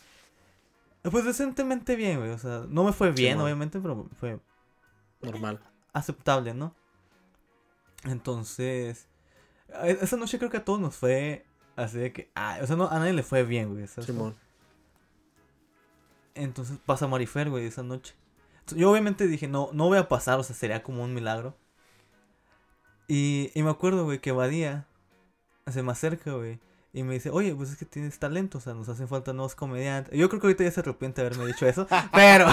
Pues 1.03 1.25
decentemente 1.25 1.97
bien, 1.97 2.19
güey. 2.19 2.31
O 2.31 2.39
sea, 2.39 2.65
no 2.69 2.85
me 2.85 2.93
fue 2.93 3.11
bien, 3.11 3.33
Simón. 3.33 3.45
obviamente, 3.45 3.81
pero 3.81 4.09
fue 4.19 4.39
Normal. 5.23 5.61
aceptable, 5.93 6.53
¿no? 6.55 6.75
Entonces, 8.05 9.09
esa 9.85 10.17
noche 10.17 10.39
creo 10.39 10.51
que 10.51 10.59
a 10.59 10.65
todos 10.65 10.81
nos 10.81 10.97
fue 10.97 11.47
así 11.77 11.99
de 11.99 12.13
que, 12.13 12.31
ah, 12.35 12.59
o 12.63 12.67
sea, 12.67 12.77
no, 12.77 12.89
a 12.89 12.99
nadie 12.99 13.13
le 13.13 13.23
fue 13.23 13.45
bien, 13.45 13.71
güey. 13.73 13.87
¿sabes? 13.87 14.07
Simón. 14.07 14.37
Entonces 16.35 16.79
pasa 16.85 17.07
Marifer, 17.07 17.51
güey, 17.51 17.67
esa 17.67 17.83
noche. 17.83 18.15
Yo 18.77 18.91
obviamente 18.91 19.27
dije, 19.27 19.49
no, 19.49 19.71
no 19.73 19.87
voy 19.87 19.99
a 19.99 20.09
pasar, 20.09 20.39
o 20.39 20.43
sea, 20.43 20.55
sería 20.57 20.83
como 20.83 21.03
un 21.05 21.15
milagro. 21.15 21.57
Y, 23.09 23.51
y 23.55 23.63
me 23.63 23.71
acuerdo, 23.71 24.05
güey, 24.05 24.21
que 24.21 24.33
Badía 24.33 24.87
se 25.71 25.83
me 25.83 25.93
acerca, 25.93 26.33
güey. 26.33 26.59
Y 26.93 27.03
me 27.05 27.15
dice, 27.15 27.31
oye, 27.31 27.55
pues 27.55 27.71
es 27.71 27.77
que 27.77 27.85
tienes 27.85 28.19
talento, 28.19 28.59
o 28.59 28.61
sea, 28.61 28.75
nos 28.75 28.89
hacen 28.89 29.07
falta 29.09 29.33
nuevos 29.33 29.55
comediantes. 29.55 30.17
Yo 30.19 30.29
creo 30.29 30.41
que 30.41 30.47
ahorita 30.49 30.65
ya 30.65 30.71
se 30.73 30.81
arrepiente 30.81 31.21
de 31.23 31.27
haberme 31.29 31.47
dicho 31.47 31.67
eso, 31.67 31.87
pero... 32.13 32.47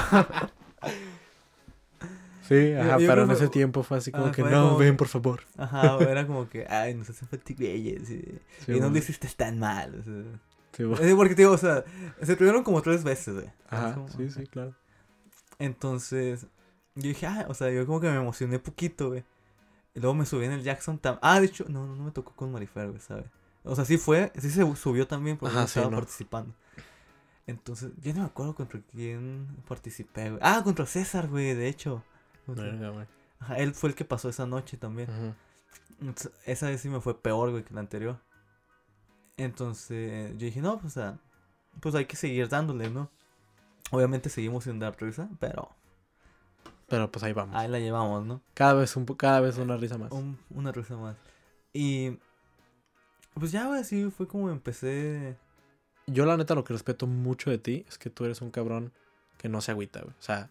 Sí, 2.48 2.74
ajá, 2.74 2.98
yo 3.00 3.08
pero 3.08 3.24
en 3.24 3.28
que- 3.30 3.34
ese 3.34 3.48
tiempo 3.50 3.84
fue 3.84 3.98
así 3.98 4.12
como 4.12 4.32
que 4.32 4.42
no, 4.44 4.50
como- 4.70 4.78
ven 4.78 4.96
por 4.96 5.08
favor. 5.08 5.42
Ajá, 5.58 5.98
era 6.00 6.26
como 6.26 6.48
que, 6.48 6.66
ay, 6.70 6.94
nos 6.94 7.10
hacen 7.10 7.28
falta 7.28 7.54
güeyes. 7.58 8.10
Y, 8.10 8.40
y 8.68 8.80
no 8.80 8.90
lo 8.90 8.98
hiciste 8.98 9.28
tan 9.36 9.60
mal, 9.60 9.96
o 10.00 10.04
sea. 10.04 10.24
Sí, 11.08 11.14
porque, 11.16 11.36
tío, 11.36 11.52
o 11.52 11.58
sea, 11.58 11.84
se 12.22 12.36
tuvieron 12.36 12.64
como 12.64 12.82
tres 12.82 13.04
veces, 13.04 13.34
güey. 13.34 13.50
Ajá, 13.70 13.96
Como- 13.96 14.08
sí, 14.10 14.30
sí, 14.30 14.46
claro. 14.48 14.74
Entonces, 15.60 16.48
yo 16.96 17.08
dije, 17.10 17.26
ah, 17.28 17.46
o 17.50 17.54
sea, 17.54 17.70
yo 17.72 17.86
como 17.86 18.00
que 18.00 18.10
me 18.10 18.16
emocioné 18.18 18.60
poquito, 18.60 19.10
güey. 19.10 19.24
Y 19.96 20.00
luego 20.00 20.14
me 20.16 20.26
subí 20.26 20.46
en 20.46 20.52
el 20.52 20.64
Jackson 20.64 21.00
tam 21.00 21.18
Ah, 21.22 21.40
de 21.40 21.48
hecho, 21.48 21.66
no, 21.70 21.88
no, 21.88 21.96
no 21.96 22.04
me 22.04 22.12
tocó 22.12 22.34
con 22.36 22.52
Marifer, 22.52 22.90
güey, 22.90 23.00
¿sabes? 23.02 23.26
O 23.64 23.76
sea, 23.76 23.84
sí 23.86 23.98
fue, 23.98 24.32
sí 24.38 24.50
se 24.50 24.76
subió 24.76 25.08
también 25.08 25.38
porque 25.38 25.54
Ajá, 25.56 25.64
yo 25.64 25.68
sí, 25.68 25.80
estaba 25.80 25.92
no. 25.92 25.98
participando. 25.98 26.54
Entonces, 27.48 27.92
yo 28.02 28.14
no 28.14 28.20
me 28.22 28.26
acuerdo 28.26 28.56
contra 28.56 28.80
quién 28.92 29.48
participé, 29.68 30.30
güey. 30.30 30.40
Ah, 30.44 30.62
contra 30.64 30.86
César, 30.86 31.28
güey, 31.28 31.54
de 31.56 31.68
hecho. 31.68 32.04
Contra- 32.46 32.66
Verga, 32.66 32.90
güey. 32.90 33.06
Ajá, 33.40 33.58
él 33.58 33.74
fue 33.74 33.90
el 33.90 33.96
que 33.96 34.06
pasó 34.06 34.30
esa 34.30 34.46
noche 34.46 34.78
también. 34.78 35.10
Entonces, 36.00 36.32
Esa 36.46 36.68
vez 36.68 36.82
sí 36.82 36.90
me 36.90 37.02
fue 37.02 37.20
peor, 37.22 37.52
güey, 37.52 37.64
que 37.64 37.74
la 37.74 37.80
anterior. 37.82 38.20
Entonces, 39.38 40.32
yo 40.34 40.46
dije, 40.46 40.62
no, 40.62 40.80
pues, 40.80 40.98
o 40.98 41.00
sea, 41.00 41.20
pues 41.80 41.94
hay 41.96 42.06
que 42.06 42.16
seguir 42.16 42.50
dándole, 42.50 42.90
¿no? 42.90 43.10
Obviamente 43.92 44.30
seguimos 44.30 44.66
sin 44.66 44.80
dar 44.80 44.96
risa, 45.00 45.30
pero 45.40 45.70
Pero 46.88 47.12
pues 47.12 47.24
ahí 47.24 47.34
vamos. 47.34 47.56
ahí 47.56 47.68
la 47.68 47.80
llevamos, 47.80 48.26
¿no? 48.26 48.42
Cada 48.54 48.74
vez 48.74 48.96
un 48.96 49.06
cada 49.06 49.40
vez 49.42 49.58
una 49.58 49.78
risa 49.78 49.98
más. 49.98 50.12
Un- 50.12 50.38
una 50.50 50.72
risa 50.72 50.96
más. 50.98 51.16
Y, 51.74 52.18
pues 53.34 53.52
ya, 53.52 53.68
güey, 53.68 53.82
así 53.82 54.10
fue 54.10 54.28
como 54.28 54.50
empecé. 54.50 55.36
Yo 56.08 56.26
la 56.26 56.38
neta 56.38 56.56
lo 56.56 56.64
que 56.64 56.74
respeto 56.74 57.06
mucho 57.08 57.50
de 57.50 57.58
ti 57.58 57.86
es 57.90 57.98
que 57.98 58.10
tú 58.10 58.26
eres 58.26 58.42
un 58.42 58.52
cabrón 58.52 58.92
que 59.38 59.50
no 59.50 59.62
se 59.62 59.72
agüita, 59.72 60.00
güey. 60.02 60.14
O 60.18 60.22
sea, 60.22 60.50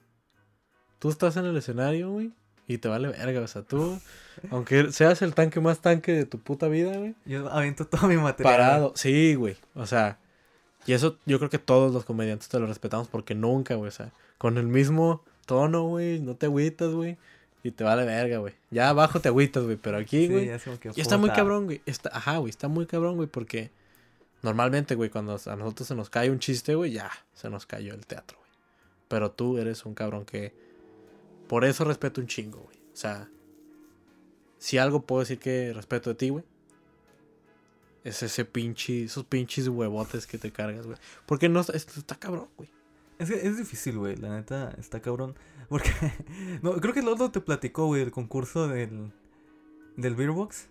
tú 0.98 1.08
estás 1.08 1.36
en 1.36 1.46
el 1.46 1.56
escenario, 1.56 2.10
güey, 2.10 2.32
y 2.68 2.78
te 2.78 2.88
vale 2.88 3.08
verga, 3.08 3.40
o 3.40 3.46
sea, 3.46 3.62
tú, 3.62 3.98
aunque 4.50 4.92
seas 4.92 5.22
el 5.22 5.34
tanque 5.34 5.60
más 5.60 5.80
tanque 5.80 6.12
de 6.12 6.26
tu 6.26 6.38
puta 6.38 6.68
vida, 6.68 6.96
güey, 6.96 7.14
Yo 7.24 7.50
aviento 7.50 7.86
todo 7.86 8.06
mi 8.08 8.16
material. 8.16 8.54
parado. 8.56 8.92
Sí, 8.96 9.34
güey. 9.34 9.56
O 9.74 9.86
sea, 9.86 10.18
y 10.86 10.92
eso 10.92 11.18
yo 11.26 11.38
creo 11.38 11.50
que 11.50 11.58
todos 11.58 11.92
los 11.92 12.04
comediantes 12.04 12.48
te 12.48 12.58
lo 12.58 12.66
respetamos 12.66 13.08
porque 13.08 13.34
nunca, 13.34 13.74
güey, 13.74 13.88
o 13.88 13.92
sea, 13.92 14.12
con 14.38 14.58
el 14.58 14.66
mismo 14.66 15.22
tono, 15.46 15.84
güey, 15.84 16.20
no 16.20 16.34
te 16.36 16.46
agüitas, 16.46 16.92
güey, 16.92 17.16
y 17.62 17.70
te 17.70 17.84
vale 17.84 18.04
verga, 18.04 18.38
güey. 18.38 18.54
Ya 18.70 18.88
abajo 18.88 19.20
te 19.20 19.28
agüitas, 19.28 19.64
güey, 19.64 19.76
pero 19.76 19.98
aquí, 19.98 20.26
Sí, 20.26 20.32
güey, 20.32 20.46
ya 20.46 20.56
es 20.56 20.64
como 20.64 20.78
que, 20.78 20.92
y 20.94 21.00
está 21.00 21.16
muy 21.16 21.30
cabrón, 21.30 21.64
güey. 21.64 21.80
Está, 21.86 22.10
ajá, 22.12 22.38
güey, 22.38 22.50
está 22.50 22.68
muy 22.68 22.86
cabrón, 22.86 23.16
güey, 23.16 23.28
porque 23.28 23.70
normalmente, 24.42 24.94
güey, 24.94 25.10
cuando 25.10 25.32
a 25.44 25.56
nosotros 25.56 25.88
se 25.88 25.94
nos 25.94 26.10
cae 26.10 26.30
un 26.30 26.38
chiste, 26.38 26.74
güey, 26.74 26.92
ya 26.92 27.10
se 27.34 27.50
nos 27.50 27.66
cayó 27.66 27.94
el 27.94 28.06
teatro, 28.06 28.38
güey. 28.38 28.50
Pero 29.08 29.30
tú 29.30 29.58
eres 29.58 29.84
un 29.84 29.94
cabrón 29.94 30.24
que 30.24 30.52
por 31.48 31.64
eso 31.64 31.84
respeto 31.84 32.20
un 32.20 32.26
chingo, 32.26 32.60
güey. 32.60 32.76
O 32.92 32.96
sea, 32.96 33.28
si 34.58 34.78
algo 34.78 35.02
puedo 35.02 35.20
decir 35.20 35.38
que 35.38 35.72
respeto 35.72 36.10
de 36.10 36.16
ti, 36.16 36.28
güey, 36.30 36.44
es 38.08 38.22
ese 38.22 38.44
pinche, 38.44 39.04
esos 39.04 39.24
pinches 39.24 39.68
huevotes 39.68 40.26
que 40.26 40.38
te 40.38 40.52
cargas, 40.52 40.86
güey. 40.86 40.98
Porque 41.26 41.48
no, 41.48 41.60
es- 41.60 41.70
está 41.70 42.14
cabrón, 42.16 42.48
güey. 42.56 42.70
Es, 43.18 43.30
que 43.30 43.46
es 43.46 43.56
difícil, 43.56 43.98
güey, 43.98 44.16
la 44.16 44.28
neta, 44.30 44.74
está 44.78 45.00
cabrón. 45.00 45.34
Porque, 45.68 45.90
no, 46.62 46.72
creo 46.80 46.94
que 46.94 47.02
Lolo 47.02 47.30
te 47.30 47.40
platicó, 47.40 47.86
güey, 47.86 48.02
el 48.02 48.10
concurso 48.12 48.68
del, 48.68 49.12
del 49.96 50.14
Beerbox. 50.14 50.68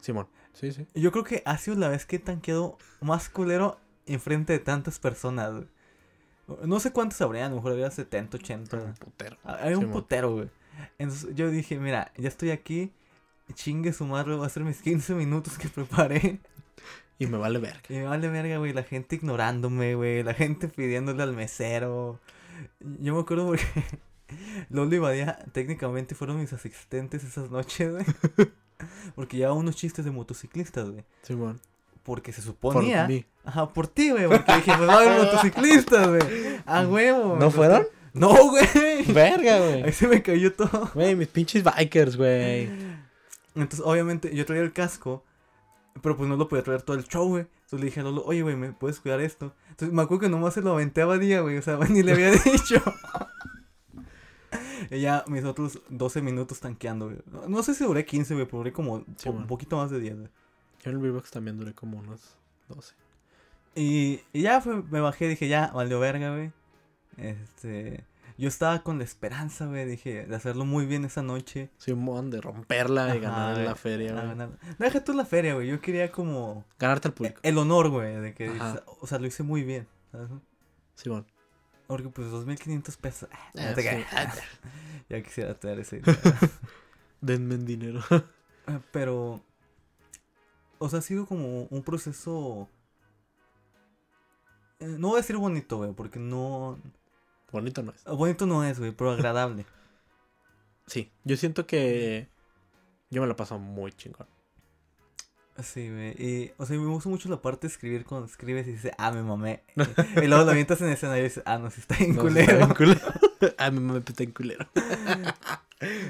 Simón, 0.00 0.26
sí, 0.54 0.72
sí. 0.72 0.86
Yo 0.94 1.12
creo 1.12 1.24
que 1.24 1.42
ha 1.44 1.58
sido 1.58 1.76
la 1.76 1.88
vez 1.88 2.06
que 2.06 2.16
he 2.16 2.18
tanqueado 2.18 2.78
más 3.00 3.28
culero 3.28 3.78
enfrente 4.06 4.54
de 4.54 4.58
tantas 4.58 4.98
personas, 4.98 5.52
güey. 5.52 5.66
No 6.64 6.80
sé 6.80 6.92
cuántos 6.92 7.20
habría, 7.20 7.46
a 7.46 7.48
lo 7.50 7.56
mejor 7.56 7.72
había 7.72 7.90
70, 7.90 8.36
80. 8.38 8.76
Un 8.76 8.94
putero. 8.94 9.36
Hay 9.44 9.74
un 9.74 9.90
putero, 9.90 10.32
güey. 10.34 10.50
Entonces 10.98 11.34
yo 11.34 11.50
dije, 11.50 11.78
mira, 11.78 12.10
ya 12.16 12.28
estoy 12.28 12.50
aquí. 12.50 12.92
Chingue 13.54 13.92
su 13.92 14.06
madre, 14.06 14.34
voy 14.34 14.44
a 14.44 14.46
hacer 14.46 14.64
mis 14.64 14.80
15 14.80 15.14
minutos 15.14 15.58
que 15.58 15.68
preparé. 15.68 16.40
Y 17.18 17.26
me 17.26 17.38
vale 17.38 17.58
verga. 17.58 17.80
Y 17.88 17.94
me 17.94 18.04
vale 18.04 18.28
verga, 18.28 18.58
güey. 18.58 18.72
La 18.72 18.82
gente 18.82 19.16
ignorándome, 19.16 19.94
güey. 19.94 20.22
La 20.22 20.34
gente 20.34 20.68
pidiéndole 20.68 21.22
al 21.22 21.34
mesero. 21.34 22.18
Yo 22.80 23.14
me 23.14 23.20
acuerdo 23.20 23.46
porque 23.46 23.64
Lolo 24.70 24.94
y 24.94 24.98
Badía 24.98 25.38
técnicamente 25.52 26.14
fueron 26.14 26.40
mis 26.40 26.52
asistentes 26.52 27.22
esas 27.24 27.50
noches, 27.50 27.90
güey. 27.92 28.04
Porque 29.14 29.36
llevaba 29.36 29.54
unos 29.56 29.76
chistes 29.76 30.04
de 30.04 30.10
motociclistas, 30.10 30.90
güey. 30.90 31.04
Simón. 31.22 31.60
Porque 32.02 32.32
se 32.32 32.42
Por 32.42 32.72
suponía. 32.72 33.06
mí. 33.06 33.24
Ajá, 33.44 33.68
por 33.72 33.86
ti, 33.86 34.10
güey. 34.10 34.26
Porque 34.26 34.52
dije, 34.56 34.72
pues 34.76 34.88
va 34.88 34.94
a 34.94 34.96
haber 34.96 35.18
motociclistas, 35.24 36.08
güey. 36.08 36.20
A 36.66 36.80
huevo. 36.88 37.36
¿No 37.38 37.50
fueron? 37.52 37.86
No, 38.12 38.34
güey. 38.50 39.04
Verga, 39.12 39.58
güey. 39.60 39.82
Ahí 39.84 39.92
se 39.92 40.08
me 40.08 40.20
cayó 40.20 40.52
todo. 40.52 40.90
Güey, 40.94 41.14
mis 41.14 41.28
pinches 41.28 41.62
bikers, 41.62 42.16
güey. 42.16 42.68
Entonces, 43.54 43.82
obviamente, 43.84 44.34
yo 44.34 44.44
traía 44.44 44.62
el 44.62 44.72
casco, 44.72 45.24
pero 46.00 46.16
pues 46.16 46.28
no 46.28 46.36
lo 46.36 46.48
podía 46.48 46.62
traer 46.64 46.82
todo 46.82 46.96
el 46.96 47.04
show, 47.04 47.28
güey. 47.28 47.42
Entonces 47.64 47.80
le 47.80 47.86
dije 47.86 48.00
a 48.00 48.02
Lolo, 48.04 48.22
oye, 48.24 48.42
güey, 48.42 48.56
¿me 48.56 48.72
puedes 48.72 49.00
cuidar 49.00 49.20
esto? 49.20 49.54
Entonces 49.70 49.92
me 49.94 50.02
acuerdo 50.02 50.22
que 50.22 50.28
nomás 50.28 50.54
se 50.54 50.62
lo 50.62 50.72
aventé 50.72 51.02
a 51.02 51.06
Badía, 51.06 51.40
güey, 51.40 51.58
o 51.58 51.62
sea, 51.62 51.76
ni 51.90 52.02
le 52.02 52.12
había 52.12 52.30
dicho. 52.30 52.82
y 54.90 55.00
ya 55.00 55.24
mis 55.28 55.44
otros 55.44 55.80
12 55.88 56.22
minutos 56.22 56.60
tanqueando, 56.60 57.06
güey. 57.06 57.18
No, 57.30 57.48
no 57.48 57.62
sé 57.62 57.74
si 57.74 57.84
duré 57.84 58.04
15, 58.04 58.34
güey, 58.34 58.46
pero 58.46 58.58
duré 58.58 58.72
como 58.72 58.98
Sí, 59.16 59.26
po- 59.26 59.30
un 59.32 59.46
poquito 59.46 59.76
más 59.76 59.90
de 59.90 60.00
10, 60.00 60.14
güey. 60.16 60.28
Yo 60.84 60.90
en 60.90 60.96
el 60.96 61.02
Beerbox 61.02 61.30
también 61.30 61.56
duré 61.58 61.72
como 61.74 61.98
unos 61.98 62.36
12. 62.68 62.94
Y, 63.74 64.20
y 64.32 64.42
ya 64.42 64.60
fue, 64.60 64.82
me 64.82 65.00
bajé, 65.00 65.28
dije, 65.28 65.48
ya, 65.48 65.70
valió 65.72 65.98
verga, 66.00 66.34
güey. 66.34 66.50
Este. 67.16 68.04
Yo 68.38 68.48
estaba 68.48 68.82
con 68.82 68.98
la 68.98 69.04
esperanza, 69.04 69.66
güey, 69.66 69.84
dije, 69.86 70.26
de 70.26 70.34
hacerlo 70.36 70.64
muy 70.64 70.86
bien 70.86 71.04
esa 71.04 71.22
noche. 71.22 71.70
Simón, 71.78 72.30
de 72.30 72.40
romperla 72.40 73.14
y 73.16 73.20
ganar 73.20 73.54
güey, 73.54 73.66
la 73.66 73.74
feria, 73.74 74.12
güey. 74.12 74.26
ganar- 74.26 74.48
No, 74.50 74.58
deja 74.78 75.04
tú 75.04 75.12
la 75.12 75.24
feria, 75.24 75.54
güey, 75.54 75.68
yo 75.68 75.80
quería 75.80 76.10
como 76.12 76.64
Ganarte 76.78 77.08
al 77.08 77.14
público. 77.14 77.40
el 77.42 77.58
honor, 77.58 77.90
güey, 77.90 78.16
de 78.16 78.34
que, 78.34 78.48
Ajá. 78.48 78.82
o 79.00 79.06
sea, 79.06 79.18
lo 79.18 79.26
hice 79.26 79.42
muy 79.42 79.62
bien, 79.64 79.86
¿sabes? 80.10 80.28
Simón. 80.94 81.26
Porque 81.86 82.08
pues 82.08 82.28
2.500 82.28 82.96
pesos, 82.96 83.28
no 83.54 83.62
Ah, 83.62 83.74
te 83.74 83.82
sí. 83.82 84.04
ya 85.10 85.22
quisiera 85.22 85.54
tener 85.54 85.80
ese 85.80 85.96
dinero. 86.00 86.20
Denme 87.20 87.54
en 87.56 87.66
dinero. 87.66 88.00
Pero, 88.92 89.42
o 90.78 90.88
sea, 90.88 91.00
ha 91.00 91.02
sido 91.02 91.26
como 91.26 91.64
un 91.64 91.82
proceso... 91.82 92.68
eh, 94.80 94.96
No 94.98 95.08
voy 95.08 95.18
a 95.18 95.20
decir 95.20 95.36
bonito, 95.36 95.76
güey, 95.78 95.92
porque 95.92 96.18
no... 96.18 96.78
Bonito 97.52 97.82
no 97.82 97.92
es. 97.92 98.04
Bonito 98.04 98.46
no 98.46 98.64
es, 98.64 98.78
güey, 98.78 98.92
pero 98.92 99.12
agradable. 99.12 99.66
Sí, 100.84 101.12
yo 101.22 101.36
siento 101.36 101.64
que 101.64 102.26
yo 103.08 103.22
me 103.22 103.28
la 103.28 103.36
paso 103.36 103.56
muy 103.56 103.92
chingón. 103.92 104.26
Sí, 105.62 105.88
güey. 105.88 106.10
Y, 106.18 106.52
o 106.58 106.66
sea, 106.66 106.76
me 106.76 106.86
gusta 106.86 107.08
mucho 107.08 107.28
la 107.28 107.40
parte 107.40 107.68
de 107.68 107.72
escribir 107.72 108.04
cuando 108.04 108.26
escribes 108.26 108.66
y 108.66 108.72
dices, 108.72 108.90
ah, 108.98 109.12
me 109.12 109.22
mamé. 109.22 109.62
y 110.16 110.26
luego 110.26 110.44
lo 110.44 110.50
avientas 110.50 110.80
en 110.80 110.88
escena 110.88 111.16
y 111.18 111.22
dices, 111.22 111.44
ah, 111.46 111.58
no, 111.58 111.70
sí 111.70 111.80
está 111.80 111.94
No, 112.00 112.06
sí 112.06 112.14
culero. 112.14 112.58
está 112.58 112.74
culero. 112.74 113.00
ah, 113.58 113.70
mi 113.70 113.78
mamá 113.78 114.02
está 114.04 114.24
en 114.24 114.32
culero. 114.32 114.66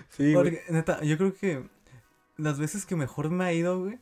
sí, 0.09 0.33
güey. 0.33 0.35
Porque, 0.35 0.63
neta, 0.71 1.03
yo 1.03 1.19
creo 1.19 1.35
que 1.35 1.69
las 2.39 2.59
veces 2.59 2.87
que 2.87 2.97
mejor 2.97 3.31
me 3.31 3.45
ha 3.45 3.53
ido, 3.53 3.79
güey, 3.79 3.99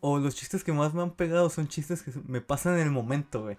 o 0.00 0.18
los 0.18 0.34
chistes 0.34 0.64
que 0.64 0.72
más 0.72 0.92
me 0.92 1.02
han 1.02 1.12
pegado 1.12 1.48
son 1.50 1.68
chistes 1.68 2.02
que 2.02 2.12
me 2.26 2.40
pasan 2.40 2.74
en 2.74 2.80
el 2.80 2.90
momento, 2.90 3.42
güey. 3.42 3.58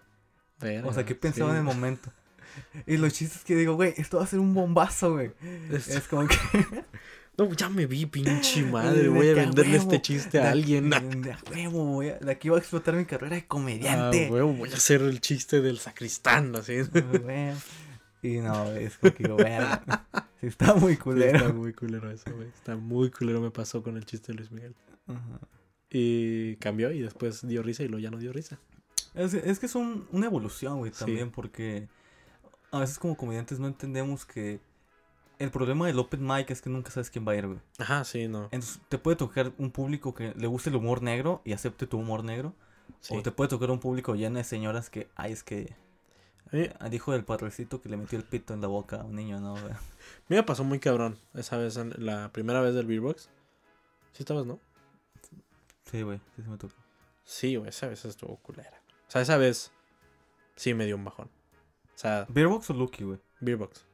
O 0.83 0.93
sea, 0.93 1.05
que 1.05 1.13
he 1.13 1.15
pensado 1.15 1.49
en 1.51 1.57
el 1.57 1.63
momento. 1.63 2.11
Y 2.87 2.97
los 2.97 3.13
chistes 3.13 3.43
que 3.43 3.55
digo, 3.55 3.75
güey, 3.75 3.93
esto 3.97 4.17
va 4.17 4.23
a 4.23 4.27
ser 4.27 4.39
un 4.39 4.53
bombazo, 4.53 5.13
güey. 5.13 5.31
Es- 5.71 5.87
Es 5.89 6.07
como 6.07 6.27
que... 6.27 6.35
No, 7.37 7.51
ya 7.53 7.67
me 7.67 7.85
vi, 7.85 8.05
pinche 8.05 8.63
madre. 8.63 9.09
Voy 9.09 9.27
a 9.27 9.33
venderle 9.33 9.73
huevo, 9.77 9.91
este 9.91 10.01
chiste 10.01 10.39
a 10.39 10.51
alguien. 10.51 10.89
De 10.89 11.33
a 11.33 11.37
huevo, 11.51 11.83
voy 11.85 12.07
a- 12.09 12.17
de 12.17 12.31
aquí 12.31 12.47
va 12.47 12.55
a 12.55 12.59
explotar 12.59 12.95
mi 12.95 13.03
carrera 13.03 13.35
de 13.35 13.41
Ah, 13.41 13.45
comediante. 13.45 14.29
huevo, 14.31 14.53
voy 14.53 14.71
a 14.71 14.75
hacer 14.75 15.01
el 15.01 15.19
chiste 15.19 15.59
del 15.61 15.77
sacristán, 15.79 16.55
así. 16.55 16.85
Sí. 16.85 16.89
Y 18.21 18.37
no, 18.37 18.71
es 18.71 18.97
como 18.97 19.13
que 19.13 19.23
digo. 19.23 19.37
Sí, 20.41 20.47
está 20.47 20.75
muy 20.75 20.95
culero. 20.95 21.37
está 21.37 21.51
muy 21.53 21.73
culero 21.73 22.09
eso, 22.09 22.31
güey. 22.33 22.47
Está 22.47 22.75
muy 22.77 23.09
culero 23.11 23.41
me 23.41 23.51
pasó 23.51 23.83
con 23.83 23.97
el 23.97 24.05
chiste 24.05 24.31
de 24.31 24.37
Luis 24.37 24.51
Miguel. 24.51 24.73
Ajá. 25.07 25.39
Y 25.89 26.55
cambió 26.57 26.89
y 26.91 27.01
después 27.01 27.45
dio 27.47 27.61
risa 27.63 27.83
y 27.83 27.87
luego 27.89 28.01
ya 28.01 28.11
no 28.11 28.17
dio 28.17 28.31
risa. 28.31 28.59
Es, 29.13 29.33
es 29.33 29.59
que 29.59 29.65
es 29.65 29.75
un- 29.75 30.07
una 30.11 30.27
evolución, 30.27 30.77
güey, 30.77 30.91
Sí. 30.93 30.99
también, 30.99 31.31
porque 31.31 31.87
a 32.77 32.81
veces 32.81 32.99
como 32.99 33.15
comediantes 33.15 33.59
no 33.59 33.67
entendemos 33.67 34.25
que 34.25 34.59
el 35.39 35.51
problema 35.51 35.87
del 35.87 35.99
open 35.99 36.25
mic 36.25 36.49
es 36.49 36.61
que 36.61 36.69
nunca 36.69 36.91
sabes 36.91 37.09
quién 37.09 37.27
va 37.27 37.33
a 37.33 37.35
ir, 37.35 37.47
güey. 37.47 37.59
Ajá, 37.77 38.03
sí, 38.03 38.27
no. 38.27 38.43
Entonces, 38.51 38.79
te 38.89 38.97
puede 38.97 39.17
tocar 39.17 39.51
un 39.57 39.71
público 39.71 40.13
que 40.13 40.33
le 40.35 40.47
guste 40.47 40.69
el 40.69 40.77
humor 40.77 41.01
negro 41.01 41.41
y 41.43 41.53
acepte 41.53 41.87
tu 41.87 41.97
humor 41.97 42.23
negro. 42.23 42.53
Sí. 43.01 43.15
O 43.15 43.21
te 43.21 43.31
puede 43.31 43.49
tocar 43.49 43.71
un 43.71 43.79
público 43.79 44.15
lleno 44.15 44.37
de 44.37 44.43
señoras 44.43 44.89
que, 44.89 45.09
ay, 45.15 45.33
es 45.33 45.43
que 45.43 45.75
mí, 46.51 46.69
ah, 46.79 46.89
dijo 46.89 47.11
del 47.11 47.25
padrecito 47.25 47.81
que 47.81 47.89
le 47.89 47.97
metió 47.97 48.17
el 48.17 48.23
pito 48.23 48.53
en 48.53 48.61
la 48.61 48.67
boca 48.67 49.01
a 49.01 49.03
un 49.03 49.15
niño, 49.15 49.39
¿no? 49.39 49.53
güey? 49.53 49.73
me 50.27 50.43
pasó 50.43 50.63
muy 50.63 50.79
cabrón 50.79 51.17
esa 51.33 51.57
vez, 51.57 51.77
la 51.97 52.31
primera 52.31 52.61
vez 52.61 52.75
del 52.75 52.85
Beerbox. 52.85 53.29
¿Sí 54.13 54.23
estabas, 54.23 54.45
no? 54.45 54.59
Sí, 55.91 56.01
güey, 56.01 56.19
sí 56.35 56.43
se 56.43 56.49
me 56.49 56.57
tocó. 56.57 56.73
Sí, 57.23 57.55
güey, 57.55 57.69
esa 57.69 57.87
vez 57.87 58.05
estuvo 58.05 58.37
culera. 58.37 58.81
O 59.07 59.11
sea, 59.11 59.21
esa 59.21 59.37
vez 59.37 59.71
sí 60.55 60.73
me 60.73 60.85
dio 60.85 60.95
un 60.95 61.03
bajón. 61.03 61.29
O 61.95 61.97
sea, 61.97 62.25
¿Beerbox 62.29 62.69
o 62.69 62.73
Lucky, 62.73 63.03
güey? 63.03 63.19
Beerbox. 63.39 63.85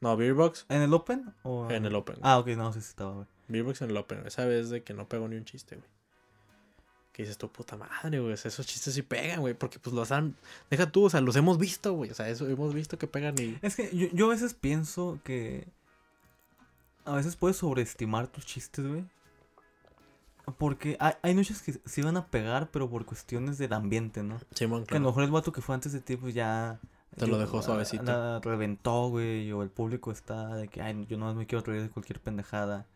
No, 0.00 0.16
Beerbox 0.16 0.66
¿En 0.68 0.82
el 0.82 0.94
Open 0.94 1.34
o...? 1.42 1.68
en 1.70 1.84
el 1.84 1.94
Open. 1.94 2.16
Ah, 2.22 2.38
ok, 2.38 2.48
no, 2.48 2.72
sí, 2.72 2.80
sí 2.80 2.88
estaba, 2.90 3.12
güey. 3.14 3.26
Beerbox 3.48 3.82
en 3.82 3.90
el 3.90 3.96
Open. 3.96 4.24
Esa 4.26 4.44
vez 4.44 4.70
de 4.70 4.82
que 4.84 4.94
no 4.94 5.08
pegó 5.08 5.26
ni 5.28 5.36
un 5.36 5.44
chiste, 5.44 5.76
güey. 5.76 5.88
Que 7.12 7.22
dices 7.22 7.36
tu 7.36 7.50
puta 7.50 7.76
madre, 7.76 8.20
güey. 8.20 8.32
o 8.32 8.36
sea, 8.36 8.48
esos 8.48 8.64
chistes 8.66 8.94
sí 8.94 9.02
pegan, 9.02 9.40
güey. 9.40 9.54
Porque 9.54 9.80
pues 9.80 9.92
los 9.94 10.12
han. 10.12 10.36
Deja 10.70 10.92
tú, 10.92 11.06
o 11.06 11.10
sea, 11.10 11.20
los 11.20 11.34
hemos 11.34 11.58
visto, 11.58 11.92
güey. 11.94 12.10
O 12.12 12.14
sea, 12.14 12.28
eso 12.28 12.48
hemos 12.48 12.72
visto 12.74 12.96
que 12.96 13.08
pegan 13.08 13.34
y. 13.40 13.58
Es 13.60 13.74
que 13.74 13.90
yo, 13.96 14.06
yo 14.12 14.26
a 14.26 14.28
veces 14.28 14.54
pienso 14.54 15.18
que 15.24 15.66
a 17.04 17.14
veces 17.16 17.34
puedes 17.34 17.56
sobreestimar 17.56 18.28
tus 18.28 18.46
chistes, 18.46 18.86
güey. 18.86 19.04
Porque 20.58 20.96
hay, 21.00 21.14
hay 21.22 21.34
noches 21.34 21.60
que 21.60 21.72
se 21.84 22.02
van 22.02 22.16
a 22.16 22.26
pegar, 22.26 22.70
pero 22.70 22.88
por 22.88 23.04
cuestiones 23.04 23.58
del 23.58 23.72
ambiente, 23.72 24.22
¿no? 24.22 24.38
Simón, 24.54 24.86
Que 24.86 24.94
a 24.94 24.98
lo 24.98 25.00
claro. 25.00 25.04
mejor 25.06 25.24
el 25.24 25.30
vato 25.30 25.52
que 25.52 25.60
fue 25.60 25.74
antes 25.74 25.92
de 25.92 26.00
ti, 26.00 26.16
pues 26.16 26.34
ya... 26.34 26.78
Te 27.16 27.26
lo 27.26 27.38
dejó 27.38 27.62
suavecito. 27.62 28.04
La 28.04 28.40
reventó, 28.40 29.08
güey, 29.08 29.50
o 29.52 29.62
el 29.62 29.70
público 29.70 30.12
está 30.12 30.54
de 30.54 30.68
que, 30.68 30.82
ay, 30.82 31.06
yo 31.08 31.16
no 31.16 31.34
me 31.34 31.46
quiero 31.46 31.64
reír 31.64 31.82
de 31.82 31.90
cualquier 31.90 32.20
pendejada. 32.20 32.86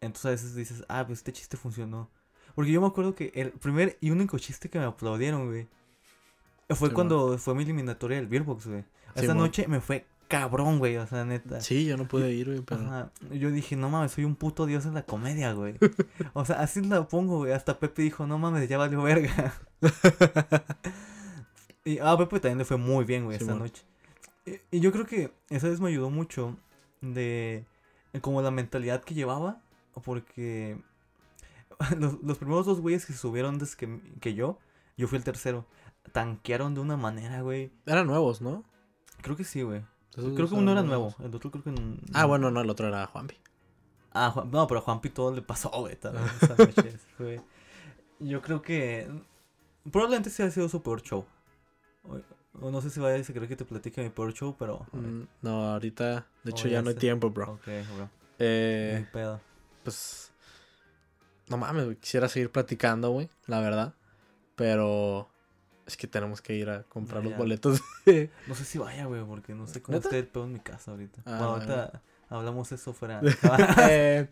Entonces 0.00 0.26
a 0.26 0.30
veces 0.30 0.54
dices, 0.54 0.84
ah, 0.88 1.04
pues 1.06 1.20
este 1.20 1.32
chiste 1.32 1.56
funcionó. 1.56 2.10
Porque 2.54 2.72
yo 2.72 2.80
me 2.80 2.86
acuerdo 2.86 3.14
que 3.14 3.32
el 3.34 3.52
primer 3.52 3.96
y 4.00 4.10
único 4.10 4.38
chiste 4.38 4.68
que 4.68 4.78
me 4.78 4.84
aplaudieron, 4.84 5.46
güey, 5.46 5.68
fue 6.74 6.88
Sí, 6.88 6.94
cuando 6.94 7.38
fue 7.38 7.54
mi 7.54 7.64
eliminatoria 7.64 8.16
del 8.18 8.26
Beerbox, 8.26 8.66
güey. 8.66 8.84
Esa 9.14 9.34
noche 9.34 9.66
me 9.66 9.80
fue 9.80 10.06
cabrón, 10.28 10.78
güey, 10.78 10.96
o 10.96 11.06
sea, 11.06 11.24
neta. 11.24 11.60
Sí, 11.60 11.84
yo 11.84 11.96
no 11.96 12.06
pude 12.06 12.32
ir, 12.32 12.46
güey, 12.46 12.60
pero. 12.60 12.82
Ajá. 12.82 13.10
Yo 13.32 13.50
dije, 13.50 13.76
no 13.76 13.90
mames, 13.90 14.12
soy 14.12 14.24
un 14.24 14.36
puto 14.36 14.66
dios 14.66 14.86
en 14.86 14.94
la 14.94 15.02
comedia, 15.02 15.52
güey. 15.52 15.74
o 16.32 16.44
sea, 16.44 16.60
así 16.60 16.80
la 16.80 17.06
pongo, 17.08 17.38
güey. 17.38 17.52
Hasta 17.52 17.78
Pepe 17.78 18.02
dijo, 18.02 18.26
no 18.26 18.38
mames, 18.38 18.68
ya 18.68 18.78
valió 18.78 19.02
verga. 19.02 19.54
y 21.84 21.98
a 21.98 22.16
Pepe 22.16 22.40
también 22.40 22.58
le 22.58 22.64
fue 22.64 22.76
muy 22.76 23.04
bien, 23.04 23.24
güey, 23.24 23.36
esa 23.36 23.46
Simón. 23.46 23.60
noche. 23.60 23.82
Y, 24.46 24.76
y 24.76 24.80
yo 24.80 24.92
creo 24.92 25.06
que 25.06 25.32
esa 25.48 25.68
vez 25.68 25.80
me 25.80 25.88
ayudó 25.88 26.10
mucho 26.10 26.56
de 27.00 27.64
como 28.20 28.42
la 28.42 28.50
mentalidad 28.50 29.02
que 29.02 29.14
llevaba, 29.14 29.60
porque 30.04 30.78
los, 31.98 32.22
los 32.22 32.38
primeros 32.38 32.66
dos 32.66 32.80
güeyes 32.80 33.06
que 33.06 33.12
se 33.12 33.18
subieron 33.18 33.54
antes 33.54 33.76
que, 33.76 34.00
que 34.20 34.34
yo, 34.34 34.58
yo 34.96 35.08
fui 35.08 35.18
el 35.18 35.24
tercero. 35.24 35.66
Tanquearon 36.12 36.74
de 36.74 36.80
una 36.80 36.96
manera, 36.96 37.42
güey. 37.42 37.70
Eran 37.86 38.06
nuevos, 38.06 38.40
¿no? 38.40 38.64
Creo 39.22 39.36
que 39.36 39.44
sí, 39.44 39.62
güey. 39.62 39.82
Creo 40.14 40.48
que 40.48 40.54
uno 40.54 40.72
era 40.72 40.82
nuevo, 40.82 41.14
el 41.20 41.32
otro 41.34 41.50
creo 41.52 41.62
que... 41.62 41.72
Ah, 42.14 42.24
bueno, 42.26 42.50
no, 42.50 42.60
el 42.62 42.68
otro 42.70 42.88
era 42.88 43.06
Juanpi. 43.06 43.36
Ah, 44.12 44.30
Juan- 44.30 44.50
no, 44.50 44.66
pero 44.66 44.80
a 44.80 44.82
Juanpi 44.82 45.08
todo 45.10 45.32
le 45.32 45.40
pasó, 45.42 45.70
güey. 45.70 45.96
Yo 48.18 48.42
creo 48.42 48.60
que. 48.60 49.08
Probablemente 49.90 50.30
sí 50.30 50.42
ha 50.42 50.50
sido 50.50 50.68
su 50.68 50.82
peor 50.82 51.00
show. 51.02 51.24
O, 52.02 52.70
no 52.70 52.80
sé 52.82 52.90
si 52.90 53.00
vaya 53.00 53.16
a 53.22 53.22
querer 53.26 53.48
que 53.48 53.56
te 53.56 53.64
platique 53.64 54.02
mi 54.02 54.10
peor 54.10 54.32
show, 54.32 54.56
pero. 54.58 54.86
Mm, 54.92 55.22
No, 55.42 55.72
ahorita. 55.72 56.26
De 56.44 56.50
hecho, 56.50 56.64
Oh, 56.66 56.70
ya 56.70 56.74
ya 56.78 56.82
no 56.82 56.90
hay 56.90 56.96
tiempo, 56.96 57.30
bro. 57.30 57.52
Ok, 57.52 57.66
bro. 57.94 58.10
Eh, 58.38 59.06
pedo. 59.12 59.40
pues. 59.84 60.32
No 61.48 61.56
mames, 61.56 61.84
güey. 61.84 61.96
Quisiera 61.96 62.28
seguir 62.28 62.50
platicando, 62.50 63.10
güey. 63.10 63.28
La 63.46 63.60
verdad. 63.60 63.94
Pero. 64.56 65.28
Es 65.86 65.96
que 65.96 66.06
tenemos 66.06 66.40
que 66.40 66.54
ir 66.54 66.70
a 66.70 66.82
comprar 66.84 67.24
los 67.24 67.36
boletos. 67.36 67.80
No 68.46 68.54
sé 68.54 68.64
si 68.64 68.78
vaya, 68.78 69.04
güey, 69.06 69.22
porque 69.24 69.54
no 69.54 69.66
sé 69.66 69.80
cómo 69.82 69.96
¿Neta? 69.98 70.08
está 70.08 70.18
el 70.18 70.26
pedo 70.26 70.44
en 70.44 70.52
mi 70.54 70.60
casa 70.60 70.90
ahorita. 70.92 71.22
Ah, 71.26 71.36
bueno. 71.38 71.46
ahorita 71.52 72.02
hablamos 72.28 72.72
eso 72.72 72.92
fuera. 72.92 73.20
Eh, 73.90 74.28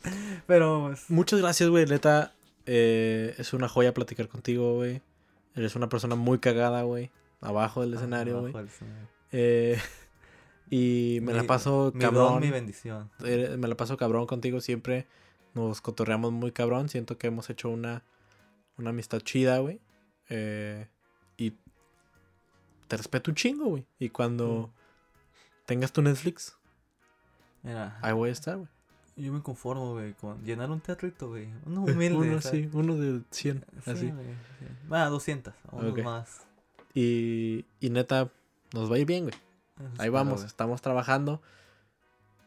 pero. 0.47 0.87
pues, 0.89 1.09
muchas 1.11 1.41
gracias, 1.41 1.69
güey. 1.71 1.87
Neta. 1.87 2.33
eh, 2.67 3.35
es 3.39 3.53
una 3.53 3.69
joya 3.69 3.95
platicar 3.95 4.29
contigo, 4.29 4.75
güey. 4.77 5.01
Eres 5.55 5.75
una 5.77 5.89
persona 5.89 6.15
muy 6.15 6.39
cagada, 6.39 6.83
güey. 6.83 7.11
Abajo 7.41 7.81
del 7.83 7.95
escenario, 7.95 8.39
abajo 8.39 8.53
güey. 8.53 8.67
escenario. 8.67 9.09
Eh, 9.33 9.79
y 10.71 11.19
me 11.23 11.33
la 11.33 11.45
paso 11.45 11.93
Mi 11.95 12.01
don, 12.05 12.15
cabrón. 12.15 12.41
mi 12.41 12.51
bendición. 12.51 13.11
Eh, 13.25 13.57
me 13.59 13.69
la 13.69 13.77
paso 13.77 13.97
cabrón 13.97 14.27
contigo 14.27 14.61
siempre. 14.61 15.07
Nos 15.55 15.81
cotorreamos 15.81 16.33
muy 16.33 16.53
cabrón. 16.53 16.89
Siento 16.89 17.17
que 17.19 17.29
hemos 17.29 17.49
hecho 17.51 17.69
una, 17.71 18.03
una 18.77 18.91
amistad 18.91 19.21
chida, 19.21 19.59
güey. 19.59 19.81
Eh, 20.29 20.89
y 21.37 21.53
te 22.89 22.97
respeto 22.97 23.31
un 23.31 23.35
chingo, 23.37 23.65
güey. 23.67 23.87
Y 23.99 24.09
cuando 24.11 24.71
tengas 25.67 25.93
tu 25.93 26.03
Netflix, 26.03 26.57
Mira, 27.63 27.99
ahí 28.03 28.13
voy 28.13 28.29
a 28.29 28.33
estar, 28.33 28.57
güey. 28.57 28.69
yo 29.17 29.33
me 29.33 29.43
conformo, 29.43 29.93
güey, 29.95 30.13
con 30.15 30.43
llenar 30.45 30.71
un 30.71 30.81
teatrito, 30.81 31.29
güey. 31.29 31.49
Uno 31.67 31.83
humilde. 31.85 32.17
Uno, 32.17 32.41
¿sabes? 32.41 32.63
sí, 32.65 32.71
uno 32.73 32.97
de 32.97 33.23
100, 33.31 33.65
Sí, 33.85 33.91
así. 33.91 34.11
güey, 34.11 34.27
sí. 34.27 34.67
Ah, 34.91 35.07
200, 35.07 35.55
unos 35.73 35.93
Ok. 35.93 35.99
más. 36.05 36.47
Y, 36.95 37.65
y 37.81 37.91
neta, 37.91 38.31
nos 38.73 38.91
va 38.91 38.97
a 38.97 38.99
ir 38.99 39.07
bien, 39.07 39.25
güey. 39.25 39.35
Eso 39.35 39.85
Ahí 39.85 39.91
espero, 39.97 40.13
vamos, 40.13 40.35
güey. 40.37 40.47
estamos 40.47 40.83
trabajando. 40.83 41.41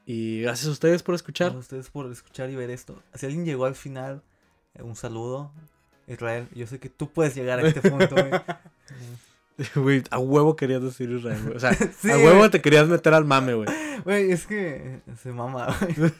Y 0.06 0.42
gracias 0.42 0.68
a 0.68 0.72
ustedes 0.72 1.04
por 1.04 1.16
escuchar. 1.16 1.54
A 1.54 1.58
ustedes 1.58 1.90
por 1.90 2.12
escuchar 2.12 2.50
y 2.50 2.56
ver 2.56 2.70
esto. 2.70 3.02
Si 3.14 3.26
alguien 3.26 3.46
llegó 3.46 3.66
al 3.66 3.76
final, 3.76 4.22
eh, 4.76 4.82
un 4.84 4.96
saludo. 4.96 5.52
Israel, 6.08 6.48
yo 6.54 6.68
sé 6.68 6.80
que 6.80 6.90
tú 6.90 7.10
puedes 7.12 7.36
llegar 7.36 7.60
a 7.60 7.68
este 7.68 7.82
punto, 7.90 8.16
güey. 8.16 8.32
Güey, 9.76 10.04
a 10.10 10.18
huevo 10.18 10.56
querías 10.56 10.82
decir 10.82 11.12
Israel, 11.12 11.40
güey. 11.44 11.56
O 11.56 11.60
sea, 11.60 11.72
Sí, 12.00 12.10
a 12.10 12.18
huevo 12.18 12.40
güey. 12.40 12.50
te 12.50 12.62
querías 12.62 12.88
meter 12.88 13.14
al 13.14 13.26
mame, 13.26 13.54
güey. 13.54 13.70
Güey, 14.04 14.32
es 14.32 14.48
que 14.48 15.02
se 15.22 15.32
mama, 15.32 15.78
güey. 15.98 16.12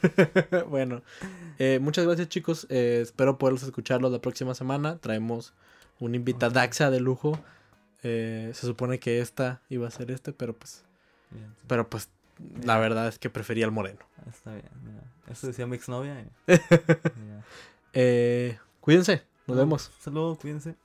bueno, 0.68 1.02
eh, 1.58 1.80
muchas 1.82 2.06
gracias 2.06 2.28
chicos. 2.28 2.68
Eh, 2.70 3.00
espero 3.02 3.38
poderlos 3.38 3.64
escucharlos 3.64 4.12
la 4.12 4.20
próxima 4.20 4.54
semana. 4.54 4.98
Traemos 4.98 5.54
un 5.98 6.14
invitadaxa 6.14 6.90
de 6.90 7.00
lujo. 7.00 7.36
Eh, 8.02 8.50
se 8.54 8.66
supone 8.66 8.98
que 8.98 9.20
esta 9.20 9.62
iba 9.68 9.86
a 9.86 9.90
ser 9.90 10.10
este, 10.10 10.32
pero 10.32 10.56
pues, 10.56 10.84
Bien, 11.30 11.54
sí. 11.58 11.64
pero 11.68 11.88
pues 11.88 12.08
la 12.64 12.78
verdad 12.78 13.08
es 13.08 13.18
que 13.18 13.30
prefería 13.30 13.64
el 13.64 13.70
moreno. 13.70 14.00
Está 14.28 14.52
bien, 14.52 14.70
mira. 14.84 15.02
Eso 15.28 15.46
decía 15.46 15.66
mi 15.66 15.76
exnovia. 15.76 16.24
Eh, 17.94 18.58
cuídense, 18.80 19.22
nos 19.46 19.58
vemos. 19.58 19.90
Saludos, 20.00 20.38
cuídense. 20.38 20.76